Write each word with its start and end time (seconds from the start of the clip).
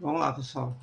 Vamos 0.00 0.20
lá, 0.20 0.32
pessoal. 0.32 0.80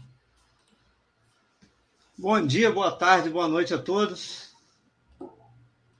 Bom 2.17 2.45
dia, 2.45 2.69
boa 2.69 2.91
tarde, 2.91 3.29
boa 3.29 3.47
noite 3.47 3.73
a 3.73 3.77
todos. 3.77 4.53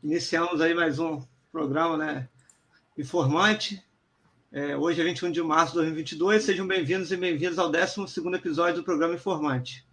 Iniciamos 0.04 0.60
aí 0.60 0.74
mais 0.74 1.00
um 1.00 1.24
programa, 1.50 1.96
né? 1.96 2.28
Informante. 2.98 3.82
É, 4.52 4.76
hoje 4.76 5.00
é 5.00 5.04
21 5.06 5.32
de 5.32 5.42
março 5.42 5.72
de 5.72 5.78
2022. 5.80 6.44
Sejam 6.44 6.68
bem-vindos 6.68 7.10
e 7.10 7.16
bem-vindos 7.16 7.58
ao 7.58 7.72
12 7.72 8.02
episódio 8.36 8.82
do 8.82 8.84
programa 8.84 9.16
Informante. 9.16 9.88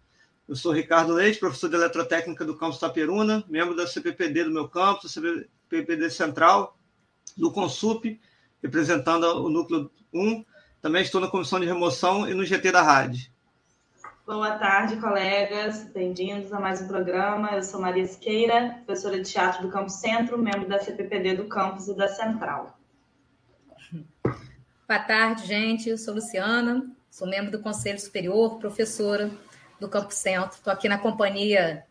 Eu 0.48 0.56
sou 0.56 0.72
Ricardo 0.72 1.12
Leite, 1.12 1.38
professor 1.38 1.68
de 1.68 1.76
Eletrotécnica 1.76 2.44
do 2.44 2.56
campus 2.56 2.80
Taperuna, 2.80 3.44
membro 3.48 3.76
da 3.76 3.86
CPPD 3.86 4.44
do 4.44 4.50
meu 4.50 4.68
campus, 4.68 5.12
CPPD 5.12 6.10
Central, 6.10 6.76
do 7.36 7.52
Consup, 7.52 8.20
representando 8.60 9.26
o 9.44 9.48
núcleo 9.48 9.88
1 10.12 10.44
também 10.82 11.02
estou 11.02 11.20
na 11.20 11.28
comissão 11.28 11.60
de 11.60 11.66
remoção 11.66 12.28
e 12.28 12.34
no 12.34 12.44
GT 12.44 12.72
da 12.72 12.82
rádio. 12.82 13.30
Boa 14.26 14.58
tarde, 14.58 14.96
colegas. 14.96 15.84
Bem-vindos 15.94 16.52
a 16.52 16.58
mais 16.58 16.82
um 16.82 16.88
programa. 16.88 17.52
Eu 17.52 17.62
sou 17.62 17.80
Maria 17.80 18.04
Siqueira, 18.04 18.82
professora 18.84 19.22
de 19.22 19.30
teatro 19.30 19.62
do 19.62 19.72
Campo 19.72 19.88
Centro, 19.88 20.36
membro 20.36 20.68
da 20.68 20.80
CPPD 20.80 21.36
do 21.36 21.44
Campus 21.44 21.86
e 21.86 21.94
da 21.94 22.08
Central. 22.08 22.76
Boa 24.24 25.00
tarde, 25.06 25.46
gente. 25.46 25.88
Eu 25.88 25.96
sou 25.96 26.14
Luciana, 26.14 26.84
sou 27.08 27.28
membro 27.28 27.52
do 27.52 27.60
Conselho 27.60 28.00
Superior, 28.00 28.58
professora 28.58 29.30
do 29.78 29.88
Campo 29.88 30.12
Centro. 30.12 30.56
Estou 30.56 30.72
aqui 30.72 30.88
na 30.88 30.98
companhia 30.98 31.84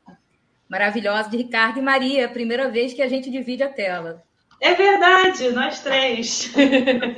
maravilhosa 0.67 1.29
de 1.29 1.37
Ricardo 1.37 1.79
e 1.79 1.81
Maria, 1.81 2.27
primeira 2.27 2.69
vez 2.69 2.93
que 2.93 3.01
a 3.01 3.07
gente 3.07 3.31
divide 3.31 3.63
a 3.63 3.69
tela. 3.69 4.21
É 4.61 4.75
verdade, 4.75 5.49
nós 5.49 5.79
três. 5.79 6.53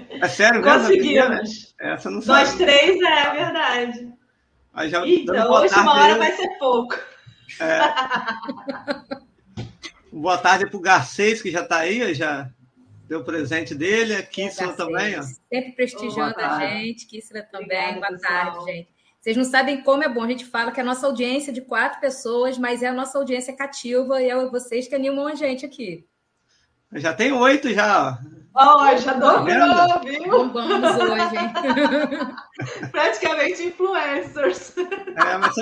É 0.09 0.27
sério 0.29 0.63
Conseguimos. 0.63 1.75
Essa 1.77 2.09
não 2.09 2.21
sabe. 2.21 2.39
Nós 2.39 2.55
três, 2.55 3.01
é 3.01 3.31
verdade. 3.31 4.13
Aí 4.73 4.89
já 4.89 5.05
então, 5.05 5.51
hoje 5.51 5.75
uma 5.75 5.93
hora 5.93 6.17
vai 6.17 6.31
ser 6.31 6.47
pouco. 6.57 6.97
É. 7.59 7.79
boa 10.11 10.37
tarde 10.37 10.67
para 10.67 10.77
o 10.77 10.81
Garcês, 10.81 11.41
que 11.41 11.51
já 11.51 11.61
está 11.61 11.79
aí, 11.79 12.13
já 12.13 12.49
deu 13.09 13.19
o 13.19 13.25
presente 13.25 13.75
dele. 13.75 14.15
A 14.15 14.19
é, 14.19 14.27
também. 14.77 15.19
Ó. 15.19 15.21
Sempre 15.21 15.71
prestigiando 15.73 16.39
a 16.39 16.59
gente. 16.59 17.05
Kíssera 17.05 17.43
também. 17.43 17.97
Obrigada, 17.97 18.07
boa 18.07 18.19
tarde, 18.21 18.65
gente. 18.71 18.89
Vocês 19.19 19.35
não 19.35 19.43
sabem 19.43 19.83
como 19.83 20.01
é 20.01 20.07
bom. 20.07 20.23
A 20.23 20.27
gente 20.29 20.45
fala 20.45 20.71
que 20.71 20.79
a 20.79 20.83
nossa 20.83 21.05
audiência 21.07 21.51
é 21.51 21.53
de 21.53 21.61
quatro 21.61 21.99
pessoas, 21.99 22.57
mas 22.57 22.81
é 22.81 22.87
a 22.87 22.93
nossa 22.93 23.17
audiência 23.17 23.53
cativa 23.53 24.21
e 24.21 24.29
é 24.29 24.45
vocês 24.45 24.87
que 24.87 24.95
animam 24.95 25.27
a 25.27 25.35
gente 25.35 25.65
aqui. 25.65 26.07
Já 26.95 27.13
tem 27.13 27.31
oito 27.31 27.73
já. 27.73 28.19
Ó, 28.55 28.83
oh, 28.83 28.97
já 28.97 29.13
dobrou, 29.13 29.47
tá 29.47 29.97
viu? 30.05 30.51
Vamos 30.51 30.95
hoje, 30.95 31.37
hein? 31.37 32.89
Praticamente 32.91 33.63
influencers. 33.63 34.77
É, 34.77 35.37
mas, 35.37 35.55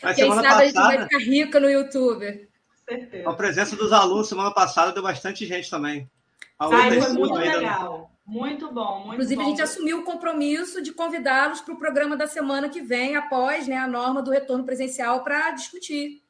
mas 0.00 0.16
Quem 0.16 0.32
sabe 0.32 0.42
passada, 0.42 0.62
a 0.62 0.64
gente 0.64 0.74
vai 0.74 1.02
ficar 1.02 1.18
rica 1.18 1.58
no 1.58 1.68
YouTube. 1.68 2.48
Certeza. 2.88 3.28
A 3.28 3.34
presença 3.34 3.74
dos 3.74 3.92
alunos 3.92 4.28
semana 4.28 4.52
passada 4.52 4.92
deu 4.92 5.02
bastante 5.02 5.44
gente 5.44 5.68
também. 5.68 6.08
A 6.56 6.68
Ai, 6.68 7.00
foi 7.00 7.12
muito 7.12 7.34
legal. 7.34 8.12
Muito 8.24 8.72
bom, 8.72 9.00
muito 9.00 9.14
Inclusive, 9.14 9.36
bom. 9.36 9.42
a 9.42 9.48
gente 9.50 9.62
assumiu 9.62 10.00
o 10.00 10.04
compromisso 10.04 10.82
de 10.82 10.92
convidá-los 10.92 11.60
para 11.60 11.74
o 11.74 11.78
programa 11.78 12.16
da 12.16 12.26
semana 12.26 12.68
que 12.68 12.80
vem, 12.80 13.14
após 13.14 13.68
né, 13.68 13.76
a 13.76 13.86
norma 13.86 14.20
do 14.20 14.32
retorno 14.32 14.64
presencial, 14.64 15.22
para 15.22 15.52
discutir. 15.52 16.25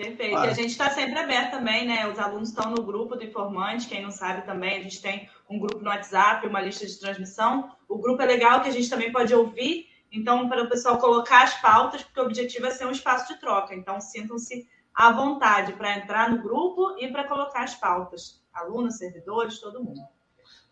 Perfeito. 0.00 0.38
Ah. 0.38 0.46
E 0.46 0.48
a 0.48 0.54
gente 0.54 0.70
está 0.70 0.88
sempre 0.90 1.18
aberto 1.18 1.50
também, 1.50 1.86
né? 1.86 2.10
Os 2.10 2.18
alunos 2.18 2.48
estão 2.48 2.70
no 2.70 2.82
grupo 2.82 3.16
do 3.16 3.24
informante, 3.24 3.86
quem 3.86 4.02
não 4.02 4.10
sabe 4.10 4.46
também, 4.46 4.78
a 4.78 4.82
gente 4.82 5.02
tem 5.02 5.28
um 5.48 5.58
grupo 5.58 5.82
no 5.82 5.90
WhatsApp, 5.90 6.46
uma 6.46 6.60
lista 6.60 6.86
de 6.86 6.98
transmissão. 6.98 7.70
O 7.86 7.98
grupo 7.98 8.22
é 8.22 8.26
legal 8.26 8.62
que 8.62 8.68
a 8.68 8.72
gente 8.72 8.88
também 8.88 9.12
pode 9.12 9.34
ouvir, 9.34 9.88
então, 10.10 10.48
para 10.48 10.62
o 10.62 10.68
pessoal 10.68 10.98
colocar 10.98 11.44
as 11.44 11.54
pautas, 11.60 12.02
porque 12.02 12.18
o 12.18 12.24
objetivo 12.24 12.66
é 12.66 12.70
ser 12.70 12.86
um 12.86 12.90
espaço 12.90 13.32
de 13.32 13.38
troca. 13.38 13.74
Então, 13.74 14.00
sintam-se 14.00 14.66
à 14.94 15.12
vontade 15.12 15.74
para 15.74 15.98
entrar 15.98 16.30
no 16.30 16.42
grupo 16.42 16.96
e 16.98 17.08
para 17.08 17.28
colocar 17.28 17.62
as 17.62 17.74
pautas. 17.74 18.42
Alunos, 18.52 18.96
servidores, 18.96 19.60
todo 19.60 19.84
mundo. 19.84 20.00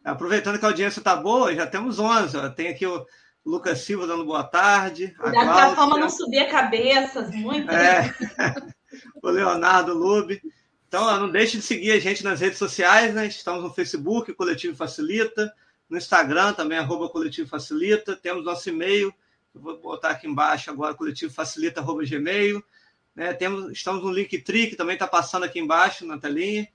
Aproveitando 0.05 0.59
que 0.59 0.65
a 0.65 0.69
audiência 0.69 1.01
está 1.01 1.15
boa, 1.15 1.55
já 1.55 1.67
temos 1.67 1.99
11. 1.99 2.37
Ó. 2.37 2.49
Tem 2.49 2.69
aqui 2.69 2.87
o 2.87 3.07
Lucas 3.45 3.81
Silva 3.81 4.07
dando 4.07 4.25
boa 4.25 4.43
tarde. 4.43 5.15
Cuidado 5.17 5.47
para 5.47 5.67
a 5.67 5.77
fama 5.77 5.99
não 5.99 6.11
subir 6.11 6.41
a 6.41 6.51
cabeça, 6.51 7.23
muito. 7.33 7.71
É. 7.71 8.13
o 9.23 9.29
Leonardo 9.29 9.95
Lube. 9.95 10.43
Então, 10.87 11.21
não 11.21 11.31
deixe 11.31 11.59
de 11.59 11.63
seguir 11.63 11.93
a 11.93 12.01
gente 12.01 12.25
nas 12.25 12.41
redes 12.41 12.59
sociais, 12.59 13.15
né? 13.15 13.27
Estamos 13.27 13.63
no 13.63 13.73
Facebook, 13.73 14.33
Coletivo 14.35 14.77
Facilita, 14.77 15.53
no 15.89 15.97
Instagram 15.97 16.53
também, 16.53 16.79
arroba 16.79 17.09
Coletivo 17.09 17.49
Facilita, 17.49 18.17
temos 18.17 18.45
nosso 18.45 18.69
e-mail, 18.69 19.13
eu 19.55 19.61
vou 19.61 19.79
botar 19.79 20.11
aqui 20.11 20.27
embaixo 20.27 20.71
agora, 20.71 20.95
coletivofacilita.gmail. 20.95 22.63
Né? 23.15 23.33
Temos, 23.35 23.73
estamos 23.73 24.03
no 24.03 24.13
Linktree, 24.13 24.69
que 24.69 24.77
também 24.77 24.95
está 24.95 25.07
passando 25.07 25.45
aqui 25.45 25.59
embaixo 25.59 26.07
na 26.07 26.19
telinha. 26.19 26.69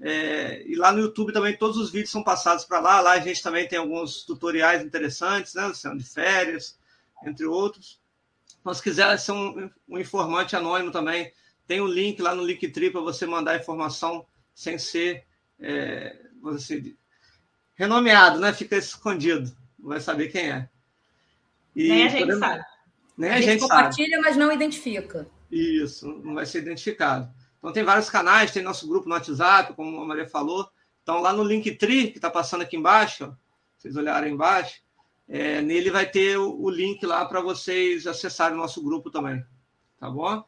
É, 0.00 0.64
e 0.66 0.74
lá 0.76 0.92
no 0.92 1.00
YouTube 1.00 1.32
também 1.32 1.56
todos 1.56 1.76
os 1.76 1.90
vídeos 1.90 2.10
são 2.10 2.22
passados 2.22 2.64
para 2.64 2.80
lá. 2.80 3.00
Lá 3.00 3.12
a 3.12 3.20
gente 3.20 3.42
também 3.42 3.68
tem 3.68 3.78
alguns 3.78 4.24
tutoriais 4.24 4.82
interessantes, 4.82 5.54
né? 5.54 5.66
Luciano, 5.66 5.98
de 5.98 6.04
férias, 6.04 6.76
entre 7.24 7.46
outros. 7.46 8.00
Então, 8.60 8.74
se 8.74 8.82
quiser 8.82 9.16
ser 9.18 9.32
um, 9.32 9.70
um 9.88 9.98
informante 9.98 10.56
anônimo 10.56 10.90
também, 10.90 11.32
tem 11.68 11.82
o 11.82 11.84
um 11.84 11.86
link 11.88 12.20
lá 12.22 12.34
no 12.34 12.44
Linktree 12.44 12.90
para 12.90 13.02
você 13.02 13.26
mandar 13.26 13.60
informação 13.60 14.26
sem 14.54 14.78
ser 14.78 15.24
é, 15.60 16.16
você, 16.40 16.96
renomeado, 17.74 18.40
né? 18.40 18.52
Fica 18.54 18.74
escondido, 18.74 19.54
não 19.78 19.90
vai 19.90 20.00
saber 20.00 20.28
quem 20.28 20.50
é. 20.50 20.68
E 21.76 21.88
Nem 21.90 22.06
a 22.06 22.08
gente 22.08 22.20
podemos... 22.20 22.40
sabe. 22.40 22.64
Nem 23.18 23.30
a, 23.30 23.34
a 23.34 23.36
gente, 23.36 23.50
gente 23.50 23.60
compartilha, 23.60 24.16
sabe. 24.16 24.22
mas 24.22 24.36
não 24.36 24.50
identifica. 24.50 25.28
Isso, 25.52 26.08
não 26.24 26.34
vai 26.34 26.46
ser 26.46 26.60
identificado. 26.60 27.30
Então 27.58 27.70
tem 27.70 27.84
vários 27.84 28.08
canais, 28.08 28.50
tem 28.50 28.62
nosso 28.62 28.88
grupo 28.88 29.06
no 29.06 29.14
WhatsApp, 29.14 29.74
como 29.74 30.00
a 30.00 30.06
Maria 30.06 30.26
falou. 30.26 30.68
Então 31.02 31.20
lá 31.20 31.34
no 31.34 31.44
Linktree, 31.44 32.10
que 32.10 32.18
está 32.18 32.30
passando 32.30 32.62
aqui 32.62 32.76
embaixo, 32.76 33.26
ó, 33.26 33.32
vocês 33.76 33.94
olharem 33.94 34.32
embaixo, 34.32 34.80
é, 35.28 35.60
nele 35.60 35.90
vai 35.90 36.06
ter 36.06 36.38
o, 36.38 36.62
o 36.62 36.70
link 36.70 37.04
lá 37.04 37.26
para 37.26 37.42
vocês 37.42 38.06
acessarem 38.06 38.56
o 38.56 38.60
nosso 38.60 38.82
grupo 38.82 39.10
também. 39.10 39.44
Tá 40.00 40.08
bom? 40.08 40.42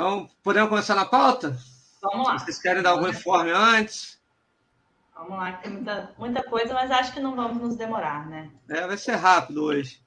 Então, 0.00 0.30
podemos 0.42 0.70
começar 0.70 0.94
na 0.94 1.04
pauta? 1.04 1.58
Vamos 2.00 2.26
lá. 2.26 2.38
Vocês 2.38 2.58
querem 2.58 2.82
dar 2.82 2.92
algum 2.92 3.08
informe 3.08 3.50
antes? 3.50 4.18
Vamos 5.14 5.36
lá, 5.36 5.52
que 5.52 5.64
tem 5.64 5.72
muita, 5.72 6.14
muita 6.16 6.42
coisa, 6.42 6.72
mas 6.72 6.90
acho 6.90 7.12
que 7.12 7.20
não 7.20 7.36
vamos 7.36 7.60
nos 7.60 7.76
demorar, 7.76 8.26
né? 8.26 8.50
É, 8.70 8.86
vai 8.86 8.96
ser 8.96 9.16
rápido 9.16 9.62
hoje. 9.62 10.00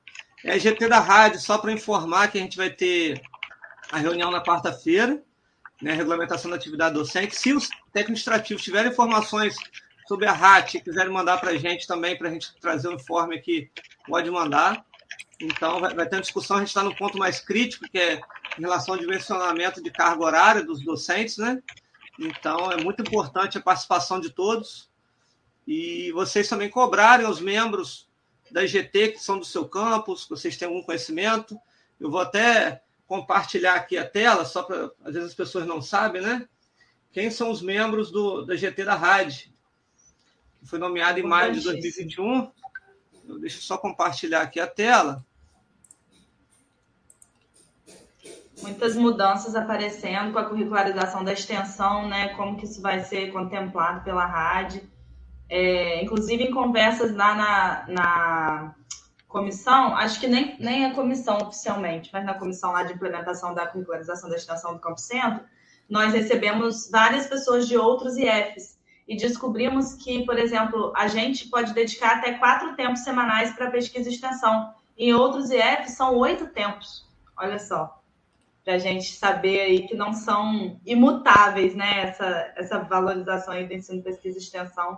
É 0.44 0.58
GT 0.58 0.88
da 0.88 1.00
rádio, 1.00 1.40
só 1.40 1.60
para 1.60 1.72
informar 1.72 2.32
que 2.32 2.40
a 2.40 2.42
gente 2.42 2.58
vai 2.58 2.72
ter 2.72 3.22
a 3.92 4.00
reunião 4.00 4.32
na 4.32 4.44
quarta-feira, 4.44 5.22
né, 5.80 5.94
regulamentação 5.94 6.50
da 6.50 6.58
atividade 6.58 6.96
docente. 6.96 7.36
Se 7.36 7.54
os 7.54 7.68
técnicos 7.70 7.94
administrativos 7.96 8.64
tiverem 8.64 8.92
informações 8.92 9.56
sobre 10.08 10.26
a 10.26 10.34
RAT 10.34 10.74
e 10.74 10.82
quiserem 10.82 11.14
mandar 11.14 11.40
para 11.40 11.52
a 11.52 11.58
gente 11.58 11.86
também, 11.86 12.18
para 12.18 12.30
a 12.30 12.32
gente 12.32 12.52
trazer 12.60 12.88
o 12.88 12.94
um 12.94 12.96
informe 12.96 13.36
aqui, 13.36 13.70
pode 14.08 14.32
mandar. 14.32 14.84
Então, 15.40 15.80
vai, 15.80 15.94
vai 15.94 16.10
ter 16.10 16.16
uma 16.16 16.22
discussão, 16.24 16.58
a 16.58 16.60
gente 16.62 16.70
está 16.70 16.82
no 16.82 16.96
ponto 16.96 17.16
mais 17.20 17.40
crítico, 17.40 17.88
que 17.88 18.00
é 18.00 18.20
em 18.58 18.62
relação 18.62 18.94
ao 18.94 19.00
dimensionamento 19.00 19.82
de 19.82 19.92
carga 19.92 20.24
horária 20.24 20.64
dos 20.64 20.84
docentes, 20.84 21.38
né? 21.38 21.62
Então, 22.20 22.72
é 22.72 22.82
muito 22.82 23.02
importante 23.02 23.58
a 23.58 23.62
participação 23.62 24.20
de 24.20 24.30
todos 24.30 24.90
e 25.68 26.12
vocês 26.12 26.48
também 26.48 26.70
cobrarem 26.70 27.26
os 27.26 27.40
membros 27.40 28.10
da 28.52 28.64
IGT 28.64 29.14
que 29.14 29.20
são 29.20 29.40
do 29.40 29.46
seu 29.46 29.68
campus, 29.68 30.28
vocês 30.30 30.56
têm 30.58 30.68
algum 30.68 30.84
conhecimento. 30.84 31.58
Eu 32.00 32.12
vou 32.12 32.20
até 32.20 32.84
compartilhar 33.08 33.76
aqui 33.76 33.98
a 33.98 34.08
tela, 34.08 34.46
só 34.46 34.64
para 34.64 34.92
às 35.04 35.14
vezes 35.14 35.30
as 35.30 35.36
pessoas 35.36 35.66
não 35.66 35.82
sabem, 35.82 36.22
né? 36.22 36.48
Quem 37.12 37.30
são 37.30 37.52
os 37.52 37.62
membros 37.62 38.12
do, 38.12 38.44
da 38.44 38.56
GT 38.56 38.86
da 38.86 38.96
RAD, 38.96 39.54
que 40.60 40.66
foi 40.66 40.80
nomeado 40.80 41.20
em 41.20 41.24
maio 41.24 41.54
de 41.54 41.62
2021. 41.62 42.52
Eu 43.28 43.40
deixo 43.40 43.62
só 43.62 43.78
compartilhar 43.78 44.42
aqui 44.42 44.60
a 44.60 44.68
tela. 44.68 45.26
Muitas 48.64 48.96
mudanças 48.96 49.56
aparecendo 49.56 50.32
com 50.32 50.40
a 50.40 50.46
curricularização 50.46 51.24
da 51.24 51.34
extensão, 51.34 52.08
né? 52.08 52.30
Como 52.30 52.58
que 52.58 52.66
isso 52.66 52.82
vai 52.82 53.02
ser 53.02 53.32
contemplado 53.32 54.04
pela 54.04 54.26
RAD. 54.26 54.82
É, 55.50 56.04
inclusive, 56.04 56.44
em 56.44 56.52
conversas 56.52 57.14
lá 57.14 57.36
na, 57.36 57.86
na 57.88 58.76
comissão, 59.28 59.96
acho 59.96 60.20
que 60.20 60.28
nem, 60.28 60.56
nem 60.60 60.86
a 60.86 60.94
comissão 60.94 61.38
oficialmente, 61.38 62.10
mas 62.14 62.26
na 62.26 62.34
comissão 62.34 62.72
lá 62.72 62.84
de 62.84 62.94
implementação 62.94 63.54
da 63.54 63.68
curricularização 63.68 64.30
da 64.30 64.38
extensão 64.38 64.74
do 64.74 64.80
Campo 64.80 65.00
Centro, 65.00 65.44
nós 65.90 66.14
recebemos 66.14 66.90
várias 66.90 67.28
pessoas 67.28 67.68
de 67.68 67.78
outros 67.78 68.18
IFs 68.18 68.80
e 69.08 69.18
descobrimos 69.18 69.94
que, 69.96 70.26
por 70.26 70.40
exemplo, 70.40 70.94
a 70.96 71.08
gente 71.08 71.50
pode 71.50 71.74
dedicar 71.74 72.18
até 72.18 72.34
quatro 72.34 72.76
tempos 72.76 73.02
semanais 73.02 73.54
para 73.54 73.70
pesquisa 73.70 74.10
e 74.10 74.14
extensão. 74.14 74.74
Em 74.98 75.14
outros 75.14 75.52
IFs 75.52 75.92
são 75.92 76.16
oito 76.18 76.48
tempos. 76.48 77.06
Olha 77.38 77.60
só 77.60 78.03
para 78.64 78.76
a 78.76 78.78
gente 78.78 79.14
saber 79.14 79.62
aí 79.62 79.88
que 79.88 79.96
não 79.96 80.14
são 80.14 80.80
imutáveis, 80.86 81.76
né? 81.76 82.10
Essa, 82.10 82.54
essa 82.56 82.80
valorização 82.80 83.54
aí 83.54 83.68
do 83.68 83.74
ensino, 83.74 84.02
pesquisa 84.02 84.38
e 84.38 84.42
extensão 84.42 84.98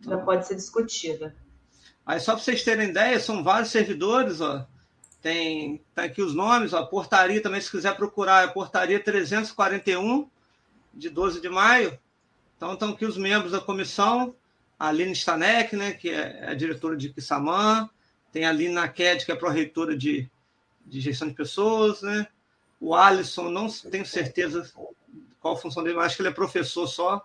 já 0.00 0.18
pode 0.18 0.46
ser 0.46 0.54
discutida. 0.54 1.34
Aí, 2.04 2.18
só 2.20 2.32
para 2.34 2.42
vocês 2.42 2.64
terem 2.64 2.88
ideia, 2.88 3.20
são 3.20 3.44
vários 3.44 3.70
servidores, 3.70 4.40
ó. 4.40 4.66
Tem 5.22 5.82
tá 5.94 6.04
aqui 6.04 6.22
os 6.22 6.34
nomes, 6.34 6.72
ó. 6.72 6.84
Portaria 6.86 7.42
também, 7.42 7.60
se 7.60 7.70
quiser 7.70 7.94
procurar, 7.96 8.44
é 8.44 8.48
portaria 8.48 8.98
341, 8.98 10.28
de 10.92 11.10
12 11.10 11.40
de 11.40 11.48
maio. 11.48 11.98
Então, 12.56 12.72
estão 12.72 12.90
aqui 12.90 13.04
os 13.04 13.16
membros 13.16 13.52
da 13.52 13.60
comissão. 13.60 14.34
A 14.78 14.88
Aline 14.88 15.12
Stanek, 15.12 15.76
né, 15.76 15.92
que 15.92 16.10
é 16.10 16.48
a 16.48 16.54
diretora 16.54 16.96
de 16.96 17.10
Kissamã. 17.10 17.88
Tem 18.32 18.46
a 18.46 18.52
Lina 18.52 18.88
Ked, 18.88 19.26
que 19.26 19.32
é 19.32 19.36
pró-reitora 19.36 19.96
de, 19.96 20.30
de 20.90 21.00
gestão 21.00 21.28
de 21.28 21.34
pessoas, 21.34 22.02
né? 22.02 22.26
O 22.80 22.94
Alisson, 22.94 23.50
não 23.50 23.68
tenho 23.68 24.04
certeza 24.04 24.70
qual 25.38 25.54
a 25.54 25.56
função 25.56 25.82
dele, 25.82 25.96
mas 25.96 26.06
acho 26.06 26.16
que 26.16 26.22
ele 26.22 26.30
é 26.30 26.32
professor 26.32 26.86
só. 26.86 27.24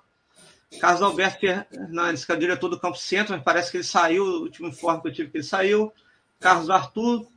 Carlos 0.79 1.01
Alberto 1.01 1.39
Fernandes, 1.39 2.25
que 2.25 2.31
é 2.31 2.35
o 2.35 2.39
diretor 2.39 2.69
do 2.69 2.79
Campo 2.79 2.97
Centro, 2.97 3.33
mas 3.33 3.43
parece 3.43 3.71
que 3.71 3.77
ele 3.77 3.83
saiu, 3.83 4.23
o 4.23 4.41
último 4.41 4.67
informe 4.67 5.01
que 5.01 5.07
eu 5.07 5.13
tive 5.13 5.31
que 5.31 5.37
ele 5.37 5.43
saiu. 5.43 5.91
Carlos 6.39 6.69
Arthur, 6.69 7.27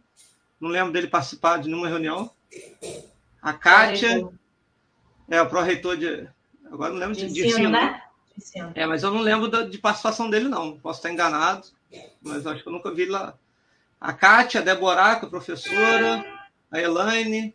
não 0.60 0.68
lembro 0.68 0.92
dele 0.92 1.06
participar 1.06 1.58
de 1.58 1.68
nenhuma 1.68 1.88
reunião. 1.88 2.30
A 3.40 3.52
Kátia, 3.52 4.28
é 5.28 5.40
o 5.40 5.48
pró-reitor 5.48 5.96
de. 5.96 6.28
Agora 6.66 6.92
não 6.92 6.98
lembro 6.98 7.16
de, 7.16 7.28
de 7.28 7.46
ensino, 7.46 7.70
né? 7.70 8.02
É, 8.74 8.86
mas 8.86 9.02
eu 9.02 9.12
não 9.12 9.20
lembro 9.20 9.68
de 9.68 9.78
participação 9.78 10.28
dele, 10.30 10.48
não. 10.48 10.78
Posso 10.78 10.98
estar 10.98 11.10
enganado, 11.10 11.66
mas 12.22 12.46
acho 12.46 12.62
que 12.62 12.68
eu 12.68 12.72
nunca 12.72 12.92
vi 12.92 13.06
lá. 13.06 13.34
A 14.00 14.12
Kátia, 14.12 14.60
a 14.60 14.64
Deboraca, 14.64 15.26
a 15.26 15.30
professora, 15.30 16.24
a 16.70 16.80
Elaine, 16.80 17.54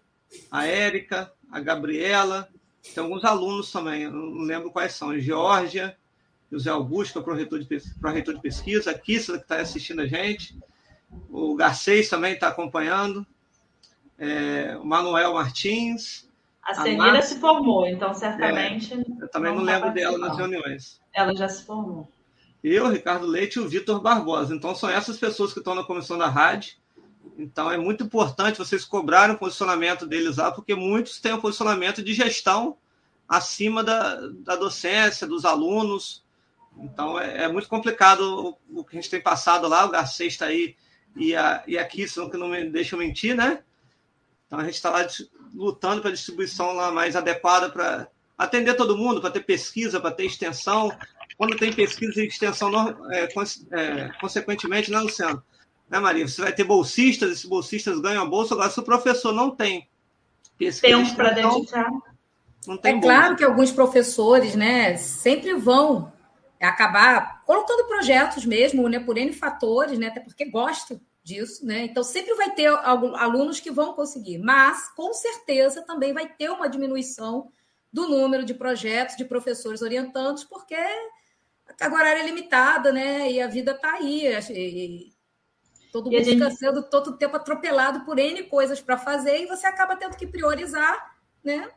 a 0.51 0.65
Érica, 0.65 1.31
a 1.51 1.59
Gabriela, 1.59 2.49
tem 2.93 3.03
alguns 3.03 3.23
alunos 3.23 3.71
também, 3.71 4.09
não 4.09 4.39
lembro 4.39 4.71
quais 4.71 4.93
são. 4.93 5.11
A 5.11 5.19
Geórgia, 5.19 5.95
o 6.51 6.59
Zé 6.59 6.69
Augusto, 6.69 7.13
que 7.13 7.17
é 7.19 7.21
o 7.21 7.23
pró-reitor 7.23 7.59
de, 7.59 8.35
de 8.35 8.41
pesquisa, 8.41 8.91
a 8.91 8.97
Kissa, 8.97 9.37
que 9.37 9.43
está 9.43 9.57
assistindo 9.57 10.01
a 10.01 10.07
gente, 10.07 10.57
o 11.29 11.55
Garcês 11.55 12.09
também 12.09 12.33
está 12.33 12.49
acompanhando, 12.49 13.25
é, 14.17 14.77
o 14.77 14.85
Manuel 14.85 15.33
Martins. 15.33 16.29
A 16.61 16.73
Senira 16.75 17.21
se 17.21 17.39
formou, 17.39 17.87
então 17.87 18.13
certamente. 18.13 18.93
É, 18.93 19.23
eu 19.23 19.27
também 19.29 19.51
não, 19.51 19.59
não 19.59 19.65
lembro 19.65 19.93
dela 19.93 20.17
nas 20.17 20.37
reuniões. 20.37 21.01
Ela 21.13 21.35
já 21.35 21.47
se 21.47 21.65
formou. 21.65 22.09
Eu, 22.63 22.87
Ricardo 22.87 23.25
Leite 23.25 23.57
e 23.57 23.59
o 23.59 23.67
Vitor 23.67 23.99
Barbosa. 23.99 24.55
Então, 24.55 24.73
são 24.73 24.89
essas 24.89 25.17
pessoas 25.17 25.51
que 25.51 25.59
estão 25.59 25.75
na 25.75 25.83
comissão 25.83 26.17
da 26.17 26.29
rádio. 26.29 26.75
Então 27.37 27.71
é 27.71 27.77
muito 27.77 28.03
importante 28.03 28.59
vocês 28.59 28.85
cobrarem 28.85 29.35
o 29.35 29.39
posicionamento 29.39 30.05
deles 30.05 30.37
lá, 30.37 30.51
porque 30.51 30.75
muitos 30.75 31.19
têm 31.19 31.33
um 31.33 31.41
posicionamento 31.41 32.03
de 32.03 32.13
gestão 32.13 32.77
acima 33.27 33.83
da, 33.83 34.15
da 34.39 34.55
docência, 34.55 35.25
dos 35.25 35.45
alunos. 35.45 36.23
Então 36.77 37.19
é, 37.19 37.43
é 37.43 37.47
muito 37.47 37.67
complicado 37.67 38.57
o, 38.69 38.79
o, 38.79 38.83
que 38.83 38.97
a 38.97 39.01
gente 39.01 39.09
tem 39.09 39.21
passado 39.21 39.67
lá, 39.67 39.85
o 39.85 39.89
Garcês 39.89 40.33
está 40.33 40.47
aí 40.47 40.75
e 41.15 41.35
a, 41.35 41.63
e 41.67 41.77
a 41.77 41.85
Kisson, 41.85 42.29
que 42.29 42.37
não 42.37 42.49
me 42.49 42.69
deixa 42.69 42.97
mentir, 42.97 43.35
né? 43.35 43.63
Então 44.47 44.59
a 44.59 44.63
gente 44.65 44.75
está 44.75 44.89
lá 44.89 45.05
lutando 45.53 46.01
para 46.01 46.09
a 46.09 46.13
distribuição 46.13 46.73
lá 46.73 46.91
mais 46.91 47.15
adequada 47.15 47.69
para 47.69 48.07
atender 48.37 48.75
todo 48.75 48.97
mundo, 48.97 49.21
para 49.21 49.31
ter 49.31 49.41
pesquisa, 49.41 49.99
para 49.99 50.11
ter 50.11 50.25
extensão. 50.25 50.91
Quando 51.37 51.57
tem 51.57 51.73
pesquisa 51.73 52.21
e 52.21 52.27
extensão, 52.27 52.71
é, 53.11 53.27
é, 53.71 54.11
consequentemente, 54.19 54.91
né, 54.91 54.99
Luciano? 54.99 55.43
né, 55.93 55.99
Maria? 55.99 56.27
Você 56.27 56.41
vai 56.41 56.51
ter 56.51 56.63
bolsistas, 56.63 57.31
esses 57.31 57.45
bolsistas 57.45 57.99
ganham 57.99 58.23
a 58.23 58.25
bolsa, 58.25 58.55
agora 58.55 58.69
se 58.69 58.79
o 58.79 58.83
professor 58.83 59.31
não 59.31 59.51
tem 59.51 59.87
tempo 60.57 61.15
para 61.15 61.31
dedicar. 61.31 61.91
Não 62.65 62.77
tem 62.77 62.93
é 62.93 62.95
bolsa. 62.95 63.07
claro 63.07 63.35
que 63.35 63.43
alguns 63.43 63.71
professores, 63.71 64.55
né, 64.55 64.95
sempre 64.97 65.53
vão 65.53 66.11
acabar 66.59 67.43
colocando 67.45 67.87
projetos 67.87 68.45
mesmo, 68.45 68.87
né, 68.87 68.99
por 68.99 69.17
N 69.17 69.31
fatores, 69.33 69.99
né, 69.99 70.07
até 70.07 70.21
porque 70.21 70.45
gostam 70.45 70.99
disso, 71.21 71.65
né? 71.65 71.85
Então 71.85 72.03
sempre 72.03 72.33
vai 72.35 72.51
ter 72.51 72.67
alunos 72.67 73.59
que 73.59 73.71
vão 73.71 73.93
conseguir, 73.93 74.39
mas 74.39 74.89
com 74.89 75.13
certeza 75.13 75.81
também 75.81 76.13
vai 76.13 76.27
ter 76.27 76.49
uma 76.49 76.67
diminuição 76.67 77.49
do 77.91 78.09
número 78.09 78.43
de 78.43 78.53
projetos 78.53 79.15
de 79.15 79.23
professores 79.23 79.81
orientantes, 79.81 80.43
porque 80.43 80.75
carga 81.77 81.95
horária 81.95 82.19
é 82.21 82.25
limitada, 82.25 82.91
né? 82.91 83.31
E 83.31 83.41
a 83.41 83.47
vida 83.47 83.71
está 83.71 83.93
aí. 83.93 84.27
E 84.49 85.13
Todo 85.93 86.05
mundo 86.05 86.23
gente... 86.23 86.39
fica 86.39 86.49
sendo 86.49 86.81
todo 86.89 87.11
o 87.11 87.17
tempo 87.17 87.35
atropelado 87.35 88.03
por 88.03 88.17
N 88.17 88.43
coisas 88.43 88.81
para 88.81 88.97
fazer 88.97 89.43
e 89.43 89.45
você 89.45 89.67
acaba 89.67 89.95
tendo 89.95 90.17
que 90.17 90.25
priorizar, 90.25 91.15
né? 91.43 91.69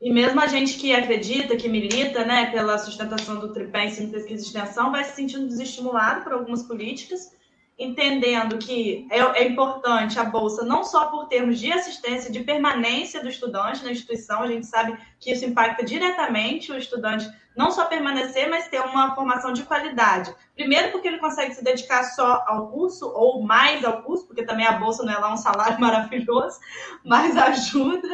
E 0.00 0.12
mesmo 0.12 0.40
a 0.40 0.46
gente 0.46 0.78
que 0.78 0.94
acredita, 0.94 1.56
que 1.56 1.68
milita, 1.68 2.24
né, 2.24 2.52
pela 2.52 2.78
sustentação 2.78 3.40
do 3.40 3.52
tripé 3.52 3.86
ensino, 3.86 4.12
pesquisa 4.12 4.44
e 4.44 4.46
extensão, 4.46 4.92
vai 4.92 5.02
se 5.02 5.16
sentindo 5.16 5.48
desestimulado 5.48 6.22
por 6.22 6.32
algumas 6.32 6.62
políticas 6.62 7.32
entendendo 7.78 8.58
que 8.58 9.06
é, 9.08 9.20
é, 9.20 9.46
importante 9.46 10.18
a 10.18 10.24
bolsa 10.24 10.64
não 10.64 10.82
só 10.82 11.06
por 11.06 11.28
termos 11.28 11.60
de 11.60 11.72
assistência, 11.72 12.30
de 12.30 12.40
permanência 12.40 13.22
do 13.22 13.28
estudante 13.28 13.84
na 13.84 13.92
instituição, 13.92 14.42
a 14.42 14.48
gente 14.48 14.66
sabe 14.66 14.98
que 15.20 15.30
isso 15.30 15.44
impacta 15.44 15.84
diretamente 15.84 16.72
o 16.72 16.76
estudante 16.76 17.30
não 17.56 17.70
só 17.70 17.86
permanecer, 17.86 18.48
mas 18.48 18.68
ter 18.68 18.80
uma 18.80 19.14
formação 19.14 19.52
de 19.52 19.62
qualidade. 19.62 20.34
Primeiro, 20.54 20.90
porque 20.90 21.06
ele 21.06 21.18
consegue 21.18 21.54
se 21.54 21.62
dedicar 21.62 22.04
só 22.04 22.44
ao 22.46 22.68
curso 22.68 23.08
ou 23.08 23.42
mais 23.42 23.84
ao 23.84 24.02
curso, 24.02 24.26
porque 24.26 24.44
também 24.44 24.66
a 24.66 24.72
bolsa 24.72 25.04
não 25.04 25.12
é 25.12 25.18
lá 25.18 25.32
um 25.32 25.36
salário 25.36 25.78
maravilhoso, 25.80 26.58
mas 27.04 27.36
ajuda. 27.36 28.08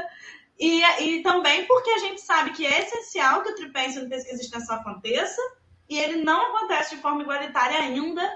E, 0.59 0.83
e 1.03 1.23
também 1.23 1.67
porque 1.67 1.91
a 1.91 1.99
gente 1.99 2.21
sabe 2.21 2.51
que 2.51 2.67
é 2.67 2.81
essencial 2.81 3.43
que 3.43 3.51
o 3.51 3.55
tripé 3.55 3.87
ensino, 3.87 4.09
pesquisa 4.09 4.43
e 4.43 4.45
extensão 4.45 4.77
aconteça, 4.77 5.41
e 5.89 5.99
ele 5.99 6.23
não 6.23 6.55
acontece 6.55 6.97
de 6.97 7.03
forma 7.03 7.23
igualitária 7.23 7.79
ainda 7.79 8.27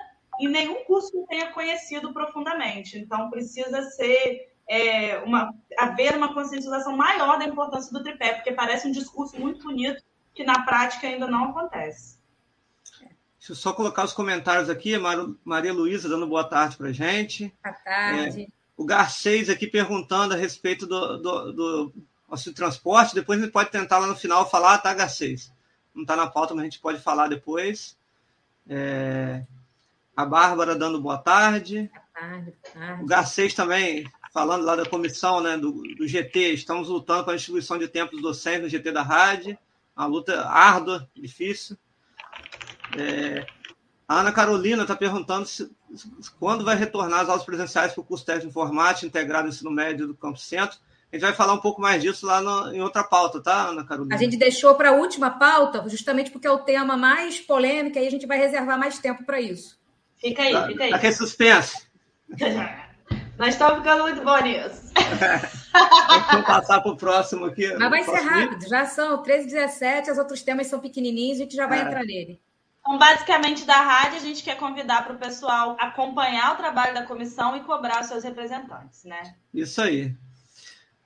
em 0.40 0.48
nenhum 0.48 0.84
curso 0.84 1.10
que 1.12 1.26
tenha 1.26 1.52
conhecido 1.52 2.12
profundamente. 2.12 2.98
Então, 2.98 3.30
precisa 3.30 3.82
ser 3.90 4.52
é, 4.68 5.18
uma, 5.18 5.54
haver 5.78 6.16
uma 6.16 6.34
conscientização 6.34 6.96
maior 6.96 7.38
da 7.38 7.46
importância 7.46 7.92
do 7.92 8.02
tripé, 8.02 8.34
porque 8.34 8.52
parece 8.52 8.86
um 8.86 8.92
discurso 8.92 9.38
muito 9.38 9.62
bonito 9.62 10.02
que 10.34 10.44
na 10.44 10.64
prática 10.64 11.06
ainda 11.06 11.26
não 11.26 11.50
acontece. 11.50 12.18
Deixa 13.38 13.52
eu 13.52 13.56
só 13.56 13.72
colocar 13.72 14.04
os 14.04 14.12
comentários 14.12 14.68
aqui. 14.68 14.92
Maria 15.44 15.72
Luísa 15.72 16.08
dando 16.08 16.26
boa 16.26 16.44
tarde 16.44 16.76
para 16.76 16.88
a 16.88 16.92
gente. 16.92 17.52
Boa 17.64 17.74
tarde. 17.76 18.42
É, 18.42 18.46
o 18.76 18.84
Garcês 18.84 19.48
aqui 19.48 19.66
perguntando 19.66 20.34
a 20.34 20.36
respeito 20.36 20.86
do, 20.86 21.16
do, 21.16 21.52
do 21.52 21.94
auxílio 22.28 22.54
transporte. 22.54 23.14
Depois 23.14 23.40
a 23.40 23.44
gente 23.44 23.52
pode 23.52 23.70
tentar 23.70 23.98
lá 23.98 24.06
no 24.06 24.14
final 24.14 24.48
falar, 24.48 24.78
tá, 24.78 24.92
Garcês? 24.92 25.52
Não 25.94 26.02
está 26.02 26.14
na 26.14 26.28
pauta, 26.28 26.54
mas 26.54 26.62
a 26.62 26.64
gente 26.64 26.78
pode 26.78 27.00
falar 27.00 27.28
depois. 27.28 27.96
É... 28.68 29.44
A 30.18 30.24
Bárbara 30.24 30.74
dando 30.74 31.00
boa 31.00 31.16
tarde. 31.16 31.88
Boa 31.92 32.02
tarde, 32.12 32.50
boa 32.50 32.74
tarde. 32.74 33.02
O 33.04 33.06
Garcês 33.06 33.54
também 33.54 34.04
falando 34.34 34.64
lá 34.64 34.74
da 34.74 34.84
comissão 34.84 35.40
né, 35.40 35.56
do, 35.56 35.70
do 35.94 36.08
GT. 36.08 36.54
Estamos 36.54 36.88
lutando 36.88 37.22
para 37.22 37.34
a 37.34 37.36
distribuição 37.36 37.78
de 37.78 37.86
tempos 37.86 38.20
docentes 38.20 38.62
no 38.62 38.68
GT 38.68 38.90
da 38.90 39.02
rádio. 39.02 39.56
Uma 39.96 40.06
luta 40.06 40.44
árdua, 40.48 41.08
difícil. 41.14 41.76
É, 42.98 43.46
a 44.08 44.18
Ana 44.18 44.32
Carolina 44.32 44.82
está 44.82 44.96
perguntando 44.96 45.46
se, 45.46 45.70
quando 46.40 46.64
vai 46.64 46.74
retornar 46.74 47.20
as 47.20 47.28
aulas 47.28 47.44
presenciais 47.44 47.92
para 47.92 48.00
o 48.00 48.04
curso 48.04 48.26
técnico 48.26 48.48
de 48.48 48.50
informática 48.50 49.06
integrado 49.06 49.44
no 49.44 49.50
ensino 49.50 49.70
médio 49.70 50.08
do 50.08 50.16
Campo 50.16 50.38
Centro. 50.40 50.78
A 51.12 51.14
gente 51.14 51.22
vai 51.22 51.32
falar 51.32 51.52
um 51.52 51.60
pouco 51.60 51.80
mais 51.80 52.02
disso 52.02 52.26
lá 52.26 52.40
no, 52.40 52.74
em 52.74 52.82
outra 52.82 53.04
pauta, 53.04 53.40
tá, 53.40 53.68
Ana 53.68 53.84
Carolina? 53.84 54.16
A 54.16 54.18
gente 54.18 54.36
deixou 54.36 54.74
para 54.74 54.88
a 54.90 54.94
última 54.94 55.30
pauta, 55.30 55.88
justamente 55.88 56.32
porque 56.32 56.48
é 56.48 56.50
o 56.50 56.58
tema 56.58 56.96
mais 56.96 57.38
polêmico, 57.38 57.96
e 57.96 58.04
a 58.04 58.10
gente 58.10 58.26
vai 58.26 58.36
reservar 58.36 58.76
mais 58.76 58.98
tempo 58.98 59.24
para 59.24 59.40
isso. 59.40 59.77
Fica 60.18 60.42
aí, 60.42 60.52
tá, 60.52 60.66
fica 60.66 60.84
aí. 60.84 60.92
Aqui 60.92 61.06
é 61.06 61.12
suspense. 61.12 61.88
Nós 63.38 63.50
estamos 63.50 63.78
ficando 63.78 64.02
muito 64.02 64.22
bom 64.22 64.36
nisso. 64.38 64.92
Vamos 66.32 66.46
passar 66.46 66.80
para 66.80 66.90
o 66.90 66.96
próximo 66.96 67.46
aqui. 67.46 67.72
Mas 67.74 67.90
vai 67.90 68.04
ser 68.04 68.20
rápido, 68.20 68.68
já 68.68 68.84
são 68.84 69.22
13 69.22 69.46
e 69.46 69.50
17, 69.50 70.10
os 70.10 70.18
outros 70.18 70.42
temas 70.42 70.66
são 70.66 70.80
pequenininhos, 70.80 71.38
a 71.38 71.42
gente 71.42 71.54
já 71.54 71.66
vai 71.66 71.78
é. 71.78 71.82
entrar 71.82 72.04
nele. 72.04 72.40
Então, 72.80 72.98
basicamente, 72.98 73.64
da 73.64 73.80
rádio, 73.80 74.16
a 74.16 74.20
gente 74.20 74.42
quer 74.42 74.56
convidar 74.56 75.04
para 75.04 75.14
o 75.14 75.18
pessoal 75.18 75.76
acompanhar 75.78 76.54
o 76.54 76.56
trabalho 76.56 76.94
da 76.94 77.04
comissão 77.04 77.56
e 77.56 77.60
cobrar 77.60 78.00
os 78.00 78.08
seus 78.08 78.24
representantes, 78.24 79.04
né? 79.04 79.34
Isso 79.52 79.80
aí. 79.80 80.14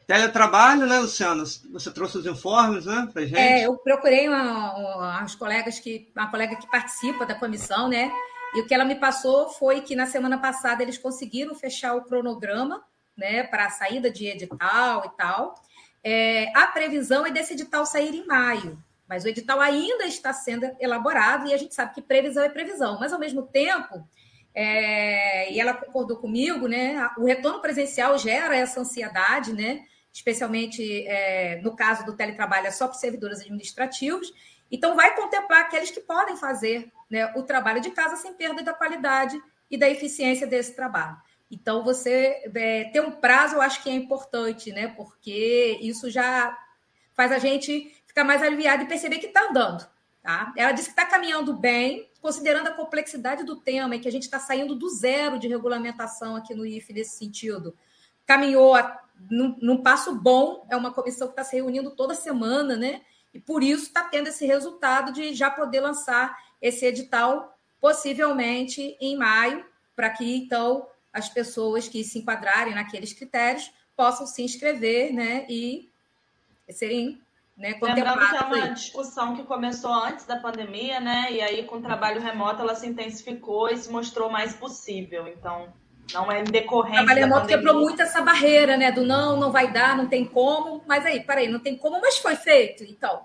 Teletrabalho, 0.06 0.86
né, 0.86 0.98
Luciana? 0.98 1.44
Você 1.44 1.90
trouxe 1.90 2.18
os 2.18 2.26
informes, 2.26 2.86
né, 2.86 3.08
para 3.12 3.22
gente? 3.22 3.38
É, 3.38 3.66
eu 3.66 3.76
procurei 3.76 4.28
uma, 4.28 4.74
uma, 4.74 5.20
as 5.20 5.34
colegas 5.34 5.78
que, 5.78 6.10
uma 6.14 6.30
colega 6.30 6.56
que 6.56 6.70
participa 6.70 7.26
da 7.26 7.34
comissão, 7.34 7.88
né? 7.88 8.10
E 8.54 8.60
o 8.60 8.66
que 8.66 8.74
ela 8.74 8.84
me 8.84 8.96
passou 8.96 9.48
foi 9.48 9.80
que 9.80 9.96
na 9.96 10.06
semana 10.06 10.38
passada 10.38 10.82
eles 10.82 10.98
conseguiram 10.98 11.54
fechar 11.54 11.94
o 11.94 12.04
cronograma 12.04 12.84
né, 13.16 13.42
para 13.44 13.66
a 13.66 13.70
saída 13.70 14.10
de 14.10 14.26
edital 14.26 15.04
e 15.06 15.16
tal. 15.16 15.54
É, 16.04 16.50
a 16.56 16.66
previsão 16.66 17.24
é 17.24 17.30
desse 17.30 17.52
edital 17.54 17.86
sair 17.86 18.14
em 18.14 18.26
maio, 18.26 18.82
mas 19.08 19.24
o 19.24 19.28
edital 19.28 19.60
ainda 19.60 20.04
está 20.04 20.32
sendo 20.32 20.68
elaborado 20.80 21.46
e 21.46 21.54
a 21.54 21.56
gente 21.56 21.74
sabe 21.74 21.94
que 21.94 22.02
previsão 22.02 22.42
é 22.42 22.48
previsão, 22.48 22.98
mas 22.98 23.12
ao 23.12 23.20
mesmo 23.20 23.42
tempo, 23.42 24.06
é, 24.54 25.52
e 25.52 25.60
ela 25.60 25.74
concordou 25.74 26.16
comigo, 26.16 26.66
né, 26.66 27.08
o 27.16 27.24
retorno 27.24 27.60
presencial 27.60 28.18
gera 28.18 28.56
essa 28.56 28.80
ansiedade, 28.80 29.52
né, 29.52 29.84
especialmente 30.12 31.06
é, 31.06 31.60
no 31.62 31.76
caso 31.76 32.04
do 32.04 32.16
teletrabalho 32.16 32.66
é 32.66 32.70
só 32.70 32.86
para 32.88 32.98
servidores 32.98 33.40
administrativos, 33.40 34.32
então 34.70 34.96
vai 34.96 35.14
contemplar 35.14 35.60
aqueles 35.60 35.90
que 35.90 36.00
podem 36.00 36.36
fazer 36.36 36.90
né, 37.12 37.30
o 37.36 37.42
trabalho 37.42 37.82
de 37.82 37.90
casa 37.90 38.16
sem 38.16 38.32
perda 38.32 38.62
da 38.62 38.72
qualidade 38.72 39.38
e 39.70 39.76
da 39.76 39.88
eficiência 39.88 40.46
desse 40.46 40.74
trabalho. 40.74 41.18
Então, 41.50 41.84
você 41.84 42.42
é, 42.54 42.84
ter 42.84 43.02
um 43.02 43.10
prazo, 43.10 43.56
eu 43.56 43.60
acho 43.60 43.82
que 43.82 43.90
é 43.90 43.92
importante, 43.92 44.72
né? 44.72 44.88
Porque 44.88 45.78
isso 45.82 46.10
já 46.10 46.58
faz 47.12 47.30
a 47.30 47.38
gente 47.38 47.94
ficar 48.06 48.24
mais 48.24 48.42
aliviado 48.42 48.82
e 48.82 48.88
perceber 48.88 49.18
que 49.18 49.26
está 49.26 49.50
andando. 49.50 49.86
Tá? 50.22 50.54
Ela 50.56 50.72
disse 50.72 50.88
que 50.88 50.98
está 50.98 51.04
caminhando 51.04 51.52
bem, 51.52 52.08
considerando 52.22 52.68
a 52.68 52.72
complexidade 52.74 53.44
do 53.44 53.56
tema 53.56 53.96
e 53.96 54.00
que 54.00 54.08
a 54.08 54.12
gente 54.12 54.22
está 54.22 54.38
saindo 54.38 54.74
do 54.74 54.88
zero 54.88 55.38
de 55.38 55.48
regulamentação 55.48 56.36
aqui 56.36 56.54
no 56.54 56.64
IFE 56.64 56.94
nesse 56.94 57.18
sentido. 57.18 57.76
Caminhou 58.24 58.74
a, 58.74 59.02
num, 59.30 59.58
num 59.60 59.82
passo 59.82 60.14
bom, 60.14 60.66
é 60.70 60.76
uma 60.76 60.94
comissão 60.94 61.26
que 61.26 61.32
está 61.32 61.44
se 61.44 61.56
reunindo 61.56 61.90
toda 61.90 62.14
semana, 62.14 62.76
né? 62.76 63.02
E 63.34 63.38
por 63.38 63.62
isso 63.62 63.84
está 63.84 64.04
tendo 64.04 64.28
esse 64.28 64.46
resultado 64.46 65.12
de 65.12 65.34
já 65.34 65.50
poder 65.50 65.80
lançar 65.80 66.34
esse 66.62 66.86
edital 66.86 67.58
possivelmente 67.80 68.96
em 69.00 69.16
maio, 69.16 69.66
para 69.96 70.08
que 70.08 70.36
então 70.36 70.86
as 71.12 71.28
pessoas 71.28 71.88
que 71.88 72.04
se 72.04 72.20
enquadrarem 72.20 72.74
naqueles 72.74 73.12
critérios 73.12 73.70
possam 73.96 74.24
se 74.24 74.42
inscrever 74.42 75.12
né, 75.12 75.44
e 75.50 75.90
serem 76.70 77.20
né, 77.56 77.76
Lembrando 77.82 78.28
que 78.28 78.36
é 78.36 78.40
uma 78.40 78.68
discussão 78.68 79.36
que 79.36 79.42
começou 79.42 79.92
antes 79.92 80.24
da 80.24 80.36
pandemia, 80.36 80.98
né? 81.00 81.30
E 81.30 81.40
aí, 81.42 81.64
com 81.64 81.76
o 81.76 81.82
trabalho 81.82 82.18
remoto, 82.18 82.62
ela 82.62 82.74
se 82.74 82.86
intensificou 82.86 83.68
e 83.68 83.76
se 83.76 83.90
mostrou 83.92 84.30
mais 84.30 84.54
possível. 84.54 85.28
Então, 85.28 85.68
não 86.14 86.32
é 86.32 86.42
decorrente. 86.42 87.02
O 87.02 87.04
trabalho 87.04 87.20
remoto 87.20 87.46
quebrou 87.46 87.78
muito 87.78 88.00
essa 88.00 88.22
barreira, 88.22 88.78
né? 88.78 88.90
Do 88.90 89.04
não, 89.04 89.38
não 89.38 89.52
vai 89.52 89.70
dar, 89.70 89.96
não 89.96 90.06
tem 90.08 90.24
como. 90.24 90.82
Mas 90.86 91.04
aí, 91.04 91.20
peraí, 91.20 91.46
não 91.46 91.60
tem 91.60 91.76
como, 91.76 92.00
mas 92.00 92.16
foi 92.16 92.36
feito. 92.36 92.84
Então, 92.84 93.22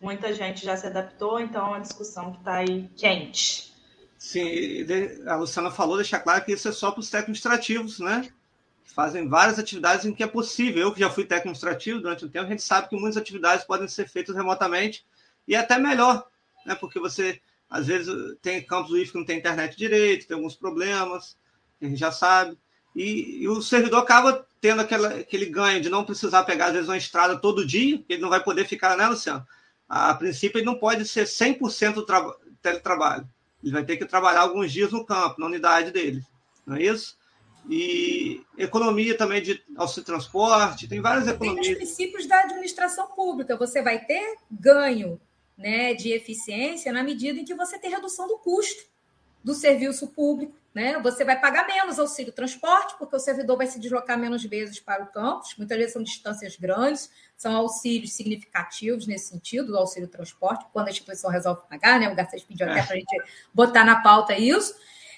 muita 0.00 0.32
gente 0.34 0.64
já 0.64 0.76
se 0.76 0.86
adaptou, 0.86 1.40
então 1.40 1.66
é 1.66 1.68
uma 1.68 1.80
discussão 1.80 2.32
que 2.32 2.38
está 2.38 2.56
aí 2.56 2.88
quente. 2.96 3.74
Sim, 4.18 4.86
a 5.26 5.36
Luciana 5.36 5.70
falou, 5.70 5.96
deixar 5.96 6.20
claro 6.20 6.44
que 6.44 6.52
isso 6.52 6.66
é 6.68 6.72
só 6.72 6.90
para 6.90 7.00
os 7.00 7.10
técnicos 7.10 7.44
administrativos, 7.44 7.98
né? 7.98 8.28
Fazem 8.84 9.28
várias 9.28 9.58
atividades 9.58 10.06
em 10.06 10.14
que 10.14 10.22
é 10.22 10.26
possível. 10.26 10.82
Eu 10.82 10.92
que 10.92 11.00
já 11.00 11.10
fui 11.10 11.24
técnico 11.24 11.48
administrativo 11.50 12.00
durante 12.00 12.24
um 12.24 12.28
tempo, 12.28 12.46
a 12.46 12.50
gente 12.50 12.62
sabe 12.62 12.88
que 12.88 12.96
muitas 12.96 13.16
atividades 13.16 13.66
podem 13.66 13.88
ser 13.88 14.08
feitas 14.08 14.34
remotamente 14.34 15.04
e 15.46 15.54
é 15.54 15.58
até 15.58 15.78
melhor, 15.78 16.26
né? 16.64 16.74
Porque 16.74 16.98
você, 16.98 17.40
às 17.68 17.86
vezes, 17.86 18.14
tem 18.40 18.62
campos 18.62 18.90
do 18.90 18.98
IF 18.98 19.12
que 19.12 19.18
não 19.18 19.26
tem 19.26 19.38
internet 19.38 19.76
direito, 19.76 20.26
tem 20.26 20.36
alguns 20.36 20.54
problemas, 20.54 21.36
a 21.82 21.84
gente 21.84 21.98
já 21.98 22.10
sabe. 22.10 22.56
E, 22.94 23.42
e, 23.42 23.48
o 23.48 23.60
servidor 23.60 24.00
acaba 24.00 24.46
tendo 24.60 24.80
aquela, 24.80 25.08
aquele 25.08 25.46
ganho 25.46 25.80
de 25.80 25.90
não 25.90 26.04
precisar 26.04 26.44
pegar, 26.44 26.66
às 26.66 26.72
vezes, 26.72 26.88
uma 26.88 26.96
estrada 26.96 27.36
todo 27.36 27.66
dia, 27.66 28.02
ele 28.08 28.22
não 28.22 28.30
vai 28.30 28.42
poder 28.42 28.66
ficar, 28.66 28.96
né, 28.96 29.06
Luciano? 29.06 29.46
A 29.88 30.14
princípio, 30.14 30.58
ele 30.58 30.66
não 30.66 30.78
pode 30.78 31.06
ser 31.06 31.24
100% 31.24 32.04
tra 32.04 32.34
teletrabalho. 32.62 33.28
Ele 33.62 33.72
vai 33.72 33.84
ter 33.84 33.96
que 33.96 34.06
trabalhar 34.06 34.40
alguns 34.40 34.72
dias 34.72 34.92
no 34.92 35.04
campo, 35.04 35.40
na 35.40 35.46
unidade 35.46 35.90
dele. 35.90 36.22
Não 36.66 36.76
é 36.76 36.82
isso? 36.82 37.16
E 37.68 38.42
economia 38.58 39.16
também 39.16 39.42
de 39.42 39.62
auxílio 39.76 40.04
transporte, 40.04 40.86
tem 40.86 41.00
várias 41.00 41.26
economias. 41.26 41.66
Tem 41.66 41.72
os 41.72 41.78
princípios 41.78 42.26
da 42.26 42.40
administração 42.40 43.06
pública. 43.08 43.56
Você 43.56 43.82
vai 43.82 44.04
ter 44.04 44.36
ganho 44.50 45.18
né, 45.56 45.94
de 45.94 46.12
eficiência 46.12 46.92
na 46.92 47.02
medida 47.02 47.38
em 47.38 47.44
que 47.44 47.54
você 47.54 47.78
tem 47.78 47.90
redução 47.90 48.28
do 48.28 48.38
custo 48.38 48.84
do 49.42 49.54
serviço 49.54 50.08
público. 50.08 50.54
Né? 50.74 50.98
Você 50.98 51.24
vai 51.24 51.40
pagar 51.40 51.68
menos 51.68 52.00
auxílio 52.00 52.32
transporte, 52.32 52.96
porque 52.98 53.14
o 53.14 53.20
servidor 53.20 53.56
vai 53.56 53.68
se 53.68 53.78
deslocar 53.78 54.18
menos 54.18 54.44
vezes 54.44 54.80
para 54.80 55.04
o 55.04 55.06
campus, 55.06 55.54
muitas 55.56 55.78
vezes 55.78 55.92
são 55.92 56.02
distâncias 56.02 56.56
grandes, 56.56 57.08
são 57.36 57.54
auxílios 57.54 58.12
significativos 58.12 59.06
nesse 59.06 59.28
sentido, 59.28 59.68
do 59.68 59.78
auxílio 59.78 60.08
transporte, 60.08 60.66
quando 60.72 60.88
a 60.88 60.90
instituição 60.90 61.30
resolve 61.30 61.62
pagar, 61.70 62.00
né? 62.00 62.08
O 62.08 62.16
Garcês 62.16 62.42
pediu 62.42 62.68
até 62.68 62.80
é. 62.80 62.82
para 62.82 62.96
a 62.96 62.98
gente 62.98 63.22
botar 63.54 63.84
na 63.84 64.02
pauta 64.02 64.36
isso. 64.36 64.74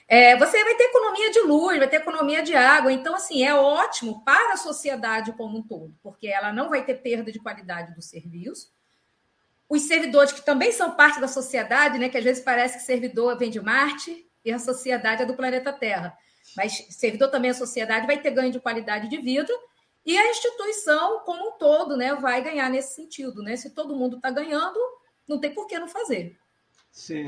É, 0.06 0.36
você 0.36 0.62
vai 0.62 0.74
ter 0.74 0.84
economia 0.84 1.30
de 1.30 1.40
luz, 1.40 1.78
vai 1.78 1.88
ter 1.88 1.96
economia 1.96 2.42
de 2.42 2.54
água, 2.54 2.92
então, 2.92 3.14
assim, 3.14 3.42
é 3.42 3.54
ótimo 3.54 4.22
para 4.24 4.52
a 4.52 4.56
sociedade 4.58 5.32
como 5.32 5.56
um 5.58 5.62
todo, 5.62 5.96
porque 6.02 6.28
ela 6.28 6.52
não 6.52 6.68
vai 6.68 6.84
ter 6.84 6.96
perda 6.96 7.32
de 7.32 7.40
qualidade 7.40 7.94
do 7.94 8.02
serviço. 8.02 8.70
Os 9.68 9.82
servidores 9.82 10.32
que 10.32 10.44
também 10.44 10.70
são 10.70 10.94
parte 10.94 11.18
da 11.18 11.26
sociedade, 11.26 11.98
né? 11.98 12.10
Que 12.10 12.18
às 12.18 12.24
vezes 12.24 12.44
parece 12.44 12.78
que 12.78 12.84
servidor 12.84 13.38
vem 13.38 13.50
de 13.50 13.60
Marte, 13.60 14.25
e 14.46 14.52
a 14.52 14.58
sociedade 14.60 15.24
é 15.24 15.26
do 15.26 15.34
planeta 15.34 15.72
Terra. 15.72 16.16
Mas 16.56 16.86
servidor 16.90 17.28
também 17.30 17.50
a 17.50 17.54
sociedade 17.54 18.06
vai 18.06 18.18
ter 18.18 18.30
ganho 18.30 18.52
de 18.52 18.60
qualidade 18.60 19.08
de 19.08 19.18
vida 19.18 19.52
e 20.04 20.16
a 20.16 20.30
instituição 20.30 21.18
como 21.24 21.48
um 21.48 21.58
todo, 21.58 21.96
né, 21.96 22.14
vai 22.14 22.40
ganhar 22.40 22.70
nesse 22.70 22.94
sentido, 22.94 23.42
né? 23.42 23.56
Se 23.56 23.70
todo 23.70 23.96
mundo 23.96 24.16
está 24.16 24.30
ganhando, 24.30 24.78
não 25.26 25.40
tem 25.40 25.52
por 25.52 25.66
que 25.66 25.76
não 25.80 25.88
fazer. 25.88 26.38
Sim. 26.92 27.26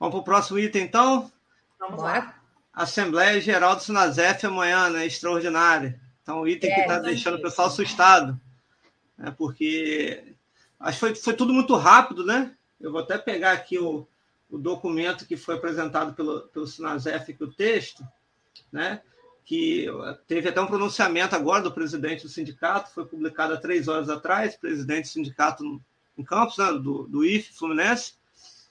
Vamos 0.00 0.14
para 0.14 0.20
o 0.20 0.24
próximo 0.24 0.58
item, 0.58 0.84
então? 0.84 1.30
Vamos 1.78 2.02
lá. 2.02 2.40
Assembleia 2.72 3.38
Geral 3.38 3.76
do 3.76 3.82
Sinazef 3.82 4.46
amanhã, 4.46 4.88
né? 4.88 5.06
Extraordinária. 5.06 6.00
Então, 6.22 6.40
o 6.40 6.48
item 6.48 6.70
é, 6.70 6.74
que 6.74 6.80
está 6.80 6.98
deixando 6.98 7.36
o 7.36 7.42
pessoal 7.42 7.68
assustado. 7.68 8.40
Né? 9.18 9.32
Porque 9.36 10.34
acho 10.80 10.94
que 10.94 11.00
foi, 11.00 11.14
foi 11.14 11.34
tudo 11.34 11.52
muito 11.52 11.76
rápido, 11.76 12.24
né? 12.24 12.56
Eu 12.80 12.90
vou 12.90 13.02
até 13.02 13.18
pegar 13.18 13.52
aqui 13.52 13.78
o, 13.78 14.08
o 14.54 14.58
documento 14.58 15.26
que 15.26 15.36
foi 15.36 15.56
apresentado 15.56 16.14
pelo, 16.14 16.42
pelo 16.42 16.66
Sinazef, 16.66 17.36
o 17.40 17.52
texto, 17.52 18.06
né, 18.70 19.02
que 19.44 19.86
teve 20.28 20.48
até 20.48 20.60
um 20.60 20.66
pronunciamento 20.68 21.34
agora 21.34 21.60
do 21.60 21.72
presidente 21.72 22.22
do 22.22 22.28
sindicato, 22.28 22.92
foi 22.92 23.04
publicado 23.04 23.52
há 23.52 23.56
três 23.56 23.88
horas 23.88 24.08
atrás, 24.08 24.56
presidente 24.56 25.06
do 25.06 25.08
sindicato 25.08 25.82
em 26.16 26.22
Campos, 26.22 26.56
né, 26.56 26.66
do, 26.66 27.08
do 27.08 27.24
IF 27.24 27.52
Fluminense. 27.52 28.14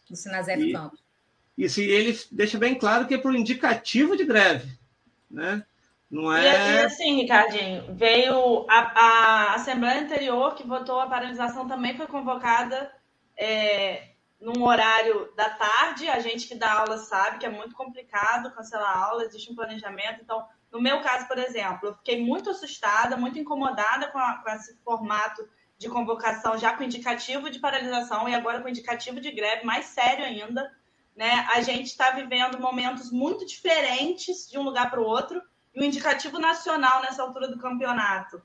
Do 0.10 0.16
Sinazef 0.16 0.62
e, 0.62 0.72
Campos. 0.72 1.04
Isso, 1.58 1.82
e 1.82 1.92
ele 1.92 2.18
deixa 2.32 2.58
bem 2.58 2.76
claro 2.76 3.06
que 3.06 3.16
é 3.16 3.18
por 3.18 3.36
indicativo 3.36 4.16
de 4.16 4.24
greve, 4.24 4.80
né? 5.30 5.66
Não 6.10 6.34
é... 6.34 6.44
E, 6.44 6.76
e 6.76 6.80
assim, 6.80 7.16
Ricardinho, 7.18 7.94
veio 7.94 8.66
a, 8.70 8.78
a 8.80 9.56
Assembleia 9.56 10.02
anterior 10.02 10.56
que 10.56 10.66
votou 10.66 11.02
a 11.02 11.08
paralisação 11.08 11.68
também 11.68 11.98
foi 11.98 12.08
convocada 12.08 12.90
é, 13.36 14.13
num 14.44 14.64
horário 14.64 15.32
da 15.36 15.50
tarde. 15.50 16.08
A 16.10 16.20
gente 16.20 16.48
que 16.48 16.56
dá 16.56 16.80
aula 16.80 16.98
sabe 16.98 17.38
que 17.38 17.46
é 17.46 17.50
muito 17.50 17.74
complicado 17.74 18.54
cancelar 18.54 18.98
aula, 18.98 19.24
existe 19.24 19.50
um 19.50 19.56
planejamento. 19.56 20.20
Então, 20.22 20.46
no 20.70 20.82
meu 20.82 21.02
caso, 21.02 21.28
por 21.28 21.38
exemplo, 21.38 21.90
eu 21.90 21.96
fiquei 21.96 22.24
muito 22.24 22.50
assustada, 22.50 23.16
muito 23.16 23.40
incomodada 23.40 24.08
com, 24.08 24.20
a, 24.20 24.38
com 24.44 24.50
esse 24.50 24.76
formato 24.84 25.48
de 25.78 25.88
convocação 25.90 26.58
já 26.58 26.76
com 26.76 26.84
indicativo 26.84 27.50
de 27.50 27.60
paralisação 27.60 28.28
e 28.28 28.36
agora 28.36 28.62
com 28.62 28.68
indicativo 28.68 29.22
de 29.22 29.32
greve, 29.32 29.66
mais 29.66 29.86
sério 29.86 30.26
ainda. 30.26 30.72
Né? 31.16 31.48
A 31.54 31.62
gente 31.62 31.88
está 31.88 32.12
vivendo 32.12 32.60
momentos 32.60 33.12
muito 33.12 33.46
diferentes 33.46 34.50
de 34.50 34.58
um 34.58 34.64
lugar 34.64 34.90
para 34.90 35.00
o 35.00 35.06
outro 35.06 35.42
e 35.74 35.80
o 35.80 35.84
indicativo 35.84 36.38
nacional 36.38 37.02
nessa 37.02 37.24
altura 37.24 37.48
do 37.48 37.58
campeonato, 37.58 38.42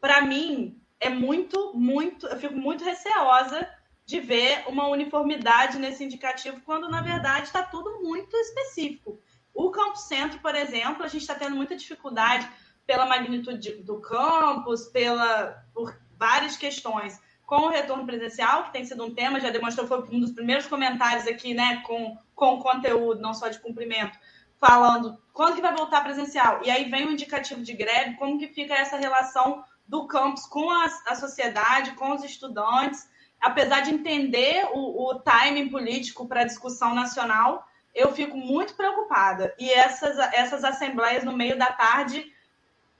para 0.00 0.22
mim, 0.22 0.80
é 0.98 1.08
muito, 1.08 1.72
muito. 1.74 2.26
Eu 2.26 2.38
fico 2.38 2.54
muito 2.54 2.84
receosa 2.84 3.68
de 4.10 4.18
ver 4.18 4.64
uma 4.66 4.88
uniformidade 4.88 5.78
nesse 5.78 6.02
indicativo, 6.02 6.60
quando 6.62 6.88
na 6.88 7.00
verdade 7.00 7.46
está 7.46 7.62
tudo 7.62 8.02
muito 8.02 8.36
específico. 8.36 9.20
O 9.54 9.70
Campo 9.70 9.96
Centro, 9.96 10.40
por 10.40 10.52
exemplo, 10.56 11.04
a 11.04 11.08
gente 11.08 11.20
está 11.20 11.36
tendo 11.36 11.54
muita 11.54 11.76
dificuldade 11.76 12.50
pela 12.84 13.06
magnitude 13.06 13.84
do 13.84 14.00
campus, 14.00 14.88
pela, 14.88 15.64
por 15.72 15.96
várias 16.18 16.56
questões. 16.56 17.20
Com 17.46 17.66
o 17.66 17.68
retorno 17.68 18.04
presencial, 18.04 18.64
que 18.64 18.72
tem 18.72 18.84
sido 18.84 19.04
um 19.04 19.14
tema, 19.14 19.38
já 19.38 19.50
demonstrou, 19.50 19.86
foi 19.86 20.02
um 20.10 20.18
dos 20.18 20.32
primeiros 20.32 20.66
comentários 20.66 21.28
aqui, 21.28 21.54
né, 21.54 21.80
com, 21.86 22.18
com 22.34 22.58
conteúdo, 22.58 23.20
não 23.20 23.32
só 23.32 23.46
de 23.46 23.60
cumprimento, 23.60 24.18
falando 24.58 25.16
quando 25.32 25.54
que 25.54 25.62
vai 25.62 25.74
voltar 25.74 26.02
presencial. 26.02 26.62
E 26.64 26.70
aí 26.70 26.90
vem 26.90 27.06
o 27.06 27.12
indicativo 27.12 27.62
de 27.62 27.74
greve, 27.74 28.16
como 28.16 28.40
que 28.40 28.48
fica 28.48 28.74
essa 28.74 28.96
relação 28.96 29.62
do 29.86 30.08
campus 30.08 30.46
com 30.46 30.68
a, 30.68 30.86
a 31.06 31.14
sociedade, 31.14 31.92
com 31.92 32.12
os 32.12 32.24
estudantes, 32.24 33.08
apesar 33.40 33.80
de 33.80 33.90
entender 33.90 34.68
o, 34.72 35.10
o 35.10 35.14
timing 35.20 35.68
político 35.68 36.26
para 36.26 36.42
a 36.42 36.46
discussão 36.46 36.94
nacional, 36.94 37.66
eu 37.94 38.12
fico 38.12 38.36
muito 38.36 38.74
preocupada. 38.74 39.54
E 39.58 39.70
essas, 39.70 40.18
essas 40.32 40.62
assembleias 40.62 41.24
no 41.24 41.36
meio 41.36 41.58
da 41.58 41.72
tarde 41.72 42.32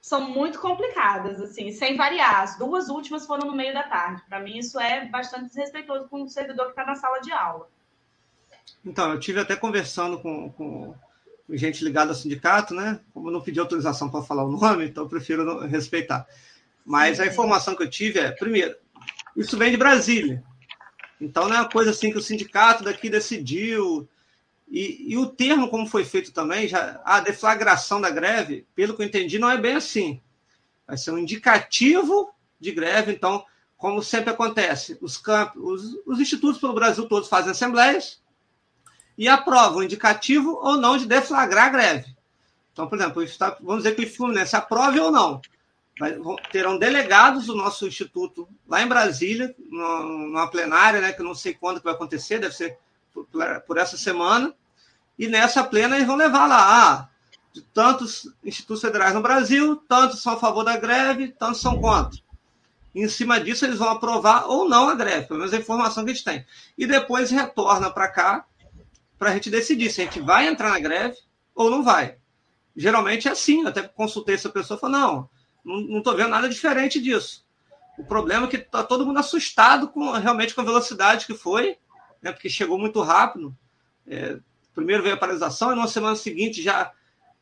são 0.01 0.21
muito 0.29 0.59
complicadas, 0.59 1.39
assim, 1.39 1.71
sem 1.71 1.95
variar. 1.95 2.41
As 2.41 2.57
duas 2.57 2.89
últimas 2.89 3.25
foram 3.25 3.47
no 3.47 3.55
meio 3.55 3.73
da 3.73 3.83
tarde. 3.83 4.23
Para 4.27 4.39
mim, 4.39 4.57
isso 4.57 4.79
é 4.79 5.05
bastante 5.05 5.45
desrespeitoso 5.45 6.07
com 6.09 6.23
o 6.23 6.29
servidor 6.29 6.65
que 6.65 6.71
está 6.71 6.85
na 6.85 6.95
sala 6.95 7.19
de 7.19 7.31
aula. 7.31 7.69
Então, 8.83 9.11
eu 9.11 9.19
tive 9.19 9.39
até 9.39 9.55
conversando 9.55 10.19
com, 10.19 10.51
com 10.51 10.95
gente 11.49 11.83
ligada 11.83 12.11
ao 12.11 12.15
sindicato, 12.15 12.73
né? 12.73 12.99
Como 13.13 13.27
eu 13.27 13.31
não 13.31 13.41
pedi 13.41 13.59
autorização 13.59 14.09
para 14.09 14.23
falar 14.23 14.43
o 14.43 14.51
nome, 14.51 14.85
então 14.85 15.03
eu 15.03 15.09
prefiro 15.09 15.59
respeitar. 15.67 16.25
Mas 16.83 17.19
a 17.19 17.27
informação 17.27 17.75
que 17.75 17.83
eu 17.83 17.89
tive 17.89 18.19
é, 18.19 18.31
primeiro, 18.31 18.75
isso 19.35 19.57
vem 19.57 19.71
de 19.71 19.77
Brasília. 19.77 20.43
Então 21.19 21.47
não 21.47 21.55
é 21.55 21.59
uma 21.59 21.69
coisa 21.69 21.91
assim 21.91 22.11
que 22.11 22.17
o 22.17 22.21
sindicato 22.21 22.83
daqui 22.83 23.09
decidiu. 23.09 24.07
E, 24.69 25.11
e, 25.13 25.17
o 25.17 25.27
termo, 25.27 25.69
como 25.69 25.85
foi 25.85 26.05
feito 26.05 26.31
também, 26.31 26.67
já, 26.67 27.01
a 27.03 27.19
deflagração 27.19 27.99
da 27.99 28.09
greve, 28.09 28.65
pelo 28.73 28.95
que 28.95 29.01
eu 29.01 29.05
entendi, 29.05 29.37
não 29.37 29.51
é 29.51 29.57
bem 29.57 29.75
assim. 29.75 30.21
Vai 30.87 30.97
ser 30.97 31.11
um 31.11 31.17
indicativo 31.17 32.33
de 32.59 32.71
greve. 32.71 33.11
Então, 33.11 33.43
como 33.77 34.01
sempre 34.01 34.29
acontece, 34.29 34.97
os, 35.01 35.17
campos, 35.17 35.61
os, 35.61 35.99
os 36.05 36.19
institutos 36.19 36.59
pelo 36.59 36.73
Brasil 36.73 37.07
todos 37.07 37.27
fazem 37.27 37.51
assembleias, 37.51 38.21
e 39.17 39.27
aprova 39.27 39.77
o 39.77 39.83
indicativo 39.83 40.57
ou 40.63 40.77
não 40.77 40.97
de 40.97 41.05
deflagrar 41.05 41.65
a 41.65 41.69
greve. 41.69 42.15
Então, 42.71 42.87
por 42.87 42.97
exemplo, 42.97 43.23
vamos 43.61 43.83
dizer 43.83 43.95
que 43.95 44.05
o 44.05 44.09
Fluminense 44.09 44.55
aprove 44.55 44.99
ou 44.99 45.11
não. 45.11 45.41
Terão 46.51 46.77
delegados 46.77 47.45
do 47.45 47.55
nosso 47.55 47.87
instituto 47.87 48.47
lá 48.67 48.81
em 48.81 48.87
Brasília, 48.87 49.55
numa 49.69 50.47
plenária, 50.47 51.01
né, 51.01 51.13
que 51.13 51.21
eu 51.21 51.25
não 51.25 51.35
sei 51.35 51.53
quando 51.53 51.79
que 51.79 51.83
vai 51.83 51.93
acontecer, 51.93 52.39
deve 52.39 52.55
ser 52.55 52.77
por, 53.65 53.77
essa 53.77 53.97
semana, 53.97 54.53
e 55.17 55.27
nessa 55.27 55.63
plena 55.63 55.95
eles 55.95 56.07
vão 56.07 56.15
levar 56.15 56.47
lá, 56.47 56.91
ah, 56.91 57.09
de 57.53 57.61
tantos 57.61 58.31
institutos 58.43 58.81
federais 58.81 59.13
no 59.13 59.21
Brasil, 59.21 59.75
tantos 59.87 60.21
são 60.21 60.33
a 60.33 60.37
favor 60.37 60.63
da 60.63 60.77
greve, 60.77 61.27
tantos 61.29 61.61
são 61.61 61.79
contra. 61.79 62.19
E, 62.95 63.03
em 63.03 63.09
cima 63.09 63.39
disso, 63.39 63.65
eles 63.65 63.77
vão 63.77 63.89
aprovar 63.89 64.45
ou 64.47 64.67
não 64.67 64.89
a 64.89 64.95
greve, 64.95 65.27
pelo 65.27 65.39
menos 65.39 65.53
a 65.53 65.57
informação 65.57 66.05
que 66.05 66.13
gente 66.13 66.23
tem. 66.23 66.45
E 66.77 66.85
depois 66.85 67.29
retorna 67.29 67.89
para 67.89 68.07
cá 68.07 68.45
para 69.17 69.29
a 69.29 69.33
gente 69.33 69.49
decidir 69.49 69.89
se 69.89 70.01
a 70.01 70.05
gente 70.05 70.19
vai 70.19 70.47
entrar 70.47 70.69
na 70.69 70.79
greve 70.79 71.17
ou 71.53 71.69
não 71.69 71.83
vai. 71.83 72.17
Geralmente 72.75 73.27
é 73.27 73.31
assim, 73.31 73.61
eu 73.61 73.67
até 73.67 73.83
consultei 73.83 74.35
essa 74.35 74.49
pessoa 74.49 74.77
e 74.77 74.79
falou: 74.79 74.97
não, 74.97 75.29
não 75.63 75.99
estou 75.99 76.15
vendo 76.15 76.29
nada 76.29 76.49
diferente 76.49 76.99
disso. 76.99 77.45
O 77.97 78.03
problema 78.03 78.47
é 78.47 78.49
que 78.49 78.57
está 78.57 78.83
todo 78.83 79.05
mundo 79.05 79.19
assustado 79.19 79.87
com 79.89 80.11
realmente 80.11 80.55
com 80.55 80.61
a 80.61 80.65
velocidade 80.65 81.25
que 81.25 81.33
foi, 81.33 81.77
né, 82.21 82.31
porque 82.31 82.49
chegou 82.49 82.79
muito 82.79 83.01
rápido. 83.01 83.55
É, 84.07 84.39
primeiro 84.73 85.03
veio 85.03 85.15
a 85.15 85.19
paralisação 85.19 85.71
e 85.71 85.75
na 85.75 85.87
semana 85.87 86.15
seguinte 86.15 86.61
já 86.61 86.91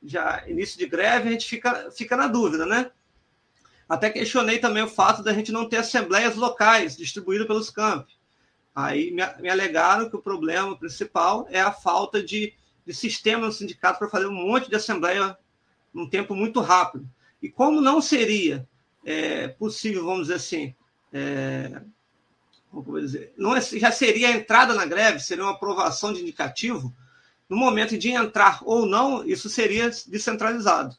já 0.01 0.47
início 0.47 0.77
de 0.77 0.85
greve, 0.85 1.27
a 1.27 1.31
gente 1.31 1.45
fica, 1.45 1.91
fica 1.91 2.15
na 2.15 2.27
dúvida, 2.27 2.65
né? 2.65 2.89
Até 3.87 4.09
questionei 4.09 4.59
também 4.59 4.83
o 4.83 4.87
fato 4.87 5.23
da 5.23 5.33
gente 5.33 5.51
não 5.51 5.67
ter 5.67 5.77
assembleias 5.77 6.35
locais 6.35 6.95
distribuídas 6.95 7.47
pelos 7.47 7.69
campos. 7.69 8.17
Aí 8.73 9.11
me, 9.11 9.23
me 9.41 9.49
alegaram 9.49 10.09
que 10.09 10.15
o 10.15 10.21
problema 10.21 10.77
principal 10.77 11.47
é 11.49 11.59
a 11.59 11.71
falta 11.71 12.23
de, 12.23 12.53
de 12.85 12.93
sistema 12.93 13.47
no 13.47 13.51
sindicato 13.51 13.99
para 13.99 14.09
fazer 14.09 14.27
um 14.27 14.31
monte 14.31 14.69
de 14.69 14.75
assembleia 14.75 15.37
num 15.93 16.07
tempo 16.07 16.35
muito 16.35 16.61
rápido. 16.61 17.09
E 17.41 17.49
como 17.49 17.81
não 17.81 18.01
seria 18.01 18.67
é, 19.05 19.47
possível, 19.47 20.05
vamos 20.05 20.23
dizer 20.23 20.35
assim, 20.35 20.75
é, 21.13 21.81
como 22.71 22.99
dizer, 22.99 23.33
não 23.37 23.55
é, 23.55 23.61
já 23.61 23.91
seria 23.91 24.29
a 24.29 24.31
entrada 24.31 24.73
na 24.73 24.85
greve, 24.85 25.19
seria 25.19 25.43
uma 25.43 25.53
aprovação 25.53 26.13
de 26.13 26.21
indicativo, 26.21 26.93
no 27.47 27.57
momento 27.57 27.97
de 27.97 28.11
entrar 28.11 28.59
ou 28.63 28.85
não, 28.85 29.25
isso 29.25 29.49
seria 29.49 29.89
descentralizado. 30.07 30.95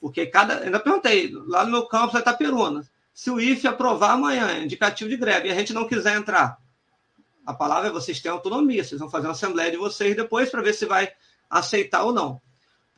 Porque 0.00 0.26
cada. 0.26 0.60
Ainda 0.60 0.80
perguntei, 0.80 1.30
lá 1.46 1.64
no 1.64 1.72
meu 1.72 1.86
campus, 1.86 2.14
da 2.14 2.20
Itaperuna, 2.20 2.88
se 3.12 3.30
o 3.30 3.38
IFE 3.38 3.66
aprovar 3.66 4.12
amanhã, 4.12 4.62
indicativo 4.62 5.10
de 5.10 5.16
greve, 5.16 5.48
e 5.48 5.50
a 5.50 5.54
gente 5.54 5.74
não 5.74 5.86
quiser 5.86 6.16
entrar, 6.16 6.58
a 7.44 7.52
palavra 7.52 7.88
é 7.88 7.92
vocês 7.92 8.20
têm 8.20 8.30
autonomia, 8.30 8.82
vocês 8.82 9.00
vão 9.00 9.10
fazer 9.10 9.26
uma 9.26 9.32
assembleia 9.32 9.70
de 9.70 9.76
vocês 9.76 10.16
depois 10.16 10.50
para 10.50 10.62
ver 10.62 10.72
se 10.72 10.86
vai 10.86 11.12
aceitar 11.50 12.04
ou 12.04 12.12
não. 12.12 12.40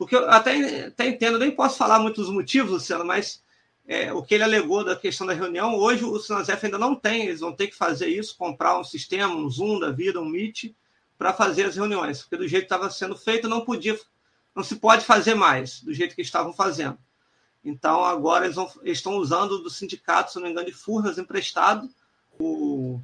Porque 0.01 0.15
eu 0.15 0.27
até, 0.31 0.87
até 0.87 1.05
entendo, 1.05 1.37
nem 1.37 1.51
posso 1.51 1.77
falar 1.77 1.99
muitos 1.99 2.27
motivos, 2.27 2.71
Luciano, 2.71 3.05
mas 3.05 3.43
é, 3.87 4.11
o 4.11 4.23
que 4.23 4.33
ele 4.33 4.43
alegou 4.43 4.83
da 4.83 4.95
questão 4.95 5.27
da 5.27 5.33
reunião, 5.33 5.75
hoje 5.75 6.03
o 6.03 6.17
Sinazef 6.17 6.65
ainda 6.65 6.79
não 6.79 6.95
tem, 6.95 7.27
eles 7.27 7.41
vão 7.41 7.53
ter 7.53 7.67
que 7.67 7.75
fazer 7.75 8.07
isso, 8.07 8.35
comprar 8.35 8.79
um 8.79 8.83
sistema, 8.83 9.35
um 9.35 9.47
Zoom 9.47 9.79
da 9.79 9.91
vida, 9.91 10.19
um 10.19 10.25
Meet, 10.25 10.73
para 11.19 11.31
fazer 11.31 11.67
as 11.67 11.75
reuniões, 11.75 12.21
porque 12.21 12.35
do 12.35 12.47
jeito 12.47 12.63
que 12.63 12.73
estava 12.73 12.89
sendo 12.89 13.15
feito 13.15 13.47
não 13.47 13.61
podia, 13.63 13.95
não 14.55 14.63
se 14.63 14.77
pode 14.77 15.05
fazer 15.05 15.35
mais 15.35 15.83
do 15.83 15.93
jeito 15.93 16.15
que 16.15 16.23
estavam 16.23 16.51
fazendo. 16.51 16.97
Então 17.63 18.03
agora 18.03 18.45
eles, 18.45 18.55
vão, 18.55 18.71
eles 18.81 18.97
estão 18.97 19.17
usando 19.17 19.59
do 19.59 19.69
sindicato, 19.69 20.31
se 20.31 20.37
não 20.37 20.45
me 20.45 20.49
engano, 20.49 20.65
de 20.65 20.73
Furnas 20.73 21.19
emprestado 21.19 21.87
o 22.39 22.99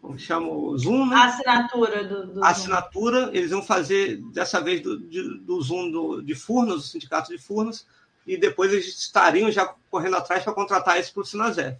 como 0.00 0.18
chama 0.18 0.48
o 0.48 0.76
Zoom, 0.78 1.06
né? 1.06 1.16
A 1.16 1.24
assinatura 1.24 2.04
do, 2.04 2.26
do 2.34 2.44
a 2.44 2.48
assinatura, 2.48 3.30
eles 3.32 3.50
vão 3.50 3.62
fazer 3.62 4.18
dessa 4.32 4.60
vez 4.60 4.80
do, 4.80 4.98
de, 4.98 5.38
do 5.40 5.60
Zoom 5.60 5.90
do, 5.90 6.22
de 6.22 6.34
Furnas, 6.34 6.76
do 6.76 6.82
sindicato 6.82 7.30
de 7.30 7.38
Furnas, 7.38 7.86
e 8.26 8.36
depois 8.36 8.72
eles 8.72 8.86
estariam 8.86 9.50
já 9.50 9.74
correndo 9.90 10.16
atrás 10.16 10.42
para 10.42 10.52
contratar 10.52 10.98
isso 10.98 11.12
para 11.12 11.22
o 11.22 11.26
Sinazef. 11.26 11.78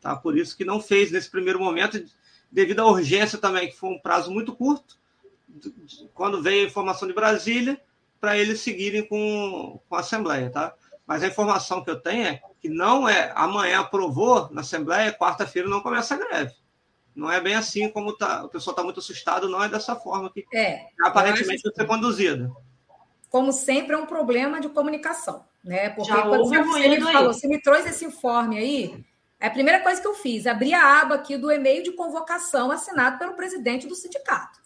Tá? 0.00 0.16
Por 0.16 0.36
isso 0.36 0.56
que 0.56 0.64
não 0.64 0.80
fez 0.80 1.10
nesse 1.10 1.30
primeiro 1.30 1.58
momento, 1.58 2.02
devido 2.50 2.80
à 2.80 2.86
urgência 2.86 3.38
também, 3.38 3.68
que 3.68 3.76
foi 3.76 3.90
um 3.90 3.98
prazo 3.98 4.30
muito 4.30 4.54
curto, 4.54 4.96
quando 6.14 6.42
veio 6.42 6.64
a 6.64 6.68
informação 6.68 7.06
de 7.06 7.14
Brasília, 7.14 7.80
para 8.20 8.36
eles 8.36 8.60
seguirem 8.60 9.06
com, 9.06 9.80
com 9.88 9.94
a 9.94 10.00
Assembleia, 10.00 10.50
tá? 10.50 10.74
Mas 11.06 11.22
a 11.22 11.28
informação 11.28 11.82
que 11.82 11.90
eu 11.90 12.00
tenho 12.00 12.26
é 12.26 12.42
que 12.60 12.68
não 12.68 13.08
é 13.08 13.32
amanhã 13.34 13.80
aprovou 13.80 14.48
na 14.50 14.60
Assembleia, 14.60 15.16
quarta-feira 15.16 15.68
não 15.68 15.80
começa 15.80 16.14
a 16.14 16.18
greve. 16.18 16.54
Não 17.18 17.32
é 17.32 17.40
bem 17.40 17.56
assim 17.56 17.88
como 17.90 18.16
tá, 18.16 18.44
o 18.44 18.48
pessoal 18.48 18.72
está 18.74 18.84
muito 18.84 19.00
assustado, 19.00 19.48
não 19.48 19.60
é 19.60 19.68
dessa 19.68 19.96
forma 19.96 20.32
que 20.32 20.46
é, 20.54 20.86
aparentemente 21.02 21.64
vai 21.64 21.72
ser 21.74 21.84
conduzida. 21.84 22.48
Como 23.28 23.52
sempre, 23.52 23.94
é 23.94 23.98
um 23.98 24.06
problema 24.06 24.60
de 24.60 24.68
comunicação, 24.68 25.44
né? 25.64 25.90
Porque 25.90 26.12
quando 26.12 26.48
você 26.48 26.88
me 26.88 27.00
falou, 27.00 27.34
você 27.34 27.48
me 27.48 27.60
trouxe 27.60 27.88
esse 27.88 28.04
informe 28.04 28.56
aí, 28.56 29.04
é 29.40 29.48
a 29.48 29.50
primeira 29.50 29.80
coisa 29.80 30.00
que 30.00 30.06
eu 30.06 30.14
fiz, 30.14 30.46
abri 30.46 30.72
a 30.72 31.00
aba 31.00 31.16
aqui 31.16 31.36
do 31.36 31.50
e-mail 31.50 31.82
de 31.82 31.90
convocação 31.90 32.70
assinado 32.70 33.18
pelo 33.18 33.34
presidente 33.34 33.88
do 33.88 33.96
sindicato. 33.96 34.60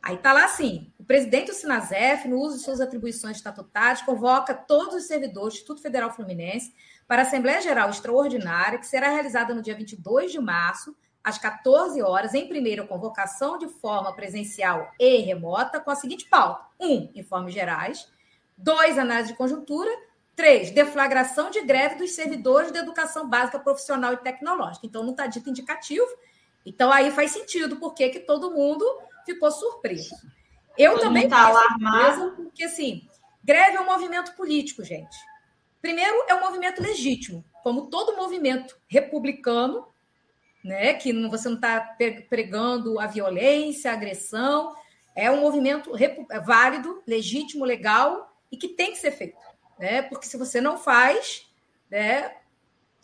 Aí 0.00 0.14
está 0.14 0.32
lá 0.32 0.44
assim: 0.44 0.92
o 0.96 1.04
presidente 1.04 1.48
do 1.48 1.54
Sinazef, 1.54 2.28
no 2.28 2.38
uso 2.38 2.56
de 2.56 2.62
suas 2.62 2.80
atribuições 2.80 3.38
estatutárias, 3.38 4.00
convoca 4.00 4.54
todos 4.54 4.94
os 4.94 5.08
servidores 5.08 5.54
do 5.54 5.56
Instituto 5.56 5.82
Federal 5.82 6.12
Fluminense 6.12 6.72
para 7.08 7.22
a 7.22 7.26
Assembleia 7.26 7.60
Geral 7.60 7.90
Extraordinária, 7.90 8.78
que 8.78 8.86
será 8.86 9.08
realizada 9.08 9.52
no 9.52 9.60
dia 9.60 9.74
22 9.74 10.30
de 10.30 10.38
março, 10.38 10.94
às 11.24 11.38
14 11.38 12.02
horas, 12.02 12.34
em 12.34 12.46
primeira 12.46 12.86
convocação 12.86 13.56
de 13.56 13.66
forma 13.66 14.14
presencial 14.14 14.92
e 15.00 15.16
remota, 15.22 15.80
com 15.80 15.90
a 15.90 15.96
seguinte 15.96 16.28
pauta: 16.28 16.66
1. 16.78 16.86
Um, 16.86 17.10
informes 17.14 17.54
gerais. 17.54 18.12
2. 18.58 18.98
Análise 18.98 19.32
de 19.32 19.38
conjuntura. 19.38 19.90
Três, 20.36 20.72
deflagração 20.72 21.48
de 21.48 21.62
greve 21.62 21.94
dos 21.94 22.10
servidores 22.10 22.72
da 22.72 22.80
educação 22.80 23.28
básica 23.28 23.58
profissional 23.58 24.12
e 24.12 24.16
tecnológica. 24.16 24.84
Então, 24.84 25.02
não 25.04 25.12
está 25.12 25.28
dito 25.28 25.48
indicativo. 25.48 26.06
Então, 26.66 26.90
aí 26.92 27.10
faz 27.12 27.30
sentido 27.30 27.76
porque 27.76 28.08
que 28.08 28.20
todo 28.20 28.50
mundo 28.50 28.84
ficou 29.24 29.50
surpreso. 29.50 30.14
Eu 30.76 30.94
todo 30.94 31.02
também 31.02 31.28
tá 31.28 31.46
alarmado. 31.46 32.32
porque, 32.32 32.64
assim, 32.64 33.08
greve 33.44 33.76
é 33.76 33.80
um 33.80 33.86
movimento 33.86 34.34
político, 34.34 34.82
gente. 34.82 35.16
Primeiro, 35.80 36.24
é 36.26 36.34
um 36.34 36.40
movimento 36.40 36.82
legítimo, 36.82 37.44
como 37.62 37.88
todo 37.88 38.16
movimento 38.16 38.76
republicano, 38.88 39.86
né, 40.64 40.94
que 40.94 41.12
você 41.28 41.48
não 41.48 41.56
está 41.56 41.80
pregando 42.28 42.98
a 42.98 43.06
violência, 43.06 43.90
a 43.90 43.94
agressão. 43.94 44.74
É 45.14 45.30
um 45.30 45.40
movimento 45.40 45.92
válido, 46.44 47.02
legítimo, 47.06 47.64
legal 47.64 48.34
e 48.50 48.56
que 48.56 48.68
tem 48.68 48.90
que 48.92 48.98
ser 48.98 49.12
feito 49.12 49.44
né? 49.78 50.02
Porque 50.02 50.26
se 50.26 50.36
você 50.36 50.60
não 50.60 50.78
faz, 50.78 51.46
né, 51.90 52.36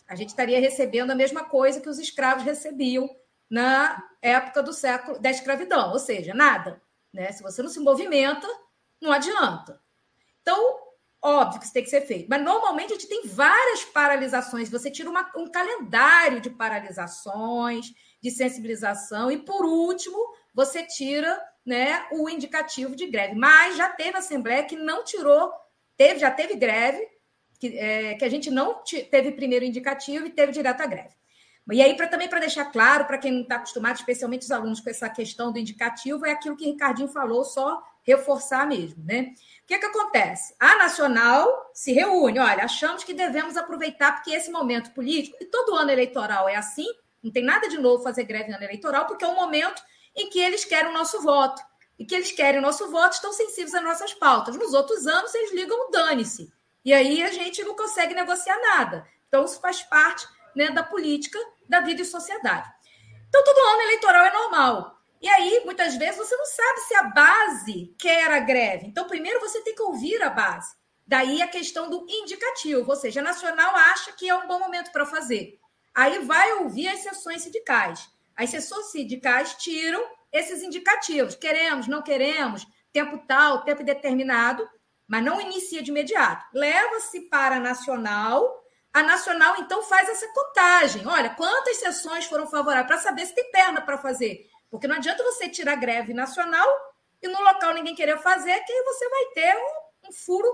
a 0.09 0.15
gente 0.15 0.31
estaria 0.31 0.61
recebendo 0.61 1.11
a 1.11 1.15
mesma 1.15 1.45
coisa 1.45 1.81
que 1.81 1.89
os 1.89 1.99
escravos 1.99 2.45
recebiam 2.45 3.09
na 3.49 4.03
época 4.23 4.63
do 4.63 4.73
século 4.73 5.19
da 5.19 5.31
escravidão, 5.31 5.93
ou 5.93 5.99
seja, 5.99 6.33
nada, 6.35 6.81
né? 7.13 7.33
Se 7.33 7.43
você 7.43 7.63
não 7.63 7.69
se 7.69 7.81
movimenta, 7.81 8.47
não 9.01 9.13
adianta. 9.13 9.81
Então, 10.41 10.79
óbvio 11.23 11.59
que 11.59 11.65
isso 11.65 11.75
tem 11.75 11.83
que 11.83 11.91
ser 11.91 12.03
feito, 12.03 12.27
mas 12.29 12.43
normalmente 12.43 12.93
a 12.93 12.97
gente 12.97 13.09
tem 13.09 13.27
várias 13.27 13.85
paralisações. 13.85 14.71
Você 14.71 14.91
tira 14.91 15.11
uma, 15.11 15.31
um 15.37 15.51
calendário 15.51 16.41
de 16.41 16.51
paralisações, 16.51 17.93
de 18.23 18.31
sensibilização 18.31 19.31
e 19.31 19.39
por 19.39 19.65
último 19.65 20.19
você 20.55 20.83
tira, 20.83 21.41
né, 21.65 22.07
o 22.13 22.29
indicativo 22.29 22.97
de 22.97 23.07
greve. 23.07 23.35
Mas 23.35 23.77
já 23.77 23.89
teve 23.89 24.17
assembleia 24.17 24.65
que 24.65 24.77
não 24.77 25.05
tirou 25.05 25.53
teve, 26.01 26.19
já 26.19 26.31
teve 26.31 26.55
greve, 26.55 27.07
que, 27.59 27.79
é, 27.79 28.15
que 28.15 28.25
a 28.25 28.29
gente 28.31 28.51
não 28.51 28.83
teve 29.11 29.33
primeiro 29.33 29.67
indicativo 29.67 30.27
e 30.27 30.31
teve 30.31 30.51
direto 30.51 30.81
à 30.81 30.87
greve. 30.87 31.15
E 31.71 31.83
aí, 31.83 31.95
pra, 31.95 32.07
também 32.07 32.27
para 32.27 32.41
deixar 32.41 32.65
claro, 32.73 33.05
para 33.05 33.19
quem 33.19 33.31
não 33.31 33.43
está 33.43 33.57
acostumado, 33.57 33.97
especialmente 33.97 34.43
os 34.43 34.51
alunos 34.51 34.81
com 34.81 34.89
essa 34.89 35.11
questão 35.11 35.53
do 35.53 35.59
indicativo, 35.59 36.25
é 36.25 36.33
aquilo 36.33 36.57
que 36.57 36.65
o 36.65 36.73
Ricardinho 36.73 37.09
falou, 37.09 37.45
só 37.45 37.83
reforçar 38.03 38.67
mesmo, 38.67 39.05
né? 39.05 39.35
O 39.63 39.67
que, 39.67 39.79
que 39.79 39.87
acontece? 39.87 40.55
A 40.59 40.77
Nacional 40.77 41.71
se 41.73 41.93
reúne, 41.93 42.39
olha, 42.39 42.65
achamos 42.65 43.05
que 43.05 43.15
devemos 43.15 43.57
aproveitar, 43.57 44.13
porque 44.13 44.33
esse 44.33 44.51
momento 44.51 44.93
político, 44.93 45.37
e 45.41 45.47
todo 45.47 45.75
ano 45.75 45.91
eleitoral 45.91 46.49
é 46.49 46.57
assim, 46.57 46.87
não 47.23 47.31
tem 47.31 47.45
nada 47.45 47.69
de 47.69 47.79
novo 47.79 48.03
fazer 48.03 48.25
greve 48.25 48.51
no 48.51 48.57
ano 48.57 48.65
eleitoral, 48.65 49.07
porque 49.07 49.25
é 49.25 49.29
um 49.29 49.37
momento 49.37 49.83
em 50.17 50.29
que 50.29 50.41
eles 50.41 50.65
querem 50.65 50.91
o 50.91 50.95
nosso 50.95 51.23
voto 51.23 51.63
e 51.99 52.05
que 52.05 52.15
eles 52.15 52.33
querem 52.33 52.59
o 52.59 52.63
nosso 52.63 52.91
voto, 52.91 53.13
estão 53.13 53.33
sensíveis 53.33 53.75
às 53.75 53.83
nossas 53.83 54.15
pautas. 54.15 54.57
Nos 54.57 54.73
outros 54.73 55.07
anos, 55.07 55.35
eles 55.35 55.53
ligam 55.53 55.91
dane-se. 55.91 56.51
E 56.83 56.95
aí 56.95 57.23
a 57.23 57.31
gente 57.31 57.63
não 57.63 57.77
consegue 57.77 58.15
negociar 58.15 58.59
nada. 58.59 59.07
Então, 59.29 59.45
isso 59.45 59.61
faz 59.61 59.83
parte 59.83 60.27
né, 60.57 60.71
da 60.71 60.83
política 60.83 61.39
da 61.69 61.81
vida 61.81 62.01
e 62.01 62.05
sociedade. 62.07 62.69
Então, 63.29 63.45
todo 63.45 63.59
ano 63.59 63.83
eleitoral 63.83 64.25
é 64.25 64.33
normal. 64.33 65.00
E 65.21 65.29
aí, 65.29 65.63
muitas 65.65 65.97
vezes, 65.97 66.17
você 66.17 66.35
não 66.35 66.47
sabe 66.47 66.81
se 66.81 66.95
a 66.95 67.03
base 67.03 67.95
quer 67.99 68.31
a 68.31 68.41
greve. 68.41 68.87
Então, 68.87 69.07
primeiro 69.07 69.41
você 69.41 69.61
tem 69.63 69.75
que 69.75 69.83
ouvir 69.83 70.23
a 70.23 70.31
base. 70.31 70.75
Daí 71.07 71.43
a 71.43 71.49
questão 71.49 71.91
do 71.91 72.07
indicativo, 72.09 72.89
ou 72.89 72.97
seja, 72.97 73.21
a 73.21 73.25
nacional 73.25 73.75
acha 73.75 74.13
que 74.13 74.29
é 74.29 74.35
um 74.35 74.47
bom 74.47 74.59
momento 74.59 74.93
para 74.93 75.05
fazer. 75.05 75.59
Aí 75.95 76.21
vai 76.21 76.53
ouvir 76.55 76.89
as 76.89 77.01
sessões 77.01 77.43
sindicais. 77.43 78.09
As 78.37 78.49
sessões 78.51 78.93
sindicais 78.93 79.55
tiram 79.55 80.03
esses 80.33 80.63
indicativos. 80.63 81.35
Queremos, 81.35 81.89
não 81.89 82.01
queremos, 82.01 82.67
tempo 82.93 83.19
tal, 83.27 83.65
tempo 83.65 83.83
determinado, 83.83 84.67
mas 85.07 85.25
não 85.25 85.41
inicia 85.41 85.83
de 85.83 85.91
imediato. 85.91 86.47
Leva-se 86.55 87.23
para 87.23 87.57
a 87.57 87.61
nacional, 87.61 88.65
a 88.93 89.03
nacional 89.03 89.57
então 89.59 89.83
faz 89.83 90.09
essa 90.09 90.27
contagem. 90.33 91.07
Olha, 91.07 91.31
quantas 91.31 91.77
sessões 91.79 92.27
foram 92.27 92.47
favoráveis 92.47 92.87
para 92.87 92.99
saber 92.99 93.27
se 93.27 93.35
tem 93.35 93.51
perna 93.51 93.81
para 93.81 93.99
fazer. 93.99 94.49
Porque 94.71 94.87
não 94.87 94.97
adianta 94.97 95.25
você 95.25 95.49
tirar 95.49 95.75
greve 95.77 96.15
nacional 96.15 96.69
e 97.21 97.29
no 97.29 97.41
local 97.43 97.75
ninguém 97.75 97.95
querer 97.95 98.19
fazer, 98.19 98.59
que 98.61 98.73
aí 98.73 98.83
você 98.85 99.09
vai 99.09 99.25
ter 99.35 99.57
um, 99.57 100.09
um 100.09 100.13
furo 100.13 100.49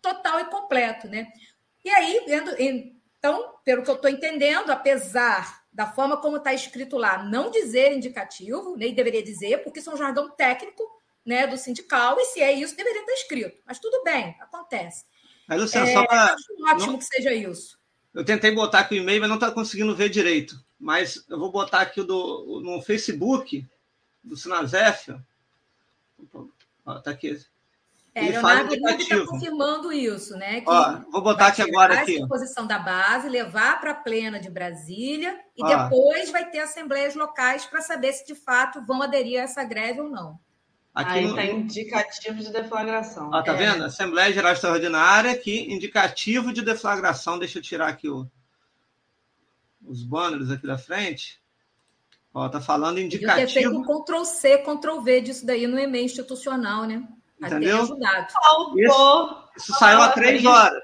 total 0.00 0.40
e 0.40 0.44
completo, 0.44 1.08
né? 1.08 1.26
E 1.84 1.90
aí, 1.90 2.24
então, 2.58 3.54
pelo 3.64 3.82
que 3.82 3.90
eu 3.90 3.94
estou 3.94 4.10
entendendo, 4.10 4.70
apesar 4.70 5.62
da 5.72 5.86
forma 5.86 6.18
como 6.18 6.36
está 6.36 6.52
escrito 6.52 6.96
lá, 6.96 7.22
não 7.24 7.50
dizer 7.50 7.92
indicativo, 7.92 8.76
nem 8.76 8.94
deveria 8.94 9.22
dizer, 9.22 9.64
porque 9.64 9.80
isso 9.80 9.90
é 9.90 9.94
um 9.94 9.96
jargão 9.96 10.30
técnico 10.30 10.84
né, 11.24 11.46
do 11.46 11.56
sindical, 11.56 12.18
e 12.18 12.24
se 12.26 12.40
é 12.40 12.52
isso, 12.52 12.76
deveria 12.76 13.00
estar 13.00 13.12
escrito. 13.12 13.62
Mas 13.66 13.78
tudo 13.78 14.02
bem, 14.04 14.36
acontece. 14.40 15.04
Mas, 15.48 15.60
Luciano, 15.60 15.88
é, 15.88 15.92
só 15.92 16.06
para. 16.06 16.34
Acho 16.34 16.44
ótimo 16.68 16.92
não... 16.92 16.98
que 16.98 17.04
seja 17.04 17.32
isso. 17.32 17.78
Eu 18.14 18.24
tentei 18.24 18.50
botar 18.50 18.80
aqui 18.80 18.94
o 18.94 18.98
e-mail, 18.98 19.20
mas 19.20 19.28
não 19.28 19.36
está 19.36 19.50
conseguindo 19.50 19.96
ver 19.96 20.08
direito. 20.08 20.54
Mas 20.82 21.24
eu 21.30 21.38
vou 21.38 21.52
botar 21.52 21.80
aqui 21.80 22.00
o 22.00 22.04
do, 22.04 22.60
no 22.60 22.82
Facebook 22.82 23.64
do 24.22 24.36
Sinazef. 24.36 25.14
Está 26.98 27.12
aqui. 27.12 27.40
É, 28.12 28.24
ele 28.24 28.32
Leonardo 28.32 28.74
está 28.74 29.26
confirmando 29.26 29.92
isso, 29.92 30.36
né? 30.36 30.60
Que 30.60 30.68
Ó, 30.68 30.98
vou 31.12 31.22
botar 31.22 31.46
aqui 31.46 31.62
agora 31.62 32.00
aqui. 32.00 32.20
a 32.20 32.26
posição 32.26 32.66
da 32.66 32.80
base, 32.80 33.28
levar 33.28 33.80
para 33.80 33.92
a 33.92 33.94
plena 33.94 34.40
de 34.40 34.50
Brasília 34.50 35.38
e 35.56 35.62
Ó. 35.62 35.66
depois 35.68 36.30
vai 36.32 36.50
ter 36.50 36.58
assembleias 36.58 37.14
locais 37.14 37.64
para 37.64 37.80
saber 37.80 38.12
se 38.12 38.26
de 38.26 38.34
fato 38.34 38.84
vão 38.84 39.00
aderir 39.00 39.40
a 39.40 39.44
essa 39.44 39.62
greve 39.62 40.00
ou 40.00 40.10
não. 40.10 40.36
Aqui 40.92 41.10
Aí 41.10 41.24
está 41.26 41.44
no... 41.44 41.50
indicativo 41.52 42.38
de 42.42 42.50
deflagração. 42.50 43.30
Ó, 43.32 43.40
tá 43.40 43.52
é. 43.52 43.56
vendo? 43.56 43.84
Assembleia 43.84 44.32
Geral 44.32 44.52
Extraordinária 44.52 45.30
aqui, 45.30 45.72
indicativo 45.72 46.52
de 46.52 46.60
deflagração. 46.60 47.38
Deixa 47.38 47.58
eu 47.58 47.62
tirar 47.62 47.88
aqui 47.88 48.08
o... 48.08 48.28
os 49.86 50.02
banners 50.02 50.50
aqui 50.50 50.66
da 50.66 50.78
frente. 50.78 51.40
Ó, 52.34 52.48
tá 52.48 52.60
falando 52.60 52.98
indicativo. 52.98 53.40
Eu 53.40 53.46
ter 53.46 53.52
feito 53.52 53.70
um 53.70 53.82
Ctrl 53.82 54.24
C, 54.24 54.58
Ctrl 54.58 55.00
V 55.00 55.20
disso 55.20 55.46
daí 55.46 55.66
no 55.66 55.78
e-mail 55.78 56.04
institucional, 56.04 56.84
né? 56.84 57.06
Entendeu? 57.40 57.82
Isso, 57.82 59.48
isso 59.56 59.72
saiu 59.78 60.00
há 60.00 60.08
três 60.10 60.44
horas. 60.44 60.82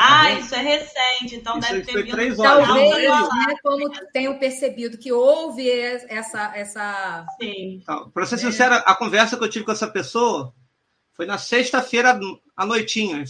Ah, 0.00 0.24
tá 0.24 0.32
isso 0.34 0.54
é 0.54 0.62
recente, 0.62 1.34
então 1.34 1.58
isso 1.58 1.68
deve 1.72 1.84
ter 1.84 2.02
vindo. 2.04 2.12
Três 2.12 2.38
horas. 2.38 2.66
Talvez, 2.66 3.10
né, 3.10 3.54
como 3.62 3.90
tenham 4.12 4.38
percebido 4.38 4.96
que 4.96 5.12
houve 5.12 5.68
essa. 5.68 6.56
essa... 6.56 7.26
Sim. 7.40 7.80
Então, 7.82 8.08
para 8.10 8.24
ser 8.24 8.36
é. 8.36 8.38
sincera, 8.38 8.76
a 8.76 8.94
conversa 8.94 9.36
que 9.36 9.44
eu 9.44 9.50
tive 9.50 9.64
com 9.64 9.72
essa 9.72 9.88
pessoa 9.88 10.54
foi 11.12 11.26
na 11.26 11.36
sexta-feira 11.36 12.18
à 12.56 12.64
noitinha, 12.64 13.24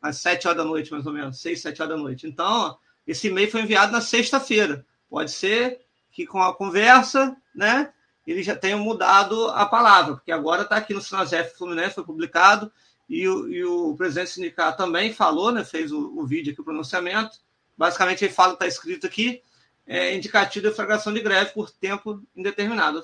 às 0.00 0.16
sete 0.16 0.48
horas 0.48 0.58
da 0.58 0.64
noite, 0.64 0.90
mais 0.90 1.06
ou 1.06 1.12
menos, 1.12 1.40
seis, 1.40 1.60
sete 1.60 1.82
horas 1.82 1.94
da 1.94 2.02
noite. 2.02 2.26
Então, 2.26 2.76
esse 3.06 3.28
e-mail 3.28 3.50
foi 3.50 3.62
enviado 3.62 3.92
na 3.92 4.00
sexta-feira. 4.00 4.84
Pode 5.08 5.30
ser 5.30 5.80
que 6.10 6.26
com 6.26 6.42
a 6.42 6.54
conversa, 6.54 7.36
né, 7.54 7.92
eles 8.26 8.46
já 8.46 8.56
tenham 8.56 8.78
mudado 8.78 9.48
a 9.50 9.66
palavra, 9.66 10.14
porque 10.14 10.32
agora 10.32 10.62
está 10.62 10.76
aqui 10.76 10.94
no 10.94 11.02
Sinazef 11.02 11.56
Fluminense, 11.56 11.94
foi 11.94 12.04
publicado, 12.04 12.72
e 13.08 13.28
o, 13.28 13.48
e 13.48 13.64
o 13.64 13.94
presidente 13.96 14.28
do 14.28 14.34
sindicato 14.34 14.78
também 14.78 15.12
falou, 15.12 15.52
né, 15.52 15.64
fez 15.64 15.92
o, 15.92 16.18
o 16.18 16.26
vídeo 16.26 16.52
aqui, 16.52 16.60
o 16.60 16.64
pronunciamento. 16.64 17.38
Basicamente, 17.76 18.24
ele 18.24 18.32
fala, 18.32 18.54
está 18.54 18.66
escrito 18.66 19.06
aqui, 19.06 19.42
é, 19.86 20.14
indicativo 20.14 20.62
de 20.62 20.70
deflagração 20.70 21.12
de 21.12 21.20
greve 21.20 21.52
por 21.52 21.70
tempo 21.70 22.22
indeterminado. 22.34 23.02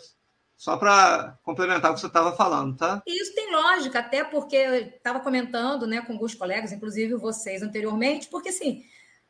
Só 0.56 0.76
para 0.76 1.38
complementar 1.42 1.90
o 1.90 1.94
que 1.94 2.00
você 2.00 2.06
estava 2.06 2.36
falando, 2.36 2.76
tá? 2.76 3.02
Isso 3.06 3.34
tem 3.34 3.50
lógica, 3.50 3.98
até 3.98 4.22
porque 4.22 4.56
eu 4.56 4.74
estava 4.74 5.20
comentando 5.20 5.86
né, 5.86 6.02
com 6.02 6.12
alguns 6.12 6.34
colegas, 6.34 6.70
inclusive 6.70 7.14
vocês 7.14 7.62
anteriormente, 7.62 8.28
porque 8.28 8.50
assim, 8.50 8.84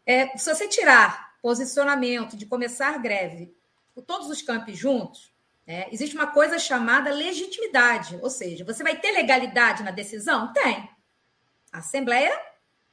é, 0.06 0.36
se 0.36 0.52
você 0.52 0.68
tirar 0.68 1.34
posicionamento 1.40 2.36
de 2.36 2.46
começar 2.46 2.98
greve 2.98 3.54
por 3.94 4.02
todos 4.02 4.28
os 4.28 4.42
campos 4.42 4.76
juntos, 4.76 5.32
é, 5.66 5.88
existe 5.92 6.16
uma 6.16 6.26
coisa 6.26 6.58
chamada 6.58 7.12
legitimidade, 7.12 8.18
ou 8.22 8.30
seja, 8.30 8.64
você 8.64 8.82
vai 8.82 8.96
ter 8.96 9.12
legalidade 9.12 9.82
na 9.82 9.90
decisão? 9.90 10.52
Tem. 10.52 10.88
A 11.72 11.78
Assembleia 11.78 12.32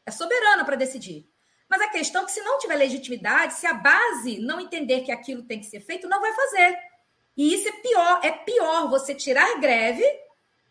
é 0.06 0.12
soberana 0.12 0.64
para 0.64 0.76
decidir. 0.76 1.28
Mas 1.70 1.82
a 1.82 1.90
questão 1.90 2.22
é 2.22 2.26
que, 2.26 2.32
se 2.32 2.42
não 2.42 2.60
tiver 2.60 2.76
legitimidade, 2.76 3.56
se 3.56 3.68
a 3.68 3.74
base 3.74 4.40
não 4.40 4.62
entender 4.62 5.02
que 5.02 5.12
aquilo 5.12 5.44
tem 5.44 5.60
que 5.60 5.66
ser 5.66 5.82
feito, 5.82 6.08
não 6.08 6.22
vai 6.22 6.34
fazer. 6.34 6.78
E 7.36 7.54
isso 7.54 7.68
é 7.68 7.72
pior. 7.74 8.20
É 8.24 8.32
pior 8.32 8.90
você 8.90 9.14
tirar 9.14 9.60
greve 9.60 10.04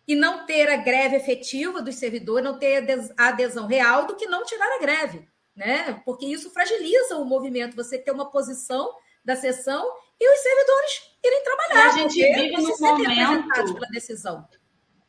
e 0.08 0.14
não 0.14 0.46
ter 0.46 0.70
a 0.70 0.76
greve 0.76 1.16
efetiva 1.16 1.82
dos 1.82 1.96
servidores, 1.96 2.44
não 2.44 2.58
ter 2.58 2.84
a 3.16 3.28
adesão 3.28 3.66
real, 3.66 4.06
do 4.06 4.16
que 4.16 4.26
não 4.26 4.44
tirar 4.44 4.76
a 4.76 4.78
greve. 4.78 5.28
Né? 5.56 6.00
Porque 6.04 6.26
isso 6.26 6.50
fragiliza 6.50 7.16
o 7.16 7.24
movimento. 7.24 7.74
Você 7.74 7.98
ter 7.98 8.10
uma 8.10 8.30
posição 8.30 8.94
da 9.24 9.34
sessão 9.34 9.90
e 10.20 10.32
os 10.32 10.40
servidores 10.40 11.10
irem 11.24 11.42
trabalhar. 11.42 11.86
E 11.86 11.88
a 11.88 11.90
gente 11.92 12.14
vive 12.14 12.62
no 12.62 12.78
momento 12.78 13.74
pela 13.74 13.86
decisão. 13.88 14.46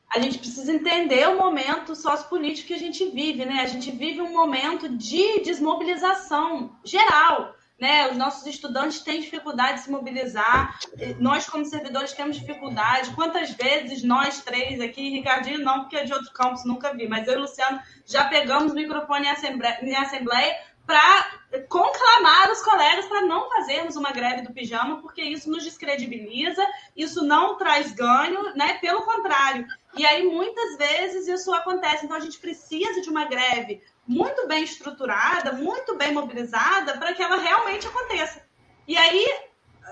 A 0.09 0.19
gente 0.19 0.37
precisa 0.37 0.71
entender 0.71 1.27
o 1.27 1.37
momento 1.37 1.93
sociopolítico 1.93 2.69
que 2.69 2.73
a 2.73 2.79
gente 2.79 3.05
vive, 3.09 3.45
né? 3.45 3.59
A 3.59 3.65
gente 3.65 3.91
vive 3.91 4.21
um 4.21 4.31
momento 4.31 4.87
de 4.87 5.41
desmobilização 5.41 6.77
geral. 6.83 7.53
Né, 7.79 8.09
os 8.09 8.17
nossos 8.17 8.43
estudantes 8.47 9.01
têm 9.01 9.21
dificuldade 9.21 9.75
de 9.75 9.79
se 9.81 9.91
mobilizar, 9.91 10.79
nós, 11.19 11.47
como 11.47 11.63
servidores, 11.63 12.11
temos 12.11 12.37
dificuldade. 12.37 13.11
Quantas 13.11 13.51
vezes 13.51 14.03
nós 14.03 14.41
três 14.41 14.81
aqui, 14.81 15.11
Ricardinho 15.11 15.59
não, 15.59 15.81
porque 15.81 15.97
é 15.97 16.03
de 16.03 16.11
outro 16.11 16.33
campus, 16.33 16.65
nunca 16.65 16.91
vi, 16.95 17.07
mas 17.07 17.27
eu 17.27 17.35
e 17.35 17.37
Luciano 17.37 17.79
já 18.03 18.25
pegamos 18.25 18.71
o 18.71 18.75
microfone 18.75 19.27
em 19.27 19.29
assembleia, 19.29 19.77
em 19.83 19.95
assembleia 19.95 20.55
para 20.87 21.29
conclamar 21.67 22.49
os 22.49 22.61
colegas 22.63 23.05
para 23.05 23.21
não 23.21 23.49
fazermos 23.49 23.97
uma 23.97 24.11
greve 24.11 24.41
do 24.41 24.53
pijama, 24.53 25.01
porque 25.01 25.21
isso 25.21 25.49
nos 25.49 25.63
descredibiliza, 25.63 26.65
isso 26.95 27.25
não 27.25 27.57
traz 27.57 27.91
ganho, 27.91 28.55
né? 28.55 28.75
Pelo 28.75 29.03
contrário. 29.03 29.67
E 29.97 30.05
aí, 30.05 30.23
muitas 30.25 30.77
vezes, 30.77 31.27
isso 31.27 31.53
acontece. 31.53 32.05
Então, 32.05 32.15
a 32.15 32.21
gente 32.21 32.39
precisa 32.39 33.01
de 33.01 33.09
uma 33.09 33.25
greve 33.25 33.83
muito 34.07 34.47
bem 34.47 34.63
estruturada, 34.63 35.51
muito 35.51 35.95
bem 35.95 36.13
mobilizada, 36.13 36.97
para 36.97 37.13
que 37.13 37.21
ela 37.21 37.37
realmente 37.37 37.87
aconteça. 37.87 38.41
E 38.87 38.95
aí, 38.97 39.25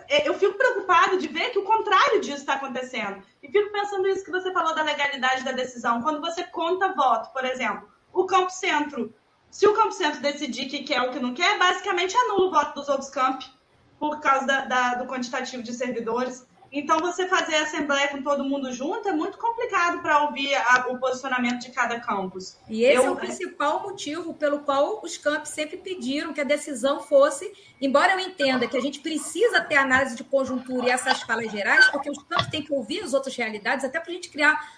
é, 0.08 0.28
eu 0.28 0.34
fico 0.36 0.58
preocupado 0.58 1.18
de 1.18 1.28
ver 1.28 1.50
que 1.50 1.60
o 1.60 1.64
contrário 1.64 2.22
disso 2.22 2.38
está 2.38 2.54
acontecendo. 2.54 3.22
E 3.44 3.52
fico 3.52 3.72
pensando 3.72 4.08
isso 4.08 4.24
que 4.24 4.32
você 4.32 4.52
falou 4.54 4.74
da 4.74 4.84
legalidade 4.84 5.44
da 5.44 5.52
decisão. 5.52 6.02
Quando 6.02 6.22
você 6.22 6.44
conta 6.44 6.94
voto, 6.94 7.34
por 7.34 7.44
exemplo, 7.44 7.90
o 8.14 8.26
Campo 8.26 8.50
Centro 8.50 9.14
se 9.56 9.66
o 9.66 9.74
Campo 9.74 9.94
Centro 9.94 10.20
decidir 10.20 10.66
que 10.66 10.84
quer 10.84 11.02
ou 11.02 11.12
que 11.12 11.20
não 11.20 11.34
quer, 11.34 11.58
basicamente 11.58 12.14
anula 12.18 12.48
o 12.48 12.52
voto 12.52 12.76
dos 12.76 12.90
outros 12.90 13.10
campos 13.10 13.50
por 13.98 14.20
causa 14.20 14.46
da, 14.46 14.66
da, 14.66 14.96
do 14.96 15.06
quantitativo 15.06 15.64
de 15.64 15.74
servidores. 15.74 16.46
Então, 16.78 17.00
você 17.00 17.26
fazer 17.26 17.56
a 17.56 17.64
assembleia 17.64 18.10
com 18.10 18.22
todo 18.22 18.44
mundo 18.44 18.70
junto 18.74 19.08
é 19.08 19.14
muito 19.14 19.38
complicado 19.38 20.02
para 20.02 20.24
ouvir 20.24 20.54
a, 20.54 20.88
o 20.90 21.00
posicionamento 21.00 21.62
de 21.62 21.72
cada 21.72 22.02
campus. 22.02 22.58
E 22.68 22.84
esse 22.84 22.98
eu... 22.98 23.06
é 23.06 23.10
o 23.10 23.16
principal 23.16 23.82
motivo 23.82 24.34
pelo 24.34 24.60
qual 24.60 25.00
os 25.02 25.18
campos 25.18 25.52
sempre 25.52 25.78
pediram 25.78 26.34
que 26.34 26.42
a 26.42 26.44
decisão 26.44 27.00
fosse, 27.00 27.50
embora 27.82 28.12
eu 28.12 28.20
entenda 28.20 28.68
que 28.68 28.76
a 28.76 28.82
gente 28.82 29.00
precisa 29.00 29.62
ter 29.62 29.78
análise 29.78 30.18
de 30.18 30.24
conjuntura 30.26 30.88
e 30.88 30.90
essas 30.90 31.22
falas 31.22 31.50
gerais, 31.50 31.90
porque 31.92 32.10
os 32.10 32.22
campos 32.24 32.48
têm 32.48 32.62
que 32.62 32.74
ouvir 32.74 33.00
as 33.02 33.14
outras 33.14 33.34
realidades, 33.38 33.86
até 33.86 33.98
para 33.98 34.12
a 34.12 34.14
gente 34.14 34.30
criar 34.30 34.76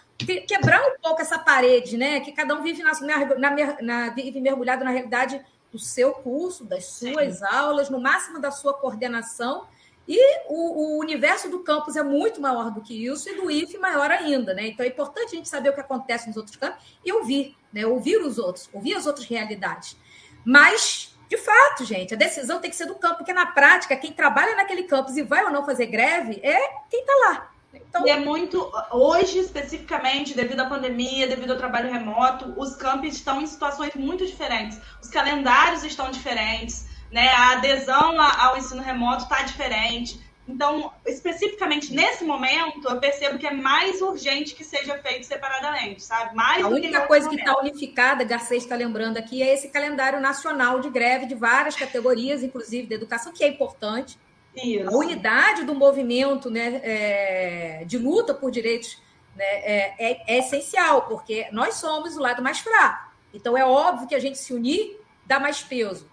quebrar 0.48 0.82
um 0.82 1.00
pouco 1.02 1.22
essa 1.22 1.38
parede, 1.38 1.98
né? 1.98 2.20
Que 2.20 2.32
cada 2.32 2.56
um 2.56 2.62
vive, 2.62 2.84
na, 2.84 2.92
na, 3.38 3.82
na, 3.82 4.10
vive 4.10 4.40
mergulhado 4.40 4.84
na 4.84 4.92
realidade 4.92 5.40
do 5.72 5.80
seu 5.80 6.12
curso, 6.12 6.64
das 6.64 6.86
suas 6.86 7.40
Sim. 7.40 7.46
aulas, 7.46 7.90
no 7.90 8.00
máximo 8.00 8.40
da 8.40 8.52
sua 8.52 8.74
coordenação. 8.74 9.68
E 10.08 10.39
o, 10.48 10.96
o, 10.96 11.00
universo 11.00 11.50
do 11.50 11.60
campus 11.60 11.98
é 11.98 12.04
muito 12.04 12.39
maior 12.39 12.72
do 12.72 12.82
que 12.82 13.06
isso, 13.06 13.30
e 13.30 13.36
do 13.36 13.52
IFE 13.52 13.78
maior 13.78 14.10
ainda, 14.10 14.54
né? 14.54 14.67
Então 14.67 14.86
é 14.86 14.89
importante 14.89 15.34
a 15.34 15.36
gente 15.36 15.50
saber 15.50 15.70
o 15.70 15.74
que 15.74 15.82
acontece 15.82 16.28
nos 16.28 16.38
outros 16.38 16.56
campos 16.56 16.82
e 17.04 17.12
ouvir, 17.12 17.56
né? 17.74 17.86
Ouvir 17.86 18.22
os 18.22 18.38
outros, 18.38 18.70
ouvir 18.72 18.96
as 18.96 19.06
outras 19.06 19.26
realidades. 19.26 19.98
Mas, 20.46 21.13
de 21.30 21.38
fato, 21.38 21.84
gente, 21.84 22.13
a 22.13 22.17
decisão 22.17 22.62
tem 22.62 22.70
que 22.70 22.76
ser 22.78 22.86
do 22.86 22.96
campo, 22.96 23.17
porque 23.17 23.34
na 23.34 23.48
prática, 23.48 23.98
quem 23.98 24.13
trabalha 24.13 24.56
naquele 24.56 24.84
campus 24.84 25.17
e 25.17 25.24
vai 25.24 25.43
ou 25.43 25.52
não 25.52 25.65
fazer 25.65 25.88
greve 25.88 26.39
é 26.41 26.58
quem 26.89 27.02
está 27.02 27.13
lá. 27.28 27.52
Então... 27.74 28.08
E 28.08 28.10
é 28.10 28.17
muito. 28.17 28.72
Hoje, 28.91 29.39
especificamente, 29.39 30.34
devido 30.34 30.62
à 30.62 30.65
pandemia, 30.65 31.28
devido 31.28 31.52
ao 31.52 31.58
trabalho 31.58 31.91
remoto, 31.91 32.54
os 32.58 32.76
campos 32.76 33.13
estão 33.13 33.41
em 33.41 33.46
situações 33.46 33.93
muito 33.96 34.26
diferentes. 34.26 34.80
Os 35.02 35.10
calendários 35.10 35.84
estão 35.84 36.10
diferentes, 36.12 36.88
né? 37.12 37.30
A 37.30 37.52
adesão 37.54 38.20
ao 38.20 38.58
ensino 38.58 38.82
remoto 38.82 39.24
está 39.24 39.41
diferente. 39.43 40.20
Então, 40.48 40.93
especificamente 41.06 41.93
nesse 41.93 42.24
momento, 42.24 42.88
eu 42.88 43.00
percebo 43.00 43.38
que 43.38 43.46
é 43.46 43.52
mais 43.52 44.02
urgente 44.02 44.56
que 44.56 44.63
seja 44.63 44.98
feito 45.00 45.26
separadamente, 45.26 46.02
sabe? 46.02 46.34
Mais 46.34 46.63
a 46.63 46.70
única 46.70 47.02
que 47.02 47.08
coisa 47.08 47.28
que 47.30 47.36
está 47.36 47.60
unificada, 47.60 48.24
Garcês 48.24 48.63
está 48.63 48.76
lembrando 48.76 49.17
aqui, 49.17 49.43
é 49.43 49.54
esse 49.54 49.67
calendário 49.67 50.22
nacional 50.22 50.80
de 50.80 50.89
greve 50.89 51.26
de 51.26 51.36
várias 51.36 51.76
categorias, 51.76 52.43
inclusive 52.43 52.88
da 52.88 52.96
educação, 52.96 53.34
que 53.34 53.43
é 53.43 53.48
importante 53.50 54.17
Isso. 54.56 54.89
A 54.89 54.98
unidade 54.98 55.65
do 55.65 55.76
movimento 55.76 56.50
né, 56.50 56.80
é, 56.82 57.84
de 57.86 57.98
luta 57.98 58.34
por 58.34 58.50
direitos 58.50 58.98
né, 59.36 59.46
é, 59.46 59.96
é, 60.00 60.24
é, 60.28 60.38
essencial, 60.39 61.04
porque 61.04 61.48
nós 61.52 61.76
somos 61.76 62.15
o 62.15 62.22
lado 62.22 62.41
mais 62.41 62.60
fraco. 62.60 63.12
Então 63.34 63.58
é 63.58 63.65
óbvio 63.65 64.08
que 64.08 64.15
a 64.15 64.20
gente 64.20 64.38
se 64.38 64.54
unir 64.54 64.98
dá 65.26 65.41
mais 65.41 65.62
peso. 65.62 66.10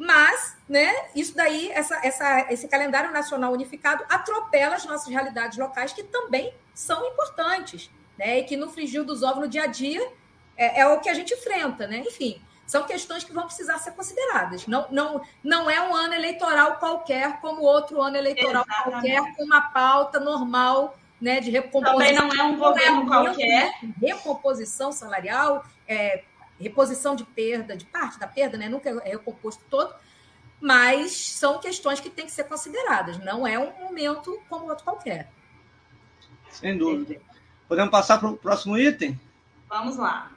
Mas, 0.00 0.56
né, 0.66 0.90
isso 1.14 1.36
daí, 1.36 1.70
essa, 1.72 1.94
essa, 2.02 2.50
esse 2.50 2.66
calendário 2.66 3.12
nacional 3.12 3.52
unificado 3.52 4.02
atropela 4.08 4.74
as 4.74 4.86
nossas 4.86 5.06
realidades 5.08 5.58
locais, 5.58 5.92
que 5.92 6.02
também 6.02 6.54
são 6.72 7.04
importantes, 7.04 7.90
né? 8.18 8.38
E 8.38 8.44
que 8.44 8.56
no 8.56 8.70
frigir 8.70 9.04
dos 9.04 9.22
ovos, 9.22 9.40
no 9.40 9.46
dia 9.46 9.64
a 9.64 9.66
dia, 9.66 10.10
é, 10.56 10.80
é 10.80 10.86
o 10.88 11.00
que 11.00 11.10
a 11.10 11.12
gente 11.12 11.34
enfrenta, 11.34 11.86
né? 11.86 11.98
Enfim, 11.98 12.40
são 12.66 12.84
questões 12.84 13.24
que 13.24 13.32
vão 13.34 13.44
precisar 13.44 13.76
ser 13.76 13.90
consideradas. 13.90 14.66
Não, 14.66 14.86
não, 14.90 15.20
não 15.44 15.68
é 15.68 15.86
um 15.86 15.94
ano 15.94 16.14
eleitoral 16.14 16.78
qualquer, 16.78 17.38
como 17.42 17.60
outro 17.60 18.00
ano 18.00 18.16
eleitoral 18.16 18.64
Exatamente. 18.66 19.12
qualquer, 19.12 19.36
com 19.36 19.44
uma 19.44 19.60
pauta 19.60 20.18
normal 20.18 20.96
né, 21.20 21.40
de 21.40 21.50
recomposição. 21.50 21.98
Também 21.98 22.14
não 22.14 22.32
é 22.32 22.42
um 22.42 22.56
governo 22.56 23.06
qualquer. 23.06 23.74
Recomposição 24.00 24.92
salarial, 24.92 25.62
é, 25.86 26.24
reposição 26.60 27.16
de 27.16 27.24
perda, 27.24 27.76
de 27.76 27.84
parte 27.86 28.18
da 28.18 28.26
perda, 28.26 28.58
né? 28.58 28.68
nunca 28.68 28.90
é 28.90 29.10
recomposto 29.10 29.62
todo, 29.70 29.94
mas 30.60 31.12
são 31.12 31.58
questões 31.58 32.00
que 32.00 32.10
têm 32.10 32.26
que 32.26 32.32
ser 32.32 32.44
consideradas. 32.44 33.18
Não 33.18 33.46
é 33.46 33.58
um 33.58 33.72
momento 33.84 34.40
como 34.48 34.68
outro 34.68 34.84
qualquer. 34.84 35.30
Sem 36.50 36.76
dúvida. 36.76 37.20
Podemos 37.66 37.90
passar 37.90 38.18
para 38.18 38.28
o 38.28 38.36
próximo 38.36 38.76
item? 38.76 39.18
Vamos 39.68 39.96
lá. 39.96 40.30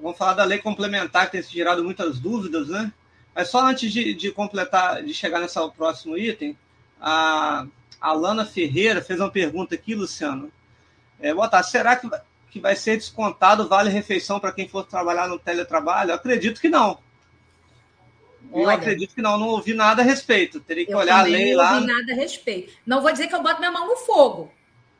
Vamos 0.00 0.18
falar 0.18 0.34
da 0.34 0.44
lei 0.44 0.58
complementar, 0.58 1.26
que 1.26 1.32
tem 1.32 1.42
gerado 1.42 1.84
muitas 1.84 2.18
dúvidas, 2.18 2.68
né? 2.68 2.92
Mas 3.34 3.48
só 3.48 3.64
antes 3.64 3.92
de, 3.92 4.14
de 4.14 4.32
completar, 4.32 5.02
de 5.02 5.12
chegar 5.12 5.40
nesse 5.40 5.58
próximo 5.70 6.16
item, 6.16 6.56
a, 7.00 7.66
a 8.00 8.12
Lana 8.12 8.46
Ferreira 8.46 9.02
fez 9.02 9.20
uma 9.20 9.30
pergunta 9.30 9.74
aqui, 9.74 9.94
Luciano. 9.94 10.50
É, 11.20 11.34
boa 11.34 11.48
tarde. 11.48 11.70
Será 11.70 11.96
que, 11.96 12.08
que 12.54 12.60
vai 12.60 12.76
ser 12.76 12.96
descontado 12.96 13.66
vale-refeição 13.66 14.38
para 14.38 14.52
quem 14.52 14.68
for 14.68 14.84
trabalhar 14.84 15.26
no 15.26 15.40
teletrabalho? 15.40 16.12
Eu 16.12 16.14
acredito 16.14 16.60
que 16.60 16.68
não. 16.68 17.00
Olha, 18.52 18.62
eu 18.62 18.70
acredito 18.70 19.12
que 19.12 19.20
não, 19.20 19.36
não 19.36 19.48
ouvi 19.48 19.74
nada 19.74 20.02
a 20.02 20.04
respeito. 20.04 20.60
Teria 20.60 20.86
que 20.86 20.94
olhar 20.94 21.18
a 21.18 21.22
lei 21.22 21.52
lá. 21.52 21.72
Não 21.72 21.80
ouvi 21.80 21.92
nada 21.92 22.12
a 22.12 22.14
respeito. 22.14 22.72
Não 22.86 23.02
vou 23.02 23.10
dizer 23.10 23.26
que 23.26 23.34
eu 23.34 23.42
boto 23.42 23.58
minha 23.58 23.72
mão 23.72 23.88
no 23.88 23.96
fogo, 23.96 24.52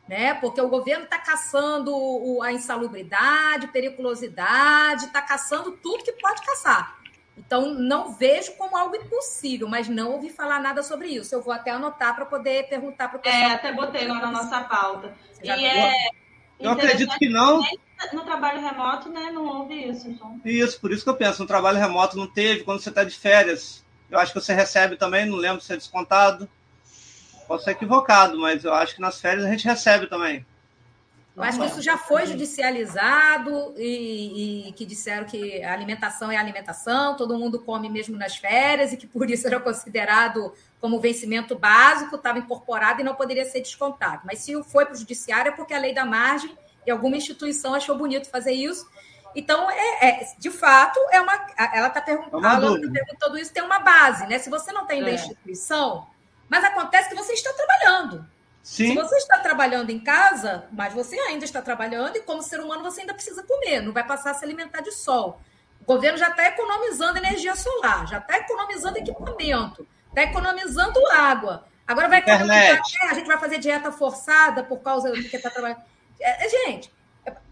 né? 0.05 0.33
Porque 0.33 0.59
o 0.59 0.67
governo 0.67 1.05
está 1.05 1.17
caçando 1.17 2.41
a 2.41 2.51
insalubridade, 2.51 3.67
periculosidade, 3.67 5.05
está 5.05 5.21
caçando 5.21 5.71
tudo 5.71 6.03
que 6.03 6.11
pode 6.11 6.45
caçar. 6.45 6.99
Então, 7.37 7.73
não 7.73 8.11
vejo 8.11 8.51
como 8.57 8.75
algo 8.75 8.97
impossível, 8.97 9.69
mas 9.69 9.87
não 9.87 10.11
ouvi 10.11 10.29
falar 10.29 10.59
nada 10.59 10.83
sobre 10.83 11.07
isso. 11.07 11.33
Eu 11.33 11.41
vou 11.41 11.53
até 11.53 11.71
anotar 11.71 12.15
para 12.15 12.25
poder 12.25 12.67
perguntar 12.67 13.07
para 13.07 13.17
o 13.17 13.21
pessoal. 13.21 13.41
É, 13.41 13.53
até 13.53 13.71
botei 13.71 14.05
lá 14.05 14.19
na 14.19 14.31
nossa 14.31 14.59
pauta. 14.59 15.15
E 15.41 15.49
é 15.49 16.24
eu 16.59 16.71
acredito 16.71 17.17
que 17.17 17.29
não. 17.29 17.61
No 18.13 18.21
trabalho 18.21 18.61
remoto, 18.61 19.09
né, 19.09 19.31
não 19.31 19.45
houve 19.45 19.73
isso. 19.89 20.09
Então. 20.09 20.39
Isso, 20.43 20.79
por 20.79 20.91
isso 20.91 21.03
que 21.03 21.09
eu 21.09 21.15
penso, 21.15 21.41
no 21.41 21.47
trabalho 21.47 21.79
remoto 21.79 22.17
não 22.17 22.27
teve, 22.27 22.63
quando 22.63 22.81
você 22.81 22.89
está 22.89 23.03
de 23.03 23.15
férias. 23.15 23.83
Eu 24.09 24.19
acho 24.19 24.33
que 24.33 24.39
você 24.39 24.53
recebe 24.53 24.97
também, 24.97 25.25
não 25.25 25.37
lembro 25.37 25.61
se 25.61 25.73
é 25.73 25.77
descontado. 25.77 26.47
Posso 27.47 27.63
ser 27.63 27.71
equivocado, 27.71 28.39
mas 28.39 28.63
eu 28.63 28.73
acho 28.73 28.95
que 28.95 29.01
nas 29.01 29.19
férias 29.19 29.45
a 29.45 29.49
gente 29.49 29.65
recebe 29.65 30.07
também. 30.07 30.45
Eu 31.35 31.43
acho 31.43 31.59
que 31.59 31.65
isso 31.65 31.81
já 31.81 31.97
foi 31.97 32.25
judicializado 32.25 33.73
e, 33.77 34.69
e, 34.69 34.71
que 34.71 34.85
disseram 34.85 35.25
que 35.25 35.61
a 35.61 35.73
alimentação 35.73 36.31
é 36.31 36.37
alimentação, 36.37 37.17
todo 37.17 37.37
mundo 37.37 37.59
come 37.59 37.89
mesmo 37.89 38.15
nas 38.15 38.37
férias 38.37 38.93
e 38.93 38.97
que 38.97 39.05
por 39.05 39.29
isso 39.29 39.45
era 39.45 39.59
considerado 39.59 40.53
como 40.79 40.99
vencimento 40.99 41.53
básico, 41.57 42.15
estava 42.15 42.39
incorporado 42.39 43.01
e 43.01 43.03
não 43.03 43.15
poderia 43.15 43.43
ser 43.43 43.59
descontado. 43.59 44.21
Mas 44.23 44.39
se 44.39 44.63
foi 44.63 44.85
para 44.85 44.93
o 44.93 44.97
judiciário 44.97 45.49
é 45.49 45.51
porque 45.51 45.73
a 45.73 45.79
lei 45.79 45.93
da 45.93 46.05
margem 46.05 46.57
e 46.87 46.91
alguma 46.91 47.17
instituição 47.17 47.73
achou 47.73 47.97
bonito 47.97 48.29
fazer 48.29 48.53
isso. 48.53 48.87
Então, 49.35 49.69
é, 49.69 50.07
é 50.07 50.27
de 50.39 50.49
fato, 50.49 50.97
é 51.11 51.19
uma. 51.19 51.33
Ela 51.73 51.87
está 51.87 52.01
perguntando, 52.01 52.77
é 52.77 52.91
perguntando 52.91 53.37
isso, 53.37 53.51
tem 53.51 53.63
uma 53.63 53.79
base, 53.79 54.25
né? 54.27 54.39
Se 54.39 54.49
você 54.49 54.71
não 54.71 54.85
tem 54.85 55.01
é. 55.01 55.03
da 55.03 55.11
instituição, 55.11 56.07
mas 56.47 56.63
acontece 56.63 57.09
que 57.09 57.15
você 57.15 57.33
está 57.33 57.51
trabalhando. 57.51 58.25
Sim. 58.65 58.87
Se 58.87 58.95
você 58.95 59.17
está 59.17 59.37
trabalhando 59.37 59.91
em 59.91 59.99
casa, 59.99 60.65
mas 60.71 60.91
você 60.91 61.15
ainda 61.19 61.45
está 61.45 61.61
trabalhando 61.61 62.15
e 62.15 62.21
como 62.21 62.41
ser 62.41 62.59
humano 62.59 62.83
você 62.83 63.01
ainda 63.01 63.13
precisa 63.13 63.43
comer, 63.43 63.79
não 63.79 63.93
vai 63.93 64.03
passar 64.03 64.31
a 64.31 64.33
se 64.33 64.43
alimentar 64.43 64.81
de 64.81 64.91
sol. 64.91 65.39
O 65.79 65.85
governo 65.85 66.17
já 66.17 66.29
está 66.29 66.47
economizando 66.47 67.19
energia 67.19 67.55
solar, 67.55 68.07
já 68.07 68.17
está 68.17 68.39
economizando 68.39 68.97
equipamento, 68.97 69.87
está 70.09 70.23
economizando 70.23 70.99
água. 71.11 71.63
Agora 71.85 72.09
vai 72.09 72.17
economizar, 72.17 72.81
a 73.03 73.13
gente 73.13 73.27
vai 73.27 73.37
fazer 73.37 73.59
dieta 73.59 73.91
forçada 73.91 74.63
por 74.63 74.79
causa 74.79 75.11
do 75.11 75.23
que 75.23 75.35
está 75.35 75.51
trabalhando. 75.51 75.83
É, 76.19 76.47
é, 76.47 76.49
gente, 76.49 76.91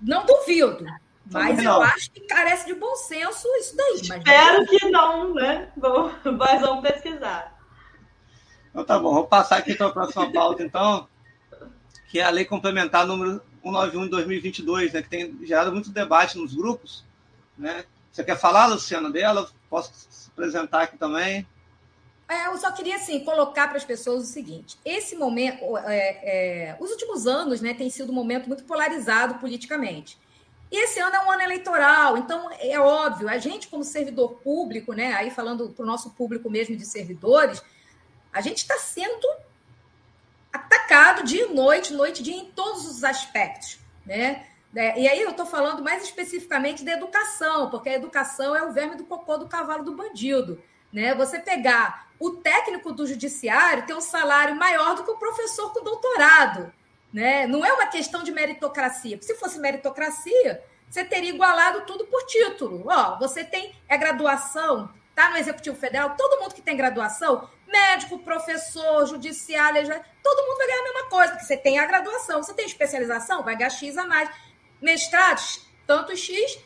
não 0.02 0.26
duvido, 0.26 0.84
mas 1.32 1.62
não. 1.62 1.76
eu 1.76 1.84
acho 1.84 2.10
que 2.10 2.22
carece 2.22 2.66
de 2.66 2.74
bom 2.74 2.96
senso 2.96 3.48
isso 3.58 3.78
daí. 3.78 4.02
Espero 4.02 4.58
não... 4.58 4.66
que 4.66 4.90
não, 4.90 5.34
né? 5.36 5.72
Mas 6.40 6.60
vamos 6.60 6.82
pesquisar. 6.82 7.53
Então 8.74 8.84
tá 8.84 8.98
bom, 8.98 9.14
vou 9.14 9.28
passar 9.28 9.58
aqui 9.58 9.76
para 9.76 9.86
a 9.86 9.92
próxima 9.92 10.32
pauta, 10.34 10.64
então, 10.64 11.08
que 12.10 12.20
é 12.20 12.24
a 12.24 12.32
lei 12.32 12.44
complementar 12.44 13.06
número 13.06 13.40
191 13.62 14.06
de 14.06 14.10
2022, 14.10 14.94
né, 14.94 15.04
que 15.04 15.10
tem 15.10 15.38
gerado 15.46 15.72
muito 15.72 15.92
debate 15.92 16.40
nos 16.40 16.56
grupos. 16.56 17.06
Né? 17.56 17.86
Você 18.12 18.24
quer 18.24 18.36
falar, 18.36 18.66
Luciana, 18.66 19.12
dela? 19.12 19.48
Posso 19.70 19.92
se 19.94 20.30
apresentar 20.32 20.82
aqui 20.82 20.98
também? 20.98 21.48
É, 22.28 22.48
eu 22.48 22.58
só 22.58 22.72
queria 22.72 22.96
assim 22.96 23.20
colocar 23.24 23.68
para 23.68 23.78
as 23.78 23.86
pessoas 23.86 24.24
o 24.24 24.26
seguinte: 24.26 24.76
esse 24.84 25.16
momento, 25.16 25.78
é, 25.78 26.72
é, 26.72 26.78
os 26.80 26.90
últimos 26.90 27.28
anos, 27.28 27.62
né, 27.62 27.76
tem 27.76 27.92
sido 27.92 28.12
um 28.12 28.16
momento 28.16 28.48
muito 28.48 28.64
polarizado 28.64 29.36
politicamente. 29.36 30.18
E 30.72 30.84
esse 30.84 31.00
ano 31.00 31.16
é 31.16 31.24
um 31.24 31.32
ano 31.32 31.44
eleitoral, 31.44 32.18
então 32.18 32.50
é 32.60 32.80
óbvio, 32.80 33.30
a 33.30 33.38
gente 33.38 33.68
como 33.68 33.84
servidor 33.84 34.40
público, 34.40 34.94
né, 34.94 35.14
aí 35.14 35.30
falando 35.30 35.70
para 35.70 35.84
o 35.84 35.86
nosso 35.86 36.10
público 36.12 36.50
mesmo 36.50 36.76
de 36.76 36.84
servidores, 36.84 37.62
a 38.34 38.42
gente 38.42 38.58
está 38.58 38.78
sendo 38.78 39.28
atacado 40.52 41.24
dia 41.24 41.46
e 41.46 41.54
noite, 41.54 41.94
noite 41.94 42.20
e 42.20 42.24
dia, 42.24 42.36
em 42.36 42.46
todos 42.46 42.86
os 42.86 43.04
aspectos, 43.04 43.80
né? 44.06 44.48
É, 44.76 45.00
e 45.00 45.08
aí 45.08 45.22
eu 45.22 45.30
estou 45.30 45.46
falando 45.46 45.84
mais 45.84 46.04
especificamente 46.04 46.84
da 46.84 46.94
educação, 46.94 47.70
porque 47.70 47.90
a 47.90 47.94
educação 47.94 48.56
é 48.56 48.64
o 48.64 48.72
verme 48.72 48.96
do 48.96 49.04
cocô 49.04 49.38
do 49.38 49.48
cavalo 49.48 49.84
do 49.84 49.96
bandido. 49.96 50.62
Né? 50.92 51.14
Você 51.14 51.40
pegar 51.40 52.08
o 52.20 52.32
técnico 52.32 52.92
do 52.92 53.06
judiciário 53.06 53.86
tem 53.86 53.96
um 53.96 54.02
salário 54.02 54.56
maior 54.56 54.96
do 54.96 55.04
que 55.04 55.12
o 55.12 55.18
professor 55.18 55.72
com 55.72 55.84
doutorado. 55.84 56.74
Né? 57.12 57.46
Não 57.46 57.64
é 57.64 57.72
uma 57.72 57.86
questão 57.86 58.24
de 58.24 58.32
meritocracia. 58.32 59.20
se 59.22 59.36
fosse 59.36 59.60
meritocracia, 59.60 60.64
você 60.90 61.06
teria 61.06 61.30
igualado 61.30 61.82
tudo 61.82 62.06
por 62.06 62.24
título. 62.24 62.84
Ó, 62.88 63.20
você 63.20 63.44
tem 63.44 63.76
é 63.88 63.96
graduação, 63.96 64.90
tá 65.14 65.30
no 65.30 65.38
Executivo 65.38 65.76
Federal, 65.76 66.16
todo 66.16 66.42
mundo 66.42 66.56
que 66.56 66.62
tem 66.62 66.76
graduação 66.76 67.48
médico, 67.74 68.20
professor, 68.20 69.08
judiciário, 69.08 69.82
todo 70.22 70.46
mundo 70.46 70.58
vai 70.58 70.68
ganhar 70.68 70.80
a 70.80 70.84
mesma 70.84 71.10
coisa, 71.10 71.32
porque 71.32 71.46
você 71.46 71.58
tem 71.58 71.80
a 71.80 71.86
graduação, 71.88 72.44
você 72.44 72.54
tem 72.54 72.66
especialização, 72.66 73.44
vai 73.44 73.56
ganhar 73.58 73.72
X 73.72 73.98
a 73.98 74.06
mais. 74.06 74.30
Mestrados, 74.80 75.66
tanto 75.88 76.16
X, 76.16 76.60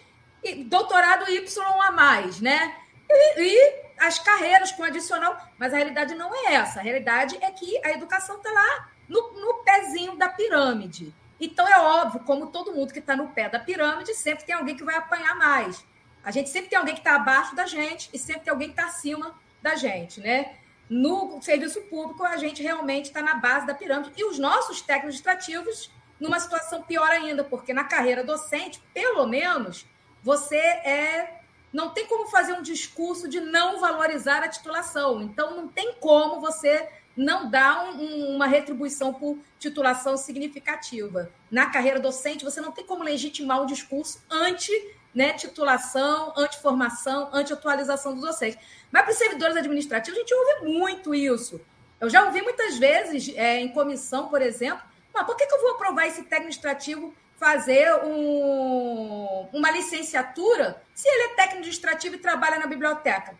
e 0.43 0.63
doutorado 0.63 1.29
Y 1.29 1.63
a 1.81 1.91
mais, 1.91 2.41
né? 2.41 2.75
E, 3.09 3.41
e 3.41 3.87
as 3.97 4.19
carreiras 4.19 4.71
com 4.71 4.83
adicional, 4.83 5.37
mas 5.57 5.73
a 5.73 5.77
realidade 5.77 6.13
não 6.13 6.33
é 6.35 6.55
essa. 6.55 6.79
A 6.79 6.83
realidade 6.83 7.37
é 7.41 7.49
que 7.51 7.79
a 7.85 7.91
educação 7.91 8.37
está 8.37 8.51
lá 8.51 8.89
no, 9.07 9.31
no 9.39 9.63
pezinho 9.63 10.17
da 10.17 10.27
pirâmide. 10.29 11.13
Então 11.39 11.67
é 11.67 11.79
óbvio, 11.79 12.21
como 12.21 12.47
todo 12.47 12.73
mundo 12.73 12.91
que 12.91 12.99
está 12.99 13.15
no 13.15 13.29
pé 13.29 13.47
da 13.47 13.59
pirâmide, 13.59 14.13
sempre 14.13 14.45
tem 14.45 14.55
alguém 14.55 14.75
que 14.75 14.83
vai 14.83 14.95
apanhar 14.95 15.35
mais. 15.35 15.85
A 16.23 16.31
gente 16.31 16.49
sempre 16.49 16.69
tem 16.69 16.77
alguém 16.77 16.93
que 16.93 16.99
está 16.99 17.15
abaixo 17.15 17.55
da 17.55 17.65
gente 17.65 18.09
e 18.13 18.17
sempre 18.17 18.41
tem 18.41 18.51
alguém 18.51 18.67
que 18.67 18.73
está 18.73 18.87
acima 18.87 19.35
da 19.61 19.75
gente, 19.75 20.19
né? 20.19 20.57
No 20.89 21.41
serviço 21.41 21.81
público, 21.83 22.23
a 22.23 22.37
gente 22.37 22.63
realmente 22.63 23.05
está 23.05 23.21
na 23.21 23.35
base 23.35 23.67
da 23.67 23.73
pirâmide. 23.73 24.13
E 24.15 24.23
os 24.23 24.39
nossos 24.39 24.81
técnicos 24.81 25.19
administrativos 25.19 25.91
numa 26.19 26.39
situação 26.39 26.81
pior 26.81 27.09
ainda, 27.09 27.43
porque 27.43 27.73
na 27.73 27.83
carreira 27.83 28.23
docente, 28.23 28.81
pelo 28.93 29.27
menos, 29.27 29.85
você 30.23 30.57
é 30.57 31.37
não 31.71 31.89
tem 31.89 32.07
como 32.07 32.29
fazer 32.29 32.53
um 32.53 32.61
discurso 32.61 33.27
de 33.27 33.39
não 33.39 33.79
valorizar 33.79 34.41
a 34.41 34.47
titulação. 34.47 35.21
Então, 35.21 35.55
não 35.55 35.67
tem 35.67 35.93
como 35.99 36.39
você 36.39 36.87
não 37.15 37.49
dar 37.49 37.83
um, 37.83 38.01
um, 38.01 38.35
uma 38.35 38.47
retribuição 38.47 39.13
por 39.13 39.37
titulação 39.59 40.15
significativa. 40.15 41.29
Na 41.51 41.67
carreira 41.67 41.99
docente, 41.99 42.45
você 42.45 42.61
não 42.61 42.71
tem 42.71 42.85
como 42.85 43.03
legitimar 43.03 43.61
um 43.61 43.65
discurso 43.65 44.23
anti 44.29 44.71
né, 45.13 45.33
titulação, 45.33 46.33
anti-formação, 46.37 47.29
anti-atualização 47.33 48.13
dos 48.13 48.23
docentes. 48.23 48.59
Mas 48.91 49.03
para 49.03 49.11
os 49.11 49.17
servidores 49.17 49.57
administrativos, 49.57 50.17
a 50.17 50.21
gente 50.21 50.33
ouve 50.33 50.77
muito 50.77 51.13
isso. 51.13 51.59
Eu 51.99 52.09
já 52.09 52.23
ouvi 52.23 52.41
muitas 52.41 52.77
vezes 52.77 53.33
é, 53.35 53.59
em 53.59 53.69
comissão, 53.69 54.27
por 54.27 54.41
exemplo, 54.41 54.83
mas 55.13 55.25
por 55.25 55.35
que, 55.35 55.47
que 55.47 55.53
eu 55.53 55.61
vou 55.61 55.71
aprovar 55.71 56.05
esse 56.05 56.23
técnico 56.23 56.35
administrativo 56.35 57.13
fazer 57.37 57.93
um, 58.03 59.47
uma 59.53 59.71
licenciatura 59.71 60.81
se 60.93 61.07
ele 61.07 61.23
é 61.23 61.27
técnico 61.29 61.57
administrativo 61.57 62.15
e 62.15 62.19
trabalha 62.19 62.59
na 62.59 62.67
biblioteca? 62.67 63.35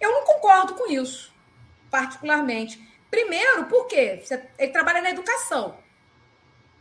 Eu 0.00 0.12
não 0.12 0.24
concordo 0.24 0.74
com 0.74 0.90
isso, 0.90 1.32
particularmente. 1.90 2.80
Primeiro, 3.10 3.64
por 3.66 3.86
quê? 3.86 4.22
Ele 4.58 4.72
trabalha 4.72 5.02
na 5.02 5.10
educação. 5.10 5.76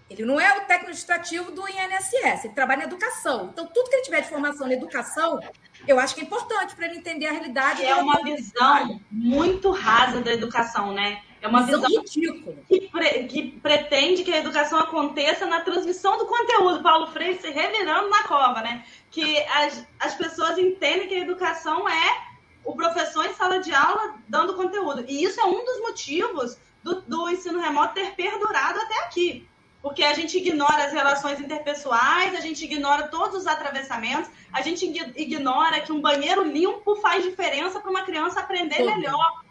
Ele 0.10 0.24
não 0.24 0.40
é 0.40 0.52
o 0.58 0.62
técnico 0.62 0.92
administrativo 0.92 1.52
do 1.52 1.68
INSS, 1.68 2.46
ele 2.46 2.54
trabalha 2.54 2.80
na 2.80 2.86
educação. 2.86 3.50
Então, 3.52 3.66
tudo 3.66 3.90
que 3.90 3.96
ele 3.96 4.04
tiver 4.04 4.22
de 4.22 4.30
formação 4.30 4.68
na 4.68 4.74
educação, 4.74 5.40
eu 5.88 6.00
acho 6.00 6.14
que 6.14 6.22
é 6.22 6.24
importante 6.24 6.76
para 6.76 6.86
ele 6.86 6.98
entender 6.98 7.26
a 7.26 7.32
realidade. 7.32 7.84
É 7.84 7.96
uma 7.96 8.22
visão 8.22 9.02
muito 9.10 9.72
rasa 9.72 10.22
da 10.22 10.32
educação, 10.32 10.94
né? 10.94 11.22
É 11.42 11.48
uma 11.48 11.64
visão, 11.64 11.82
visão 11.82 12.02
ridícula. 12.02 12.56
Que, 12.68 12.82
pre, 12.90 13.24
que, 13.26 13.52
pretende 13.60 14.24
que 14.24 14.32
a 14.32 14.38
educação 14.38 14.80
aconteça 14.80 15.46
na 15.46 15.62
transmissão 15.62 16.18
do 16.18 16.26
conteúdo. 16.26 16.84
Paulo 16.84 17.08
Freire 17.08 17.40
se 17.40 17.50
revirando 17.50 18.10
na 18.10 18.24
cova, 18.24 18.62
né? 18.62 18.84
Que 19.10 19.40
as, 19.44 19.88
as 20.00 20.16
pessoas 20.16 20.58
entendem 20.58 21.08
que 21.08 21.16
a 21.16 21.20
educação 21.20 21.88
é 21.90 22.36
o 22.64 22.76
professor 22.76 23.26
em 23.26 23.34
sala 23.34 23.60
de 23.60 23.74
aula 23.74 24.16
dando 24.28 24.56
conteúdo. 24.56 25.06
E 25.08 25.24
isso 25.24 25.40
é 25.40 25.46
um 25.46 25.64
dos 25.64 25.80
motivos 25.82 26.58
do, 26.84 27.02
do 27.02 27.30
ensino 27.30 27.60
remoto 27.60 27.94
ter 27.94 28.16
perdurado 28.16 28.80
até 28.80 29.00
aqui. 29.04 29.48
Porque 29.86 30.04
a 30.04 30.16
gente 30.16 30.36
ignora 30.36 30.86
as 30.86 30.94
relações 30.94 31.40
interpessoais, 31.40 32.34
a 32.34 32.42
gente 32.42 32.66
ignora 32.66 33.08
todos 33.08 33.42
os 33.42 33.48
atravessamentos, 33.48 34.32
a 34.52 34.60
gente 34.60 34.84
ignora 35.16 35.80
que 35.82 35.92
um 35.92 36.02
banheiro 36.02 36.44
limpo 36.44 36.96
faz 36.96 37.24
diferença 37.24 37.80
para 37.80 37.92
uma 37.92 38.02
criança 38.02 38.40
aprender 38.40 38.84
melhor 38.84 39.46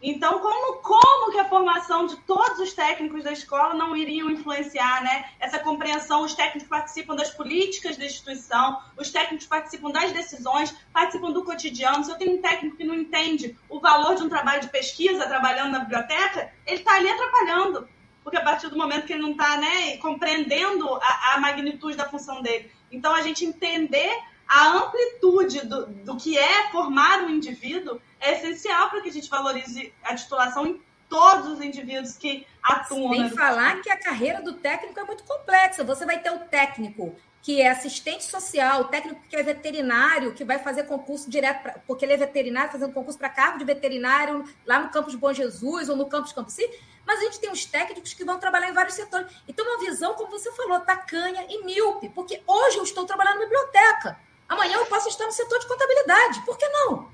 então, 0.00 0.38
como, 0.38 0.80
como 0.80 1.32
que 1.32 1.40
a 1.40 1.48
formação 1.48 2.06
de 2.06 2.16
todos 2.18 2.60
os 2.60 2.72
técnicos 2.72 3.24
da 3.24 3.32
escola 3.32 3.74
não 3.74 3.96
iriam 3.96 4.30
influenciar 4.30 5.02
né? 5.02 5.28
essa 5.40 5.58
compreensão? 5.58 6.22
Os 6.22 6.34
técnicos 6.34 6.68
participam 6.68 7.16
das 7.16 7.30
políticas 7.30 7.96
da 7.96 8.04
instituição, 8.04 8.80
os 8.96 9.10
técnicos 9.10 9.46
participam 9.46 9.90
das 9.90 10.12
decisões, 10.12 10.74
participam 10.92 11.32
do 11.32 11.44
cotidiano. 11.44 12.04
Se 12.04 12.12
eu 12.12 12.16
tenho 12.16 12.38
um 12.38 12.40
técnico 12.40 12.76
que 12.76 12.84
não 12.84 12.94
entende 12.94 13.58
o 13.68 13.80
valor 13.80 14.14
de 14.14 14.22
um 14.22 14.28
trabalho 14.28 14.60
de 14.60 14.68
pesquisa 14.68 15.26
trabalhando 15.26 15.72
na 15.72 15.80
biblioteca, 15.80 16.52
ele 16.64 16.78
está 16.78 16.94
ali 16.94 17.08
atrapalhando. 17.10 17.88
Porque 18.28 18.36
a 18.36 18.44
partir 18.44 18.68
do 18.68 18.76
momento 18.76 19.06
que 19.06 19.14
ele 19.14 19.22
não 19.22 19.30
está 19.30 19.56
né, 19.56 19.96
compreendendo 19.96 20.86
a, 20.96 21.34
a 21.34 21.40
magnitude 21.40 21.96
da 21.96 22.04
função 22.04 22.42
dele. 22.42 22.70
Então, 22.92 23.14
a 23.14 23.22
gente 23.22 23.42
entender 23.42 24.10
a 24.46 24.68
amplitude 24.68 25.66
do, 25.66 25.86
do 25.86 26.16
que 26.16 26.36
é 26.36 26.70
formar 26.70 27.22
um 27.22 27.30
indivíduo 27.30 27.98
é 28.20 28.34
essencial 28.34 28.90
para 28.90 29.00
que 29.00 29.08
a 29.08 29.12
gente 29.12 29.30
valorize 29.30 29.94
a 30.02 30.14
titulação 30.14 30.66
em 30.66 30.80
todos 31.08 31.52
os 31.52 31.60
indivíduos 31.62 32.18
que 32.18 32.46
atuam. 32.62 33.14
Sem 33.14 33.30
falar 33.30 33.80
que 33.80 33.90
a 33.90 33.98
carreira 33.98 34.42
do 34.42 34.52
técnico 34.52 35.00
é 35.00 35.04
muito 35.04 35.24
complexa. 35.24 35.82
Você 35.84 36.04
vai 36.04 36.18
ter 36.18 36.30
o 36.30 36.40
técnico 36.40 37.16
que 37.40 37.62
é 37.62 37.70
assistente 37.70 38.24
social, 38.24 38.82
o 38.82 38.84
técnico 38.84 39.22
que 39.26 39.34
é 39.34 39.42
veterinário, 39.42 40.34
que 40.34 40.44
vai 40.44 40.58
fazer 40.58 40.82
concurso 40.82 41.30
direto, 41.30 41.62
pra, 41.62 41.72
porque 41.86 42.04
ele 42.04 42.12
é 42.12 42.16
veterinário, 42.18 42.70
fazendo 42.70 42.92
concurso 42.92 43.18
para 43.18 43.30
cargo 43.30 43.58
de 43.58 43.64
veterinário 43.64 44.44
lá 44.66 44.80
no 44.80 44.90
campus 44.90 45.12
de 45.12 45.18
Bom 45.18 45.32
Jesus 45.32 45.88
ou 45.88 45.96
no 45.96 46.06
campus 46.06 46.32
Campuci. 46.32 46.68
Mas 47.08 47.20
a 47.20 47.22
gente 47.22 47.40
tem 47.40 47.50
os 47.50 47.64
técnicos 47.64 48.12
que 48.12 48.22
vão 48.22 48.38
trabalhar 48.38 48.68
em 48.68 48.74
vários 48.74 48.94
setores. 48.94 49.32
Então, 49.48 49.64
uma 49.64 49.78
visão, 49.78 50.12
como 50.12 50.30
você 50.30 50.52
falou, 50.52 50.78
tacanha 50.80 51.46
e 51.48 51.64
míope. 51.64 52.10
Porque 52.10 52.42
hoje 52.46 52.76
eu 52.76 52.82
estou 52.82 53.06
trabalhando 53.06 53.36
na 53.36 53.44
biblioteca. 53.44 54.20
Amanhã 54.46 54.76
eu 54.76 54.84
posso 54.84 55.08
estar 55.08 55.24
no 55.24 55.32
setor 55.32 55.58
de 55.58 55.66
contabilidade. 55.66 56.42
Por 56.42 56.58
que 56.58 56.68
não? 56.68 57.10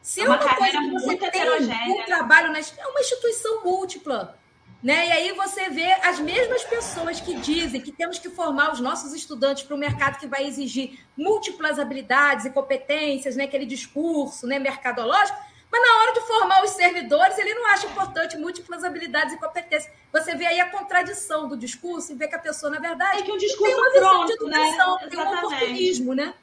Se 0.00 0.20
é 0.20 0.24
uma, 0.24 0.40
uma 0.40 0.54
coisa 0.54 0.78
que 0.78 0.90
você 0.92 1.16
tem 1.32 1.50
um 1.50 1.66
né? 1.66 2.04
trabalho 2.06 2.52
na 2.52 2.60
é 2.60 2.86
uma 2.86 3.00
instituição 3.00 3.64
múltipla. 3.64 4.38
Né? 4.80 5.08
E 5.08 5.10
aí 5.10 5.32
você 5.32 5.68
vê 5.70 5.90
as 6.04 6.20
mesmas 6.20 6.62
pessoas 6.62 7.20
que 7.20 7.34
dizem 7.34 7.80
que 7.80 7.90
temos 7.90 8.20
que 8.20 8.30
formar 8.30 8.72
os 8.72 8.78
nossos 8.78 9.12
estudantes 9.12 9.64
para 9.64 9.74
o 9.74 9.78
mercado 9.78 10.16
que 10.20 10.28
vai 10.28 10.46
exigir 10.46 11.00
múltiplas 11.16 11.80
habilidades 11.80 12.46
e 12.46 12.50
competências, 12.50 13.34
né? 13.34 13.44
aquele 13.44 13.66
discurso 13.66 14.46
né? 14.46 14.60
mercadológico, 14.60 15.36
mas 15.74 15.82
na 15.82 15.98
hora 15.98 16.12
de 16.12 16.20
formar 16.20 16.62
os 16.62 16.70
servidores, 16.70 17.36
ele 17.36 17.52
não 17.52 17.66
acha 17.66 17.88
importante 17.88 18.38
múltiplas 18.38 18.84
habilidades 18.84 19.34
e 19.34 19.38
competências. 19.38 19.92
Você 20.12 20.36
vê 20.36 20.46
aí 20.46 20.60
a 20.60 20.70
contradição 20.70 21.48
do 21.48 21.56
discurso 21.56 22.12
e 22.12 22.14
vê 22.14 22.28
que 22.28 22.34
a 22.36 22.38
pessoa, 22.38 22.70
na 22.70 22.78
verdade, 22.78 23.18
é 23.18 23.22
que 23.22 23.32
um 23.32 23.36
discurso 23.36 23.74
tem 23.74 23.74
uma 23.74 23.90
visão 23.90 24.10
pronto, 24.10 24.26
de 24.26 24.32
educação, 24.34 24.94
né? 24.94 25.08
tem 25.08 25.18
um 25.18 25.32
oportunismo, 25.32 26.14
né? 26.14 26.34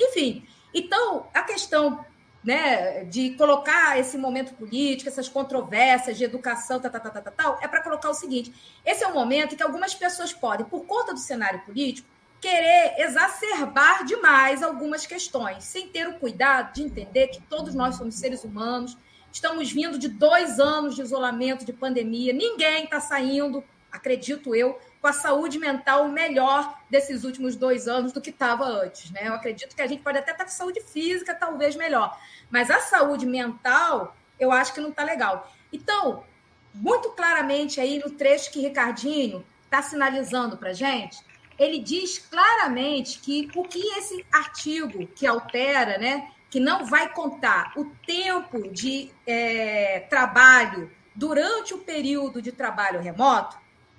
Enfim, 0.00 0.48
então, 0.72 1.28
a 1.34 1.42
questão 1.42 2.02
né, 2.42 3.04
de 3.04 3.34
colocar 3.36 4.00
esse 4.00 4.16
momento 4.16 4.54
político, 4.54 5.10
essas 5.10 5.28
controvérsias 5.28 6.16
de 6.16 6.24
educação, 6.24 6.80
tal, 6.80 6.90
tal, 6.90 7.00
tal, 7.02 7.12
tal, 7.12 7.32
tal 7.32 7.58
é 7.60 7.68
para 7.68 7.82
colocar 7.82 8.08
o 8.08 8.14
seguinte: 8.14 8.50
esse 8.82 9.04
é 9.04 9.08
um 9.08 9.12
momento 9.12 9.52
em 9.52 9.58
que 9.58 9.62
algumas 9.62 9.94
pessoas 9.94 10.32
podem, 10.32 10.64
por 10.64 10.86
conta 10.86 11.12
do 11.12 11.20
cenário 11.20 11.60
político, 11.66 12.08
querer 12.42 12.96
exacerbar 12.98 14.04
demais 14.04 14.64
algumas 14.64 15.06
questões, 15.06 15.62
sem 15.62 15.88
ter 15.88 16.08
o 16.08 16.18
cuidado 16.18 16.74
de 16.74 16.82
entender 16.82 17.28
que 17.28 17.40
todos 17.40 17.72
nós 17.72 17.94
somos 17.94 18.16
seres 18.16 18.42
humanos, 18.42 18.98
estamos 19.32 19.70
vindo 19.70 19.96
de 19.96 20.08
dois 20.08 20.58
anos 20.58 20.96
de 20.96 21.02
isolamento, 21.02 21.64
de 21.64 21.72
pandemia, 21.72 22.32
ninguém 22.32 22.82
está 22.84 23.00
saindo, 23.00 23.62
acredito 23.92 24.56
eu, 24.56 24.76
com 25.00 25.06
a 25.06 25.12
saúde 25.12 25.56
mental 25.56 26.08
melhor 26.08 26.76
desses 26.90 27.22
últimos 27.22 27.54
dois 27.54 27.86
anos 27.86 28.10
do 28.10 28.20
que 28.20 28.30
estava 28.30 28.64
antes. 28.64 29.12
Né? 29.12 29.28
Eu 29.28 29.34
acredito 29.34 29.76
que 29.76 29.82
a 29.82 29.86
gente 29.86 30.02
pode 30.02 30.18
até 30.18 30.32
estar 30.32 30.44
tá 30.44 30.50
com 30.50 30.56
saúde 30.56 30.80
física 30.80 31.32
talvez 31.34 31.76
melhor, 31.76 32.18
mas 32.50 32.72
a 32.72 32.80
saúde 32.80 33.24
mental 33.24 34.16
eu 34.38 34.50
acho 34.50 34.74
que 34.74 34.80
não 34.80 34.90
está 34.90 35.04
legal. 35.04 35.48
Então, 35.72 36.24
muito 36.74 37.10
claramente 37.10 37.80
aí 37.80 38.00
no 38.04 38.10
trecho 38.10 38.50
que 38.50 38.60
Ricardinho 38.60 39.44
está 39.64 39.80
sinalizando 39.80 40.56
para 40.56 40.72
gente, 40.72 41.18
ele 41.58 41.78
diz 41.78 42.18
claramente 42.18 43.18
que 43.20 43.50
o 43.54 43.62
que 43.62 43.80
esse 43.98 44.24
artigo 44.32 45.06
que 45.08 45.26
altera, 45.26 45.98
né, 45.98 46.30
que 46.50 46.60
não 46.60 46.84
vai 46.84 47.12
contar 47.12 47.72
o 47.76 47.86
tempo 48.06 48.68
de 48.68 49.10
é, 49.26 50.00
trabalho 50.10 50.90
durante 51.14 51.74
o 51.74 51.78
período 51.78 52.42
de 52.42 52.52
trabalho 52.52 53.00
remoto, 53.00 53.56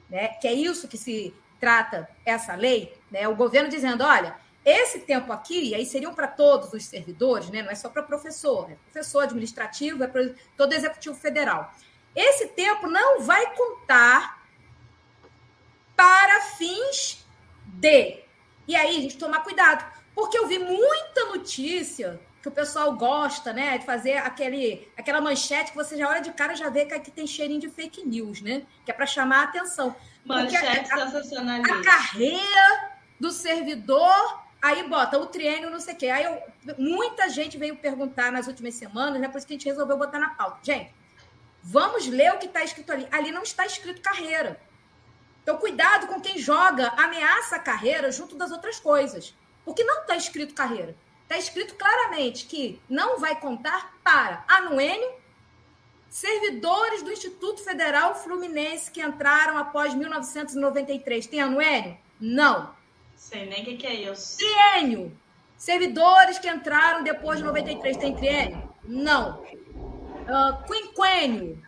né, 0.10 0.30
que 0.40 0.48
é 0.48 0.54
isso 0.54 0.88
que 0.88 0.98
se 0.98 1.34
trata 1.60 2.10
essa 2.26 2.56
lei, 2.56 2.94
né, 3.10 3.28
o 3.28 3.36
governo 3.36 3.70
dizendo, 3.70 4.04
olha, 4.04 4.36
esse 4.66 5.00
tempo 5.00 5.34
aqui, 5.34 5.70
e 5.70 5.76
aí 5.76 5.86
seriam 5.86 6.14
para 6.14 6.28
todos 6.28 6.74
os 6.74 6.86
servidores, 6.86 7.50
né, 7.50 7.62
não 7.62 7.72
é 7.72 7.76
só 7.76 7.90
para 7.90 8.04
professor, 8.04 8.72
é 8.72 8.76
professor 8.92 9.24
administrativo, 9.24 10.04
é 10.04 10.08
para 10.08 10.30
todo 10.56 10.74
executivo 10.74 11.16
federal. 11.16 11.74
Esse 12.16 12.48
tempo 12.48 12.88
não 12.88 13.22
vai 13.22 13.56
contar 13.56 14.44
para 15.96 16.42
fins 16.58 17.23
E 18.68 18.76
aí, 18.76 18.98
a 18.98 19.02
gente 19.02 19.18
tomar 19.18 19.42
cuidado, 19.42 19.86
porque 20.16 20.38
eu 20.38 20.48
vi 20.48 20.60
muita 20.60 21.26
notícia 21.26 22.20
que 22.44 22.50
o 22.50 22.52
pessoal 22.52 22.94
gosta, 22.98 23.54
né, 23.54 23.78
de 23.78 23.86
fazer 23.86 24.18
aquele, 24.18 24.92
aquela 24.98 25.22
manchete 25.22 25.72
que 25.72 25.78
você 25.78 25.96
já 25.96 26.10
olha 26.10 26.20
de 26.20 26.30
cara 26.34 26.54
já 26.56 26.70
vê 26.70 26.86
que 26.86 27.10
tem 27.10 27.26
cheirinho 27.26 27.62
de 27.62 27.70
fake 27.70 28.06
news, 28.06 28.42
né? 28.42 28.64
Que 28.84 28.92
é 28.92 28.94
para 28.94 29.06
chamar 29.06 29.40
a 29.40 29.44
atenção. 29.44 29.96
Manchete 30.26 30.92
a, 30.92 31.06
sensacionalista. 31.06 31.74
A 31.74 31.84
carreira 31.84 32.92
do 33.18 33.32
servidor, 33.32 34.44
aí 34.62 34.88
bota 34.90 35.18
o 35.18 35.26
triênio, 35.26 35.70
não 35.70 35.80
sei 35.80 35.94
o 35.94 35.98
quê. 35.98 36.08
Aí 36.08 36.26
eu, 36.26 36.38
muita 36.78 37.30
gente 37.30 37.58
veio 37.58 37.78
perguntar 37.78 38.30
nas 38.30 38.46
últimas 38.48 38.74
semanas, 38.74 39.22
né? 39.22 39.30
Por 39.30 39.38
isso 39.38 39.48
que 39.48 39.54
a 39.54 39.58
gente 39.58 39.70
resolveu 39.70 39.98
botar 39.98 40.20
na 40.20 40.32
pauta. 40.32 40.60
Gente, 40.64 40.94
vamos 41.64 42.08
ler 42.08 42.34
o 42.34 42.40
que 42.40 42.48
está 42.48 42.62
escrito 42.62 42.92
ali. 42.92 43.08
Ali 43.10 43.32
não 43.32 43.44
está 43.44 43.66
escrito 43.66 44.02
carreira. 44.02 44.60
Então, 45.44 45.58
cuidado 45.58 46.08
com 46.08 46.22
quem 46.22 46.40
joga, 46.40 46.88
ameaça 46.98 47.58
a 47.58 47.60
carreira 47.60 48.12
junto 48.12 48.36
das 48.36 48.50
outras 48.50 48.80
coisas. 48.80 49.36
Porque 49.66 49.84
não 49.84 50.02
está 50.02 50.16
escrito 50.16 50.54
carreira. 50.54 50.96
Está 51.24 51.38
escrito 51.38 51.76
claramente 51.76 52.46
que 52.46 52.82
não 52.90 53.20
vai 53.20 53.40
contar 53.40 53.94
para 54.04 54.44
anuênio, 54.48 55.12
servidores 56.10 57.02
do 57.02 57.12
Instituto 57.12 57.64
Federal 57.64 58.16
Fluminense 58.16 58.90
que 58.90 59.02
entraram 59.02 59.58
após 59.58 59.94
1993. 59.94 61.28
Tem 61.28 61.42
anuênio? 61.42 61.98
Não. 62.20 62.74
Sei 63.16 63.46
nem 63.46 63.64
o 63.64 63.66
que, 63.66 63.78
que 63.78 63.88
é 63.88 63.94
isso. 64.12 64.38
Triênio. 64.38 65.18
Servidores 65.58 66.40
que 66.40 66.50
entraram 66.50 67.04
depois 67.04 67.40
de 67.40 67.46
93. 67.46 67.98
Tem 67.98 68.16
triênio? 68.16 68.70
Não. 68.84 69.42
Uh, 69.42 70.64
quinquênio? 70.66 71.62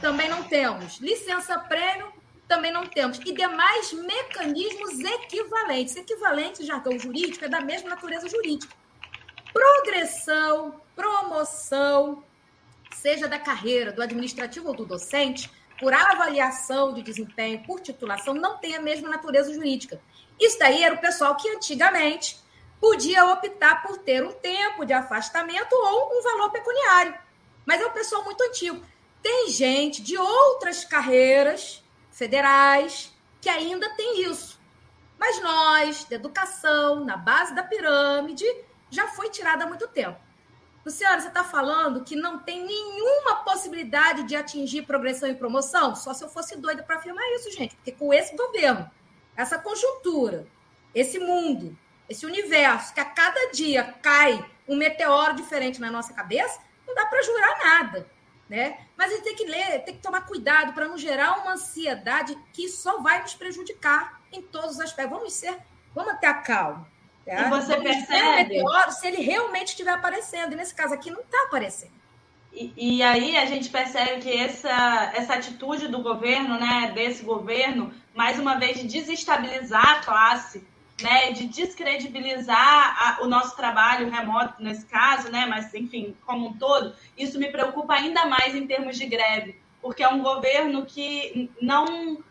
Também 0.00 0.28
não 0.28 0.44
temos. 0.44 0.98
Licença 0.98 1.58
prêmio? 1.58 2.12
Também 2.48 2.72
não 2.72 2.86
temos. 2.86 3.18
E 3.18 3.32
demais 3.32 3.92
mecanismos 3.92 5.00
equivalentes. 5.00 5.96
Equivalentes, 5.96 6.66
jargão 6.66 6.98
jurídico, 6.98 7.44
é 7.44 7.48
da 7.48 7.60
mesma 7.60 7.90
natureza 7.90 8.28
jurídica 8.28 8.74
progressão, 9.56 10.82
promoção, 10.94 12.22
seja 12.92 13.26
da 13.26 13.38
carreira, 13.38 13.90
do 13.90 14.02
administrativo 14.02 14.68
ou 14.68 14.74
do 14.74 14.84
docente, 14.84 15.50
por 15.80 15.94
avaliação 15.94 16.92
de 16.92 17.00
desempenho, 17.00 17.64
por 17.64 17.80
titulação, 17.80 18.34
não 18.34 18.58
tem 18.58 18.76
a 18.76 18.82
mesma 18.82 19.08
natureza 19.08 19.54
jurídica. 19.54 19.98
Isso 20.38 20.58
daí 20.58 20.82
era 20.82 20.94
o 20.94 21.00
pessoal 21.00 21.34
que 21.36 21.48
antigamente 21.48 22.38
podia 22.78 23.24
optar 23.32 23.82
por 23.82 23.96
ter 23.96 24.22
um 24.22 24.32
tempo 24.32 24.84
de 24.84 24.92
afastamento 24.92 25.72
ou 25.72 26.18
um 26.18 26.22
valor 26.22 26.50
pecuniário. 26.50 27.14
Mas 27.64 27.80
é 27.80 27.86
um 27.86 27.92
pessoal 27.92 28.24
muito 28.24 28.42
antigo. 28.44 28.84
Tem 29.22 29.48
gente 29.48 30.02
de 30.02 30.18
outras 30.18 30.84
carreiras 30.84 31.82
federais 32.16 33.14
que 33.40 33.48
ainda 33.48 33.90
tem 33.90 34.22
isso. 34.22 34.58
Mas 35.18 35.40
nós, 35.42 36.04
da 36.04 36.16
educação, 36.16 37.04
na 37.04 37.16
base 37.16 37.54
da 37.54 37.62
pirâmide, 37.62 38.44
já 38.90 39.06
foi 39.08 39.28
tirada 39.28 39.64
há 39.64 39.66
muito 39.66 39.86
tempo. 39.88 40.18
Luciana, 40.84 41.20
você 41.20 41.28
está 41.28 41.44
falando 41.44 42.04
que 42.04 42.16
não 42.16 42.38
tem 42.38 42.64
nenhuma 42.64 43.36
possibilidade 43.44 44.22
de 44.22 44.34
atingir 44.34 44.82
progressão 44.82 45.28
e 45.28 45.34
promoção? 45.34 45.94
Só 45.94 46.14
se 46.14 46.24
eu 46.24 46.28
fosse 46.28 46.56
doida 46.56 46.82
para 46.82 46.96
afirmar 46.96 47.24
isso, 47.34 47.50
gente. 47.50 47.76
Porque 47.76 47.92
com 47.92 48.14
esse 48.14 48.34
governo, 48.36 48.90
essa 49.36 49.58
conjuntura, 49.58 50.46
esse 50.94 51.18
mundo, 51.18 51.76
esse 52.08 52.24
universo, 52.24 52.94
que 52.94 53.00
a 53.00 53.04
cada 53.04 53.50
dia 53.50 53.84
cai 54.00 54.44
um 54.66 54.76
meteoro 54.76 55.34
diferente 55.34 55.80
na 55.80 55.90
nossa 55.90 56.14
cabeça, 56.14 56.60
não 56.86 56.94
dá 56.94 57.04
para 57.06 57.22
jurar 57.22 57.58
nada. 57.58 58.15
Né? 58.48 58.78
Mas 58.96 59.10
a 59.10 59.14
gente 59.16 59.24
tem 59.24 59.36
que 59.36 59.44
ler, 59.44 59.82
tem 59.84 59.94
que 59.94 60.02
tomar 60.02 60.20
cuidado 60.20 60.72
para 60.72 60.86
não 60.86 60.96
gerar 60.96 61.42
uma 61.42 61.54
ansiedade 61.54 62.36
que 62.52 62.68
só 62.68 63.00
vai 63.02 63.20
nos 63.22 63.34
prejudicar 63.34 64.20
em 64.32 64.40
todos 64.40 64.72
os 64.72 64.80
aspectos. 64.80 65.16
Vamos 65.16 65.32
ser, 65.32 65.58
vamos 65.94 66.18
ter 66.20 66.26
a 66.26 66.34
calma. 66.34 66.88
Tá? 67.24 67.42
E 67.42 67.50
você 67.50 67.76
percebe? 67.80 68.54
Meteoro, 68.54 68.92
se 68.92 69.06
ele 69.06 69.20
realmente 69.20 69.68
estiver 69.68 69.90
aparecendo, 69.90 70.52
e 70.52 70.56
nesse 70.56 70.74
caso 70.74 70.94
aqui 70.94 71.10
não 71.10 71.20
está 71.20 71.42
aparecendo. 71.42 71.96
E, 72.52 72.72
e, 72.76 73.02
aí 73.02 73.36
a 73.36 73.44
gente 73.44 73.68
percebe 73.68 74.22
que 74.22 74.32
essa, 74.34 75.12
essa 75.14 75.34
atitude 75.34 75.88
do 75.88 76.02
governo, 76.02 76.58
né, 76.58 76.90
desse 76.94 77.22
governo, 77.22 77.92
mais 78.14 78.38
uma 78.38 78.58
vez 78.58 78.78
de 78.78 78.86
desestabilizar 78.86 79.98
a 79.98 80.00
classe, 80.00 80.66
né, 81.02 81.32
de 81.32 81.46
descredibilizar 81.46 82.58
a, 82.58 83.22
o 83.22 83.26
nosso 83.26 83.54
trabalho 83.54 84.10
remoto 84.10 84.62
nesse 84.62 84.86
caso, 84.86 85.30
né, 85.30 85.46
mas 85.46 85.72
enfim, 85.74 86.16
como 86.24 86.48
um 86.48 86.58
todo, 86.58 86.94
isso 87.16 87.38
me 87.38 87.50
preocupa 87.50 87.94
ainda 87.94 88.24
mais 88.26 88.54
em 88.54 88.66
termos 88.66 88.96
de 88.96 89.06
greve, 89.06 89.60
porque 89.82 90.02
é 90.02 90.08
um 90.08 90.22
governo 90.22 90.86
que 90.86 91.50
não 91.60 92.24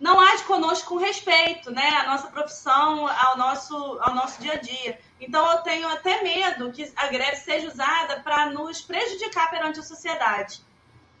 não 0.00 0.20
age 0.20 0.42
conosco 0.42 0.88
com 0.88 0.96
respeito, 0.96 1.70
né, 1.70 1.88
à 1.88 2.06
nossa 2.06 2.26
profissão, 2.26 3.08
ao 3.08 3.38
nosso 3.38 3.76
ao 4.00 4.14
nosso 4.14 4.40
dia 4.42 4.54
a 4.54 4.56
dia. 4.56 4.98
Então 5.20 5.50
eu 5.52 5.58
tenho 5.58 5.88
até 5.88 6.22
medo 6.22 6.72
que 6.72 6.92
a 6.96 7.06
greve 7.06 7.36
seja 7.36 7.68
usada 7.68 8.20
para 8.20 8.50
nos 8.50 8.80
prejudicar 8.82 9.50
perante 9.50 9.80
a 9.80 9.82
sociedade 9.82 10.63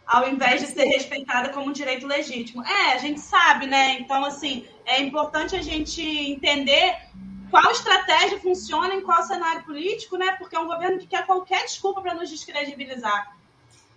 ao 0.06 0.28
invés 0.28 0.60
de 0.60 0.68
ser 0.68 0.84
respeitada 0.84 1.48
como 1.50 1.68
um 1.68 1.72
direito 1.72 2.06
legítimo. 2.06 2.62
É, 2.64 2.92
a 2.92 2.98
gente 2.98 3.20
sabe, 3.20 3.66
né? 3.66 3.98
Então, 4.00 4.24
assim, 4.24 4.66
é 4.84 5.00
importante 5.00 5.56
a 5.56 5.62
gente 5.62 6.02
entender 6.02 6.96
qual 7.50 7.70
estratégia 7.70 8.38
funciona 8.40 8.94
em 8.94 9.00
qual 9.00 9.22
cenário 9.22 9.64
político, 9.64 10.16
né? 10.16 10.32
Porque 10.38 10.56
é 10.56 10.60
um 10.60 10.66
governo 10.66 10.98
que 10.98 11.06
quer 11.06 11.24
qualquer 11.24 11.64
desculpa 11.64 12.00
para 12.00 12.14
nos 12.14 12.28
descredibilizar. 12.28 13.34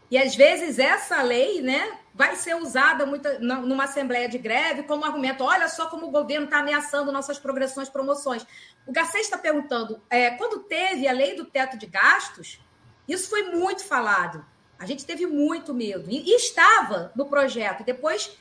E 0.09 0.17
às 0.17 0.35
vezes 0.35 0.79
essa 0.79 1.21
lei, 1.21 1.61
né, 1.61 1.97
vai 2.13 2.35
ser 2.35 2.55
usada 2.55 3.05
muita, 3.05 3.39
numa 3.39 3.83
assembleia 3.83 4.29
de 4.29 4.37
greve 4.37 4.83
como 4.83 5.03
argumento. 5.03 5.43
Olha 5.43 5.67
só 5.67 5.87
como 5.87 6.07
o 6.07 6.11
governo 6.11 6.45
está 6.45 6.59
ameaçando 6.59 7.11
nossas 7.11 7.37
progressões, 7.37 7.89
promoções. 7.89 8.45
O 8.85 8.91
Garcês 8.91 9.25
está 9.25 9.37
perguntando, 9.37 10.01
é, 10.09 10.31
quando 10.31 10.63
teve 10.63 11.07
a 11.07 11.11
lei 11.11 11.35
do 11.35 11.45
teto 11.45 11.77
de 11.77 11.85
gastos, 11.85 12.59
isso 13.07 13.29
foi 13.29 13.51
muito 13.51 13.83
falado. 13.83 14.45
A 14.79 14.85
gente 14.85 15.05
teve 15.05 15.25
muito 15.25 15.73
medo. 15.73 16.09
E, 16.09 16.35
estava 16.35 17.11
no 17.15 17.25
projeto. 17.25 17.83
Depois, 17.83 18.37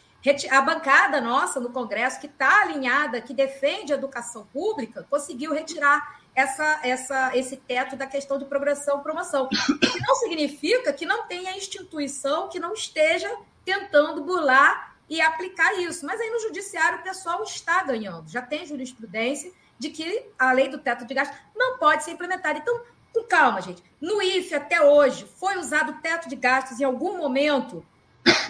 a 0.50 0.60
bancada 0.60 1.20
nossa 1.20 1.60
no 1.60 1.70
Congresso, 1.70 2.20
que 2.20 2.26
está 2.26 2.62
alinhada, 2.62 3.20
que 3.20 3.32
defende 3.32 3.92
a 3.92 3.96
educação 3.96 4.46
pública, 4.52 5.06
conseguiu 5.08 5.52
retirar 5.52 6.20
essa, 6.34 6.80
essa, 6.82 7.36
esse 7.36 7.56
teto 7.56 7.96
da 7.96 8.06
questão 8.06 8.38
de 8.38 8.44
progressão 8.44 9.00
promoção. 9.00 9.48
Que 9.48 10.00
não 10.06 10.14
significa 10.16 10.92
que 10.92 11.06
não 11.06 11.26
tenha 11.26 11.56
instituição 11.56 12.48
que 12.48 12.60
não 12.60 12.74
esteja 12.74 13.34
tentando 13.64 14.22
burlar 14.22 14.94
e 15.08 15.20
aplicar 15.20 15.74
isso. 15.80 16.04
Mas 16.04 16.20
aí 16.20 16.30
no 16.30 16.40
judiciário 16.40 16.98
o 16.98 17.02
pessoal 17.02 17.42
está 17.42 17.82
ganhando. 17.82 18.28
Já 18.28 18.42
tem 18.42 18.66
jurisprudência 18.66 19.50
de 19.78 19.90
que 19.90 20.26
a 20.38 20.52
lei 20.52 20.68
do 20.68 20.78
teto 20.78 21.06
de 21.06 21.14
gastos 21.14 21.36
não 21.54 21.78
pode 21.78 22.04
ser 22.04 22.12
implementada. 22.12 22.58
Então, 22.58 22.80
com 23.16 23.24
calma, 23.24 23.62
gente. 23.62 23.82
No 24.00 24.20
IFE, 24.20 24.54
até 24.54 24.80
hoje, 24.80 25.26
foi 25.38 25.56
usado 25.56 25.92
o 25.92 26.00
teto 26.00 26.28
de 26.28 26.36
gastos 26.36 26.80
em 26.80 26.84
algum 26.84 27.16
momento 27.16 27.84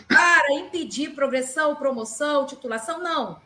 para 0.08 0.52
impedir 0.54 1.14
progressão, 1.14 1.76
promoção, 1.76 2.46
titulação? 2.46 2.98
Não. 2.98 3.40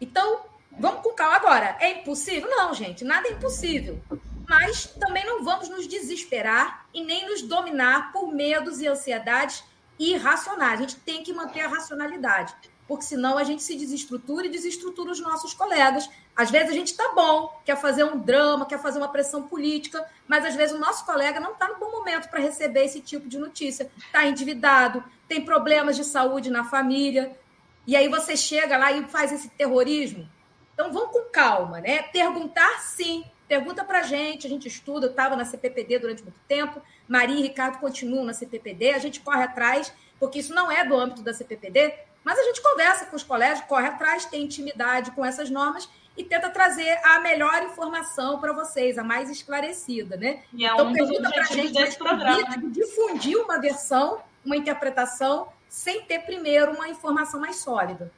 Então, 0.00 0.42
vamos 0.78 1.02
com 1.02 1.14
calma. 1.14 1.36
Agora, 1.36 1.76
é 1.80 2.00
impossível? 2.00 2.50
Não, 2.50 2.74
gente, 2.74 3.04
nada 3.04 3.28
é 3.28 3.32
impossível. 3.32 4.00
Mas 4.48 4.86
também 4.86 5.24
não 5.24 5.42
vamos 5.42 5.68
nos 5.68 5.86
desesperar 5.86 6.86
e 6.92 7.02
nem 7.02 7.26
nos 7.28 7.42
dominar 7.42 8.12
por 8.12 8.32
medos 8.32 8.80
e 8.80 8.86
ansiedades 8.86 9.64
irracionais. 9.98 10.80
A 10.80 10.82
gente 10.82 10.96
tem 10.96 11.22
que 11.22 11.32
manter 11.32 11.60
a 11.60 11.68
racionalidade 11.68 12.54
porque 12.90 13.04
senão 13.04 13.38
a 13.38 13.44
gente 13.44 13.62
se 13.62 13.76
desestrutura 13.76 14.46
e 14.46 14.50
desestrutura 14.50 15.12
os 15.12 15.20
nossos 15.20 15.54
colegas. 15.54 16.10
Às 16.40 16.50
vezes 16.50 16.70
a 16.70 16.72
gente 16.72 16.92
está 16.92 17.12
bom, 17.14 17.60
quer 17.66 17.76
fazer 17.76 18.02
um 18.02 18.18
drama, 18.18 18.64
quer 18.64 18.78
fazer 18.80 18.98
uma 18.98 19.08
pressão 19.08 19.42
política, 19.42 20.02
mas 20.26 20.42
às 20.42 20.54
vezes 20.54 20.74
o 20.74 20.78
nosso 20.78 21.04
colega 21.04 21.38
não 21.38 21.52
está 21.52 21.68
no 21.68 21.76
bom 21.76 21.90
momento 21.90 22.30
para 22.30 22.40
receber 22.40 22.82
esse 22.82 22.98
tipo 22.98 23.28
de 23.28 23.38
notícia. 23.38 23.90
Está 23.98 24.24
endividado, 24.24 25.04
tem 25.28 25.44
problemas 25.44 25.96
de 25.96 26.04
saúde 26.04 26.48
na 26.48 26.64
família, 26.64 27.38
e 27.86 27.94
aí 27.94 28.08
você 28.08 28.38
chega 28.38 28.78
lá 28.78 28.90
e 28.90 29.04
faz 29.04 29.30
esse 29.32 29.50
terrorismo. 29.50 30.26
Então 30.72 30.90
vamos 30.90 31.12
com 31.12 31.24
calma, 31.30 31.78
né? 31.78 32.04
Perguntar 32.04 32.80
sim, 32.80 33.22
pergunta 33.46 33.84
para 33.84 33.98
a 33.98 34.04
gente, 34.04 34.46
a 34.46 34.50
gente 34.50 34.66
estuda, 34.66 35.08
eu 35.08 35.10
estava 35.10 35.36
na 35.36 35.44
CPPD 35.44 35.98
durante 35.98 36.22
muito 36.22 36.40
tempo, 36.48 36.80
Maria 37.06 37.38
e 37.38 37.42
Ricardo 37.42 37.78
continuam 37.78 38.24
na 38.24 38.32
CPPD, 38.32 38.92
a 38.92 38.98
gente 38.98 39.20
corre 39.20 39.42
atrás, 39.42 39.92
porque 40.18 40.38
isso 40.38 40.54
não 40.54 40.72
é 40.72 40.86
do 40.86 40.96
âmbito 40.96 41.20
da 41.20 41.34
CPPD, 41.34 41.92
mas 42.24 42.38
a 42.38 42.44
gente 42.44 42.62
conversa 42.62 43.04
com 43.04 43.16
os 43.16 43.22
colégios, 43.22 43.66
corre 43.66 43.88
atrás, 43.88 44.24
tem 44.24 44.42
intimidade 44.42 45.10
com 45.10 45.22
essas 45.22 45.50
normas 45.50 45.86
e 46.16 46.24
tenta 46.24 46.50
trazer 46.50 46.98
a 47.04 47.20
melhor 47.20 47.62
informação 47.62 48.38
para 48.40 48.52
vocês, 48.52 48.98
a 48.98 49.04
mais 49.04 49.30
esclarecida, 49.30 50.16
né? 50.16 50.42
E 50.52 50.66
é 50.66 50.72
então, 50.72 50.88
um 50.88 50.92
pergunta 50.92 51.30
para 51.30 51.42
a 51.42 51.46
gente 51.46 51.72
desse 51.72 51.96
programa. 51.96 52.58
de 52.58 52.70
difundir 52.70 53.38
uma 53.38 53.58
versão, 53.58 54.20
uma 54.44 54.56
interpretação, 54.56 55.48
sem 55.68 56.02
ter 56.02 56.20
primeiro 56.20 56.72
uma 56.72 56.88
informação 56.88 57.40
mais 57.40 57.56
sólida. 57.56 58.12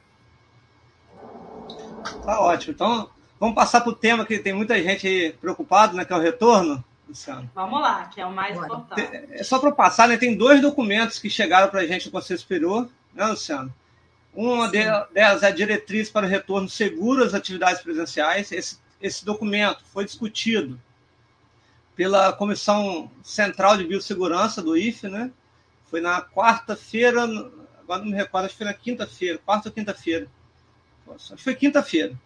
Tá 2.25 2.41
ótimo. 2.41 2.73
Então, 2.73 3.09
vamos 3.39 3.55
passar 3.55 3.81
para 3.81 3.91
o 3.91 3.95
tema 3.95 4.25
que 4.25 4.39
tem 4.39 4.53
muita 4.53 4.81
gente 4.81 5.35
preocupada, 5.39 5.93
né? 5.93 6.03
Que 6.03 6.13
é 6.13 6.15
o 6.15 6.19
retorno. 6.19 6.83
Luciano. 7.07 7.49
Vamos 7.53 7.81
lá, 7.81 8.05
que 8.05 8.21
é 8.21 8.25
o 8.25 8.31
mais 8.31 8.55
Bora. 8.55 8.65
importante. 8.65 9.27
É 9.31 9.43
só 9.43 9.59
para 9.59 9.71
passar, 9.71 10.07
né? 10.07 10.17
Tem 10.17 10.35
dois 10.35 10.61
documentos 10.61 11.19
que 11.19 11.29
chegaram 11.29 11.69
para 11.69 11.81
a 11.81 11.85
gente 11.85 12.05
do 12.05 12.11
Conselho 12.11 12.39
Superior, 12.39 12.89
né, 13.13 13.25
Luciano? 13.27 13.73
Uma 14.35 14.65
Sim. 14.65 14.71
delas 15.13 15.43
é 15.43 15.47
a 15.47 15.51
diretriz 15.51 16.09
para 16.09 16.25
o 16.25 16.29
retorno 16.29 16.67
seguro 16.67 17.23
às 17.23 17.33
atividades 17.33 17.81
presenciais. 17.83 18.51
Esse, 18.51 18.79
esse 18.99 19.23
documento 19.23 19.83
foi 19.93 20.05
discutido 20.05 20.79
pela 21.95 22.33
Comissão 22.33 23.11
Central 23.23 23.77
de 23.77 23.85
Biossegurança 23.85 24.61
do 24.61 24.75
IFE, 24.75 25.07
né? 25.07 25.31
Foi 25.85 26.01
na 26.01 26.21
quarta-feira, 26.21 27.23
agora 27.79 28.01
não 28.01 28.07
me 28.07 28.15
recordo, 28.15 28.45
acho 28.45 28.55
que 28.55 28.63
foi 28.63 28.65
na 28.65 28.73
quinta-feira, 28.73 29.37
quarta 29.37 29.69
ou 29.69 29.73
quinta-feira. 29.73 30.27
Acho 31.13 31.35
que 31.35 31.43
foi 31.43 31.53
quinta-feira. 31.53 32.17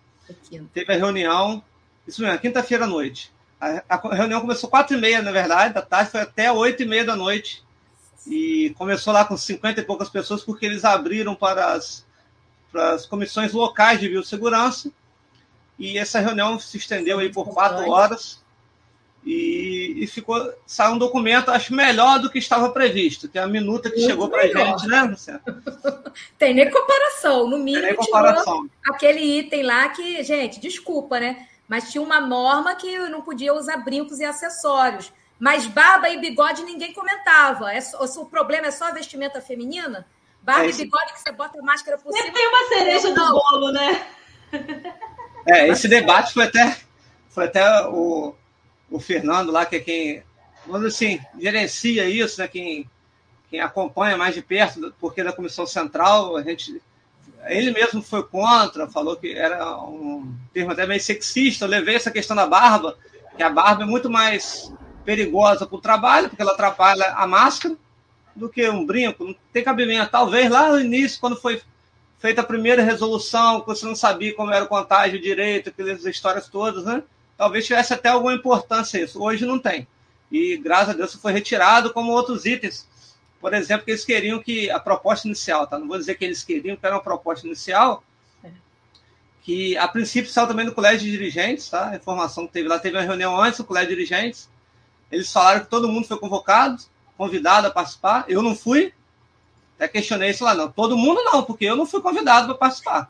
Quinta. 0.50 0.70
Teve 0.74 0.94
a 0.94 0.98
reunião, 0.98 1.62
isso 2.08 2.22
mesmo, 2.22 2.40
quinta-feira 2.40 2.86
à 2.86 2.88
noite. 2.88 3.34
A, 3.60 3.84
a, 3.90 4.16
reunião 4.16 4.40
começou 4.40 4.70
quatro 4.70 4.96
e 4.96 5.02
meia, 5.02 5.22
na 5.22 5.32
verdade, 5.32 5.74
da 5.74 5.82
tarde, 5.82 6.12
foi 6.12 6.22
até 6.22 6.50
oito 6.50 6.84
e 6.84 6.86
meia 6.86 7.04
da 7.04 7.16
noite 7.16 7.67
e 8.28 8.74
começou 8.78 9.14
lá 9.14 9.24
com 9.24 9.38
50 9.38 9.82
e 9.82 9.84
poucas 9.84 10.10
pessoas, 10.10 10.44
porque 10.44 10.66
eles 10.66 10.84
abriram 10.84 11.34
para 11.34 11.74
as, 11.74 12.06
para 12.72 12.92
as 12.92 13.06
comissões 13.06 13.54
locais 13.54 14.00
de 14.00 14.10
biossegurança, 14.10 14.92
e 15.80 15.98
essa 15.98 16.20
reunião 16.20 16.60
se 16.60 16.78
estendeu 16.78 17.20
aí 17.20 17.32
por 17.32 17.48
quatro 17.50 17.90
horas, 17.90 18.44
e, 19.26 19.96
e, 19.98 20.08
ficou, 20.08 20.54
saiu 20.66 20.94
um 20.94 20.98
documento, 20.98 21.52
acho 21.52 21.74
melhor 21.74 22.18
do 22.20 22.30
que 22.30 22.38
estava 22.38 22.70
previsto, 22.70 23.28
que 23.28 23.38
é 23.38 23.42
a 23.42 23.48
minuta 23.48 23.90
que 23.90 23.98
Muito 23.98 24.10
chegou 24.10 24.30
para 24.30 24.44
a 24.44 24.48
gente, 24.48 24.88
né, 24.88 25.02
Luciano? 25.02 25.42
Tem 26.40 26.54
nem 26.54 26.72
comparação, 26.72 27.50
no 27.50 27.58
mínimo, 27.58 27.82
Tem 27.82 27.92
nem 27.92 27.96
comparação. 27.96 28.70
aquele 28.90 29.20
item 29.20 29.64
lá 29.64 29.90
que, 29.90 30.24
gente, 30.24 30.62
desculpa, 30.62 31.20
né? 31.20 31.46
Mas 31.68 31.92
tinha 31.92 32.02
uma 32.02 32.22
norma 32.22 32.76
que 32.76 32.98
não 33.10 33.22
podia 33.22 33.54
usar 33.54 33.78
brincos 33.78 34.20
e 34.20 34.24
acessórios. 34.24 35.12
Mas 35.40 35.68
barba 35.68 36.10
e 36.10 36.20
bigode 36.20 36.64
ninguém 36.64 36.94
comentava. 36.94 37.72
É 37.72 37.82
só, 37.82 38.04
o 38.04 38.26
problema 38.26 38.68
é 38.68 38.72
só 38.72 38.86
a 38.86 38.92
vestimenta 38.92 39.42
feminina? 39.42 40.06
Barba 40.42 40.66
é 40.66 40.70
e 40.70 40.74
bigode 40.74 41.14
que 41.14 41.20
você 41.20 41.32
bota 41.32 41.60
a 41.60 41.64
máscara 41.64 41.98
por 41.98 42.12
cima. 42.12 42.34
tem 42.34 42.48
uma 42.48 42.68
cereja 42.70 43.14
do 43.14 43.30
bolo, 43.30 43.72
né? 43.72 44.08
É, 45.46 45.68
esse 45.70 45.88
debate 45.88 46.34
foi 46.34 46.44
até, 46.44 46.78
foi 47.30 47.46
até 47.46 47.88
o, 47.88 48.36
o 48.90 49.00
Fernando 49.00 49.52
lá, 49.52 49.66
que 49.66 49.78
é 49.78 49.80
quem, 49.80 50.24
vamos 50.66 50.88
assim, 50.88 51.22
gerencia 51.40 52.10
isso, 52.10 52.42
né? 52.42 52.48
Quem, 52.48 52.90
quem 53.50 53.62
acompanha 53.62 54.18
mais 54.18 54.36
de 54.36 54.42
perto, 54.42 54.94
porque 55.00 55.24
da 55.24 55.32
Comissão 55.32 55.66
Central, 55.66 56.36
a 56.36 56.44
gente. 56.44 56.82
Ele 57.46 57.72
mesmo 57.72 58.02
foi 58.02 58.24
contra, 58.24 58.90
falou 58.90 59.16
que 59.16 59.32
era 59.32 59.78
um 59.78 60.36
termo 60.54 60.72
até 60.72 60.86
meio 60.86 61.00
sexista. 61.00 61.64
Eu 61.64 61.70
levei 61.70 61.96
essa 61.96 62.12
questão 62.12 62.36
da 62.36 62.46
barba, 62.46 62.98
que 63.38 63.44
a 63.44 63.50
barba 63.50 63.84
é 63.84 63.86
muito 63.86 64.10
mais 64.10 64.70
perigosa 65.08 65.66
para 65.66 65.78
o 65.78 65.80
trabalho, 65.80 66.28
porque 66.28 66.42
ela 66.42 66.52
atrapalha 66.52 67.14
a 67.14 67.26
máscara, 67.26 67.78
do 68.36 68.50
que 68.50 68.70
um 68.70 68.86
brinco. 68.86 69.24
Não 69.24 69.36
tem 69.54 69.64
cabimento. 69.64 70.12
Talvez 70.12 70.52
lá 70.52 70.70
no 70.70 70.82
início, 70.82 71.18
quando 71.22 71.38
foi 71.38 71.62
feita 72.20 72.42
a 72.42 72.44
primeira 72.44 72.84
resolução, 72.84 73.62
que 73.62 73.68
você 73.68 73.86
não 73.86 73.96
sabia 73.96 74.36
como 74.36 74.52
era 74.52 74.66
o 74.66 74.68
contágio 74.68 75.18
direito, 75.22 75.70
aquelas 75.70 76.06
histórias 76.06 76.50
todas, 76.50 76.84
né? 76.84 77.02
Talvez 77.38 77.66
tivesse 77.66 77.94
até 77.94 78.10
alguma 78.10 78.34
importância 78.34 79.02
isso. 79.02 79.24
Hoje 79.24 79.46
não 79.46 79.58
tem. 79.58 79.88
e 80.30 80.58
graças 80.58 80.90
a 80.90 80.98
Deus 80.98 81.16
foi 81.16 81.32
retirado, 81.32 81.94
como 81.94 82.12
outros 82.12 82.46
itens. 82.46 82.86
Por 83.40 83.54
exemplo, 83.54 83.86
que 83.86 83.92
eles 83.92 84.04
queriam 84.04 84.40
que 84.40 84.70
a 84.70 84.78
proposta 84.78 85.26
inicial, 85.26 85.66
tá? 85.68 85.80
Não 85.80 85.88
vou 85.88 85.98
dizer 85.98 86.16
que 86.16 86.26
eles 86.26 86.44
queriam, 86.44 86.76
que 86.76 86.86
era 86.86 86.96
uma 86.96 87.02
proposta 87.02 87.48
inicial, 87.48 88.04
que 89.42 89.78
a 89.78 89.88
princípio 89.88 90.30
saiu 90.30 90.48
também 90.48 90.66
do 90.66 90.74
colégio 90.74 91.06
de 91.06 91.12
dirigentes, 91.12 91.70
tá? 91.70 91.92
A 91.92 91.96
informação 91.96 92.46
que 92.46 92.52
teve 92.52 92.68
lá, 92.68 92.78
teve 92.78 92.98
uma 92.98 93.04
reunião 93.04 93.42
antes 93.42 93.58
do 93.58 93.64
colégio 93.64 93.92
de 93.92 93.96
dirigentes. 93.96 94.50
Eles 95.12 95.32
falaram 95.32 95.62
que 95.62 95.68
todo 95.68 95.88
mundo 95.88 96.08
foi 96.08 96.18
convocado, 96.20 96.78
convidado 97.18 97.68
a 97.68 97.72
participar. 97.72 98.26
Eu 98.28 98.42
não 98.42 98.56
fui. 98.56 98.94
Até 99.76 99.88
questionei 99.88 100.32
isso 100.32 100.44
lá, 100.44 100.54
não. 100.54 100.72
Todo 100.72 100.98
mundo 100.98 101.22
não, 101.24 101.44
porque 101.44 101.66
eu 101.66 101.76
não 101.76 101.86
fui 101.86 102.02
convidado 102.02 102.48
para 102.48 102.56
participar. 102.56 103.10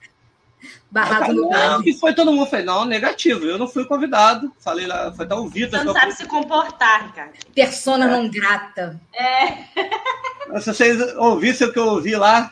Barraco 0.89 1.33
no 1.33 1.49
não, 1.49 1.83
E 1.83 1.93
foi 1.93 2.13
todo 2.13 2.31
mundo. 2.31 2.49
Falei, 2.49 2.65
não, 2.65 2.85
negativo. 2.85 3.45
Eu 3.45 3.57
não 3.57 3.67
fui 3.67 3.85
convidado. 3.85 4.51
Falei 4.59 4.87
lá, 4.87 5.11
foi 5.11 5.25
até 5.25 5.35
o 5.35 5.47
Vitor. 5.47 5.79
Você 5.79 5.85
não 5.85 5.93
sabe 5.93 6.11
se 6.13 6.25
comportar, 6.25 7.13
cara. 7.13 7.31
Persona 7.53 8.05
é. 8.05 8.09
não 8.09 8.29
grata. 8.29 8.99
É. 9.13 10.59
Se 10.59 10.73
vocês 10.73 11.15
ouvissem 11.17 11.67
o 11.67 11.73
que 11.73 11.79
eu 11.79 11.87
ouvi 11.87 12.15
lá, 12.15 12.51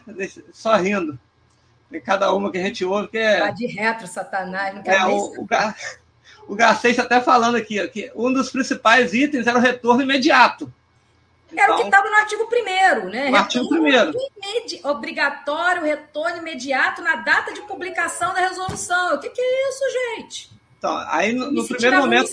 só 0.53 0.75
rindo. 0.75 1.17
Tem 1.89 2.01
cada 2.01 2.33
uma 2.33 2.51
que 2.51 2.57
a 2.57 2.63
gente 2.63 2.83
ouve 2.83 3.07
que 3.07 3.17
é. 3.17 3.39
Tá 3.39 3.51
de 3.51 3.67
retro, 3.67 4.07
Satanás. 4.07 4.75
Não 4.75 4.83
quero 4.83 4.97
é, 4.97 5.05
o, 5.07 5.41
o, 5.41 5.45
Gar... 5.45 5.75
o 6.47 6.55
Garcês 6.55 6.97
até 6.99 7.19
falando 7.21 7.55
aqui 7.55 7.85
que 7.87 8.11
um 8.15 8.31
dos 8.31 8.49
principais 8.49 9.13
itens 9.13 9.47
era 9.47 9.57
o 9.57 9.61
retorno 9.61 10.01
imediato. 10.01 10.71
Era 11.55 11.73
o 11.73 11.77
que 11.77 11.83
estava 11.83 12.09
no 12.09 12.15
artigo 12.15 12.49
1 12.51 13.09
né? 13.09 13.29
No 13.29 13.37
artigo 13.37 13.65
1 13.73 14.89
Obrigatório 14.89 15.83
retorno 15.83 16.37
imediato 16.37 17.01
na 17.01 17.17
data 17.17 17.53
de 17.53 17.61
publicação 17.61 18.33
da 18.33 18.41
resolução. 18.41 19.15
O 19.15 19.19
que, 19.19 19.29
que 19.29 19.41
é 19.41 19.69
isso, 19.69 19.83
gente? 19.91 20.49
Então, 20.77 20.97
aí 21.07 21.33
no, 21.33 21.51
no 21.51 21.67
primeiro 21.67 21.97
momento. 21.97 22.29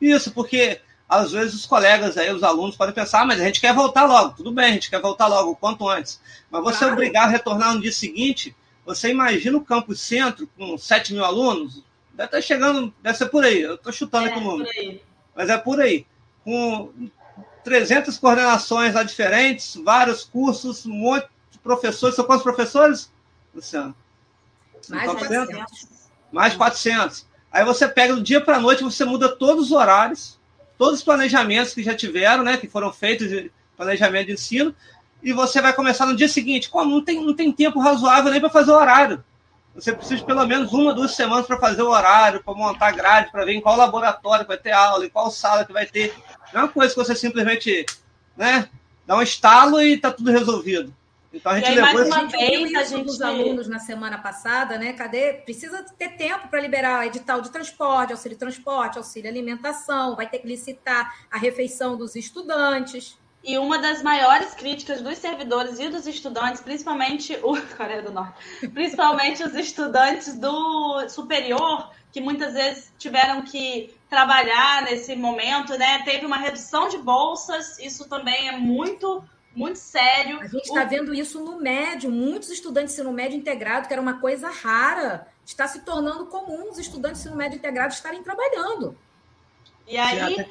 Isso, 0.00 0.30
porque 0.32 0.80
às 1.08 1.32
vezes 1.32 1.54
os 1.54 1.66
colegas 1.66 2.18
aí, 2.18 2.32
os 2.32 2.42
alunos, 2.42 2.76
podem 2.76 2.94
pensar, 2.94 3.22
ah, 3.22 3.24
mas 3.26 3.40
a 3.40 3.44
gente 3.44 3.60
quer 3.60 3.72
voltar 3.72 4.04
logo. 4.04 4.36
Tudo 4.36 4.52
bem, 4.52 4.66
a 4.66 4.72
gente 4.72 4.90
quer 4.90 5.00
voltar 5.00 5.26
logo, 5.26 5.52
o 5.52 5.56
quanto 5.56 5.88
antes. 5.88 6.20
Mas 6.50 6.62
você 6.62 6.80
claro. 6.80 6.94
obrigar 6.94 7.24
a 7.24 7.30
retornar 7.30 7.74
no 7.74 7.80
dia 7.80 7.92
seguinte, 7.92 8.54
você 8.84 9.10
imagina 9.10 9.56
o 9.56 9.64
campus 9.64 10.00
centro 10.00 10.48
com 10.58 10.76
7 10.76 11.14
mil 11.14 11.24
alunos? 11.24 11.82
Deve 12.14 12.26
estar 12.26 12.40
chegando, 12.40 12.94
deve 13.02 13.18
ser 13.18 13.26
por 13.26 13.44
aí. 13.44 13.60
Eu 13.60 13.74
estou 13.74 13.92
chutando 13.92 14.28
é, 14.28 14.30
aqui 14.30 14.38
o 14.38 14.42
número. 14.42 14.70
Mas 15.34 15.50
é 15.50 15.58
por 15.58 15.80
aí. 15.80 16.06
Com 16.44 16.92
300 17.64 18.16
coordenações 18.18 18.94
lá 18.94 19.02
diferentes, 19.02 19.74
vários 19.76 20.22
cursos, 20.24 20.86
um 20.86 20.92
monte 20.92 21.26
de 21.50 21.58
professores. 21.58 22.14
São 22.14 22.24
quantos 22.24 22.44
professores, 22.44 23.12
Luciano? 23.52 23.94
Mais 24.88 25.10
de 25.10 25.16
400. 25.16 25.88
Mais 26.30 26.52
de 26.52 26.58
400. 26.58 27.26
Aí 27.50 27.64
você 27.64 27.88
pega 27.88 28.14
do 28.14 28.22
dia 28.22 28.40
para 28.40 28.56
a 28.56 28.60
noite, 28.60 28.84
você 28.84 29.04
muda 29.04 29.28
todos 29.28 29.66
os 29.66 29.72
horários, 29.72 30.38
todos 30.78 30.98
os 30.98 31.04
planejamentos 31.04 31.74
que 31.74 31.82
já 31.82 31.94
tiveram, 31.94 32.44
né, 32.44 32.56
que 32.56 32.68
foram 32.68 32.92
feitos 32.92 33.28
de 33.28 33.50
planejamento 33.76 34.26
de 34.26 34.32
ensino, 34.32 34.74
e 35.22 35.32
você 35.32 35.60
vai 35.62 35.72
começar 35.72 36.06
no 36.06 36.16
dia 36.16 36.28
seguinte. 36.28 36.68
Como 36.68 36.90
não 36.90 37.04
tem, 37.04 37.24
não 37.24 37.34
tem 37.34 37.50
tempo 37.50 37.80
razoável 37.80 38.30
nem 38.30 38.40
para 38.40 38.50
fazer 38.50 38.70
o 38.70 38.76
horário. 38.76 39.24
Você 39.74 39.92
precisa 39.92 40.20
de 40.20 40.26
pelo 40.26 40.46
menos 40.46 40.72
uma, 40.72 40.94
duas 40.94 41.16
semanas 41.16 41.46
para 41.46 41.58
fazer 41.58 41.82
o 41.82 41.90
horário, 41.90 42.42
para 42.42 42.54
montar 42.54 42.92
grade, 42.92 43.32
para 43.32 43.44
ver 43.44 43.54
em 43.54 43.60
qual 43.60 43.76
laboratório 43.76 44.46
vai 44.46 44.56
ter 44.56 44.70
aula, 44.70 45.04
em 45.04 45.10
qual 45.10 45.30
sala 45.30 45.64
que 45.64 45.72
vai 45.72 45.84
ter. 45.84 46.14
Não 46.52 46.60
é 46.60 46.64
uma 46.64 46.72
coisa 46.72 46.94
que 46.94 47.00
você 47.00 47.14
simplesmente 47.16 47.84
né, 48.36 48.68
dá 49.04 49.16
um 49.16 49.22
estalo 49.22 49.80
e 49.80 49.94
está 49.94 50.12
tudo 50.12 50.30
resolvido. 50.30 50.94
Então 51.32 51.50
a 51.50 51.56
gente 51.56 51.68
aí, 51.68 51.74
levou 51.74 52.08
mais 52.08 52.08
uma 52.08 52.26
vez 52.28 52.74
a 52.76 52.84
gente 52.84 53.10
os 53.10 53.20
alunos 53.20 53.66
na 53.66 53.80
semana 53.80 54.18
passada, 54.18 54.78
né? 54.78 54.92
Cadê? 54.92 55.32
Precisa 55.32 55.84
ter 55.98 56.10
tempo 56.10 56.46
para 56.46 56.60
liberar 56.60 57.06
edital 57.06 57.40
de 57.40 57.50
transporte, 57.50 58.12
auxílio 58.12 58.38
transporte, 58.38 58.98
auxílio 58.98 59.28
alimentação, 59.28 60.14
vai 60.14 60.28
ter 60.28 60.38
que 60.38 60.46
licitar 60.46 61.12
a 61.28 61.36
refeição 61.36 61.96
dos 61.96 62.14
estudantes. 62.14 63.18
E 63.44 63.58
uma 63.58 63.78
das 63.78 64.02
maiores 64.02 64.54
críticas 64.54 65.02
dos 65.02 65.18
servidores 65.18 65.78
e 65.78 65.88
dos 65.90 66.06
estudantes, 66.06 66.62
principalmente 66.62 67.38
o 67.42 67.60
Coreia 67.76 68.00
do 68.00 68.10
Norte, 68.10 68.68
principalmente 68.68 69.44
os 69.44 69.54
estudantes 69.54 70.34
do 70.38 71.06
superior, 71.10 71.90
que 72.10 72.22
muitas 72.22 72.54
vezes 72.54 72.90
tiveram 72.98 73.42
que 73.42 73.94
trabalhar 74.08 74.82
nesse 74.84 75.14
momento, 75.14 75.76
né? 75.76 76.02
Teve 76.04 76.24
uma 76.24 76.38
redução 76.38 76.88
de 76.88 76.96
bolsas, 76.96 77.78
isso 77.78 78.08
também 78.08 78.48
é 78.48 78.56
muito 78.56 79.22
muito 79.54 79.78
sério. 79.78 80.40
A 80.40 80.46
gente 80.46 80.64
está 80.64 80.82
o... 80.82 80.88
vendo 80.88 81.14
isso 81.14 81.38
no 81.38 81.60
médio, 81.60 82.10
muitos 82.10 82.50
estudantes 82.50 82.94
de 82.94 83.00
ensino 83.00 83.12
médio 83.14 83.38
integrado, 83.38 83.86
que 83.86 83.92
era 83.92 84.02
uma 84.02 84.20
coisa 84.20 84.48
rara, 84.48 85.28
está 85.44 85.68
se 85.68 85.82
tornando 85.82 86.26
comum 86.26 86.70
os 86.70 86.78
estudantes 86.78 87.20
de 87.20 87.28
ensino 87.28 87.36
médio 87.36 87.58
integrado 87.58 87.92
estarem 87.92 88.22
trabalhando. 88.22 88.96
E 89.86 89.96
aí, 89.96 90.50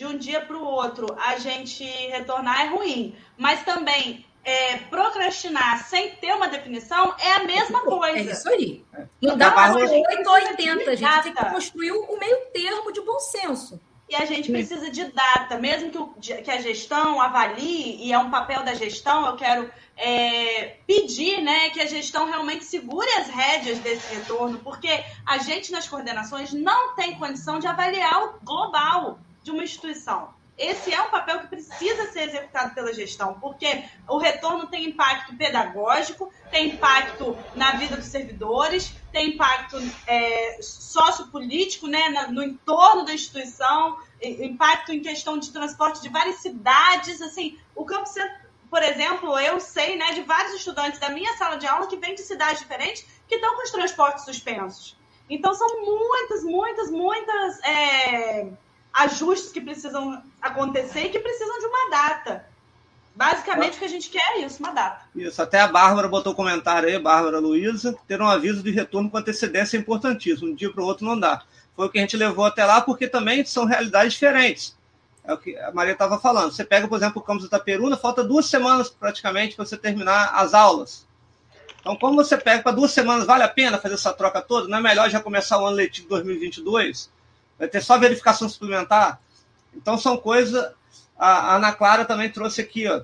de 0.00 0.06
um 0.06 0.16
dia 0.16 0.40
para 0.40 0.56
o 0.56 0.64
outro 0.64 1.14
a 1.18 1.36
gente 1.38 1.84
retornar 1.84 2.62
é 2.62 2.68
ruim. 2.68 3.14
Mas 3.36 3.62
também 3.64 4.24
é, 4.42 4.78
procrastinar 4.88 5.84
sem 5.84 6.12
ter 6.12 6.34
uma 6.34 6.48
definição 6.48 7.14
é 7.18 7.32
a 7.32 7.44
mesma 7.44 7.82
coisa. 7.82 8.30
É 8.30 8.32
isso 8.32 8.48
aí. 8.48 8.82
Não 9.20 9.36
dá 9.36 9.50
para 9.50 9.74
8 9.74 9.92
ou 10.26 10.32
80, 10.32 10.90
a 10.90 10.94
gente 10.94 11.22
tem 11.22 11.34
que 11.34 11.44
construir 11.50 11.92
o 11.92 12.18
meio 12.18 12.46
termo 12.50 12.90
de 12.90 13.02
bom 13.02 13.20
senso. 13.20 13.78
E 14.08 14.16
a 14.16 14.24
gente 14.24 14.50
precisa 14.50 14.90
de 14.90 15.04
data, 15.12 15.58
mesmo 15.58 15.90
que, 15.90 15.98
o, 15.98 16.06
que 16.42 16.50
a 16.50 16.60
gestão 16.62 17.20
avalie, 17.20 18.02
e 18.02 18.10
é 18.10 18.18
um 18.18 18.30
papel 18.30 18.64
da 18.64 18.72
gestão, 18.72 19.26
eu 19.26 19.36
quero 19.36 19.70
é, 19.98 20.78
pedir 20.86 21.42
né, 21.42 21.70
que 21.70 21.80
a 21.80 21.86
gestão 21.86 22.24
realmente 22.24 22.64
segure 22.64 23.08
as 23.18 23.28
rédeas 23.28 23.78
desse 23.80 24.14
retorno, 24.14 24.58
porque 24.60 24.88
a 25.26 25.38
gente 25.38 25.70
nas 25.70 25.86
coordenações 25.86 26.52
não 26.54 26.96
tem 26.96 27.16
condição 27.18 27.58
de 27.60 27.68
avaliar 27.68 28.24
o 28.24 28.40
global 28.42 29.20
de 29.42 29.50
uma 29.50 29.62
instituição. 29.64 30.34
Esse 30.60 30.92
é 30.92 31.00
um 31.00 31.10
papel 31.10 31.40
que 31.40 31.46
precisa 31.46 32.12
ser 32.12 32.28
executado 32.28 32.74
pela 32.74 32.92
gestão, 32.92 33.40
porque 33.40 33.82
o 34.06 34.18
retorno 34.18 34.66
tem 34.66 34.90
impacto 34.90 35.34
pedagógico, 35.34 36.30
tem 36.50 36.72
impacto 36.72 37.34
na 37.54 37.72
vida 37.76 37.96
dos 37.96 38.04
servidores, 38.04 38.94
tem 39.10 39.30
impacto 39.30 39.78
é, 40.06 40.58
sociopolítico 40.60 41.86
né, 41.86 42.10
no 42.30 42.42
entorno 42.42 43.06
da 43.06 43.14
instituição, 43.14 43.96
impacto 44.22 44.92
em 44.92 45.00
questão 45.00 45.38
de 45.38 45.50
transporte 45.50 46.02
de 46.02 46.10
várias 46.10 46.36
cidades. 46.42 47.22
Assim, 47.22 47.58
o 47.74 47.86
Campo 47.86 48.06
por 48.68 48.82
exemplo, 48.82 49.38
eu 49.38 49.58
sei 49.60 49.96
né, 49.96 50.12
de 50.12 50.20
vários 50.22 50.52
estudantes 50.56 51.00
da 51.00 51.08
minha 51.08 51.34
sala 51.38 51.56
de 51.56 51.66
aula 51.66 51.86
que 51.86 51.96
vêm 51.96 52.14
de 52.14 52.20
cidades 52.20 52.60
diferentes 52.60 53.06
que 53.26 53.36
estão 53.36 53.56
com 53.56 53.62
os 53.62 53.70
transportes 53.70 54.26
suspensos. 54.26 54.94
Então, 55.28 55.54
são 55.54 55.66
muitas, 55.86 56.44
muitas, 56.44 56.90
muitas. 56.90 57.60
É 57.64 58.52
ajustes 58.92 59.52
que 59.52 59.60
precisam 59.60 60.22
acontecer 60.40 61.06
e 61.06 61.10
que 61.10 61.18
precisam 61.18 61.58
de 61.58 61.66
uma 61.66 61.90
data. 61.90 62.44
Basicamente, 63.14 63.76
o 63.76 63.78
que 63.78 63.84
a 63.84 63.88
gente 63.88 64.08
quer 64.08 64.36
é 64.36 64.46
isso, 64.46 64.62
uma 64.62 64.72
data. 64.72 65.04
Isso, 65.14 65.42
até 65.42 65.60
a 65.60 65.68
Bárbara 65.68 66.08
botou 66.08 66.32
um 66.32 66.36
comentário 66.36 66.88
aí, 66.88 66.98
Bárbara 66.98 67.38
Luiza, 67.38 67.96
ter 68.06 68.20
um 68.20 68.28
aviso 68.28 68.62
de 68.62 68.70
retorno 68.70 69.10
com 69.10 69.18
antecedência 69.18 69.76
é 69.76 69.80
importantíssimo. 69.80 70.48
Um 70.48 70.54
dia 70.54 70.72
para 70.72 70.82
o 70.82 70.86
outro 70.86 71.04
não 71.04 71.18
dá. 71.18 71.42
Foi 71.76 71.86
o 71.86 71.90
que 71.90 71.98
a 71.98 72.02
gente 72.02 72.16
levou 72.16 72.44
até 72.44 72.64
lá, 72.64 72.80
porque 72.80 73.08
também 73.08 73.44
são 73.44 73.64
realidades 73.64 74.14
diferentes. 74.14 74.76
É 75.24 75.34
o 75.34 75.38
que 75.38 75.56
a 75.56 75.70
Maria 75.72 75.92
estava 75.92 76.18
falando. 76.18 76.52
Você 76.52 76.64
pega, 76.64 76.88
por 76.88 76.96
exemplo, 76.96 77.20
o 77.20 77.24
campus 77.24 77.48
da 77.48 77.58
Peruna, 77.58 77.96
falta 77.96 78.24
duas 78.24 78.46
semanas 78.46 78.88
praticamente 78.88 79.54
para 79.54 79.66
você 79.66 79.76
terminar 79.76 80.32
as 80.34 80.54
aulas. 80.54 81.06
Então, 81.80 81.96
como 81.96 82.16
você 82.16 82.36
pega 82.36 82.62
para 82.62 82.72
duas 82.72 82.90
semanas, 82.90 83.26
vale 83.26 83.42
a 83.42 83.48
pena 83.48 83.78
fazer 83.78 83.94
essa 83.94 84.12
troca 84.12 84.40
toda? 84.40 84.68
Não 84.68 84.78
é 84.78 84.80
melhor 84.80 85.08
já 85.10 85.20
começar 85.20 85.60
o 85.60 85.66
ano 85.66 85.76
letivo 85.76 86.08
2022? 86.08 87.10
Vai 87.60 87.68
ter 87.68 87.82
só 87.82 87.98
verificação 87.98 88.48
suplementar. 88.48 89.20
Então 89.76 89.98
são 89.98 90.16
coisas. 90.16 90.72
A, 91.16 91.56
Ana 91.56 91.72
Clara 91.72 92.06
também 92.06 92.30
trouxe 92.30 92.62
aqui, 92.62 92.88
ó. 92.88 93.02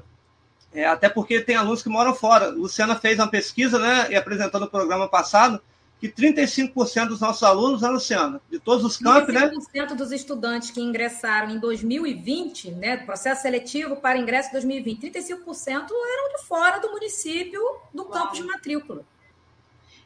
É, 0.72 0.86
até 0.86 1.08
porque 1.08 1.40
tem 1.40 1.56
alunos 1.56 1.82
que 1.82 1.88
moram 1.88 2.14
fora. 2.14 2.48
Luciana 2.48 2.96
fez 2.96 3.18
uma 3.18 3.28
pesquisa, 3.28 3.78
né, 3.78 4.08
e 4.10 4.16
apresentou 4.16 4.60
no 4.60 4.68
programa 4.68 5.08
passado, 5.08 5.60
que 6.00 6.08
35% 6.08 7.08
dos 7.08 7.20
nossos 7.20 7.42
alunos, 7.42 7.80
né, 7.80 7.88
Luciana, 7.88 8.40
de 8.50 8.58
todos 8.58 8.84
os 8.84 8.98
campos, 8.98 9.32
né? 9.32 9.48
35% 9.48 9.94
dos 9.94 10.12
estudantes 10.12 10.70
que 10.70 10.80
ingressaram 10.80 11.50
em 11.50 11.58
2020, 11.58 12.72
né, 12.72 12.98
processo 12.98 13.42
seletivo 13.42 13.96
para 13.96 14.18
ingresso 14.18 14.50
em 14.50 14.52
2020, 14.52 15.10
35% 15.10 15.64
eram 15.64 16.36
de 16.36 16.46
fora 16.46 16.78
do 16.78 16.90
município 16.90 17.62
do 17.94 18.04
campo 18.04 18.34
de 18.34 18.42
matrícula. 18.42 19.02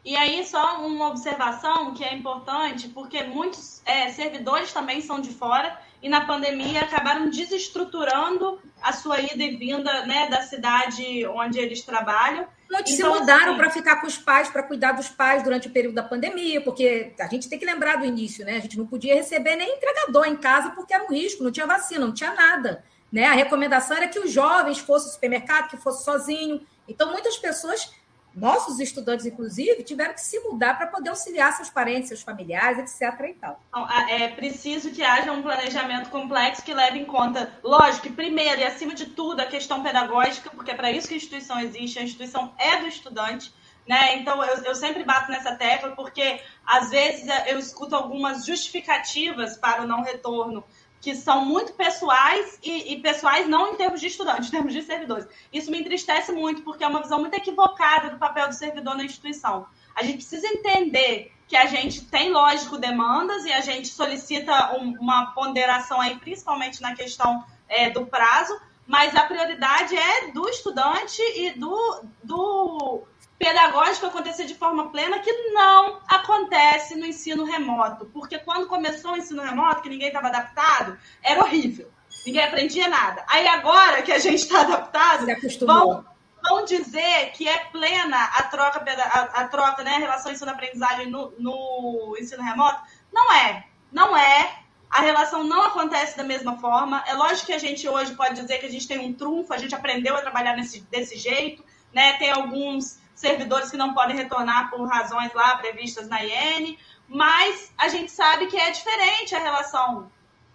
E 0.04 0.16
aí, 0.16 0.44
só 0.46 0.80
uma 0.86 1.08
observação 1.08 1.92
que 1.92 2.02
é 2.02 2.14
importante, 2.14 2.88
porque 2.88 3.22
muitos 3.24 3.82
é, 3.84 4.08
servidores 4.10 4.72
também 4.72 5.00
são 5.02 5.20
de 5.20 5.30
fora 5.30 5.78
e 6.02 6.08
na 6.08 6.22
pandemia 6.22 6.80
acabaram 6.80 7.28
desestruturando 7.28 8.58
a 8.80 8.92
sua 8.92 9.20
ida 9.20 9.42
e 9.42 9.56
vinda 9.56 10.06
né, 10.06 10.28
da 10.28 10.40
cidade 10.40 11.26
onde 11.26 11.58
eles 11.58 11.82
trabalham. 11.82 12.46
Muitos 12.70 12.92
então, 12.92 13.12
se 13.12 13.20
mudaram 13.20 13.50
assim, 13.50 13.56
para 13.58 13.70
ficar 13.70 13.96
com 14.00 14.06
os 14.06 14.16
pais, 14.16 14.48
para 14.48 14.62
cuidar 14.62 14.92
dos 14.92 15.08
pais 15.08 15.42
durante 15.42 15.68
o 15.68 15.70
período 15.70 15.96
da 15.96 16.02
pandemia, 16.02 16.62
porque 16.62 17.12
a 17.20 17.26
gente 17.26 17.48
tem 17.48 17.58
que 17.58 17.66
lembrar 17.66 17.96
do 17.96 18.06
início, 18.06 18.44
né? 18.44 18.56
A 18.56 18.60
gente 18.60 18.78
não 18.78 18.86
podia 18.86 19.14
receber 19.14 19.56
nem 19.56 19.76
entregador 19.76 20.26
em 20.26 20.36
casa 20.36 20.70
porque 20.70 20.94
era 20.94 21.04
um 21.04 21.12
risco, 21.12 21.42
não 21.42 21.50
tinha 21.50 21.66
vacina, 21.66 22.06
não 22.06 22.14
tinha 22.14 22.32
nada. 22.32 22.82
Né? 23.12 23.26
A 23.26 23.32
recomendação 23.32 23.96
era 23.96 24.08
que 24.08 24.20
os 24.20 24.30
jovens 24.30 24.78
fossem 24.78 25.08
ao 25.08 25.14
supermercado, 25.14 25.68
que 25.68 25.76
fosse 25.76 26.04
sozinho. 26.04 26.64
Então, 26.88 27.10
muitas 27.10 27.36
pessoas 27.36 27.92
nossos 28.34 28.78
estudantes, 28.78 29.26
inclusive, 29.26 29.82
tiveram 29.82 30.14
que 30.14 30.20
se 30.20 30.38
mudar 30.40 30.76
para 30.76 30.86
poder 30.86 31.10
auxiliar 31.10 31.52
seus 31.52 31.68
parentes, 31.68 32.08
seus 32.08 32.22
familiares, 32.22 32.78
etc. 32.78 33.20
E 33.28 33.34
tal. 33.34 33.60
Então, 33.68 33.88
é 34.08 34.28
preciso 34.28 34.90
que 34.90 35.02
haja 35.02 35.32
um 35.32 35.42
planejamento 35.42 36.10
complexo 36.10 36.62
que 36.62 36.72
leve 36.72 36.98
em 36.98 37.04
conta, 37.04 37.52
lógico, 37.62 38.02
que 38.02 38.12
primeiro 38.12 38.60
e 38.60 38.64
acima 38.64 38.94
de 38.94 39.06
tudo, 39.06 39.40
a 39.40 39.46
questão 39.46 39.82
pedagógica, 39.82 40.50
porque 40.50 40.70
é 40.70 40.74
para 40.74 40.92
isso 40.92 41.08
que 41.08 41.14
a 41.14 41.16
instituição 41.16 41.58
existe, 41.58 41.98
a 41.98 42.02
instituição 42.02 42.54
é 42.58 42.78
do 42.78 42.86
estudante. 42.86 43.52
Né? 43.86 44.18
Então, 44.18 44.42
eu, 44.44 44.62
eu 44.62 44.74
sempre 44.74 45.02
bato 45.02 45.32
nessa 45.32 45.56
tecla, 45.56 45.90
porque 45.96 46.40
às 46.64 46.90
vezes 46.90 47.26
eu 47.48 47.58
escuto 47.58 47.96
algumas 47.96 48.46
justificativas 48.46 49.56
para 49.56 49.82
o 49.82 49.86
não 49.86 50.02
retorno 50.02 50.62
que 51.00 51.14
são 51.14 51.44
muito 51.44 51.72
pessoais 51.72 52.58
e, 52.62 52.92
e, 52.92 53.00
pessoais 53.00 53.48
não 53.48 53.72
em 53.72 53.76
termos 53.76 54.00
de 54.00 54.06
estudantes, 54.06 54.46
em 54.48 54.50
termos 54.50 54.72
de 54.72 54.82
servidores. 54.82 55.26
Isso 55.52 55.70
me 55.70 55.80
entristece 55.80 56.30
muito, 56.32 56.62
porque 56.62 56.84
é 56.84 56.86
uma 56.86 57.02
visão 57.02 57.20
muito 57.20 57.34
equivocada 57.34 58.10
do 58.10 58.18
papel 58.18 58.48
do 58.48 58.54
servidor 58.54 58.96
na 58.96 59.04
instituição. 59.04 59.66
A 59.94 60.02
gente 60.02 60.18
precisa 60.18 60.46
entender 60.46 61.32
que 61.48 61.56
a 61.56 61.66
gente 61.66 62.04
tem, 62.04 62.30
lógico, 62.30 62.78
demandas 62.78 63.44
e 63.44 63.52
a 63.52 63.60
gente 63.60 63.88
solicita 63.88 64.76
um, 64.78 64.96
uma 65.00 65.32
ponderação 65.32 66.00
aí, 66.00 66.16
principalmente 66.16 66.80
na 66.80 66.94
questão 66.94 67.44
é, 67.68 67.90
do 67.90 68.06
prazo, 68.06 68.56
mas 68.86 69.16
a 69.16 69.24
prioridade 69.24 69.96
é 69.96 70.30
do 70.30 70.48
estudante 70.48 71.20
e 71.36 71.58
do, 71.58 72.04
do 72.22 73.02
pedagógico 73.40 74.04
acontecer 74.04 74.44
de 74.44 74.54
forma 74.54 74.90
plena, 74.90 75.18
que 75.20 75.32
não 75.50 75.98
acontece 76.06 76.94
no 76.94 77.06
ensino 77.06 77.42
remoto. 77.44 78.04
Porque 78.12 78.38
quando 78.38 78.66
começou 78.66 79.12
o 79.12 79.16
ensino 79.16 79.42
remoto, 79.42 79.80
que 79.80 79.88
ninguém 79.88 80.08
estava 80.08 80.28
adaptado, 80.28 80.98
era 81.22 81.40
horrível. 81.40 81.90
Ninguém 82.26 82.44
aprendia 82.44 82.86
nada. 82.86 83.24
Aí 83.26 83.48
agora 83.48 84.02
que 84.02 84.12
a 84.12 84.18
gente 84.18 84.42
está 84.42 84.60
adaptado, 84.60 85.24
vão, 85.64 86.04
vão 86.46 86.66
dizer 86.66 87.32
que 87.32 87.48
é 87.48 87.56
plena 87.72 88.22
a 88.24 88.42
troca, 88.42 88.84
a, 88.84 89.20
a 89.40 89.48
troca, 89.48 89.82
né, 89.82 89.94
a 89.94 89.98
relação 90.00 90.30
ensino-aprendizagem 90.30 91.08
no, 91.08 91.32
no 91.38 92.14
ensino 92.20 92.42
remoto. 92.42 92.82
Não 93.10 93.32
é. 93.32 93.64
Não 93.90 94.14
é. 94.14 94.54
A 94.90 95.00
relação 95.00 95.44
não 95.44 95.62
acontece 95.62 96.14
da 96.14 96.24
mesma 96.24 96.58
forma. 96.58 97.02
É 97.06 97.14
lógico 97.14 97.46
que 97.46 97.54
a 97.54 97.58
gente 97.58 97.88
hoje 97.88 98.14
pode 98.14 98.34
dizer 98.34 98.58
que 98.58 98.66
a 98.66 98.70
gente 98.70 98.86
tem 98.86 98.98
um 98.98 99.14
trunfo, 99.14 99.54
a 99.54 99.58
gente 99.58 99.74
aprendeu 99.74 100.14
a 100.14 100.20
trabalhar 100.20 100.54
nesse, 100.56 100.82
desse 100.82 101.16
jeito, 101.16 101.64
né? 101.94 102.18
Tem 102.18 102.30
alguns 102.30 102.99
servidores 103.20 103.70
que 103.70 103.76
não 103.76 103.92
podem 103.92 104.16
retornar 104.16 104.70
por 104.70 104.88
razões 104.88 105.32
lá 105.34 105.56
previstas 105.58 106.08
na 106.08 106.24
IN, 106.24 106.78
mas 107.06 107.70
a 107.76 107.88
gente 107.88 108.10
sabe 108.10 108.46
que 108.46 108.56
é 108.56 108.70
diferente 108.70 109.34
a 109.34 109.38
relação 109.38 110.10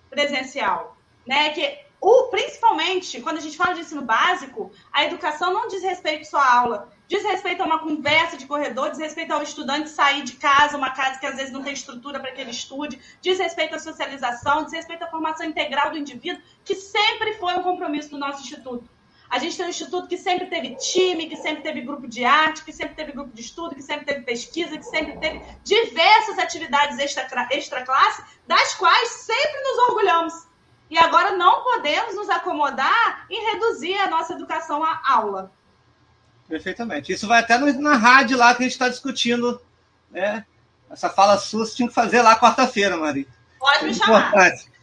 presencial, 0.10 0.98
né? 1.28 1.52
Que 1.52 1.86
o, 2.02 2.24
principalmente 2.30 3.22
quando 3.22 3.38
a 3.38 3.42
gente 3.42 3.56
fala 3.56 3.76
de 3.76 3.82
ensino 3.82 4.02
básico, 4.02 4.72
a 4.92 5.04
educação 5.06 5.54
não 5.54 5.68
diz 5.68 5.84
respeito 5.84 6.26
só 6.26 6.38
à 6.38 6.54
aula, 6.60 6.90
diz 7.08 7.24
respeito 7.24 7.62
a 7.62 7.66
uma 7.66 7.80
conversa 7.80 8.36
de 8.36 8.48
corredor, 8.48 8.90
diz 8.90 9.00
respeito 9.00 9.32
ao 9.32 9.44
estudante 9.44 9.90
sair 9.90 10.24
de 10.24 10.34
casa, 10.34 10.76
uma 10.76 10.90
casa 10.90 11.20
que 11.20 11.26
às 11.28 11.36
vezes 11.36 11.52
não 11.52 11.62
tem 11.62 11.74
estrutura 11.74 12.20
para 12.20 12.32
que 12.32 12.42
ele 12.42 12.52
estude, 12.52 13.00
diz 13.22 13.38
respeito 13.38 13.76
à 13.76 13.80
socialização, 13.80 14.64
diz 14.64 14.74
respeito 14.74 15.04
à 15.04 15.08
formação 15.08 15.46
integral 15.46 15.92
do 15.92 16.00
indivíduo, 16.00 16.42
que 16.64 16.76
sempre 16.76 17.36
foi 17.36 17.54
um 17.54 17.64
compromisso 17.64 18.10
do 18.10 18.18
nosso 18.18 18.42
instituto. 18.42 18.90
A 19.30 19.40
gente 19.40 19.58
tem 19.58 19.66
um 19.66 19.70
instituto 19.70 20.08
que 20.08 20.18
sempre 20.18 20.48
teve 20.48 20.76
time, 20.76 21.28
que 21.28 21.36
sempre 21.36 21.64
teve 21.64 21.82
grupo 21.82 22.08
de 22.08 22.24
arte, 22.24 22.64
que 22.64 22.72
sempre 22.72 22.96
teve 22.96 23.12
grupo 23.12 23.34
de 23.34 23.42
estudo, 23.42 23.76
que 23.76 23.82
sempre 23.82 24.06
teve 24.06 24.22
pesquisa, 24.22 24.78
que 24.78 24.86
sempre 24.86 25.18
teve 25.18 25.42
diversas 25.64 26.38
atividades 26.38 27.00
extra, 27.00 27.48
extra 27.52 27.84
das 28.48 28.76
quais 28.76 29.10
sempre 29.10 29.62
nos 29.62 29.90
orgulhamos. 29.90 30.34
E 30.90 30.98
agora 30.98 31.32
não 31.36 31.64
podemos 31.64 32.16
nos 32.16 32.30
acomodar 32.30 33.26
em 33.30 33.54
reduzir 33.54 33.98
a 33.98 34.10
nossa 34.10 34.34
educação 34.34 34.84
à 34.84 35.02
aula. 35.06 35.52
Perfeitamente. 36.48 37.12
Isso 37.12 37.28
vai 37.28 37.40
até 37.40 37.58
na 37.58 37.96
rádio 37.96 38.38
lá 38.38 38.54
que 38.54 38.62
a 38.62 38.66
gente 38.66 38.74
está 38.74 38.88
discutindo. 38.88 39.60
Né? 40.12 40.46
Essa 40.90 41.10
fala 41.10 41.38
sua 41.38 41.66
você 41.66 41.76
tinha 41.76 41.88
que 41.88 41.94
fazer 41.94 42.22
lá 42.22 42.40
quarta-feira, 42.40 42.96
Maria. 42.98 43.28
Pode 43.60 43.86
me 43.86 43.94
chamar. 43.94 44.28
Importante. 44.28 44.75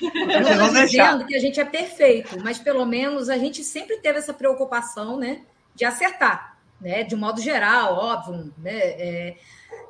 Eu 0.00 0.56
não 0.56 0.66
estou 0.66 0.84
dizendo 0.86 1.26
que 1.26 1.34
a 1.34 1.40
gente 1.40 1.60
é 1.60 1.64
perfeito, 1.64 2.38
mas 2.42 2.58
pelo 2.58 2.84
menos 2.84 3.28
a 3.28 3.38
gente 3.38 3.64
sempre 3.64 3.98
teve 3.98 4.18
essa 4.18 4.34
preocupação 4.34 5.18
né, 5.18 5.42
de 5.74 5.84
acertar, 5.84 6.56
né, 6.80 7.02
de 7.02 7.14
um 7.14 7.18
modo 7.18 7.40
geral, 7.40 7.94
óbvio. 7.94 8.52
Né, 8.58 8.78
é... 8.78 9.36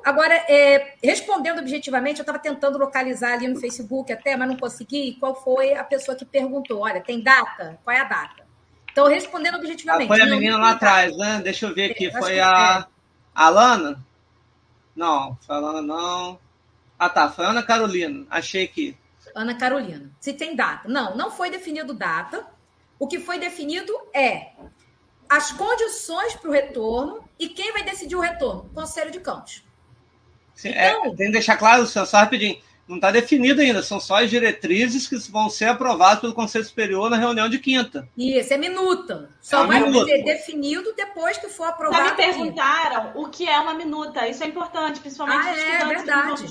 Agora, 0.03 0.33
é, 0.49 0.95
respondendo 1.03 1.59
objetivamente, 1.59 2.19
eu 2.19 2.23
estava 2.23 2.39
tentando 2.39 2.77
localizar 2.77 3.33
ali 3.33 3.47
no 3.47 3.59
Facebook 3.59 4.11
até, 4.11 4.35
mas 4.35 4.47
não 4.47 4.57
consegui. 4.57 5.17
Qual 5.19 5.35
foi 5.35 5.73
a 5.73 5.83
pessoa 5.83 6.17
que 6.17 6.25
perguntou? 6.25 6.81
Olha, 6.81 7.01
tem 7.01 7.21
data? 7.21 7.79
Qual 7.83 7.95
é 7.95 7.99
a 7.99 8.05
data? 8.05 8.45
Então, 8.91 9.07
respondendo 9.07 9.55
objetivamente. 9.55 10.11
Ah, 10.11 10.15
foi 10.15 10.21
a 10.21 10.25
menina 10.25 10.57
lá 10.57 10.71
atrás, 10.71 11.15
né? 11.17 11.41
Deixa 11.43 11.67
eu 11.67 11.73
ver 11.73 11.91
aqui. 11.91 12.07
É, 12.07 12.11
foi 12.11 12.39
a, 12.39 12.87
é. 12.87 12.91
Alana? 13.33 14.03
Não, 14.95 15.37
foi 15.41 15.55
a 15.55 15.59
Alana, 15.59 15.81
não. 15.81 16.39
Ah, 16.99 17.09
tá. 17.09 17.29
Foi 17.29 17.45
a 17.45 17.49
Ana 17.49 17.63
Carolina. 17.63 18.25
Achei 18.29 18.65
aqui. 18.65 18.97
Ana 19.35 19.55
Carolina. 19.55 20.11
Se 20.19 20.33
tem 20.33 20.55
data. 20.55 20.87
Não, 20.87 21.15
não 21.15 21.31
foi 21.31 21.49
definido 21.49 21.93
data. 21.93 22.45
O 22.99 23.07
que 23.07 23.19
foi 23.19 23.39
definido 23.39 23.93
é 24.13 24.51
as 25.27 25.51
condições 25.51 26.35
para 26.35 26.49
o 26.49 26.53
retorno 26.53 27.23
e 27.39 27.49
quem 27.49 27.71
vai 27.71 27.83
decidir 27.83 28.15
o 28.15 28.19
retorno? 28.19 28.69
O 28.71 28.75
Conselho 28.75 29.11
de 29.11 29.19
Campos. 29.19 29.63
Sim, 30.53 30.69
é, 30.69 30.91
então, 30.91 31.05
é, 31.05 31.15
tem 31.15 31.27
que 31.27 31.31
deixar 31.31 31.57
claro, 31.57 31.87
só 31.87 32.03
rapidinho. 32.03 32.57
Não 32.87 32.97
está 32.97 33.09
definido 33.09 33.61
ainda, 33.61 33.81
são 33.81 34.01
só 34.01 34.21
as 34.21 34.29
diretrizes 34.29 35.07
que 35.07 35.15
vão 35.31 35.49
ser 35.49 35.65
aprovadas 35.65 36.19
pelo 36.19 36.33
Conselho 36.33 36.65
Superior 36.65 37.09
na 37.09 37.15
reunião 37.15 37.47
de 37.47 37.57
quinta. 37.57 38.05
Isso, 38.17 38.53
é 38.53 38.57
minuta. 38.57 39.29
Só 39.41 39.63
é 39.63 39.67
vai 39.67 39.79
minuta. 39.81 40.07
ser 40.07 40.23
definido 40.23 40.93
depois 40.93 41.37
que 41.37 41.47
for 41.47 41.69
aprovado. 41.69 42.03
Já 42.03 42.11
me 42.11 42.17
perguntaram 42.17 43.13
o 43.15 43.29
que 43.29 43.47
é 43.47 43.57
uma 43.59 43.73
minuta. 43.73 44.27
Isso 44.27 44.43
é 44.43 44.47
importante, 44.47 44.99
principalmente 44.99 45.47
ah, 45.47 45.57
é, 45.57 45.85
verdade 45.85 46.43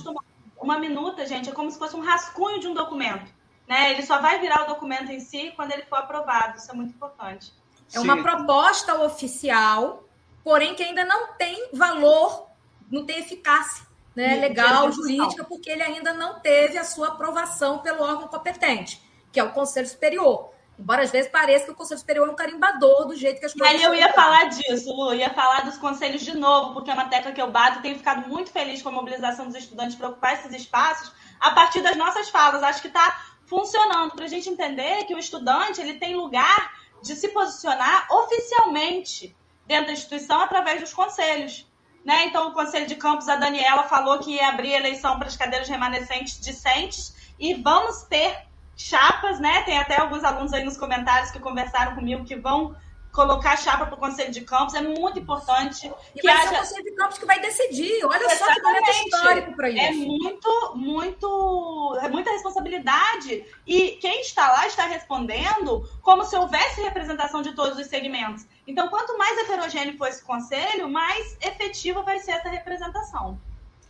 uma 0.61 0.79
minuta, 0.79 1.27
gente, 1.27 1.49
é 1.49 1.53
como 1.53 1.71
se 1.71 1.79
fosse 1.79 1.97
um 1.97 2.01
rascunho 2.01 2.61
de 2.61 2.69
um 2.69 2.75
documento. 2.75 3.33
Né? 3.67 3.93
Ele 3.93 4.03
só 4.03 4.21
vai 4.21 4.41
virar 4.41 4.65
o 4.65 4.67
documento 4.67 5.11
em 5.11 5.21
si 5.21 5.53
quando 5.57 5.73
ele 5.73 5.83
for 5.83 5.97
aprovado. 5.97 6.59
Isso 6.59 6.71
é 6.71 6.75
muito 6.75 6.91
importante. 6.91 7.53
É 7.93 8.01
uma 8.01 8.17
Sim. 8.17 8.23
proposta 8.23 9.01
oficial, 9.03 10.05
porém 10.45 10.75
que 10.75 10.83
ainda 10.83 11.05
não 11.05 11.35
tem 11.35 11.71
valor, 11.73 12.49
não 12.91 13.05
tem 13.05 13.19
eficácia 13.19 13.85
né, 14.15 14.37
legal, 14.37 14.91
jurídica, 14.93 15.45
porque 15.45 15.71
ele 15.71 15.83
ainda 15.83 16.13
não 16.13 16.41
teve 16.41 16.77
a 16.79 16.85
sua 16.85 17.09
aprovação 17.09 17.79
pelo 17.79 18.03
órgão 18.03 18.29
competente, 18.29 19.01
que 19.33 19.41
é 19.41 19.45
o 19.45 19.53
Conselho 19.53 19.89
Superior. 19.89 20.53
Embora 20.81 21.03
às 21.03 21.11
vezes 21.11 21.31
pareça 21.31 21.67
que 21.67 21.73
o 21.73 21.75
Conselho 21.75 22.01
Superior 22.01 22.27
é 22.27 22.31
um 22.33 22.35
carimbador 22.35 23.07
do 23.07 23.15
jeito 23.15 23.39
que 23.39 23.45
as 23.45 23.53
coisas. 23.53 23.77
Aí 23.77 23.83
eu 23.83 23.95
ia 23.95 24.11
falar 24.15 24.45
disso, 24.47 24.91
Lu, 24.91 25.13
ia 25.15 25.29
falar 25.29 25.61
dos 25.61 25.77
conselhos 25.77 26.23
de 26.23 26.35
novo, 26.37 26.73
porque 26.73 26.91
é 26.91 26.95
uma 26.95 27.09
tecla 27.09 27.33
que 27.33 27.41
eu 27.41 27.51
bato 27.51 27.79
e 27.79 27.83
tenho 27.83 27.99
ficado 27.99 28.27
muito 28.27 28.51
feliz 28.51 28.81
com 28.81 28.89
a 28.89 28.93
mobilização 28.93 29.47
dos 29.47 29.55
estudantes 29.57 29.95
para 29.95 30.09
ocupar 30.09 30.33
esses 30.33 30.53
espaços 30.55 31.13
a 31.39 31.51
partir 31.51 31.83
das 31.83 31.97
nossas 31.97 32.31
falas. 32.31 32.63
Acho 32.63 32.81
que 32.81 32.89
está 32.89 33.25
funcionando 33.45 34.15
para 34.15 34.25
a 34.25 34.29
gente 34.29 34.49
entender 34.49 35.05
que 35.05 35.15
o 35.15 35.19
estudante 35.19 35.83
ele 35.83 35.95
tem 35.95 36.17
lugar 36.17 36.73
de 37.03 37.15
se 37.15 37.29
posicionar 37.29 38.07
oficialmente 38.11 39.37
dentro 39.67 39.87
da 39.87 39.93
instituição 39.93 40.41
através 40.41 40.81
dos 40.81 40.95
conselhos. 40.95 41.67
Né? 42.03 42.25
Então, 42.25 42.49
o 42.49 42.53
Conselho 42.53 42.87
de 42.87 42.97
Campos, 42.97 43.29
a 43.29 43.37
Daniela 43.37 43.83
falou 43.83 44.19
que 44.19 44.33
ia 44.33 44.49
abrir 44.49 44.73
eleição 44.73 45.19
para 45.19 45.29
as 45.29 45.37
cadeiras 45.37 45.69
remanescentes 45.69 46.41
discentes 46.41 47.15
e 47.39 47.53
vamos 47.55 48.03
ter 48.05 48.50
chapas, 48.81 49.39
né? 49.39 49.63
Tem 49.63 49.79
até 49.79 50.01
alguns 50.01 50.25
alunos 50.25 50.53
aí 50.53 50.65
nos 50.65 50.77
comentários 50.77 51.31
que 51.31 51.39
conversaram 51.39 51.95
comigo 51.95 52.25
que 52.25 52.37
vão 52.37 52.75
colocar 53.13 53.57
chapa 53.57 53.87
para 53.87 53.95
o 53.95 53.99
Conselho 53.99 54.31
de 54.31 54.41
Campos. 54.43 54.75
É 54.75 54.81
muito 54.81 55.19
importante. 55.19 55.93
E 56.15 56.21
que 56.21 56.27
vai 56.27 56.37
haja... 56.37 56.49
ser 56.49 56.55
o 56.55 56.59
Conselho 56.59 56.85
de 56.85 56.95
Campos 56.95 57.19
que 57.19 57.27
vai 57.27 57.41
decidir. 57.41 58.05
Olha 58.05 58.25
Exatamente. 58.25 58.39
só 58.39 58.55
que 58.55 58.63
momento 58.63 58.91
histórico 58.91 59.57
para 59.57 59.71
isso. 59.71 59.81
É 59.81 59.91
muito, 59.93 60.73
muito, 60.77 61.99
é 62.03 62.09
muita 62.09 62.31
responsabilidade. 62.31 63.45
E 63.67 63.93
quem 64.01 64.21
está 64.23 64.51
lá 64.51 64.67
está 64.67 64.87
respondendo 64.87 65.87
como 66.01 66.25
se 66.25 66.37
houvesse 66.37 66.81
representação 66.81 67.43
de 67.43 67.53
todos 67.53 67.79
os 67.79 67.87
segmentos. 67.87 68.47
Então, 68.67 68.89
quanto 68.89 69.19
mais 69.19 69.37
heterogêneo 69.39 69.99
for 69.99 70.09
esse 70.09 70.23
conselho, 70.23 70.89
mais 70.89 71.37
efetiva 71.41 72.03
vai 72.03 72.19
ser 72.21 72.33
essa 72.33 72.49
representação. 72.49 73.39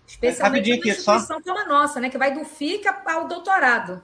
Especialmente 0.06 0.70
uma 0.70 0.76
instituição 0.76 1.20
só... 1.20 1.40
como 1.40 1.58
a 1.58 1.64
nossa, 1.66 2.00
né? 2.00 2.10
Que 2.10 2.18
vai 2.18 2.32
do 2.32 2.44
FICA 2.44 3.02
ao 3.06 3.28
doutorado. 3.28 4.02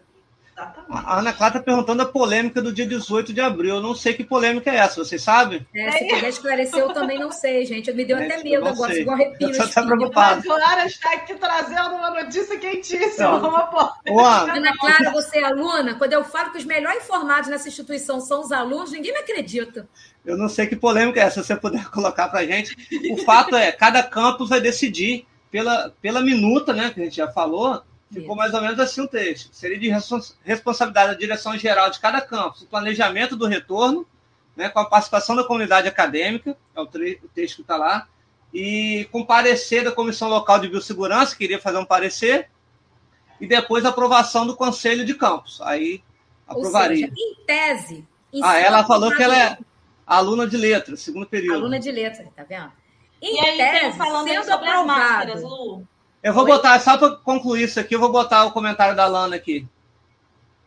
A 0.57 1.19
Ana 1.19 1.35
Clara 1.35 1.59
está 1.59 1.63
perguntando 1.63 2.03
a 2.03 2.07
polêmica 2.07 2.63
do 2.63 2.73
dia 2.73 2.87
18 2.87 3.33
de 3.33 3.41
abril. 3.43 3.77
Eu 3.77 3.83
não 3.83 3.95
sei 3.95 4.15
que 4.15 4.25
polêmica 4.25 4.71
é 4.71 4.77
essa, 4.77 5.05
vocês 5.05 5.21
sabem? 5.21 5.67
É, 5.75 5.91
se 5.93 6.09
puder 6.09 6.29
escrecer, 6.29 6.81
eu 6.81 6.93
também 6.95 7.19
não 7.19 7.31
sei, 7.31 7.67
gente. 7.67 7.93
Me 7.93 8.05
deu 8.07 8.17
é, 8.17 8.25
até 8.25 8.43
medo 8.43 8.67
agora, 8.67 8.99
igual 8.99 9.17
arrepio. 9.17 9.49
Você 9.49 9.63
está 9.63 9.83
preocupado. 9.83 10.41
A 10.41 10.43
Clara 10.43 10.87
está 10.87 11.13
aqui 11.13 11.35
trazendo 11.35 11.97
uma 11.97 12.11
notícia 12.11 12.59
quentíssima. 12.59 13.37
Uma 14.09 14.55
Ana 14.55 14.73
Clara, 14.79 15.11
você 15.11 15.39
é 15.39 15.45
aluna? 15.45 15.95
Quando 15.95 16.15
eu 16.15 16.25
falo 16.25 16.51
que 16.53 16.59
os 16.59 16.65
melhores 16.65 17.05
informados 17.05 17.51
nessa 17.51 17.69
instituição 17.69 18.19
são 18.21 18.41
os 18.41 18.51
alunos, 18.51 18.93
ninguém 18.93 19.13
me 19.13 19.19
acredita. 19.19 19.87
Eu 20.25 20.39
não 20.39 20.49
sei 20.49 20.67
que 20.67 20.75
polêmica 20.75 21.21
é 21.21 21.25
essa, 21.25 21.43
se 21.43 21.49
você 21.49 21.57
puder 21.57 21.85
colocar 21.91 22.29
para 22.29 22.47
gente. 22.47 22.75
O 23.13 23.19
fato 23.19 23.55
é, 23.55 23.71
cada 23.73 24.03
campus 24.03 24.49
vai 24.49 24.61
decidir 24.61 25.27
pela, 25.51 25.93
pela 26.01 26.21
minuta, 26.21 26.73
né, 26.73 26.91
que 26.91 27.01
a 27.01 27.05
gente 27.05 27.17
já 27.17 27.29
falou, 27.29 27.83
Ficou 28.13 28.37
mais 28.37 28.55
ou 28.55 28.61
menos 28.61 28.79
assim 28.79 29.01
o 29.01 29.09
texto. 29.09 29.53
Seria 29.53 29.79
de 29.79 29.89
responsabilidade 30.45 31.13
da 31.13 31.19
direção 31.19 31.59
geral 31.59 31.91
de 31.91 31.99
cada 31.99 32.21
campus, 32.21 32.63
o 32.63 32.67
planejamento 32.67 33.37
do 33.37 33.47
retorno, 33.47 34.07
né, 34.57 34.69
com 34.69 34.79
a 34.79 34.85
participação 34.85 35.35
da 35.35 35.45
comunidade 35.45 35.89
acadêmica, 35.89 36.57
é 36.75 36.81
o, 36.81 36.87
texto 36.87 37.57
que 37.57 37.63
está 37.63 37.77
lá, 37.77 38.09
e 38.55 39.09
com 39.11 39.25
parecer 39.25 39.85
da 39.85 39.93
Comissão 39.93 40.29
Local 40.29 40.61
de 40.61 40.69
Biossegurança, 40.69 41.37
queria 41.37 41.61
fazer 41.61 41.79
um 41.79 41.85
parecer, 41.85 42.49
e 43.41 43.47
depois 43.47 43.85
a 43.85 43.91
aprovação 43.91 44.47
do 44.47 44.57
Conselho 44.57 45.05
de 45.05 45.13
Campos. 45.13 45.61
Aí 45.61 46.03
aprovaria. 46.47 47.09
Seja, 47.09 47.13
em 47.19 47.45
tese. 47.45 48.09
Em 48.33 48.43
ah, 48.43 48.57
ela 48.57 48.85
falou 48.85 49.15
que 49.15 49.23
ela 49.23 49.37
é 49.37 49.59
aluna 50.07 50.47
de 50.47 50.57
letras, 50.57 51.01
segundo 51.01 51.27
período. 51.27 51.57
Aluna 51.57 51.79
de 51.79 51.91
letras, 51.91 52.29
tá 52.35 52.45
vendo? 52.45 52.73
Em 53.21 53.35
e 53.35 53.41
aí, 53.41 53.57
tese, 53.57 53.99
falando 53.99 54.29
sendo 54.29 54.45
sobre 54.45 54.69
aprovado. 54.69 54.91
as 54.91 54.97
máscaras, 54.97 55.43
Lu. 55.43 55.87
Eu 56.27 56.33
vou 56.33 56.43
Oi? 56.43 56.51
botar, 56.51 56.81
só 56.81 56.99
para 56.99 57.13
concluir 57.13 57.63
isso 57.63 57.79
aqui, 57.79 57.95
eu 57.95 58.01
vou 58.01 58.11
botar 58.11 58.47
o 58.47 58.51
comentário 58.51 58.97
da 58.97 59.07
Lana 59.07 59.37
aqui. 59.37 59.65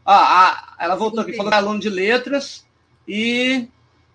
Ah, 0.06 0.74
ela 0.80 0.96
voltou 0.96 1.20
aqui, 1.20 1.34
falou 1.34 1.52
que 1.52 1.56
é 1.56 1.60
aluna 1.60 1.82
de 1.82 1.90
letras 1.90 2.66
e 3.06 3.68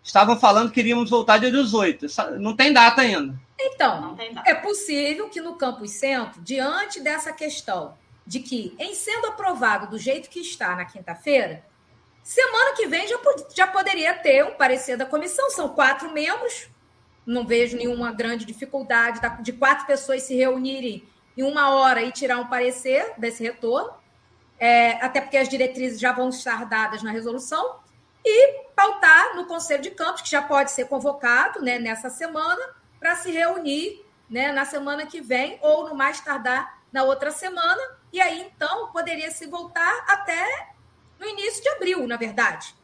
estavam 0.02 0.38
falando 0.38 0.70
que 0.72 0.80
iríamos 0.80 1.10
voltar 1.10 1.36
dia 1.36 1.50
18. 1.50 2.06
Não 2.40 2.56
tem 2.56 2.72
data 2.72 3.02
ainda. 3.02 3.38
Então, 3.60 4.14
data. 4.14 4.42
é 4.46 4.54
possível 4.54 5.28
que 5.28 5.42
no 5.42 5.56
Campus 5.56 5.90
Centro, 5.90 6.40
diante 6.40 6.98
dessa 7.00 7.30
questão 7.30 7.92
de 8.26 8.40
que, 8.40 8.74
em 8.78 8.94
sendo 8.94 9.26
aprovado 9.26 9.90
do 9.90 9.98
jeito 9.98 10.30
que 10.30 10.40
está 10.40 10.74
na 10.74 10.86
quinta-feira, 10.86 11.62
semana 12.22 12.74
que 12.74 12.86
vem 12.86 13.06
já, 13.06 13.18
já 13.54 13.66
poderia 13.66 14.14
ter 14.14 14.46
um 14.46 14.54
parecer 14.54 14.96
da 14.96 15.04
comissão. 15.04 15.50
São 15.50 15.68
quatro 15.68 16.10
membros, 16.10 16.68
não 17.26 17.46
vejo 17.46 17.76
nenhuma 17.76 18.12
grande 18.12 18.46
dificuldade 18.46 19.20
de 19.42 19.52
quatro 19.52 19.84
pessoas 19.84 20.22
se 20.22 20.34
reunirem 20.34 21.06
em 21.36 21.42
uma 21.42 21.70
hora 21.70 22.02
e 22.02 22.12
tirar 22.12 22.38
um 22.38 22.46
parecer 22.46 23.14
desse 23.18 23.42
retorno, 23.42 23.92
é, 24.58 24.92
até 25.04 25.20
porque 25.20 25.36
as 25.36 25.48
diretrizes 25.48 26.00
já 26.00 26.12
vão 26.12 26.28
estar 26.28 26.64
dadas 26.66 27.02
na 27.02 27.10
resolução, 27.10 27.82
e 28.24 28.64
pautar 28.74 29.36
no 29.36 29.44
Conselho 29.44 29.82
de 29.82 29.90
Campos, 29.90 30.22
que 30.22 30.30
já 30.30 30.40
pode 30.40 30.70
ser 30.70 30.86
convocado 30.88 31.60
né, 31.60 31.78
nessa 31.78 32.08
semana, 32.08 32.62
para 32.98 33.16
se 33.16 33.30
reunir 33.30 34.02
né, 34.30 34.50
na 34.50 34.64
semana 34.64 35.06
que 35.06 35.20
vem, 35.20 35.58
ou 35.60 35.88
no 35.88 35.94
mais 35.94 36.20
tardar 36.20 36.82
na 36.90 37.02
outra 37.02 37.30
semana, 37.30 37.82
e 38.12 38.20
aí 38.20 38.40
então 38.40 38.90
poderia 38.92 39.30
se 39.30 39.46
voltar 39.46 40.04
até 40.08 40.68
no 41.18 41.26
início 41.26 41.62
de 41.62 41.68
abril, 41.70 42.06
na 42.06 42.16
verdade. 42.16 42.74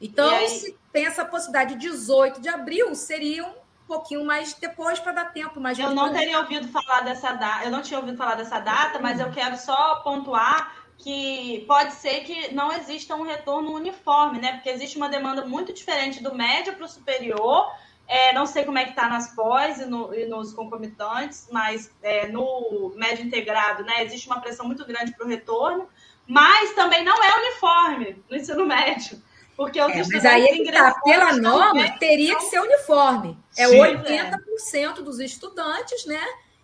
Então, 0.00 0.46
se 0.48 0.76
tem 0.92 1.06
essa 1.06 1.24
possibilidade 1.24 1.76
de 1.76 1.88
18 1.88 2.40
de 2.40 2.48
abril, 2.48 2.94
seria 2.94 3.54
um 3.84 3.86
pouquinho 3.86 4.24
mais 4.24 4.54
depois 4.54 4.98
para 4.98 5.12
dar 5.12 5.32
tempo 5.32 5.60
mais 5.60 5.78
Eu 5.78 5.90
não 5.90 6.12
teria 6.12 6.38
ouvido 6.40 6.66
falar 6.68 7.02
dessa 7.02 7.32
data, 7.32 7.64
eu 7.64 7.70
não 7.70 7.82
tinha 7.82 8.00
ouvido 8.00 8.16
falar 8.16 8.34
dessa 8.34 8.58
data, 8.58 8.98
mas 8.98 9.20
eu 9.20 9.30
quero 9.30 9.56
só 9.56 9.96
pontuar 9.96 10.74
que 10.96 11.64
pode 11.66 11.92
ser 11.92 12.20
que 12.20 12.54
não 12.54 12.72
exista 12.72 13.14
um 13.14 13.22
retorno 13.22 13.72
uniforme, 13.72 14.40
né? 14.40 14.54
Porque 14.54 14.70
existe 14.70 14.96
uma 14.96 15.08
demanda 15.08 15.44
muito 15.44 15.72
diferente 15.72 16.22
do 16.22 16.34
médio 16.34 16.74
para 16.74 16.84
o 16.84 16.88
superior 16.88 17.68
é, 18.06 18.32
não 18.34 18.46
sei 18.46 18.64
como 18.64 18.78
é 18.78 18.84
que 18.84 18.90
está 18.90 19.08
nas 19.08 19.34
pós 19.34 19.80
e, 19.80 19.86
no, 19.86 20.14
e, 20.14 20.26
nos 20.26 20.52
concomitantes, 20.52 21.48
mas 21.50 21.90
é, 22.02 22.28
no 22.28 22.92
médio 22.96 23.24
integrado, 23.24 23.82
né, 23.82 24.04
existe 24.04 24.26
uma 24.26 24.40
pressão 24.40 24.66
muito 24.66 24.84
grande 24.84 25.12
para 25.12 25.24
o 25.24 25.28
retorno, 25.28 25.88
mas 26.26 26.74
também 26.74 27.02
não 27.02 27.22
é 27.22 27.38
uniforme 27.38 28.22
no 28.28 28.36
ensino 28.36 28.66
médio. 28.66 29.22
Porque 29.56 29.80
os 29.80 29.92
é, 29.92 30.04
mas 30.12 30.24
aí 30.24 30.44
é 30.46 30.72
tá, 30.72 31.00
pela 31.04 31.32
norma, 31.36 31.88
teria 31.98 32.36
que 32.36 32.44
ser 32.44 32.60
uniforme. 32.60 33.38
É 33.56 33.68
Sim, 33.68 33.78
80% 33.78 34.98
é. 34.98 35.02
dos 35.02 35.20
estudantes, 35.20 36.04
né? 36.06 36.20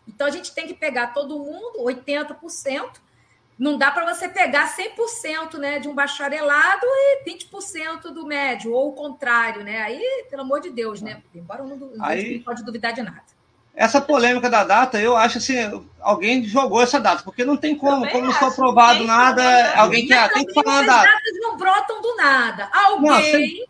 Então 0.08 0.26
a 0.26 0.30
gente 0.30 0.52
tem 0.52 0.66
que 0.66 0.74
pegar 0.74 1.08
todo 1.08 1.38
mundo, 1.38 1.84
80%, 1.84 2.90
não 3.56 3.76
dá 3.76 3.90
para 3.90 4.12
você 4.12 4.28
pegar 4.28 4.74
100% 4.74 5.58
né, 5.58 5.78
de 5.78 5.86
um 5.86 5.94
bacharelado 5.94 6.84
e 6.84 7.24
20% 7.24 8.10
do 8.10 8.26
médio, 8.26 8.72
ou 8.72 8.88
o 8.88 8.92
contrário, 8.94 9.62
né? 9.62 9.82
Aí, 9.82 10.26
pelo 10.30 10.42
amor 10.42 10.60
de 10.60 10.70
Deus, 10.70 11.00
né? 11.02 11.22
Embora 11.34 11.62
não, 11.62 11.76
não 11.76 12.04
Aí, 12.04 12.40
pode 12.40 12.64
duvidar 12.64 12.92
de 12.92 13.02
nada. 13.02 13.22
Essa 13.74 14.00
polêmica 14.00 14.50
da 14.50 14.64
data, 14.64 15.00
eu 15.00 15.16
acho 15.16 15.38
assim, 15.38 15.56
alguém 16.00 16.44
jogou 16.44 16.82
essa 16.82 17.00
data, 17.00 17.22
porque 17.22 17.44
não 17.44 17.56
tem 17.56 17.74
como, 17.74 18.08
como 18.10 18.26
não 18.26 18.32
foi 18.32 18.48
aprovado 18.48 19.04
nada, 19.04 19.74
alguém 19.74 20.06
que 20.06 20.28
tem 20.34 20.44
que 20.44 20.52
falar 20.52 20.80
a 20.80 20.82
data. 20.82 21.08
As 21.08 21.14
datas 21.14 21.40
não 21.40 21.56
brotam 21.56 22.02
do 22.02 22.16
nada. 22.16 22.68
Alguém 22.72 23.66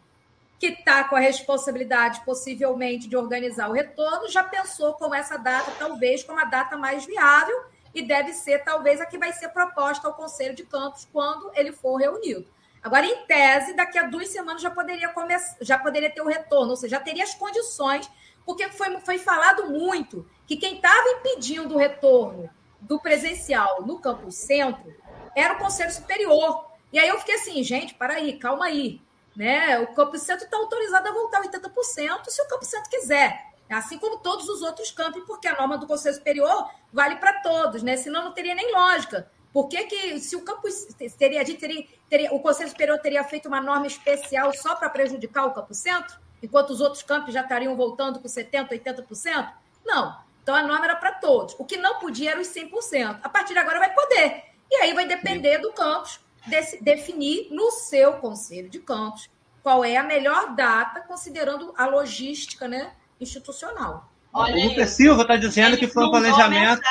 que 0.59 0.66
está 0.66 1.05
com 1.05 1.16
a 1.16 1.20
responsabilidade, 1.20 2.20
possivelmente, 2.24 3.09
de 3.09 3.16
organizar 3.16 3.70
o 3.70 3.72
retorno, 3.72 4.28
já 4.28 4.44
pensou 4.44 4.92
com 4.92 5.14
essa 5.14 5.38
data, 5.38 5.72
talvez, 5.78 6.22
como 6.22 6.38
a 6.38 6.44
data 6.44 6.76
mais 6.76 7.07
viável, 7.07 7.57
e 7.94 8.03
deve 8.03 8.32
ser 8.32 8.62
talvez 8.62 9.01
a 9.01 9.07
que 9.07 9.18
vai 9.18 9.32
ser 9.32 9.48
proposta 9.48 10.07
ao 10.07 10.14
Conselho 10.14 10.55
de 10.55 10.64
Campos 10.64 11.09
quando 11.12 11.51
ele 11.55 11.72
for 11.72 11.96
reunido. 11.96 12.46
Agora, 12.82 13.05
em 13.05 13.26
tese, 13.26 13.74
daqui 13.74 13.98
a 13.98 14.05
duas 14.05 14.28
semanas 14.28 14.62
já 14.62 14.70
poderia 14.70 15.09
começar, 15.09 15.57
já 15.61 15.78
poderia 15.78 16.11
ter 16.11 16.22
o 16.22 16.28
retorno, 16.28 16.70
ou 16.70 16.76
seja, 16.76 16.96
já 16.96 17.01
teria 17.03 17.24
as 17.24 17.34
condições, 17.34 18.11
porque 18.51 18.68
foi, 18.70 18.98
foi 18.98 19.16
falado 19.16 19.70
muito 19.70 20.28
que 20.44 20.57
quem 20.57 20.74
estava 20.74 21.09
impedindo 21.11 21.76
o 21.76 21.78
retorno 21.78 22.51
do 22.80 22.98
presencial 22.98 23.82
no 23.86 24.01
campus 24.01 24.34
centro 24.34 24.92
era 25.36 25.55
o 25.55 25.59
Conselho 25.59 25.92
Superior. 25.92 26.66
E 26.92 26.98
aí 26.98 27.09
eu 27.09 27.18
fiquei 27.20 27.36
assim, 27.36 27.62
gente, 27.62 27.94
para 27.94 28.14
aí, 28.14 28.36
calma 28.40 28.64
aí. 28.64 29.01
Né? 29.36 29.78
O 29.78 29.94
campus 29.94 30.22
centro 30.22 30.46
está 30.46 30.57
autorizado 30.57 31.09
a 31.09 31.12
voltar 31.12 31.40
80% 31.42 32.28
se 32.28 32.42
o 32.42 32.48
campus 32.48 32.66
centro 32.66 32.90
quiser 32.90 33.51
assim 33.68 33.98
como 33.98 34.18
todos 34.18 34.48
os 34.48 34.62
outros 34.62 34.90
campos, 34.90 35.22
porque 35.28 35.46
a 35.46 35.55
norma 35.55 35.78
do 35.78 35.86
Conselho 35.86 36.16
Superior 36.16 36.68
vale 36.92 37.14
para 37.18 37.40
todos, 37.40 37.84
né? 37.84 37.96
Senão 37.96 38.24
não 38.24 38.32
teria 38.32 38.53
nem 38.53 38.72
lógica. 38.72 39.30
Por 39.53 39.68
que, 39.68 39.84
que 39.84 40.18
se 40.18 40.34
o 40.34 40.42
campus 40.42 40.88
teria, 41.16 41.44
teria, 41.44 41.86
teria, 42.09 42.34
o 42.34 42.40
Conselho 42.40 42.68
Superior 42.68 42.98
teria 42.98 43.22
feito 43.22 43.46
uma 43.46 43.61
norma 43.61 43.86
especial 43.86 44.53
só 44.53 44.74
para 44.74 44.90
prejudicar 44.90 45.46
o 45.46 45.53
campo 45.53 45.72
centro, 45.72 46.18
enquanto 46.43 46.70
os 46.70 46.80
outros 46.80 47.03
campos 47.03 47.34
já 47.34 47.43
estariam 47.43 47.76
voltando 47.76 48.18
com 48.20 48.28
70%, 48.28 48.68
80%? 48.68 49.53
Não. 49.84 50.16
Então 50.43 50.55
a 50.55 50.62
norma 50.62 50.84
era 50.84 50.97
para 50.97 51.12
todos. 51.12 51.55
O 51.59 51.64
que 51.64 51.76
não 51.76 51.99
podia 51.99 52.32
era 52.32 52.41
os 52.41 52.49
100%. 52.49 53.20
A 53.22 53.28
partir 53.28 53.53
de 53.53 53.59
agora 53.59 53.78
vai 53.78 53.95
poder. 53.95 54.45
E 54.70 54.76
aí 54.76 54.95
vai 54.95 55.07
depender 55.07 55.59
do 55.59 55.72
campus 55.72 56.20
desse, 56.47 56.82
definir 56.82 57.49
no 57.51 57.70
seu 57.70 58.14
conselho 58.14 58.68
de 58.68 58.78
campos 58.78 59.28
qual 59.62 59.84
é 59.84 59.97
a 59.97 60.03
melhor 60.03 60.55
data, 60.55 61.01
considerando 61.01 61.74
a 61.76 61.86
logística, 61.86 62.66
né? 62.66 62.93
institucional. 63.20 64.11
Olha 64.32 64.55
o 64.55 64.68
Lucas 64.68 64.91
Silva 64.91 65.22
está 65.22 65.36
dizendo 65.36 65.76
que 65.76 65.86
foi 65.86 66.05
um 66.05 66.11
planejamento 66.11 66.82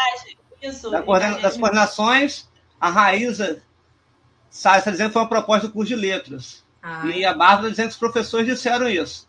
Isso, 0.62 0.89
da 0.89 1.02
coordena, 1.02 1.39
das 1.39 1.58
coordenações. 1.58 2.47
A 2.80 2.89
Raíza 2.89 3.62
está 4.52 4.80
dizendo 4.80 5.08
que 5.08 5.14
foi 5.14 5.22
uma 5.22 5.30
proposta 5.30 5.68
do 5.68 5.74
curso 5.74 5.89
de 5.89 5.95
letras. 5.95 6.64
Ah, 6.82 7.06
e 7.08 7.26
a 7.26 7.34
Bárbara 7.34 7.64
tá 7.64 7.70
dizendo 7.70 7.88
que 7.88 7.93
os 7.93 8.00
professores 8.00 8.45
disseram 8.45 8.88
isso. 8.89 9.28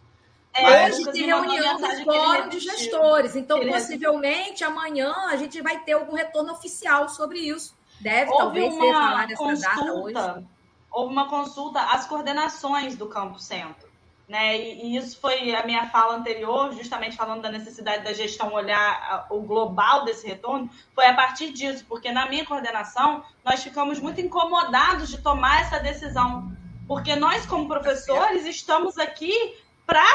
É, 0.53 0.63
Mas... 0.63 0.99
Hoje 0.99 1.13
tem 1.13 1.27
reunião 1.27 1.77
do 1.77 2.05
fórum 2.05 2.49
de 2.49 2.59
gestores, 2.59 3.37
então 3.37 3.61
possivelmente 3.67 4.65
amanhã 4.65 5.13
a 5.29 5.37
gente 5.37 5.61
vai 5.61 5.79
ter 5.81 5.93
algum 5.93 6.15
retorno 6.15 6.53
oficial 6.53 7.09
sobre 7.09 7.39
isso. 7.39 7.75
Deve 8.01 8.31
Houve 8.31 8.39
talvez 8.39 8.75
ser 8.75 8.93
falar 8.93 9.27
dessa 9.27 9.43
consulta, 9.43 9.75
data 9.75 9.93
hoje. 9.93 10.47
Houve 10.91 11.13
uma 11.13 11.29
consulta 11.29 11.81
às 11.81 12.07
coordenações 12.07 12.97
do 12.97 13.07
Campo 13.07 13.39
Centro. 13.39 13.89
Né? 14.31 14.59
E, 14.59 14.97
isso 14.97 15.19
foi 15.21 15.55
a 15.55 15.67
minha 15.67 15.89
fala 15.89 16.15
anterior, 16.15 16.73
justamente 16.73 17.17
falando 17.17 17.43
da 17.43 17.51
necessidade 17.51 18.05
da 18.05 18.13
gestão 18.13 18.53
olhar 18.53 19.27
o 19.29 19.41
global 19.41 20.05
desse 20.05 20.27
retorno, 20.27 20.71
foi 20.95 21.07
a 21.07 21.15
partir 21.15 21.53
disso, 21.53 21.85
porque 21.89 22.13
na 22.13 22.29
minha 22.29 22.47
coordenação 22.47 23.25
nós 23.45 23.63
ficamos 23.63 23.99
muito 23.99 24.21
incomodados 24.21 25.09
de 25.09 25.19
tomar 25.19 25.63
essa 25.63 25.81
decisão, 25.81 26.51
porque 26.87 27.17
nós, 27.17 27.45
como 27.45 27.67
professores, 27.67 28.47
estamos 28.47 28.99
aqui 28.99 29.57
para 29.85 30.07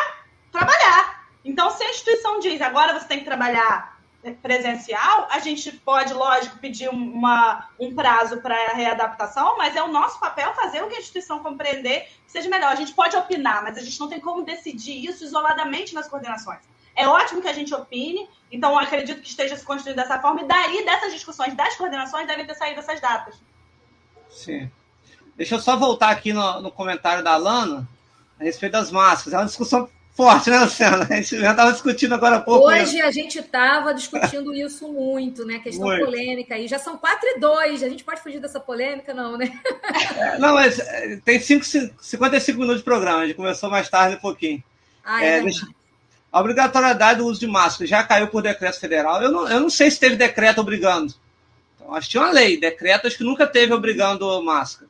trabalhar. 0.56 1.26
Então, 1.44 1.70
se 1.70 1.84
a 1.84 1.90
instituição 1.90 2.40
diz 2.40 2.62
agora 2.62 2.98
você 2.98 3.08
tem 3.08 3.20
que 3.20 3.26
trabalhar 3.26 3.96
presencial, 4.42 5.28
a 5.30 5.38
gente 5.38 5.72
pode, 5.72 6.12
lógico, 6.12 6.58
pedir 6.58 6.90
uma, 6.90 7.70
um 7.80 7.94
prazo 7.94 8.38
para 8.38 8.74
readaptação, 8.74 9.56
mas 9.58 9.76
é 9.76 9.84
o 9.84 9.88
nosso 9.88 10.20
papel 10.20 10.52
fazer 10.56 10.82
o 10.82 10.88
que 10.88 10.96
a 10.96 11.00
instituição 11.00 11.40
compreender 11.40 12.08
que 12.26 12.32
seja 12.32 12.50
melhor. 12.50 12.72
A 12.72 12.76
gente 12.76 12.94
pode 12.94 13.16
opinar, 13.16 13.62
mas 13.62 13.78
a 13.78 13.82
gente 13.82 14.00
não 14.00 14.08
tem 14.08 14.20
como 14.20 14.44
decidir 14.44 15.06
isso 15.06 15.24
isoladamente 15.24 15.94
nas 15.94 16.08
coordenações. 16.08 16.62
É 16.96 17.08
ótimo 17.08 17.42
que 17.42 17.48
a 17.48 17.54
gente 17.54 17.74
opine, 17.76 18.28
então 18.52 18.78
acredito 18.80 19.22
que 19.22 19.28
esteja 19.28 19.56
se 19.56 19.66
construindo 19.66 19.98
dessa 19.98 20.20
forma, 20.20 20.42
e 20.42 20.46
daí 20.46 20.84
dessas 20.86 21.14
discussões 21.14 21.54
das 21.54 21.76
coordenações 21.76 22.26
devem 22.26 22.48
ter 22.48 22.56
saído 22.56 22.80
essas 22.80 23.00
datas. 23.00 23.36
Sim. 24.30 24.72
Deixa 25.36 25.56
eu 25.56 25.60
só 25.60 25.76
voltar 25.76 26.10
aqui 26.10 26.32
no, 26.32 26.62
no 26.62 26.72
comentário 26.72 27.24
da 27.24 27.34
Alana 27.34 27.88
a 28.40 28.44
respeito 28.44 28.72
das 28.72 28.90
máscaras. 28.90 29.34
É 29.34 29.38
uma 29.38 29.46
discussão 29.46 29.90
forte, 30.16 30.50
né, 30.50 30.60
Luciana? 30.62 31.06
A 31.10 31.16
gente 31.16 31.38
já 31.38 31.52
estava 31.52 31.72
discutindo 31.74 32.16
agora 32.16 32.38
há 32.38 32.42
pouco. 32.42 32.68
Hoje 32.68 33.02
a 33.02 33.12
gente 33.12 33.38
estava 33.38 33.94
discutindo 33.94 34.54
isso 34.56 34.88
muito, 34.92 35.46
né? 35.46 35.60
Questão 35.60 35.88
muito. 35.88 36.06
polêmica 36.06 36.56
aí. 36.56 36.68
Já 36.68 36.80
são 36.80 36.98
4 36.98 37.20
e 37.36 37.40
2, 37.40 37.84
a 37.84 37.90
gente 37.90 38.04
pode 38.04 38.22
fugir 38.22 38.40
dessa 38.40 38.60
polêmica, 38.60 39.14
não, 39.14 39.38
né? 39.38 39.52
É, 40.18 40.38
não, 40.40 40.56
mas 40.56 40.80
é, 40.80 41.20
tem 41.24 41.40
5, 41.40 41.66
55 42.00 42.58
minutos 42.58 42.80
de 42.80 42.86
programa, 42.86 43.20
a 43.20 43.28
gente 43.28 43.36
começou 43.36 43.70
mais 43.70 43.90
tarde 43.90 44.16
um 44.16 44.20
pouquinho. 44.20 44.64
Ah, 45.04 45.24
é, 45.24 45.38
é 45.38 45.42
deixa... 45.42 45.68
A 46.32 46.40
obrigatoriedade 46.40 47.20
do 47.20 47.28
uso 47.28 47.40
de 47.40 47.48
máscara 47.48 47.88
já 47.88 48.04
caiu 48.04 48.28
por 48.28 48.42
decreto 48.42 48.80
federal. 48.80 49.22
Eu 49.22 49.32
não, 49.32 49.48
eu 49.48 49.60
não 49.60 49.70
sei 49.70 49.92
se 49.92 50.00
teve 50.00 50.16
decreto 50.16 50.60
obrigando. 50.60 51.14
Então, 51.76 51.94
acho 51.94 52.08
que 52.08 52.12
tinha 52.12 52.24
uma 52.24 52.32
lei, 52.32 52.60
decreto 52.60 53.08
acho 53.08 53.18
que 53.18 53.24
nunca 53.24 53.46
teve 53.46 53.74
obrigando 53.74 54.42
máscara. 54.44 54.90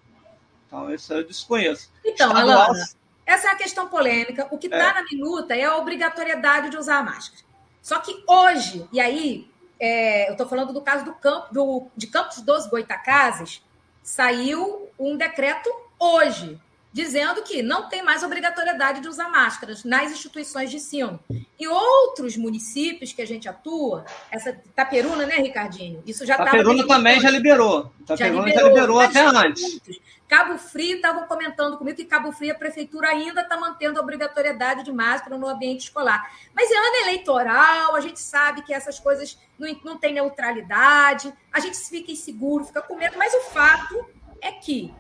Então, 0.68 0.94
isso 0.94 1.14
eu 1.14 1.24
desconheço. 1.24 1.90
Então, 2.04 2.30
Estadual... 2.30 2.62
Alana, 2.62 2.86
Essa 3.26 3.48
é 3.48 3.52
a 3.52 3.56
questão 3.56 3.88
polêmica. 3.88 4.48
O 4.52 4.58
que 4.58 4.68
está 4.68 4.90
é. 4.90 4.94
na 4.94 5.04
minuta 5.04 5.56
é 5.56 5.64
a 5.64 5.78
obrigatoriedade 5.78 6.70
de 6.70 6.78
usar 6.78 7.00
a 7.00 7.04
máscara. 7.04 7.44
Só 7.82 8.00
que 8.00 8.24
hoje, 8.28 8.88
e 8.92 9.00
aí 9.00 9.48
é, 9.80 10.30
eu 10.30 10.34
estou 10.34 10.48
falando 10.48 10.74
do 10.74 10.82
caso 10.82 11.06
do 11.06 11.14
campo, 11.14 11.54
do, 11.54 11.88
de 11.96 12.08
Campos 12.08 12.42
dos 12.42 12.68
Goitacazes, 12.68 13.62
saiu 14.02 14.90
um 15.00 15.18
decreto 15.18 15.70
hoje, 16.00 16.60
dizendo 16.94 17.42
que 17.42 17.62
não 17.62 17.90
tem 17.90 18.02
mais 18.04 18.24
obrigatoriedade 18.24 19.02
de 19.02 19.08
usar 19.08 19.30
máscaras 19.30 19.84
nas 19.84 20.12
instituições 20.12 20.70
de 20.70 20.78
ensino. 20.78 21.20
E 21.60 21.68
outros 21.68 22.38
municípios 22.38 23.12
que 23.12 23.22
a 23.22 23.28
gente 23.28 23.50
atua, 23.50 24.06
essa 24.32 24.56
Taperuna, 24.76 25.26
né, 25.26 25.36
Ricardinho? 25.36 26.02
Isso 26.06 26.26
já 26.26 26.38
Taperuna 26.38 26.88
também 26.88 27.20
já 27.20 27.30
liberou. 27.30 27.92
Taperuna 28.06 28.48
já 28.48 28.64
liberou, 28.64 28.64
já 28.64 28.70
liberou 28.70 29.00
até 29.00 29.26
antes. 29.26 29.82
Cabo 30.28 30.58
Frio 30.58 30.96
estavam 30.96 31.28
comentando 31.28 31.78
comigo 31.78 31.98
que 31.98 32.06
Cabo 32.06 32.32
Frio, 32.32 32.54
a 32.54 32.58
prefeitura 32.58 33.10
ainda 33.10 33.42
está 33.42 33.58
mantendo 33.58 34.00
a 34.00 34.02
obrigatoriedade 34.02 34.84
de 34.84 34.92
máscara 34.92 35.38
no 35.38 35.48
ambiente 35.48 35.82
escolar. 35.82 36.32
Mas 36.54 36.70
em 36.72 36.76
ano 36.76 36.96
eleitoral, 37.08 37.96
a 37.96 38.02
gente 38.02 38.20
sabe 38.20 38.64
que 38.64 38.74
essas 38.74 39.00
coisas 39.00 39.38
não, 39.58 39.68
não 39.84 39.98
têm 39.98 40.14
neutralidade, 40.14 41.34
a 41.54 41.60
gente 41.60 41.78
fica 41.78 42.12
inseguro, 42.12 42.66
fica 42.66 42.82
com 42.82 42.96
medo, 42.96 43.18
mas 43.18 43.34
o 43.34 43.42
fato 43.42 44.06
é 44.42 44.52
que 44.52 44.94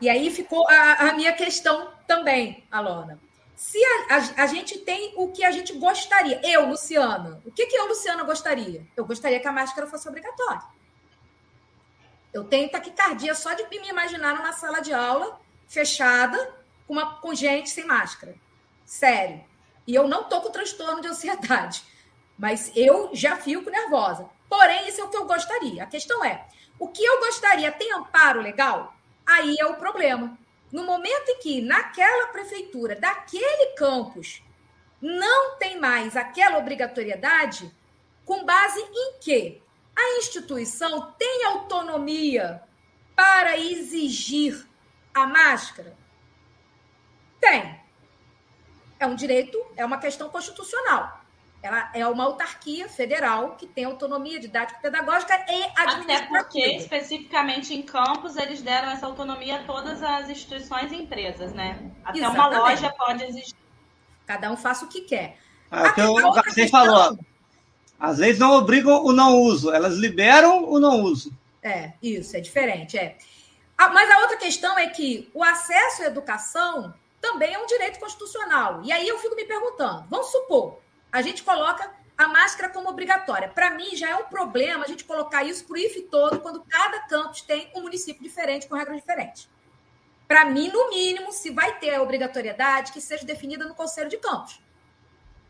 e 0.00 0.08
aí 0.08 0.30
ficou 0.30 0.68
a, 0.68 0.92
a 1.10 1.12
minha 1.14 1.32
questão 1.32 1.88
também, 2.06 2.64
Alona. 2.70 3.18
Se 3.56 3.78
a, 3.84 4.14
a, 4.14 4.44
a, 4.44 4.46
gente 4.46 4.78
tem 4.78 5.12
o 5.16 5.32
que 5.32 5.44
a 5.44 5.50
gente 5.50 5.72
gostaria, 5.72 6.40
eu, 6.44 6.68
Luciana, 6.68 7.42
o 7.44 7.50
que, 7.50 7.66
que 7.66 7.76
eu, 7.76 7.88
Luciana, 7.88 8.22
gostaria? 8.22 8.86
Eu 8.96 9.04
gostaria 9.04 9.40
que 9.40 9.48
a 9.48 9.52
máscara 9.52 9.88
fosse 9.88 10.08
obrigatória. 10.08 10.62
Eu 12.32 12.44
tenho 12.44 12.70
taquicardia 12.70 13.34
só 13.34 13.54
de 13.54 13.68
me 13.68 13.88
imaginar 13.88 14.34
numa 14.34 14.52
sala 14.52 14.80
de 14.80 14.92
aula 14.92 15.40
fechada 15.66 16.54
com, 16.86 16.94
uma, 16.94 17.16
com 17.16 17.34
gente 17.34 17.70
sem 17.70 17.84
máscara. 17.84 18.34
Sério. 18.84 19.44
E 19.86 19.94
eu 19.94 20.06
não 20.06 20.24
tô 20.24 20.40
com 20.40 20.50
transtorno 20.50 21.00
de 21.00 21.08
ansiedade. 21.08 21.82
Mas 22.38 22.70
eu 22.76 23.10
já 23.12 23.36
fico 23.36 23.70
nervosa. 23.70 24.28
Porém, 24.48 24.88
isso 24.88 25.00
é 25.00 25.04
o 25.04 25.08
que 25.08 25.16
eu 25.16 25.26
gostaria. 25.26 25.82
A 25.82 25.86
questão 25.86 26.24
é: 26.24 26.46
o 26.78 26.88
que 26.88 27.04
eu 27.04 27.20
gostaria 27.20 27.72
tem 27.72 27.92
amparo 27.92 28.40
legal? 28.40 28.94
Aí 29.26 29.56
é 29.58 29.66
o 29.66 29.76
problema. 29.76 30.38
No 30.70 30.84
momento 30.84 31.28
em 31.28 31.38
que 31.38 31.60
naquela 31.60 32.28
prefeitura, 32.28 32.94
daquele 32.94 33.72
campus, 33.72 34.42
não 35.00 35.56
tem 35.56 35.78
mais 35.80 36.16
aquela 36.16 36.58
obrigatoriedade, 36.58 37.74
com 38.24 38.44
base 38.44 38.80
em 38.80 39.18
quê? 39.20 39.62
A 39.98 40.18
instituição 40.18 41.12
tem 41.18 41.44
autonomia 41.44 42.62
para 43.16 43.58
exigir 43.58 44.64
a 45.12 45.26
máscara? 45.26 45.96
Tem. 47.40 47.80
É 49.00 49.06
um 49.08 49.16
direito, 49.16 49.60
é 49.76 49.84
uma 49.84 49.98
questão 49.98 50.28
constitucional. 50.30 51.20
Ela 51.60 51.90
é 51.92 52.06
uma 52.06 52.22
autarquia 52.22 52.88
federal 52.88 53.56
que 53.56 53.66
tem 53.66 53.84
autonomia 53.84 54.38
didática, 54.38 54.78
pedagógica 54.80 55.34
e 55.48 55.64
administrativa. 55.76 56.12
Até 56.12 56.26
porque, 56.26 56.76
especificamente 56.76 57.74
em 57.74 57.82
campos, 57.82 58.36
eles 58.36 58.62
deram 58.62 58.90
essa 58.90 59.06
autonomia 59.06 59.56
a 59.56 59.64
todas 59.64 60.00
as 60.00 60.30
instituições 60.30 60.92
e 60.92 60.96
empresas, 60.96 61.52
né? 61.52 61.90
Até 62.04 62.18
Exatamente. 62.18 62.54
uma 62.54 62.58
loja 62.60 62.94
pode 62.96 63.24
exigir. 63.24 63.56
Cada 64.24 64.52
um 64.52 64.56
faça 64.56 64.84
o 64.84 64.88
que 64.88 65.00
quer. 65.00 65.38
Ah, 65.68 65.88
então, 65.88 66.14
você 66.14 66.62
questão... 66.62 66.84
falou, 66.84 67.18
as 67.98 68.18
leis 68.18 68.38
não 68.38 68.52
obrigam 68.52 69.04
o 69.04 69.12
não 69.12 69.38
uso, 69.38 69.72
elas 69.72 69.94
liberam 69.94 70.64
o 70.68 70.78
não 70.78 71.02
uso. 71.02 71.32
É, 71.62 71.92
isso, 72.02 72.36
é 72.36 72.40
diferente, 72.40 72.96
é. 72.96 73.16
Ah, 73.76 73.88
mas 73.90 74.10
a 74.10 74.20
outra 74.20 74.36
questão 74.36 74.78
é 74.78 74.88
que 74.88 75.28
o 75.34 75.42
acesso 75.42 76.02
à 76.02 76.06
educação 76.06 76.94
também 77.20 77.54
é 77.54 77.58
um 77.58 77.66
direito 77.66 77.98
constitucional. 77.98 78.80
E 78.84 78.92
aí 78.92 79.06
eu 79.06 79.18
fico 79.18 79.34
me 79.34 79.44
perguntando, 79.44 80.04
vamos 80.08 80.28
supor, 80.28 80.78
a 81.10 81.22
gente 81.22 81.42
coloca 81.42 81.90
a 82.16 82.26
máscara 82.26 82.72
como 82.72 82.88
obrigatória. 82.88 83.48
Para 83.48 83.70
mim, 83.70 83.94
já 83.94 84.10
é 84.10 84.16
um 84.16 84.24
problema 84.24 84.84
a 84.84 84.88
gente 84.88 85.04
colocar 85.04 85.44
isso 85.44 85.64
para 85.64 85.74
o 85.74 85.78
IF 85.78 86.02
todo, 86.02 86.40
quando 86.40 86.64
cada 86.68 87.00
campus 87.00 87.42
tem 87.42 87.70
um 87.74 87.82
município 87.82 88.22
diferente, 88.22 88.66
com 88.66 88.74
regras 88.74 88.96
diferentes. 88.96 89.48
Para 90.26 90.44
mim, 90.44 90.68
no 90.68 90.90
mínimo, 90.90 91.32
se 91.32 91.50
vai 91.50 91.78
ter 91.78 91.94
a 91.94 92.02
obrigatoriedade, 92.02 92.92
que 92.92 93.00
seja 93.00 93.24
definida 93.24 93.64
no 93.64 93.74
Conselho 93.74 94.10
de 94.10 94.18
Campos. 94.18 94.60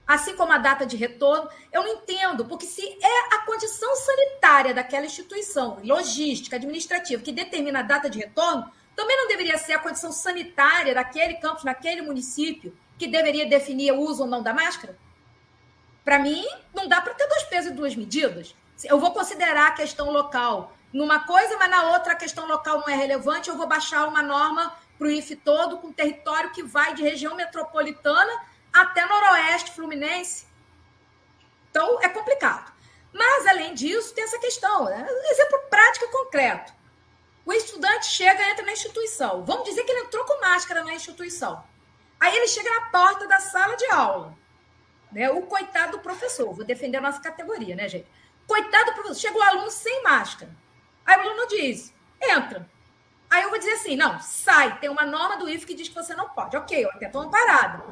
Assim 0.09 0.35
como 0.35 0.51
a 0.55 0.57
data 0.57 0.87
de 0.87 0.97
retorno, 0.97 1.51
eu 1.71 1.83
não 1.83 1.97
entendo, 1.97 2.47
porque 2.47 2.65
se 2.65 2.81
é 2.83 3.35
a 3.35 3.41
condição 3.45 3.95
sanitária 3.95 4.73
daquela 4.73 5.05
instituição, 5.05 5.79
logística, 5.85 6.57
administrativa, 6.57 7.23
que 7.23 7.31
determina 7.31 7.81
a 7.81 7.83
data 7.83 8.09
de 8.09 8.19
retorno, 8.19 8.73
também 8.97 9.19
não 9.19 9.29
deveria 9.29 9.59
ser 9.59 9.75
a 9.75 9.79
condição 9.79 10.11
sanitária 10.11 10.95
daquele 10.95 11.35
campus, 11.35 11.63
naquele 11.63 12.01
município, 12.01 12.75
que 12.97 13.07
deveria 13.07 13.45
definir 13.45 13.93
o 13.93 14.01
uso 14.01 14.23
ou 14.23 14.29
não 14.29 14.43
da 14.43 14.55
máscara? 14.55 14.99
Para 16.03 16.19
mim, 16.19 16.43
não 16.75 16.89
dá 16.89 17.03
para 17.03 17.13
ter 17.13 17.29
dois 17.29 17.43
pesos 17.43 17.71
e 17.71 17.75
duas 17.75 17.95
medidas. 17.95 18.57
Eu 18.85 18.99
vou 18.99 19.13
considerar 19.13 19.67
a 19.67 19.73
questão 19.73 20.11
local 20.11 20.73
numa 20.91 21.21
coisa, 21.27 21.59
mas 21.59 21.71
na 21.71 21.93
outra 21.93 22.15
a 22.15 22.17
questão 22.17 22.49
local 22.49 22.79
não 22.79 22.89
é 22.89 22.97
relevante, 22.97 23.51
eu 23.51 23.59
vou 23.59 23.67
baixar 23.67 24.09
uma 24.09 24.23
norma 24.23 24.75
para 24.97 25.07
o 25.07 25.11
IF 25.11 25.37
todo, 25.37 25.77
com 25.77 25.93
território 25.93 26.51
que 26.51 26.63
vai 26.63 26.95
de 26.95 27.03
região 27.03 27.35
metropolitana 27.35 28.33
até 28.83 29.07
noroeste 29.07 29.73
fluminense. 29.73 30.47
Então, 31.71 32.01
é 32.03 32.09
complicado. 32.09 32.73
Mas, 33.13 33.47
além 33.47 33.75
disso, 33.75 34.15
tem 34.15 34.25
essa 34.25 34.39
questão. 34.39 34.85
Né? 34.85 35.07
Exemplo 35.31 35.59
prático 35.71 36.05
e 36.05 36.09
concreto. 36.09 36.73
O 37.45 37.53
estudante 37.53 38.07
chega, 38.07 38.51
entra 38.51 38.65
na 38.65 38.73
instituição. 38.73 39.45
Vamos 39.45 39.65
dizer 39.65 39.85
que 39.85 39.91
ele 39.91 40.07
entrou 40.07 40.25
com 40.25 40.41
máscara 40.41 40.85
na 40.85 40.95
instituição. 40.95 41.65
Aí 42.21 42.37
ele 42.37 42.49
chega 42.49 42.69
na 42.69 42.91
porta 42.91 43.27
da 43.27 43.41
sala 43.41 43.75
de 43.77 43.87
aula. 43.87 44.37
Né? 45.11 45.31
O 45.31 45.43
coitado 45.43 45.93
do 45.93 46.03
professor, 46.03 46.53
vou 46.53 46.65
defender 46.65 46.99
a 46.99 47.01
nossa 47.01 47.21
categoria, 47.21 47.75
né, 47.75 47.89
gente? 47.89 48.07
Coitado 48.47 48.87
do 48.87 48.93
professor, 48.95 49.21
chega 49.21 49.39
o 49.39 49.43
aluno 49.43 49.71
sem 49.71 50.03
máscara. 50.03 50.51
Aí 51.07 51.17
o 51.17 51.21
aluno 51.21 51.47
diz: 51.49 51.95
entra. 52.21 52.69
Aí 53.31 53.43
eu 53.43 53.51
vou 53.51 53.59
dizer 53.59 53.73
assim: 53.73 53.97
não, 53.97 54.21
sai. 54.21 54.79
Tem 54.79 54.91
uma 54.91 55.05
norma 55.05 55.37
do 55.37 55.49
IF 55.49 55.65
que 55.65 55.75
diz 55.75 55.89
que 55.89 55.95
você 55.95 56.15
não 56.15 56.29
pode. 56.31 56.57
Ok, 56.57 56.85
eu 56.85 56.91
até 56.91 57.07
estou 57.07 57.23
amparada. 57.23 57.83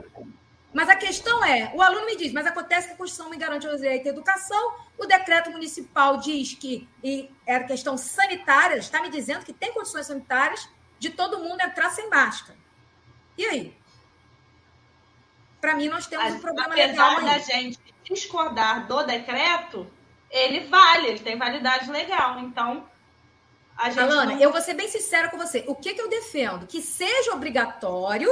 Mas 0.76 0.90
a 0.90 0.94
questão 0.94 1.42
é: 1.42 1.72
o 1.74 1.80
aluno 1.80 2.04
me 2.04 2.16
diz, 2.16 2.34
mas 2.34 2.46
acontece 2.46 2.88
que 2.88 2.92
a 2.92 2.96
Constituição 2.98 3.30
me 3.30 3.38
garante 3.38 3.66
o 3.66 3.74
direito 3.74 4.08
à 4.08 4.10
educação, 4.10 4.74
o 4.98 5.06
decreto 5.06 5.50
municipal 5.50 6.18
diz 6.18 6.52
que 6.52 6.86
e 7.02 7.30
é 7.46 7.58
questão 7.60 7.96
sanitária, 7.96 8.76
está 8.76 9.00
me 9.00 9.08
dizendo 9.08 9.42
que 9.42 9.54
tem 9.54 9.72
condições 9.72 10.04
sanitárias 10.04 10.68
de 10.98 11.08
todo 11.08 11.38
mundo 11.38 11.62
entrar 11.62 11.88
sem 11.88 12.10
máscara. 12.10 12.58
E 13.38 13.46
aí? 13.46 13.74
Para 15.62 15.74
mim, 15.76 15.88
nós 15.88 16.06
temos 16.06 16.34
um 16.34 16.40
problema 16.40 16.74
apesar 16.74 16.90
legal. 16.90 17.10
Apesar 17.12 17.32
da 17.32 17.38
gente 17.38 17.78
discordar 18.04 18.86
do 18.86 19.02
decreto, 19.04 19.90
ele 20.30 20.66
vale, 20.66 21.08
ele 21.08 21.20
tem 21.20 21.38
validade 21.38 21.90
legal. 21.90 22.38
Então, 22.40 22.86
a 23.78 23.88
gente. 23.88 24.00
Alana, 24.00 24.34
não... 24.34 24.40
eu 24.42 24.52
vou 24.52 24.60
ser 24.60 24.74
bem 24.74 24.88
sincera 24.88 25.30
com 25.30 25.38
você. 25.38 25.64
O 25.66 25.74
que, 25.74 25.94
que 25.94 26.02
eu 26.02 26.10
defendo? 26.10 26.66
Que 26.66 26.82
seja 26.82 27.32
obrigatório 27.32 28.28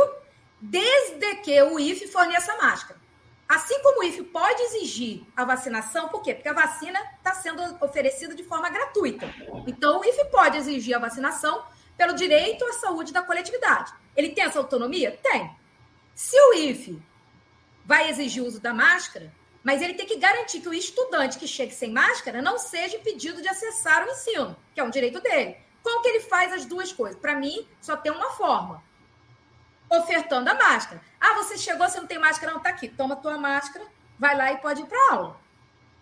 desde 0.65 1.37
que 1.37 1.63
o 1.63 1.79
IFE 1.79 2.09
forneça 2.09 2.53
a 2.53 2.57
máscara. 2.57 2.99
Assim 3.47 3.81
como 3.83 4.01
o 4.01 4.03
IFE 4.03 4.23
pode 4.25 4.63
exigir 4.63 5.23
a 5.37 5.45
vacinação, 5.45 6.09
por 6.09 6.23
quê? 6.23 6.35
Porque 6.35 6.49
a 6.49 6.55
vacina 6.55 6.99
está 7.19 7.35
sendo 7.35 7.63
oferecida 7.85 8.35
de 8.35 8.43
forma 8.43 8.71
gratuita. 8.71 9.27
Então, 9.67 10.01
o 10.01 10.05
IFE 10.05 10.25
pode 10.31 10.57
exigir 10.57 10.97
a 10.97 10.99
vacinação 10.99 11.63
pelo 11.99 12.15
direito 12.15 12.65
à 12.65 12.73
saúde 12.73 13.13
da 13.13 13.23
coletividade. 13.23 13.93
Ele 14.17 14.31
tem 14.31 14.45
essa 14.45 14.59
autonomia? 14.59 15.19
Tem. 15.23 15.55
Se 16.15 16.41
o 16.41 16.55
IFE 16.55 17.03
vai 17.85 18.09
exigir 18.09 18.43
o 18.43 18.47
uso 18.47 18.59
da 18.59 18.73
máscara, 18.73 19.31
mas 19.63 19.83
ele 19.83 19.95
tem 19.95 20.07
que 20.07 20.17
garantir 20.17 20.61
que 20.61 20.69
o 20.69 20.75
estudante 20.75 21.39
que 21.39 21.47
chegue 21.47 21.75
sem 21.75 21.93
máscara 21.93 22.41
não 22.41 22.59
seja 22.59 22.97
impedido 22.97 23.43
de 23.43 23.49
acessar 23.49 24.07
o 24.07 24.11
ensino, 24.11 24.57
que 24.75 24.81
é 24.81 24.85
um 24.85 24.91
direito 24.91 25.21
dele. 25.21 25.57
Como 25.83 26.01
que 26.01 26.09
ele 26.09 26.21
faz 26.21 26.53
as 26.55 26.65
duas 26.65 26.91
coisas? 26.91 27.21
Para 27.21 27.37
mim, 27.37 27.69
só 27.83 27.95
tem 27.95 28.11
uma 28.11 28.31
forma. 28.31 28.83
Ofertando 29.91 30.51
a 30.51 30.55
máscara. 30.55 31.01
Ah, 31.21 31.35
você 31.35 31.57
chegou, 31.57 31.89
você 31.89 32.01
não 32.01 32.07
tem 32.07 32.19
máscara, 32.19 32.53
não, 32.53 32.61
tá 32.61 32.71
aqui. 32.71 32.89
Toma 32.89 33.17
tua 33.17 33.39
máscara, 33.39 33.85
vai 34.19 34.37
lá 34.37 34.53
e 34.53 34.59
pode 34.59 34.83
ir 34.83 34.87
para 34.87 35.13
aula. 35.13 35.41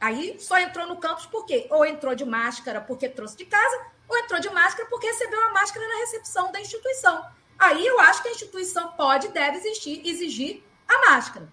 Aí 0.00 0.38
só 0.40 0.58
entrou 0.58 0.86
no 0.86 0.96
campus 0.96 1.26
por 1.26 1.46
quê? 1.46 1.66
Ou 1.70 1.84
entrou 1.84 2.14
de 2.14 2.24
máscara 2.24 2.80
porque 2.80 3.08
trouxe 3.08 3.36
de 3.36 3.44
casa, 3.44 3.86
ou 4.08 4.18
entrou 4.18 4.40
de 4.40 4.50
máscara 4.50 4.88
porque 4.88 5.06
recebeu 5.06 5.40
a 5.44 5.50
máscara 5.50 5.86
na 5.86 6.00
recepção 6.00 6.50
da 6.50 6.60
instituição. 6.60 7.24
Aí 7.58 7.86
eu 7.86 8.00
acho 8.00 8.22
que 8.22 8.28
a 8.28 8.32
instituição 8.32 8.92
pode 8.92 9.28
e 9.28 9.30
deve 9.30 9.58
exigir, 9.58 10.04
exigir 10.04 10.64
a 10.88 11.10
máscara. 11.10 11.48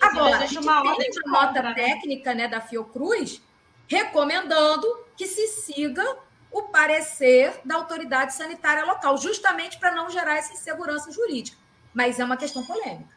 Agora, 0.00 0.38
a 0.38 0.46
gente 0.46 0.58
uma 0.58 0.96
tem 0.96 1.10
uma 1.26 1.46
nota 1.46 1.62
né? 1.62 1.74
técnica 1.74 2.34
né, 2.34 2.48
da 2.48 2.60
Fiocruz 2.60 3.42
recomendando 3.86 4.86
que 5.16 5.26
se 5.26 5.48
siga 5.48 6.18
o 6.50 6.64
parecer 6.64 7.60
da 7.64 7.76
autoridade 7.76 8.34
sanitária 8.34 8.84
local, 8.84 9.16
justamente 9.18 9.78
para 9.78 9.94
não 9.94 10.10
gerar 10.10 10.36
essa 10.36 10.52
insegurança 10.52 11.10
jurídica. 11.10 11.58
Mas 11.98 12.20
é 12.20 12.24
uma 12.24 12.36
questão 12.36 12.64
polêmica. 12.64 13.08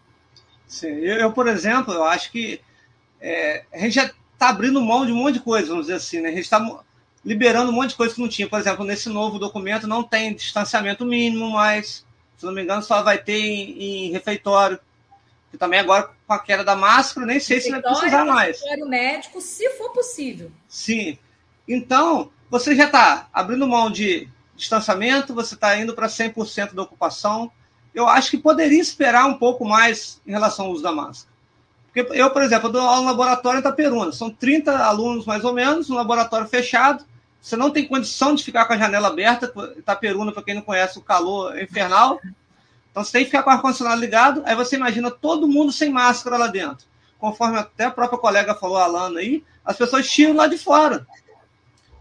Sim, 0.66 0.88
eu, 0.88 1.32
por 1.32 1.48
exemplo, 1.48 1.94
eu 1.94 2.04
acho 2.04 2.32
que 2.32 2.60
é, 3.22 3.64
a 3.72 3.78
gente 3.78 3.94
já 3.94 4.06
está 4.06 4.50
abrindo 4.50 4.82
mão 4.82 5.06
de 5.06 5.12
um 5.12 5.18
monte 5.18 5.36
de 5.36 5.42
coisa, 5.42 5.68
vamos 5.68 5.86
dizer 5.86 5.98
assim, 5.98 6.20
né? 6.20 6.30
A 6.30 6.32
gente 6.32 6.46
está 6.46 6.84
liberando 7.24 7.70
um 7.72 7.76
monte 7.76 7.92
de 7.92 7.96
coisa 7.96 8.16
que 8.16 8.20
não 8.20 8.28
tinha. 8.28 8.50
Por 8.50 8.60
exemplo, 8.60 8.84
nesse 8.84 9.08
novo 9.08 9.38
documento 9.38 9.86
não 9.86 10.02
tem 10.02 10.34
distanciamento 10.34 11.06
mínimo 11.06 11.52
mais 11.52 12.04
Se 12.36 12.44
não 12.44 12.52
me 12.52 12.64
engano, 12.64 12.82
só 12.82 13.04
vai 13.04 13.20
ter 13.20 13.38
em, 13.38 14.08
em 14.08 14.12
refeitório. 14.12 14.80
Que 15.52 15.60
também 15.60 15.80
agora, 15.80 16.10
com 16.26 16.34
a 16.34 16.40
queda 16.40 16.64
da 16.64 16.76
máscara, 16.76 17.28
nem 17.28 17.40
sei 17.40 17.62
se 17.62 17.70
vai 17.70 17.84
precisar 17.84 18.26
mais. 18.26 18.62
Refeitório 18.62 18.88
médico, 18.88 19.40
se 19.42 19.70
for 19.78 19.92
possível. 19.92 20.52
Sim. 20.68 21.20
Então, 21.68 22.32
você 22.50 22.76
já 22.76 22.86
está 22.86 23.30
abrindo 23.32 23.68
mão 23.68 23.92
de 23.92 24.28
distanciamento, 24.56 25.36
você 25.36 25.54
está 25.54 25.78
indo 25.78 25.94
para 25.94 26.08
100% 26.08 26.74
da 26.74 26.82
ocupação. 26.82 27.52
Eu 27.94 28.08
acho 28.08 28.32
que 28.32 28.38
poderia 28.38 28.82
esperar 28.82 29.26
um 29.26 29.38
pouco 29.38 29.66
mais 29.66 30.22
em 30.26 30.32
relação 30.32 30.66
ao 30.66 30.72
uso 30.72 30.84
da 30.84 30.92
máscara. 30.92 31.32
Porque 31.94 32.14
eu, 32.14 32.30
por 32.32 32.42
exemplo, 32.42 32.70
dou 32.70 32.82
aula 32.82 33.02
no 33.02 33.08
laboratório 33.08 33.58
em 33.58 33.60
Itaperuna. 33.60 34.12
São 34.14 34.30
30 34.30 34.78
alunos, 34.78 35.26
mais 35.26 35.44
ou 35.44 35.54
menos, 35.54 35.90
um 35.90 35.96
laboratório 35.96 36.48
fechado. 36.48 37.04
Você 37.42 37.58
não 37.58 37.70
tem 37.70 37.88
condição 37.88 38.34
de 38.34 38.44
ficar 38.44 38.66
com 38.66 38.74
a 38.74 38.78
janela 38.78 39.10
aberta. 39.10 39.52
Itaperuna, 39.78 40.32
para 40.32 40.44
quem 40.44 40.56
não 40.56 40.62
conhece, 40.62 40.98
o 40.98 41.02
calor 41.02 41.58
é 41.58 41.64
infernal. 41.64 42.22
Então 42.92 43.04
você 43.04 43.12
tem 43.12 43.22
que 43.22 43.32
ficar 43.32 43.44
com 43.44 43.50
o 43.50 43.54
ar-condicionado 43.54 44.00
ligado. 44.00 44.42
Aí 44.46 44.56
você 44.56 44.78
imagina 44.78 45.12
todo 45.12 45.48
mundo 45.48 45.72
sem 45.72 45.90
máscara 45.90 46.38
lá 46.38 46.48
dentro. 46.48 46.86
Conforme 47.20 47.58
até 47.58 47.86
a 47.86 47.92
própria 47.92 48.20
colega 48.20 48.56
falou, 48.56 48.78
a 48.78 48.86
Alana 48.86 49.20
aí, 49.20 49.44
as 49.66 49.78
pessoas 49.78 50.10
tiram 50.10 50.36
lá 50.36 50.48
de 50.48 50.58
fora. 50.58 51.06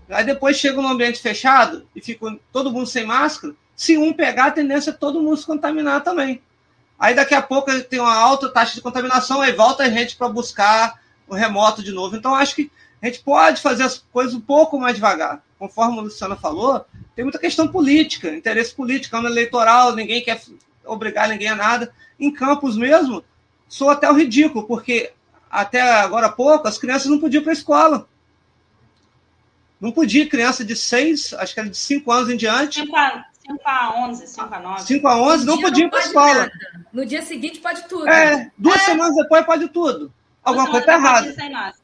Aí 0.08 0.24
depois 0.24 0.56
chega 0.56 0.80
no 0.80 0.88
ambiente 0.88 1.20
fechado 1.20 1.86
e 1.94 2.00
fica 2.00 2.36
todo 2.52 2.72
mundo 2.72 2.86
sem 2.86 3.06
máscara. 3.06 3.54
Se 3.80 3.96
um 3.96 4.12
pegar, 4.12 4.48
a 4.48 4.50
tendência 4.50 4.90
é 4.90 4.92
todo 4.92 5.22
mundo 5.22 5.38
se 5.38 5.46
contaminar 5.46 6.04
também. 6.04 6.42
Aí 6.98 7.14
daqui 7.14 7.34
a 7.34 7.40
pouco 7.40 7.72
tem 7.84 7.98
uma 7.98 8.14
alta 8.14 8.50
taxa 8.50 8.74
de 8.74 8.82
contaminação, 8.82 9.40
aí 9.40 9.52
volta 9.52 9.84
a 9.84 9.88
gente 9.88 10.16
para 10.16 10.28
buscar 10.28 11.00
o 11.26 11.34
remoto 11.34 11.82
de 11.82 11.90
novo. 11.90 12.14
Então 12.14 12.34
acho 12.34 12.56
que 12.56 12.70
a 13.00 13.06
gente 13.06 13.20
pode 13.20 13.62
fazer 13.62 13.84
as 13.84 13.96
coisas 14.12 14.34
um 14.34 14.40
pouco 14.40 14.78
mais 14.78 14.96
devagar. 14.96 15.42
Conforme 15.58 15.98
a 15.98 16.02
Luciana 16.02 16.36
falou, 16.36 16.84
tem 17.16 17.24
muita 17.24 17.38
questão 17.38 17.68
política, 17.68 18.28
interesse 18.28 18.74
político, 18.74 19.16
ano 19.16 19.28
eleitoral, 19.28 19.96
ninguém 19.96 20.22
quer 20.22 20.42
obrigar 20.84 21.30
ninguém 21.30 21.48
a 21.48 21.56
nada. 21.56 21.90
Em 22.18 22.30
campos 22.30 22.76
mesmo, 22.76 23.24
sou 23.66 23.88
até 23.88 24.10
o 24.10 24.14
ridículo, 24.14 24.66
porque 24.66 25.14
até 25.50 25.80
agora 25.80 26.26
há 26.26 26.32
pouco 26.32 26.68
as 26.68 26.76
crianças 26.76 27.06
não 27.06 27.18
podiam 27.18 27.40
ir 27.40 27.44
para 27.44 27.52
a 27.52 27.54
escola. 27.54 28.06
Não 29.80 29.90
podia, 29.90 30.28
criança 30.28 30.62
de 30.62 30.76
6, 30.76 31.32
acho 31.32 31.54
que 31.54 31.60
era 31.60 31.70
de 31.70 31.78
5 31.78 32.12
anos 32.12 32.28
em 32.28 32.36
diante. 32.36 32.80
5 32.80 32.94
a, 32.94 33.29
5 33.46 33.60
a 33.64 34.04
11, 34.06 34.26
5 34.26 34.54
a 34.54 34.60
9. 34.60 34.82
5 34.82 35.08
a 35.08 35.22
11 35.22 35.46
não 35.46 35.60
podia 35.60 35.84
ir 35.86 35.90
para 35.90 35.98
a 35.98 36.02
escola. 36.02 36.34
Nada. 36.34 36.52
No 36.92 37.06
dia 37.06 37.22
seguinte 37.22 37.60
pode 37.60 37.88
tudo. 37.88 38.08
É, 38.08 38.50
duas 38.56 38.80
é. 38.82 38.84
semanas 38.84 39.16
depois 39.16 39.44
pode 39.44 39.68
tudo. 39.68 40.12
Alguma 40.42 40.66
coisa 40.70 40.80
está 40.80 40.94
errada 40.94 41.74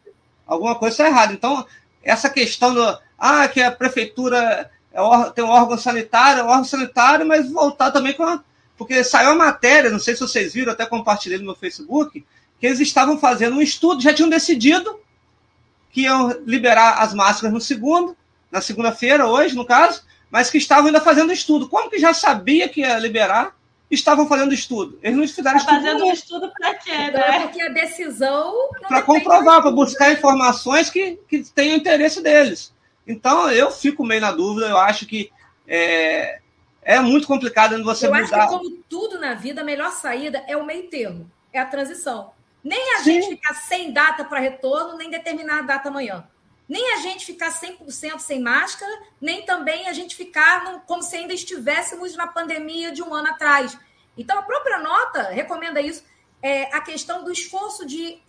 alguma 0.47 0.77
coisa 0.77 0.95
está 0.95 1.07
errada. 1.07 1.33
Então, 1.33 1.67
essa 2.03 2.31
questão 2.31 2.73
do 2.73 2.99
ah, 3.19 3.49
que 3.49 3.61
a 3.61 3.73
prefeitura 3.73 4.71
é, 4.93 5.31
tem 5.35 5.45
um 5.45 5.49
órgão 5.49 5.77
sanitário, 5.77 6.41
é 6.41 6.45
um 6.45 6.49
órgão 6.49 6.65
sanitário, 6.65 7.27
mas 7.27 7.51
voltar 7.51 7.91
também 7.91 8.15
com 8.15 8.23
a, 8.23 8.43
porque 8.77 9.03
saiu 9.03 9.31
a 9.31 9.35
matéria, 9.35 9.91
não 9.91 9.99
sei 9.99 10.15
se 10.15 10.21
vocês 10.21 10.55
viram, 10.55 10.73
até 10.73 10.87
compartilhei 10.87 11.39
no 11.39 11.45
meu 11.45 11.55
Facebook, 11.55 12.25
que 12.61 12.67
eles 12.67 12.81
estavam 12.81 13.19
fazendo 13.19 13.57
um 13.57 13.63
estudo, 13.63 14.03
já 14.03 14.15
tinham 14.15 14.31
decidido 14.31 15.01
que 15.91 16.03
iam 16.03 16.31
liberar 16.47 17.03
as 17.03 17.15
máscaras 17.15 17.53
no 17.53 17.61
segundo, 17.61 18.17
na 18.51 18.61
segunda-feira, 18.61 19.27
hoje, 19.27 19.55
no 19.55 19.65
caso, 19.65 20.03
mas 20.31 20.51
que 20.51 20.59
estavam 20.59 20.87
ainda 20.87 21.01
fazendo 21.01 21.33
estudo. 21.33 21.69
Como 21.69 21.91
que 21.91 21.99
já 21.99 22.13
sabia 22.13 22.69
que 22.69 22.81
ia 22.81 22.99
liberar? 22.99 23.57
estavam 23.91 24.27
fazendo 24.27 24.53
estudo. 24.53 24.99
Eles 25.03 25.17
não 25.17 25.27
fizeram 25.27 25.53
tá 25.53 25.59
estudo. 25.59 25.75
Fazendo 25.77 26.05
um 26.05 26.13
estudo 26.13 26.53
para 26.59 26.75
quê? 26.75 26.91
Né? 26.91 27.41
Porque 27.41 27.63
a 27.63 27.69
decisão. 27.69 28.71
Para 28.89 29.03
comprovar, 29.03 29.63
para 29.63 29.71
buscar 29.71 30.13
informações 30.13 30.91
que, 30.91 31.19
que 31.29 31.45
tenham 31.55 31.77
interesse 31.77 32.23
deles. 32.23 32.75
Então, 33.07 33.51
eu 33.51 33.71
fico 33.71 34.05
meio 34.05 34.21
na 34.21 34.33
dúvida, 34.33 34.67
eu 34.67 34.77
acho 34.79 35.07
que 35.07 35.31
é, 35.69 36.41
é 36.83 36.99
muito 36.99 37.27
complicado 37.29 37.81
você 37.85 38.07
eu 38.07 38.11
mudar. 38.13 38.21
Eu 38.21 38.43
acho 38.43 38.49
que, 38.49 38.57
como 38.57 38.77
tudo 38.89 39.21
na 39.21 39.35
vida, 39.35 39.61
a 39.61 39.65
melhor 39.65 39.93
saída 39.93 40.43
é 40.49 40.57
o 40.57 40.67
meio 40.67 40.91
termo, 40.91 41.31
é 41.53 41.61
a 41.61 41.67
transição. 41.67 42.33
Nem 42.65 42.95
a 42.95 42.99
Sim. 42.99 43.23
gente 43.23 43.29
ficar 43.37 43.55
sem 43.55 43.93
data 43.93 44.25
para 44.25 44.41
retorno, 44.41 44.97
nem 44.97 45.09
determinar 45.09 45.61
a 45.61 45.63
data 45.63 45.89
amanhã 45.89 46.25
nem 46.69 46.95
a 46.95 46.97
gente 46.99 47.25
ficar 47.25 47.51
100% 47.51 48.19
sem 48.19 48.41
máscara, 48.41 48.93
nem 49.21 49.45
também 49.45 49.89
a 49.89 49.93
gente 49.93 50.17
ficar 50.17 50.65
no, 50.65 50.81
como 50.81 51.03
se 51.03 51.17
ainda 51.17 51.33
estivéssemos 51.33 52.17
na 52.17 52.27
pandemia 52.27 52.91
de 52.91 53.03
um 53.03 53.15
ano 53.15 53.29
atrás. 53.29 53.79
Então, 54.17 54.39
a 54.39 54.43
própria 54.43 54.79
nota 54.79 55.23
recomenda 55.23 55.81
isso, 55.81 56.03
é, 56.43 56.65
a 56.75 56.81
questão 56.81 57.23
do 57.23 57.31
esforço 57.31 57.87
de, 57.87 58.21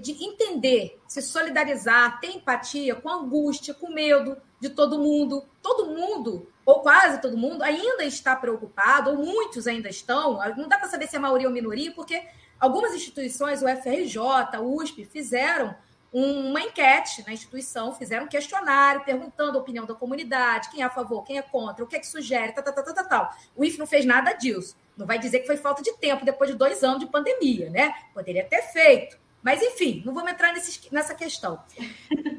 de 0.00 0.24
entender, 0.24 1.00
se 1.06 1.22
solidarizar, 1.22 2.20
ter 2.20 2.32
empatia 2.32 2.94
com 2.94 3.08
angústia, 3.08 3.74
com 3.74 3.86
o 3.86 3.94
medo 3.94 4.36
de 4.60 4.70
todo 4.70 4.98
mundo. 4.98 5.44
Todo 5.62 5.86
mundo, 5.86 6.50
ou 6.64 6.80
quase 6.80 7.20
todo 7.20 7.36
mundo, 7.36 7.62
ainda 7.62 8.04
está 8.04 8.34
preocupado, 8.34 9.10
ou 9.10 9.16
muitos 9.16 9.66
ainda 9.66 9.88
estão, 9.88 10.38
não 10.56 10.68
dá 10.68 10.78
para 10.78 10.88
saber 10.88 11.06
se 11.06 11.16
é 11.16 11.18
maioria 11.18 11.46
ou 11.46 11.52
minoria, 11.52 11.92
porque 11.92 12.26
algumas 12.58 12.92
instituições, 12.94 13.62
o 13.62 13.68
FRJ, 13.68 14.18
a 14.52 14.60
USP, 14.60 15.04
fizeram 15.04 15.76
uma 16.12 16.60
enquete 16.60 17.22
na 17.26 17.32
instituição, 17.32 17.94
fizeram 17.94 18.24
um 18.24 18.28
questionário 18.28 19.04
perguntando 19.04 19.58
a 19.58 19.60
opinião 19.60 19.84
da 19.84 19.94
comunidade, 19.94 20.70
quem 20.70 20.82
é 20.82 20.84
a 20.84 20.90
favor, 20.90 21.22
quem 21.22 21.38
é 21.38 21.42
contra, 21.42 21.84
o 21.84 21.86
que 21.86 21.96
é 21.96 21.98
que 21.98 22.06
sugere, 22.06 22.52
tal, 22.52 22.64
tal, 22.64 22.74
tal, 22.74 22.94
tal, 22.94 23.08
tal. 23.08 23.36
O 23.54 23.64
IF 23.64 23.78
não 23.78 23.86
fez 23.86 24.04
nada 24.04 24.32
disso. 24.32 24.76
Não 24.96 25.06
vai 25.06 25.18
dizer 25.18 25.40
que 25.40 25.46
foi 25.46 25.56
falta 25.56 25.82
de 25.82 25.92
tempo 25.98 26.24
depois 26.24 26.50
de 26.50 26.56
dois 26.56 26.82
anos 26.82 27.00
de 27.00 27.06
pandemia, 27.06 27.70
né? 27.70 27.94
Poderia 28.12 28.44
ter 28.44 28.62
feito. 28.62 29.18
Mas, 29.42 29.62
enfim, 29.62 30.02
não 30.04 30.12
vamos 30.12 30.32
entrar 30.32 30.52
nesse, 30.52 30.92
nessa 30.92 31.14
questão. 31.14 31.62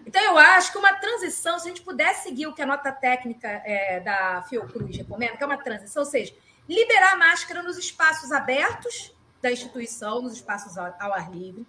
Então, 0.05 0.23
eu 0.23 0.37
acho 0.39 0.71
que 0.71 0.77
uma 0.79 0.93
transição, 0.93 1.59
se 1.59 1.65
a 1.65 1.69
gente 1.69 1.83
pudesse 1.83 2.23
seguir 2.23 2.47
o 2.47 2.53
que 2.53 2.63
a 2.63 2.65
nota 2.65 2.91
técnica 2.91 3.47
é, 3.47 3.99
da 3.99 4.43
Fiocruz 4.49 4.97
recomenda, 4.97 5.37
que 5.37 5.43
é 5.43 5.45
uma 5.45 5.57
transição, 5.57 6.01
ou 6.01 6.09
seja, 6.09 6.33
liberar 6.67 7.13
a 7.13 7.15
máscara 7.15 7.61
nos 7.61 7.77
espaços 7.77 8.31
abertos 8.31 9.15
da 9.39 9.51
instituição, 9.51 10.21
nos 10.21 10.33
espaços 10.33 10.77
ao, 10.77 10.93
ao 10.99 11.13
ar 11.13 11.31
livre, 11.31 11.65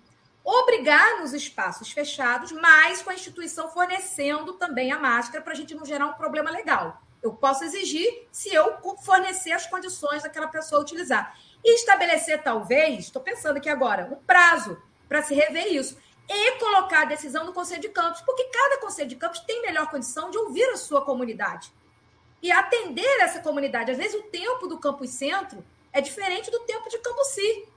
obrigar 0.50 1.20
nos 1.20 1.32
espaços 1.32 1.92
fechados, 1.92 2.50
mas 2.50 3.00
com 3.02 3.10
a 3.10 3.14
instituição 3.14 3.68
fornecendo 3.68 4.54
também 4.54 4.90
a 4.90 4.98
máscara 4.98 5.42
para 5.42 5.52
a 5.52 5.56
gente 5.56 5.74
não 5.74 5.84
gerar 5.84 6.06
um 6.06 6.14
problema 6.14 6.50
legal. 6.50 7.00
Eu 7.22 7.32
posso 7.34 7.62
exigir 7.62 8.26
se 8.32 8.52
eu 8.52 8.78
fornecer 9.04 9.52
as 9.52 9.66
condições 9.66 10.22
daquela 10.22 10.48
pessoa 10.48 10.80
utilizar. 10.80 11.38
E 11.62 11.74
estabelecer, 11.76 12.42
talvez, 12.42 13.04
estou 13.04 13.22
pensando 13.22 13.58
aqui 13.58 13.68
agora, 13.68 14.08
um 14.10 14.16
prazo 14.16 14.80
para 15.08 15.22
se 15.22 15.34
rever 15.34 15.72
isso. 15.72 15.96
E 16.28 16.58
colocar 16.58 17.02
a 17.02 17.04
decisão 17.06 17.44
no 17.44 17.52
Conselho 17.52 17.82
de 17.82 17.88
Campos, 17.90 18.22
porque 18.22 18.44
cada 18.44 18.78
Conselho 18.80 19.08
de 19.08 19.16
Campos 19.16 19.40
tem 19.40 19.62
melhor 19.62 19.88
condição 19.90 20.30
de 20.30 20.38
ouvir 20.38 20.64
a 20.70 20.76
sua 20.76 21.04
comunidade 21.04 21.72
e 22.42 22.50
atender 22.50 23.20
essa 23.20 23.40
comunidade. 23.40 23.90
Às 23.90 23.98
vezes, 23.98 24.14
o 24.14 24.22
tempo 24.24 24.66
do 24.66 24.78
campus 24.78 25.10
centro 25.10 25.64
é 25.92 26.00
diferente 26.00 26.50
do 26.50 26.60
tempo 26.60 26.88
de 26.88 26.98
campus 26.98 27.28
si 27.28 27.68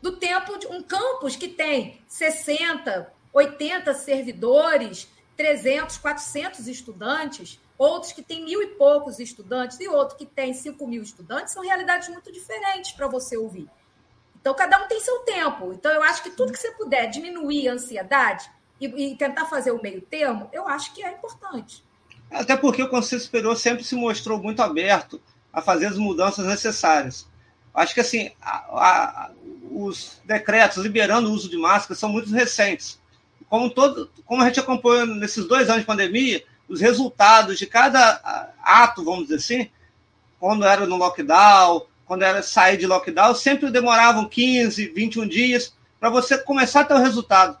do 0.00 0.16
tempo 0.16 0.58
de 0.58 0.66
um 0.66 0.82
campus 0.82 1.36
que 1.36 1.48
tem 1.48 2.00
60, 2.06 3.12
80 3.32 3.94
servidores, 3.94 5.08
300, 5.36 5.98
400 5.98 6.66
estudantes, 6.68 7.60
outros 7.78 8.12
que 8.12 8.22
têm 8.22 8.44
mil 8.44 8.62
e 8.62 8.68
poucos 8.68 9.18
estudantes 9.18 9.78
e 9.80 9.88
outro 9.88 10.16
que 10.16 10.26
tem 10.26 10.54
5 10.54 10.86
mil 10.86 11.02
estudantes, 11.02 11.52
são 11.52 11.62
realidades 11.62 12.08
muito 12.08 12.32
diferentes 12.32 12.92
para 12.92 13.06
você 13.06 13.36
ouvir. 13.36 13.68
Então, 14.40 14.54
cada 14.54 14.82
um 14.82 14.86
tem 14.86 15.00
seu 15.00 15.18
tempo. 15.20 15.72
Então, 15.72 15.90
eu 15.92 16.02
acho 16.02 16.22
que 16.22 16.30
tudo 16.30 16.52
que 16.52 16.58
você 16.58 16.70
puder 16.72 17.10
diminuir 17.10 17.68
a 17.68 17.72
ansiedade 17.72 18.48
e, 18.80 18.86
e 18.86 19.16
tentar 19.16 19.46
fazer 19.46 19.72
o 19.72 19.82
meio 19.82 20.00
termo, 20.00 20.48
eu 20.52 20.68
acho 20.68 20.94
que 20.94 21.02
é 21.02 21.10
importante. 21.10 21.84
Até 22.30 22.56
porque 22.56 22.82
o 22.82 22.88
Conselho 22.88 23.20
Superior 23.20 23.56
sempre 23.56 23.84
se 23.84 23.94
mostrou 23.94 24.38
muito 24.38 24.62
aberto 24.62 25.20
a 25.52 25.60
fazer 25.60 25.86
as 25.86 25.98
mudanças 25.98 26.46
necessárias. 26.46 27.26
Acho 27.74 27.92
que 27.92 28.00
assim, 28.00 28.30
a, 28.40 28.56
a, 28.56 29.30
os 29.70 30.20
decretos 30.24 30.78
liberando 30.78 31.28
o 31.28 31.32
uso 31.32 31.48
de 31.48 31.56
máscara 31.56 31.98
são 31.98 32.08
muito 32.08 32.30
recentes. 32.30 32.98
Como, 33.48 33.70
todo, 33.70 34.10
como 34.24 34.42
a 34.42 34.46
gente 34.46 34.60
acompanhou 34.60 35.06
nesses 35.06 35.46
dois 35.46 35.68
anos 35.68 35.82
de 35.82 35.86
pandemia, 35.86 36.42
os 36.68 36.80
resultados 36.80 37.58
de 37.58 37.66
cada 37.66 38.52
ato, 38.62 39.04
vamos 39.04 39.28
dizer 39.28 39.36
assim, 39.36 39.70
quando 40.38 40.64
era 40.64 40.86
no 40.86 40.96
lockdown, 40.96 41.86
quando 42.04 42.22
era 42.22 42.42
sair 42.42 42.76
de 42.76 42.86
lockdown, 42.86 43.34
sempre 43.34 43.70
demoravam 43.70 44.28
15, 44.28 44.88
21 44.88 45.28
dias 45.28 45.74
para 45.98 46.10
você 46.10 46.38
começar 46.38 46.80
a 46.80 46.84
ter 46.84 46.94
o 46.94 46.98
resultado. 46.98 47.58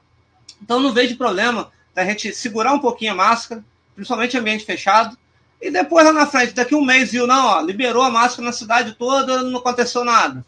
Então, 0.62 0.80
não 0.80 0.92
vejo 0.92 1.16
problema 1.16 1.70
da 1.94 2.04
gente 2.04 2.32
segurar 2.34 2.72
um 2.72 2.78
pouquinho 2.78 3.12
a 3.12 3.16
máscara, 3.16 3.64
principalmente 3.94 4.36
ambiente 4.36 4.64
fechado, 4.64 5.16
e 5.60 5.70
depois 5.70 6.04
lá 6.04 6.12
na 6.12 6.26
frente, 6.26 6.52
daqui 6.52 6.74
um 6.74 6.84
mês, 6.84 7.12
viu, 7.12 7.26
não, 7.26 7.46
ó, 7.46 7.60
liberou 7.60 8.02
a 8.02 8.10
máscara 8.10 8.44
na 8.44 8.52
cidade 8.52 8.94
toda, 8.94 9.42
não 9.42 9.58
aconteceu 9.58 10.04
nada. 10.04 10.44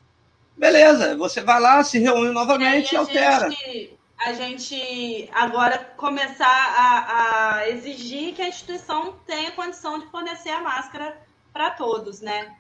Beleza, 0.59 1.17
você 1.17 1.41
vai 1.41 1.61
lá, 1.61 1.85
se 1.85 1.99
reúne 1.99 2.33
novamente 2.33 2.93
e, 2.93 2.95
e 2.95 2.97
altera. 2.99 3.49
Gente, 3.49 3.99
a 4.19 4.33
gente 4.33 5.31
agora 5.33 5.79
começar 5.97 6.47
a, 6.47 7.59
a, 7.59 7.69
exigir 7.69 8.35
que 8.35 8.43
a 8.43 8.49
instituição 8.49 9.15
tenha 9.25 9.53
condição 9.53 10.01
de 10.01 10.07
fornecer 10.07 10.51
a 10.51 10.61
máscara 10.61 11.17
para 11.53 11.71
todos, 11.71 12.21
né? 12.21 12.57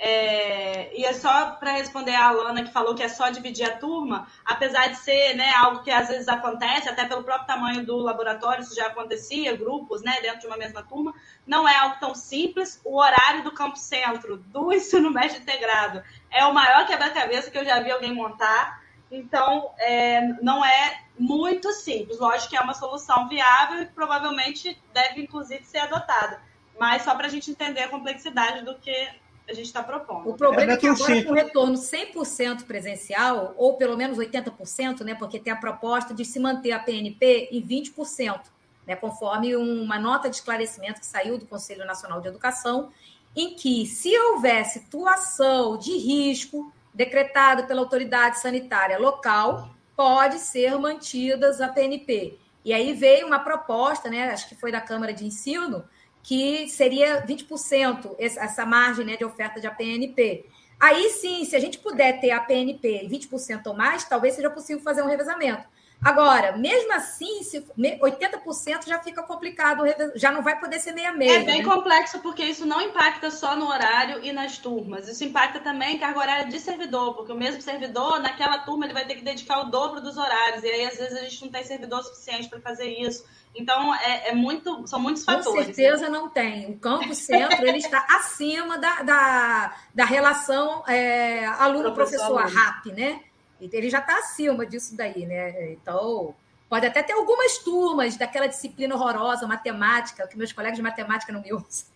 É, 0.00 0.96
e 0.96 1.04
é 1.04 1.12
só 1.12 1.52
para 1.52 1.72
responder 1.72 2.14
a 2.14 2.28
Alana 2.28 2.62
que 2.62 2.70
falou 2.70 2.94
que 2.94 3.02
é 3.02 3.08
só 3.08 3.30
dividir 3.30 3.64
a 3.64 3.76
turma, 3.76 4.28
apesar 4.44 4.86
de 4.88 4.96
ser 4.96 5.34
né, 5.34 5.50
algo 5.56 5.82
que 5.82 5.90
às 5.90 6.06
vezes 6.06 6.28
acontece, 6.28 6.88
até 6.88 7.04
pelo 7.04 7.24
próprio 7.24 7.48
tamanho 7.48 7.84
do 7.84 7.96
laboratório, 7.96 8.62
isso 8.62 8.76
já 8.76 8.86
acontecia, 8.86 9.56
grupos 9.56 10.00
né, 10.02 10.16
dentro 10.22 10.40
de 10.40 10.46
uma 10.46 10.56
mesma 10.56 10.84
turma, 10.84 11.12
não 11.44 11.68
é 11.68 11.76
algo 11.76 11.96
tão 11.98 12.14
simples. 12.14 12.80
O 12.84 12.96
horário 12.96 13.42
do 13.42 13.50
campo 13.50 13.76
centro 13.76 14.36
do 14.36 14.70
ensino 14.72 15.10
médio 15.10 15.38
integrado 15.38 16.00
é 16.30 16.44
o 16.44 16.54
maior 16.54 16.86
quebra-cabeça 16.86 17.50
que 17.50 17.58
eu 17.58 17.64
já 17.64 17.80
vi 17.80 17.90
alguém 17.90 18.14
montar. 18.14 18.86
Então, 19.10 19.72
é, 19.78 20.20
não 20.40 20.64
é 20.64 21.00
muito 21.18 21.72
simples. 21.72 22.20
Lógico 22.20 22.50
que 22.50 22.56
é 22.56 22.60
uma 22.60 22.74
solução 22.74 23.26
viável 23.26 23.82
e 23.82 23.86
provavelmente 23.86 24.80
deve, 24.92 25.22
inclusive, 25.22 25.64
ser 25.64 25.78
adotada. 25.78 26.40
Mas 26.78 27.02
só 27.02 27.16
para 27.16 27.26
a 27.26 27.30
gente 27.30 27.50
entender 27.50 27.82
a 27.82 27.88
complexidade 27.88 28.64
do 28.64 28.78
que 28.78 29.08
a 29.48 29.54
gente 29.54 29.66
está 29.66 29.82
propondo. 29.82 30.28
O 30.28 30.34
problema 30.34 30.72
é, 30.72 30.74
é 30.74 30.78
que 30.78 30.86
agora, 30.86 31.24
com 31.24 31.32
retorno 31.32 31.74
100% 31.74 32.64
presencial, 32.64 33.54
ou 33.56 33.74
pelo 33.74 33.96
menos 33.96 34.18
80%, 34.18 35.00
né, 35.00 35.14
porque 35.14 35.38
tem 35.38 35.52
a 35.52 35.56
proposta 35.56 36.12
de 36.12 36.24
se 36.24 36.38
manter 36.38 36.72
a 36.72 36.78
PNP 36.78 37.48
em 37.50 37.62
20%, 37.62 38.40
né, 38.86 38.94
conforme 38.94 39.56
uma 39.56 39.98
nota 39.98 40.28
de 40.28 40.36
esclarecimento 40.36 41.00
que 41.00 41.06
saiu 41.06 41.38
do 41.38 41.46
Conselho 41.46 41.86
Nacional 41.86 42.20
de 42.20 42.28
Educação, 42.28 42.90
em 43.34 43.54
que, 43.54 43.86
se 43.86 44.16
houver 44.18 44.64
situação 44.66 45.78
de 45.78 45.96
risco 45.96 46.70
decretada 46.92 47.62
pela 47.62 47.80
autoridade 47.80 48.40
sanitária 48.40 48.98
local, 48.98 49.70
pode 49.96 50.38
ser 50.38 50.76
mantidas 50.78 51.60
a 51.60 51.68
PNP. 51.68 52.38
E 52.64 52.72
aí 52.72 52.92
veio 52.92 53.26
uma 53.26 53.38
proposta, 53.38 54.10
né, 54.10 54.30
acho 54.30 54.48
que 54.48 54.54
foi 54.54 54.70
da 54.70 54.80
Câmara 54.80 55.12
de 55.12 55.24
Ensino, 55.24 55.84
que 56.28 56.68
seria 56.68 57.24
20% 57.26 58.14
essa 58.18 58.66
margem 58.66 59.02
né, 59.02 59.16
de 59.16 59.24
oferta 59.24 59.58
de 59.58 59.66
APNP. 59.66 60.44
Aí 60.78 61.08
sim, 61.08 61.42
se 61.46 61.56
a 61.56 61.58
gente 61.58 61.78
puder 61.78 62.20
ter 62.20 62.32
a 62.32 62.38
PNP 62.38 63.08
20% 63.10 63.66
ou 63.66 63.74
mais, 63.74 64.04
talvez 64.04 64.34
seja 64.34 64.50
possível 64.50 64.82
fazer 64.82 65.00
um 65.00 65.06
revezamento. 65.06 65.64
Agora, 66.04 66.54
mesmo 66.54 66.92
assim, 66.92 67.42
se 67.42 67.66
80% 67.78 68.86
já 68.86 68.98
fica 68.98 69.22
complicado, 69.22 69.84
já 70.16 70.30
não 70.30 70.42
vai 70.42 70.60
poder 70.60 70.78
ser 70.80 70.92
meia-meia. 70.92 71.40
É 71.40 71.44
bem 71.44 71.62
né? 71.62 71.64
complexo, 71.64 72.18
porque 72.18 72.44
isso 72.44 72.66
não 72.66 72.82
impacta 72.82 73.30
só 73.30 73.56
no 73.56 73.66
horário 73.66 74.22
e 74.22 74.30
nas 74.30 74.58
turmas. 74.58 75.08
Isso 75.08 75.24
impacta 75.24 75.60
também 75.60 75.96
em 75.96 75.98
carga 75.98 76.20
horária 76.20 76.46
de 76.46 76.60
servidor, 76.60 77.14
porque 77.14 77.32
o 77.32 77.36
mesmo 77.36 77.62
servidor, 77.62 78.20
naquela 78.20 78.58
turma, 78.58 78.84
ele 78.84 78.92
vai 78.92 79.06
ter 79.06 79.14
que 79.14 79.24
dedicar 79.24 79.62
o 79.62 79.70
dobro 79.70 80.02
dos 80.02 80.18
horários. 80.18 80.62
E 80.62 80.68
aí, 80.68 80.84
às 80.84 80.98
vezes, 80.98 81.18
a 81.18 81.22
gente 81.22 81.42
não 81.42 81.50
tem 81.50 81.64
servidor 81.64 82.04
suficiente 82.04 82.50
para 82.50 82.60
fazer 82.60 82.86
isso. 82.86 83.24
Então, 83.58 83.92
é, 83.96 84.28
é, 84.28 84.34
muito, 84.34 84.86
são 84.86 85.00
muitos 85.00 85.24
fatores. 85.24 85.46
Com 85.46 85.74
certeza 85.74 86.04
né? 86.04 86.10
não 86.10 86.28
tem. 86.28 86.70
O 86.70 86.78
campo 86.78 87.12
centro 87.12 87.66
ele 87.66 87.78
está 87.78 88.06
acima 88.08 88.78
da, 88.78 89.02
da, 89.02 89.76
da 89.92 90.04
relação 90.04 90.84
é, 90.86 91.44
aluno-professor, 91.44 92.46
RAP, 92.46 92.86
né? 92.86 93.20
Ele 93.60 93.90
já 93.90 93.98
está 93.98 94.16
acima 94.18 94.64
disso 94.64 94.96
daí, 94.96 95.26
né? 95.26 95.72
Então, 95.72 96.36
pode 96.68 96.86
até 96.86 97.02
ter 97.02 97.14
algumas 97.14 97.58
turmas 97.58 98.16
daquela 98.16 98.46
disciplina 98.46 98.94
horrorosa, 98.94 99.44
matemática, 99.48 100.28
que 100.28 100.38
meus 100.38 100.52
colegas 100.52 100.76
de 100.76 100.82
matemática 100.82 101.32
não 101.32 101.42
me 101.42 101.52
usam. 101.52 101.86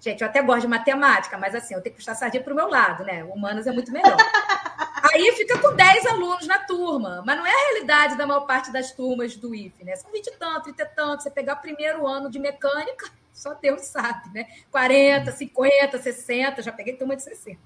Gente, 0.00 0.20
eu 0.20 0.26
até 0.26 0.42
gosto 0.42 0.62
de 0.62 0.68
matemática, 0.68 1.38
mas 1.38 1.54
assim, 1.54 1.74
eu 1.74 1.80
tenho 1.80 1.94
que 1.94 2.00
puxar 2.00 2.16
sardinha 2.16 2.42
para 2.42 2.52
o 2.52 2.56
meu 2.56 2.68
lado, 2.68 3.04
né? 3.04 3.22
Humanas 3.22 3.68
é 3.68 3.72
muito 3.72 3.92
melhor. 3.92 4.16
Aí 5.12 5.32
fica 5.32 5.58
com 5.58 5.74
10 5.74 6.06
alunos 6.06 6.46
na 6.46 6.60
turma, 6.60 7.22
mas 7.26 7.36
não 7.36 7.46
é 7.46 7.50
a 7.50 7.70
realidade 7.70 8.16
da 8.16 8.26
maior 8.26 8.46
parte 8.46 8.72
das 8.72 8.90
turmas 8.92 9.36
do 9.36 9.54
IFE, 9.54 9.84
né? 9.84 9.94
São 9.96 10.10
20 10.10 10.26
e 10.26 10.30
tanto, 10.32 10.62
30 10.62 10.82
e 10.82 10.86
tanto. 10.86 11.22
Você 11.22 11.30
pegar 11.30 11.54
o 11.54 11.60
primeiro 11.60 12.06
ano 12.06 12.30
de 12.30 12.38
mecânica, 12.38 13.10
só 13.30 13.52
Deus 13.52 13.82
sabe, 13.82 14.30
né? 14.32 14.46
40, 14.70 15.30
50, 15.30 16.00
60, 16.00 16.62
já 16.62 16.72
peguei 16.72 16.96
turma 16.96 17.16
de 17.16 17.22
60. 17.22 17.58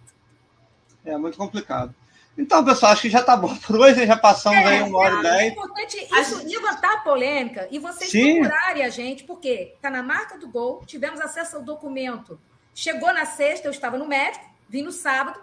É 1.05 1.17
muito 1.17 1.39
complicado. 1.39 1.95
Então, 2.37 2.65
pessoal, 2.65 2.93
acho 2.93 3.03
que 3.03 3.11
já 3.11 3.21
está 3.21 3.37
bom 3.37 3.55
por 3.57 3.81
hoje, 3.81 4.07
já 4.07 4.17
passamos 4.17 4.61
é, 4.61 4.79
aí 4.79 4.83
uma 4.83 4.99
hora 4.99 5.19
e 5.19 5.23
dez. 5.23 5.43
É 5.43 5.47
importante 5.47 6.09
isso, 6.21 6.47
levantar 6.47 6.95
a 6.95 6.99
polêmica 6.99 7.69
e 7.71 7.79
vocês 7.79 8.11
Sim. 8.11 8.41
procurarem 8.41 8.85
a 8.85 8.89
gente, 8.89 9.25
porque 9.25 9.73
está 9.75 9.91
na 9.91 10.03
marca 10.03 10.39
do 10.39 10.49
gol, 10.49 10.83
tivemos 10.87 11.21
acesso 11.21 11.57
ao 11.57 11.63
documento. 11.63 12.41
Chegou 12.75 13.13
na 13.13 13.27
sexta, 13.27 13.67
eu 13.67 13.73
estava 13.73 13.99
no 13.99 14.07
médico, 14.07 14.45
vim 14.69 14.83
no 14.83 14.93
sábado, 14.93 15.41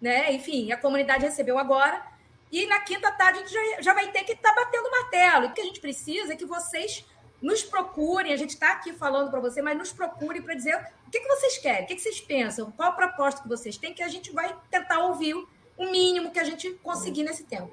né? 0.00 0.32
Enfim, 0.32 0.72
a 0.72 0.76
comunidade 0.76 1.24
recebeu 1.24 1.58
agora. 1.58 2.02
E 2.50 2.66
na 2.66 2.80
quinta 2.80 3.10
tarde 3.12 3.38
a 3.38 3.42
gente 3.42 3.52
já, 3.52 3.82
já 3.82 3.94
vai 3.94 4.10
ter 4.10 4.24
que 4.24 4.32
estar 4.32 4.52
tá 4.52 4.64
batendo 4.64 4.90
martelo. 4.90 5.44
E 5.44 5.48
o 5.48 5.52
que 5.52 5.60
a 5.60 5.64
gente 5.64 5.80
precisa 5.80 6.32
é 6.32 6.36
que 6.36 6.46
vocês 6.46 7.04
nos 7.42 7.62
procurem. 7.62 8.32
A 8.32 8.36
gente 8.36 8.50
está 8.50 8.72
aqui 8.72 8.92
falando 8.92 9.30
para 9.30 9.40
você, 9.40 9.60
mas 9.62 9.76
nos 9.76 9.92
procurem 9.92 10.42
para 10.42 10.54
dizer 10.54 10.76
o 11.06 11.10
que, 11.10 11.20
que 11.20 11.28
vocês 11.28 11.58
querem, 11.58 11.84
o 11.84 11.86
que, 11.86 11.94
que 11.94 12.02
vocês 12.02 12.20
pensam, 12.20 12.70
qual 12.72 12.90
a 12.90 12.92
proposta 12.92 13.42
que 13.42 13.48
vocês 13.48 13.76
têm, 13.76 13.94
que 13.94 14.02
a 14.02 14.08
gente 14.08 14.32
vai 14.32 14.56
tentar 14.70 15.00
ouvir 15.00 15.34
o 15.34 15.90
mínimo 15.90 16.30
que 16.30 16.38
a 16.38 16.44
gente 16.44 16.70
conseguir 16.82 17.22
nesse 17.22 17.44
tempo. 17.44 17.72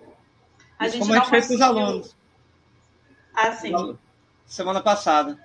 A 0.78 0.88
gente 0.88 1.02
Como 1.02 1.14
a 1.14 1.18
gente 1.18 1.30
fez 1.30 1.48
com 1.48 1.56
os 1.56 1.62
alunos. 1.62 2.16
Ah, 3.34 3.52
sim. 3.54 3.98
Semana 4.46 4.82
passada. 4.82 5.45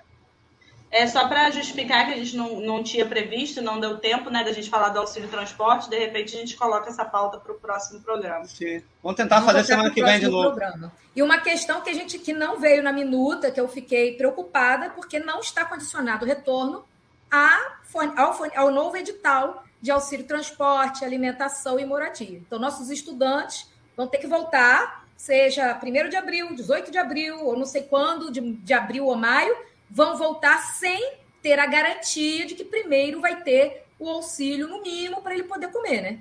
É 0.91 1.07
só 1.07 1.25
para 1.27 1.49
justificar 1.51 2.05
que 2.05 2.13
a 2.13 2.17
gente 2.17 2.35
não, 2.35 2.59
não 2.59 2.83
tinha 2.83 3.05
previsto, 3.05 3.61
não 3.61 3.79
deu 3.79 3.97
tempo 3.97 4.29
né, 4.29 4.43
da 4.43 4.51
gente 4.51 4.69
falar 4.69 4.89
do 4.89 4.99
auxílio 4.99 5.29
transporte, 5.29 5.89
de 5.89 5.97
repente 5.97 6.35
a 6.35 6.39
gente 6.39 6.57
coloca 6.57 6.89
essa 6.89 7.05
pauta 7.05 7.37
para 7.37 7.53
o 7.53 7.55
próximo 7.55 8.01
programa. 8.01 8.43
Sim. 8.43 8.83
Vamos 9.01 9.15
tentar 9.15 9.39
Vamos 9.39 9.53
fazer 9.53 9.63
semana 9.63 9.89
que 9.89 10.03
vem 10.03 10.19
de 10.19 10.27
novo. 10.27 10.49
Programa. 10.49 10.91
E 11.15 11.23
uma 11.23 11.39
questão 11.39 11.79
que 11.79 11.89
a 11.89 11.93
gente 11.93 12.19
que 12.19 12.33
não 12.33 12.59
veio 12.59 12.83
na 12.83 12.91
minuta, 12.91 13.49
que 13.49 13.59
eu 13.59 13.69
fiquei 13.69 14.17
preocupada, 14.17 14.89
porque 14.89 15.17
não 15.17 15.39
está 15.39 15.63
condicionado 15.63 16.25
o 16.25 16.27
retorno 16.27 16.83
a, 17.31 17.77
ao, 18.17 18.37
ao 18.55 18.71
novo 18.71 18.97
edital 18.97 19.63
de 19.81 19.91
auxílio 19.91 20.25
transporte, 20.25 21.05
alimentação 21.05 21.79
e 21.79 21.85
moradia. 21.85 22.37
Então, 22.37 22.59
nossos 22.59 22.89
estudantes 22.89 23.65
vão 23.95 24.07
ter 24.07 24.19
que 24.19 24.27
voltar, 24.27 25.05
seja 25.15 25.79
1 25.81 26.09
de 26.09 26.15
abril, 26.17 26.53
18 26.53 26.91
de 26.91 26.97
abril, 26.97 27.45
ou 27.45 27.57
não 27.57 27.65
sei 27.65 27.83
quando, 27.83 28.31
de, 28.31 28.41
de 28.41 28.73
abril 28.73 29.05
ou 29.05 29.15
maio, 29.15 29.55
vão 29.91 30.17
voltar 30.17 30.57
sem 30.59 31.15
ter 31.41 31.59
a 31.59 31.65
garantia 31.65 32.45
de 32.45 32.55
que 32.55 32.63
primeiro 32.63 33.19
vai 33.19 33.43
ter 33.43 33.85
o 33.99 34.09
auxílio 34.09 34.67
no 34.67 34.81
mínimo 34.81 35.21
para 35.21 35.33
ele 35.33 35.43
poder 35.43 35.67
comer, 35.67 36.01
né? 36.01 36.19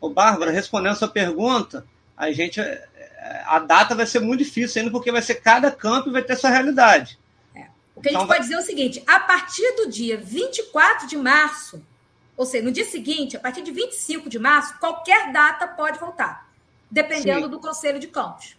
Ô, 0.00 0.08
Bárbara, 0.08 0.50
respondendo 0.50 0.92
a 0.92 0.96
sua 0.96 1.08
pergunta, 1.08 1.86
a 2.16 2.32
gente 2.32 2.60
a 3.44 3.58
data 3.58 3.94
vai 3.94 4.06
ser 4.06 4.20
muito 4.20 4.42
difícil 4.42 4.80
ainda 4.80 4.90
porque 4.90 5.12
vai 5.12 5.22
ser 5.22 5.36
cada 5.36 5.70
campo 5.70 6.08
e 6.08 6.12
vai 6.12 6.22
ter 6.22 6.36
sua 6.36 6.50
realidade. 6.50 7.18
É. 7.54 7.66
O 7.94 8.00
que 8.00 8.08
a 8.08 8.12
gente 8.12 8.22
então, 8.22 8.26
pode 8.26 8.40
dizer 8.40 8.54
é 8.54 8.58
o 8.58 8.62
seguinte: 8.62 9.02
a 9.06 9.20
partir 9.20 9.76
do 9.76 9.90
dia 9.90 10.16
24 10.16 11.06
de 11.06 11.16
março, 11.16 11.84
ou 12.36 12.46
seja, 12.46 12.64
no 12.64 12.72
dia 12.72 12.84
seguinte, 12.84 13.36
a 13.36 13.40
partir 13.40 13.62
de 13.62 13.70
25 13.70 14.28
de 14.30 14.38
março, 14.38 14.78
qualquer 14.78 15.32
data 15.32 15.68
pode 15.68 15.98
voltar, 15.98 16.48
dependendo 16.90 17.44
Sim. 17.44 17.50
do 17.50 17.60
Conselho 17.60 18.00
de 18.00 18.08
Campos. 18.08 18.56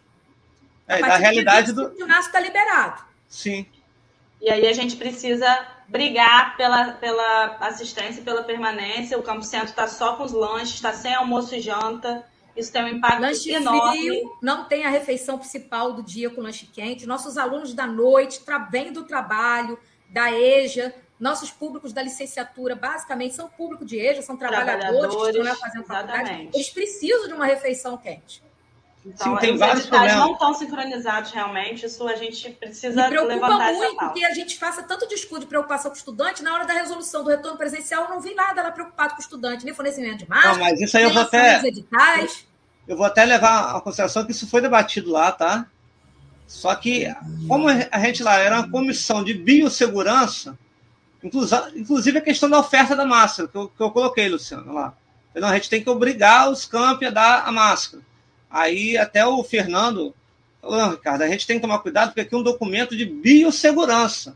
É, 0.87 0.99
da 0.99 1.17
realidade 1.17 1.73
do. 1.73 1.89
de 1.89 2.03
março 2.05 2.27
está 2.27 2.39
liberado. 2.39 3.03
Sim. 3.27 3.65
E 4.41 4.49
aí 4.49 4.67
a 4.67 4.73
gente 4.73 4.95
precisa 4.95 5.47
brigar 5.87 6.57
pela, 6.57 6.93
pela 6.93 7.57
assistência, 7.59 8.23
pela 8.23 8.43
permanência. 8.43 9.17
O 9.17 9.23
Campo 9.23 9.43
Centro 9.43 9.69
está 9.69 9.87
só 9.87 10.15
com 10.15 10.23
os 10.23 10.31
lanches, 10.31 10.75
está 10.75 10.91
sem 10.93 11.13
almoço 11.13 11.53
e 11.53 11.61
janta. 11.61 12.25
Isso 12.55 12.71
tem 12.71 12.83
um 12.83 12.87
impacto 12.87 13.21
lanche 13.21 13.51
enorme. 13.51 13.97
Frio, 13.97 14.37
não 14.41 14.65
tem 14.65 14.83
a 14.83 14.89
refeição 14.89 15.37
principal 15.37 15.93
do 15.93 16.01
dia 16.01 16.29
com 16.29 16.41
lanche 16.41 16.65
quente. 16.65 17.05
Nossos 17.05 17.37
alunos 17.37 17.73
da 17.73 17.85
noite 17.85 18.41
vêm 18.69 18.91
do 18.91 19.03
trabalho, 19.03 19.77
da 20.09 20.31
EJA, 20.31 20.93
nossos 21.19 21.51
públicos 21.51 21.93
da 21.93 22.01
licenciatura, 22.01 22.75
basicamente, 22.75 23.35
são 23.35 23.47
público 23.47 23.85
de 23.85 23.99
EJA, 23.99 24.23
são 24.23 24.35
trabalhadores, 24.35 24.89
trabalhadores 24.89 25.15
que 25.15 25.29
estão 25.29 25.43
lá 25.43 25.55
fazendo 25.55 25.85
faculdade. 25.85 26.49
Eles 26.53 26.69
precisam 26.71 27.27
de 27.27 27.33
uma 27.33 27.45
refeição 27.45 27.95
quente. 27.95 28.43
Então, 29.05 29.33
Sim, 29.33 29.39
tem 29.39 29.57
vários 29.57 29.87
problemas. 29.87 30.15
não 30.15 30.33
estão 30.33 30.53
sincronizados 30.53 31.31
realmente, 31.31 31.85
isso 31.87 32.07
a 32.07 32.15
gente 32.15 32.51
precisa 32.51 33.09
Me 33.09 33.09
preocupa 33.09 33.57
muito 33.73 34.13
que 34.13 34.23
a 34.23 34.33
gente 34.33 34.59
faça 34.59 34.83
tanto 34.83 35.07
discurso 35.07 35.41
de 35.41 35.47
preocupação 35.47 35.89
com 35.89 35.95
o 35.95 35.97
estudante, 35.97 36.43
na 36.43 36.53
hora 36.53 36.65
da 36.65 36.73
resolução 36.73 37.23
do 37.23 37.29
retorno 37.31 37.57
presencial, 37.57 38.03
eu 38.03 38.09
não 38.09 38.21
vi 38.21 38.35
nada 38.35 38.61
lá 38.61 38.71
preocupado 38.71 39.13
com 39.13 39.19
o 39.19 39.21
estudante, 39.21 39.65
nem 39.65 39.73
fornecimento 39.73 40.19
de 40.19 40.29
máscara, 40.29 40.53
não, 40.53 40.59
mas 40.59 40.79
isso 40.79 40.95
aí 40.97 41.03
eu 41.03 41.13
vou 41.13 41.23
até 41.23 41.65
editais. 41.65 42.45
Eu 42.87 42.95
vou 42.95 43.05
até 43.05 43.25
levar 43.25 43.75
a 43.75 43.81
consideração 43.81 44.23
que 44.23 44.31
isso 44.31 44.47
foi 44.47 44.61
debatido 44.61 45.11
lá, 45.11 45.31
tá? 45.31 45.65
Só 46.45 46.75
que, 46.75 47.07
como 47.47 47.67
a 47.69 47.99
gente 47.99 48.21
lá 48.21 48.37
era 48.37 48.59
uma 48.59 48.69
comissão 48.69 49.23
de 49.23 49.33
biossegurança, 49.33 50.57
Inclusive 51.23 52.17
a 52.17 52.21
questão 52.21 52.49
da 52.49 52.59
oferta 52.59 52.95
da 52.95 53.05
máscara, 53.05 53.47
que 53.47 53.55
eu, 53.55 53.67
que 53.69 53.81
eu 53.81 53.91
coloquei, 53.91 54.27
Luciano, 54.27 54.73
lá. 54.73 54.93
Então, 55.35 55.47
a 55.47 55.53
gente 55.53 55.69
tem 55.69 55.83
que 55.83 55.89
obrigar 55.89 56.49
os 56.49 56.65
campi 56.65 57.05
a 57.05 57.11
dar 57.11 57.47
a 57.47 57.51
máscara. 57.51 58.03
Aí 58.51 58.97
até 58.97 59.25
o 59.25 59.43
Fernando 59.43 60.13
falou, 60.61 60.91
Ricardo, 60.91 61.23
a 61.23 61.27
gente 61.27 61.47
tem 61.47 61.57
que 61.57 61.61
tomar 61.61 61.79
cuidado, 61.79 62.09
porque 62.09 62.21
aqui 62.21 62.35
é 62.35 62.37
um 62.37 62.43
documento 62.43 62.95
de 62.95 63.05
biossegurança. 63.05 64.35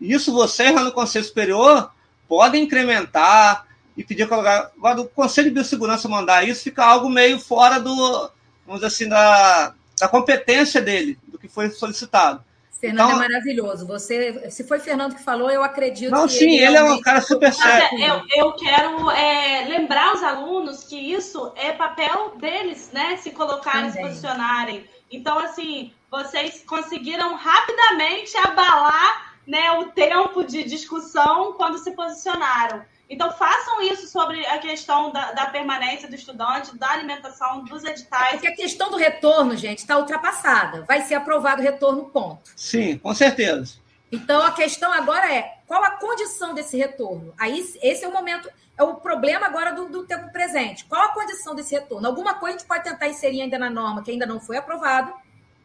Isso 0.00 0.32
vocês 0.32 0.74
lá 0.74 0.84
no 0.84 0.92
Conselho 0.92 1.24
Superior 1.24 1.90
podem 2.28 2.64
incrementar 2.64 3.66
e 3.96 4.04
pedir 4.04 4.28
colocar. 4.28 4.70
O 4.76 5.04
Conselho 5.06 5.48
de 5.48 5.54
Biossegurança 5.54 6.08
mandar 6.08 6.46
isso 6.46 6.64
fica 6.64 6.84
algo 6.84 7.08
meio 7.08 7.38
fora 7.38 7.78
do, 7.78 8.30
vamos 8.66 8.82
dizer 8.82 8.86
assim, 8.86 9.08
da, 9.08 9.74
da 9.98 10.08
competência 10.08 10.80
dele, 10.80 11.18
do 11.26 11.38
que 11.38 11.48
foi 11.48 11.70
solicitado. 11.70 12.44
Fernando 12.84 13.08
então, 13.08 13.22
é 13.22 13.28
maravilhoso. 13.28 13.86
Você, 13.86 14.50
se 14.50 14.62
foi 14.64 14.78
Fernando 14.78 15.14
que 15.14 15.22
falou, 15.22 15.50
eu 15.50 15.62
acredito. 15.62 16.10
Não, 16.10 16.28
sim, 16.28 16.56
ele, 16.56 16.66
ele 16.66 16.76
é 16.76 16.82
um 16.84 17.00
cara 17.00 17.22
super 17.22 17.52
sério. 17.52 17.98
Eu, 17.98 18.22
eu 18.36 18.52
quero 18.52 19.10
é, 19.10 19.64
lembrar 19.68 20.14
os 20.14 20.22
alunos 20.22 20.84
que 20.84 20.96
isso 20.96 21.50
é 21.56 21.72
papel 21.72 22.34
deles, 22.36 22.90
né? 22.92 23.16
Se 23.16 23.30
colocarem, 23.30 23.90
Também. 23.90 23.92
se 23.92 24.08
posicionarem. 24.08 24.84
Então, 25.10 25.38
assim, 25.38 25.92
vocês 26.10 26.62
conseguiram 26.66 27.34
rapidamente 27.36 28.36
abalar 28.36 29.34
né, 29.46 29.72
o 29.72 29.86
tempo 29.86 30.44
de 30.44 30.64
discussão 30.64 31.54
quando 31.54 31.78
se 31.78 31.92
posicionaram. 31.92 32.84
Então, 33.08 33.30
façam 33.32 33.82
isso 33.82 34.06
sobre 34.08 34.44
a 34.46 34.58
questão 34.58 35.12
da, 35.12 35.32
da, 35.32 35.46
permanência 35.46 36.08
do 36.08 36.14
estudante, 36.14 36.76
da 36.78 36.90
alimentação, 36.90 37.62
dos 37.64 37.84
editais. 37.84 38.32
Porque 38.32 38.46
a 38.46 38.56
questão 38.56 38.90
do 38.90 38.96
retorno, 38.96 39.56
gente, 39.56 39.78
está 39.78 39.98
ultrapassada. 39.98 40.82
Vai 40.82 41.02
ser 41.02 41.14
aprovado 41.14 41.60
o 41.60 41.64
retorno, 41.64 42.06
ponto. 42.06 42.50
Sim, 42.56 42.98
com 42.98 43.14
certeza. 43.14 43.76
Então, 44.10 44.42
a 44.42 44.52
questão 44.52 44.92
agora 44.92 45.32
é 45.32 45.58
qual 45.66 45.82
a 45.84 45.92
condição 45.92 46.54
desse 46.54 46.76
retorno? 46.76 47.34
Aí, 47.38 47.60
esse 47.82 48.04
é 48.04 48.08
o 48.08 48.12
momento, 48.12 48.48
é 48.76 48.82
o 48.82 48.94
problema 48.94 49.46
agora 49.46 49.72
do, 49.72 49.88
do 49.88 50.06
tempo 50.06 50.32
presente. 50.32 50.84
Qual 50.86 51.02
a 51.02 51.12
condição 51.12 51.54
desse 51.54 51.74
retorno? 51.74 52.06
Alguma 52.06 52.34
coisa 52.34 52.56
a 52.56 52.58
gente 52.58 52.68
pode 52.68 52.84
tentar 52.84 53.08
inserir 53.08 53.42
ainda 53.42 53.58
na 53.58 53.68
norma 53.68 54.02
que 54.02 54.10
ainda 54.10 54.24
não 54.24 54.40
foi 54.40 54.56
aprovada, 54.56 55.12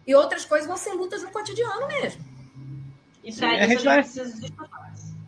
e 0.06 0.16
outras 0.16 0.44
coisas 0.44 0.68
vão 0.68 0.76
ser 0.76 0.94
lutas 0.94 1.22
no 1.22 1.30
cotidiano 1.30 1.88
mesmo. 1.88 2.26
E 3.24 3.32
para 3.34 3.54
isso 3.54 3.64
a 3.64 3.68
gente, 3.68 3.84
vai... 3.84 4.02
precisa 4.02 4.42
de 4.42 4.52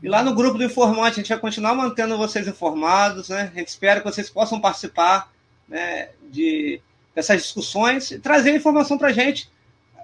e 0.01 0.09
lá 0.09 0.23
no 0.23 0.33
grupo 0.33 0.57
do 0.57 0.63
informante, 0.63 1.19
a 1.19 1.21
gente 1.21 1.29
vai 1.29 1.37
continuar 1.37 1.75
mantendo 1.75 2.17
vocês 2.17 2.47
informados, 2.47 3.29
né? 3.29 3.51
A 3.53 3.59
gente 3.59 3.67
espera 3.67 3.99
que 3.99 4.05
vocês 4.05 4.29
possam 4.29 4.59
participar 4.59 5.31
né, 5.67 6.09
de, 6.31 6.81
dessas 7.13 7.43
discussões 7.43 8.09
e 8.09 8.17
trazer 8.17 8.55
informação 8.55 8.97
para 8.97 9.09
a 9.09 9.13
gente. 9.13 9.49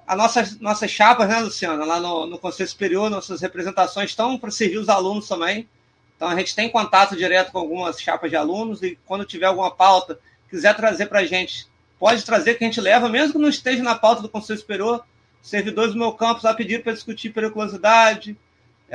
As 0.06 0.16
nossas, 0.16 0.60
nossas 0.60 0.92
chapas, 0.92 1.28
né, 1.28 1.40
Luciana? 1.40 1.84
Lá 1.84 2.00
no, 2.00 2.28
no 2.28 2.38
Conselho 2.38 2.70
Superior, 2.70 3.10
nossas 3.10 3.42
representações 3.42 4.12
estão 4.12 4.38
para 4.38 4.52
servir 4.52 4.78
os 4.78 4.88
alunos 4.88 5.28
também. 5.28 5.68
Então, 6.16 6.30
a 6.30 6.36
gente 6.36 6.56
tem 6.56 6.70
contato 6.70 7.16
direto 7.16 7.52
com 7.52 7.58
algumas 7.58 8.00
chapas 8.00 8.30
de 8.30 8.36
alunos 8.36 8.84
e 8.84 8.98
quando 9.06 9.26
tiver 9.26 9.48
alguma 9.48 9.72
pauta, 9.72 10.20
quiser 10.50 10.76
trazer 10.76 11.08
para 11.08 11.20
a 11.20 11.26
gente, 11.26 11.68
pode 12.00 12.24
trazer 12.24 12.56
que 12.56 12.64
a 12.64 12.68
gente 12.68 12.80
leva, 12.80 13.10
mesmo 13.10 13.34
que 13.34 13.40
não 13.40 13.50
esteja 13.50 13.82
na 13.82 13.96
pauta 13.96 14.22
do 14.22 14.30
Conselho 14.30 14.60
Superior. 14.60 15.04
Servidores 15.42 15.94
do 15.94 16.00
meu 16.00 16.12
campus 16.12 16.44
lá 16.44 16.54
pediram 16.54 16.84
para 16.84 16.94
discutir 16.94 17.34
periculosidade, 17.34 18.38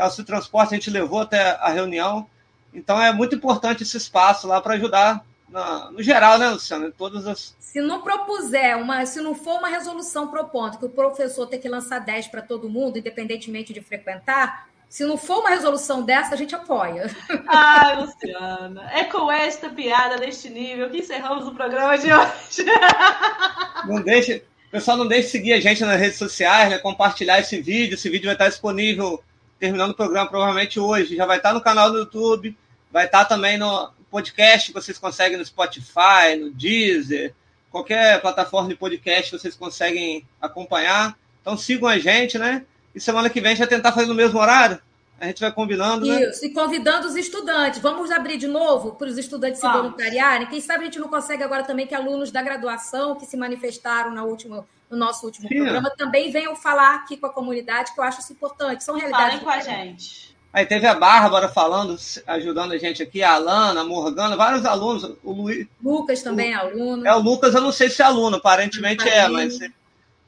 auxílio 0.01 0.27
transporte 0.27 0.75
a 0.75 0.77
gente 0.77 0.91
levou 0.91 1.21
até 1.21 1.57
a 1.61 1.69
reunião. 1.69 2.27
Então 2.73 3.01
é 3.01 3.13
muito 3.13 3.35
importante 3.35 3.83
esse 3.83 3.97
espaço 3.97 4.47
lá 4.47 4.61
para 4.61 4.75
ajudar 4.75 5.25
na, 5.49 5.91
no 5.91 6.03
geral, 6.03 6.39
né, 6.39 6.49
Luciano? 6.49 6.87
Em 6.87 6.91
todas 6.91 7.27
as. 7.27 7.55
Se 7.61 7.81
não 7.81 8.03
propuser 8.03 8.77
uma, 8.77 9.05
se 9.07 9.21
não 9.21 9.35
for 9.35 9.59
uma 9.59 9.69
resolução 9.69 10.29
propondo 10.29 10.79
que 10.79 10.85
o 10.85 10.91
professor 10.91 11.47
tem 11.47 11.61
que 11.61 11.69
lançar 11.69 11.99
10 11.99 12.29
para 12.29 12.43
todo 12.43 12.69
mundo, 12.69 12.99
independentemente 12.99 13.73
de 13.73 13.81
frequentar, 13.81 14.69
se 14.89 15.07
não 15.07 15.17
for 15.17 15.39
uma 15.41 15.49
resolução 15.49 16.03
dessa, 16.03 16.35
a 16.35 16.37
gente 16.37 16.55
apoia. 16.55 17.11
Ai, 17.49 17.97
Luciana, 18.03 18.91
é 18.93 19.05
com 19.05 19.33
esta 19.33 19.71
piada 19.71 20.19
deste 20.19 20.51
nível 20.51 20.91
que 20.91 20.99
encerramos 20.99 21.47
o 21.49 21.55
programa 21.55 21.97
de 21.97 22.13
hoje. 22.13 22.67
Não 23.89 24.01
deixe, 24.01 24.45
pessoal, 24.71 24.97
não 24.97 25.09
deixe 25.09 25.25
de 25.25 25.33
seguir 25.33 25.53
a 25.55 25.61
gente 25.61 25.85
nas 25.85 25.99
redes 25.99 26.19
sociais, 26.19 26.71
né, 26.71 26.79
compartilhar 26.79 27.41
esse 27.41 27.61
vídeo. 27.61 27.95
Esse 27.95 28.09
vídeo 28.09 28.27
vai 28.27 28.35
estar 28.35 28.49
disponível 28.49 29.21
terminando 29.63 29.93
o 29.93 29.95
programa 29.95 30.29
provavelmente 30.29 30.81
hoje. 30.81 31.15
Já 31.15 31.25
vai 31.25 31.37
estar 31.37 31.53
no 31.53 31.61
canal 31.61 31.89
do 31.89 31.99
YouTube, 31.99 32.59
vai 32.91 33.05
estar 33.05 33.27
também 33.27 33.57
no 33.57 33.93
podcast 34.11 34.67
que 34.67 34.75
vocês 34.75 34.99
conseguem 34.99 35.39
no 35.39 35.45
Spotify, 35.45 36.35
no 36.37 36.51
Deezer, 36.51 37.33
qualquer 37.71 38.21
plataforma 38.21 38.71
de 38.71 38.75
podcast 38.75 39.31
vocês 39.31 39.55
conseguem 39.55 40.27
acompanhar. 40.41 41.17
Então 41.41 41.57
sigam 41.57 41.89
a 41.89 41.97
gente, 41.97 42.39
né? 42.39 42.65
E 42.93 42.99
semana 42.99 43.31
que 43.31 43.41
vem 43.41 43.53
a 43.53 43.55
gente 43.55 43.61
vai 43.61 43.69
tentar 43.69 43.93
fazer 43.93 44.09
no 44.09 44.17
mesmo 44.17 44.41
horário. 44.41 44.81
A 45.23 45.27
gente 45.27 45.39
vai 45.39 45.53
combinando, 45.53 46.05
né? 46.05 46.21
Isso, 46.25 46.45
e 46.45 46.51
convidando 46.51 47.07
os 47.07 47.15
estudantes. 47.15 47.81
Vamos 47.81 48.11
abrir 48.11 48.37
de 48.39 48.49
novo 48.49 48.97
para 48.97 49.07
os 49.07 49.17
estudantes 49.17 49.61
se 49.61 49.69
voluntariarem. 49.69 50.49
Quem 50.49 50.61
sabe 50.61 50.81
a 50.81 50.85
gente 50.87 50.99
não 50.99 51.07
consegue 51.07 51.45
agora 51.45 51.63
também 51.63 51.87
que 51.87 51.95
alunos 51.95 52.33
da 52.33 52.43
graduação 52.43 53.15
que 53.15 53.25
se 53.25 53.37
manifestaram 53.37 54.11
na 54.11 54.25
última, 54.25 54.67
no 54.91 54.97
nosso 54.97 55.25
último 55.25 55.47
Sim. 55.47 55.59
programa 55.59 55.91
também 55.97 56.33
venham 56.33 56.57
falar 56.57 56.97
aqui 56.97 57.17
com 57.17 57.27
a 57.27 57.33
comunidade, 57.33 57.95
que 57.95 58.01
eu 58.01 58.03
acho 58.03 58.19
isso 58.19 58.33
importante. 58.33 58.83
São 58.83 58.97
realidades. 58.97 59.39
Falem 59.39 59.45
com 59.45 59.51
a 59.51 59.61
gente. 59.61 60.35
Aí 60.53 60.67
teve 60.67 60.89
a 60.89 60.95
Bárbara 60.95 61.49
falando, 61.49 61.97
ajudando 62.27 62.73
a 62.73 62.79
gente 62.79 63.01
aqui, 63.01 63.23
a 63.23 63.35
Alana, 63.35 63.83
a 63.83 63.85
Morgana, 63.85 64.35
vários 64.35 64.67
alunos. 64.67 65.05
O 65.23 65.31
Luiz, 65.31 65.69
Lucas 65.81 66.21
também 66.21 66.51
o, 66.51 66.53
é 66.53 66.55
aluno. 66.55 67.07
É, 67.07 67.15
o 67.15 67.21
Lucas, 67.21 67.55
eu 67.55 67.61
não 67.61 67.71
sei 67.71 67.89
se 67.89 68.03
é 68.03 68.05
aluno, 68.05 68.39
aparentemente 68.39 69.09
é, 69.09 69.29
mas 69.29 69.57
se, 69.57 69.73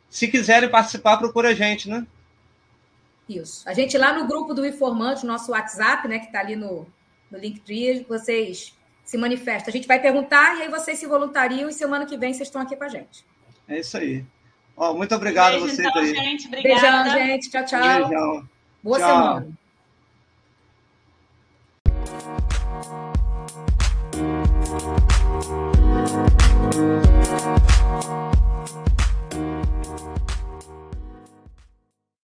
se 0.09 0.29
quiserem 0.29 0.69
participar, 0.69 1.17
procura 1.17 1.49
a 1.49 1.55
gente, 1.55 1.89
né? 1.89 2.07
Isso. 3.29 3.69
A 3.69 3.73
gente 3.73 3.97
lá 3.97 4.13
no 4.13 4.27
grupo 4.27 4.53
do 4.53 4.67
Informante, 4.67 5.25
nosso 5.25 5.53
WhatsApp, 5.53 6.07
né, 6.09 6.19
que 6.19 6.27
está 6.27 6.41
ali 6.41 6.57
no, 6.57 6.87
no 7.31 7.39
Linktree, 7.39 8.05
vocês 8.09 8.77
se 9.05 9.17
manifestam. 9.17 9.71
A 9.71 9.77
gente 9.77 9.89
vai 9.89 10.01
perguntar 10.01 10.59
e 10.59 10.63
aí 10.63 10.69
vocês 10.69 10.99
se 10.99 11.07
voluntariam 11.07 11.69
e 11.69 11.73
semana 11.73 12.07
que 12.07 12.17
vem 12.17 12.33
vocês 12.33 12.49
estão 12.49 12.63
aqui 12.63 12.77
com 12.77 12.85
a 12.85 12.89
gente. 12.89 13.25
É 13.69 13.79
isso 13.81 13.97
aí. 13.97 14.25
Ó, 14.77 14.93
muito 14.95 15.15
obrigado 15.15 15.53
Beijo, 15.53 15.65
a 15.65 15.69
vocês 15.69 15.89
então, 15.89 16.03
aí. 16.03 16.15
Gente, 16.15 16.47
obrigada. 16.49 17.05
Beijão, 17.05 17.27
gente. 17.27 17.51
Tchau, 17.51 17.65
tchau. 17.65 18.09
Beijão. 18.09 18.49
Boa 18.83 18.99
tchau. 18.99 19.09
semana. 19.09 19.64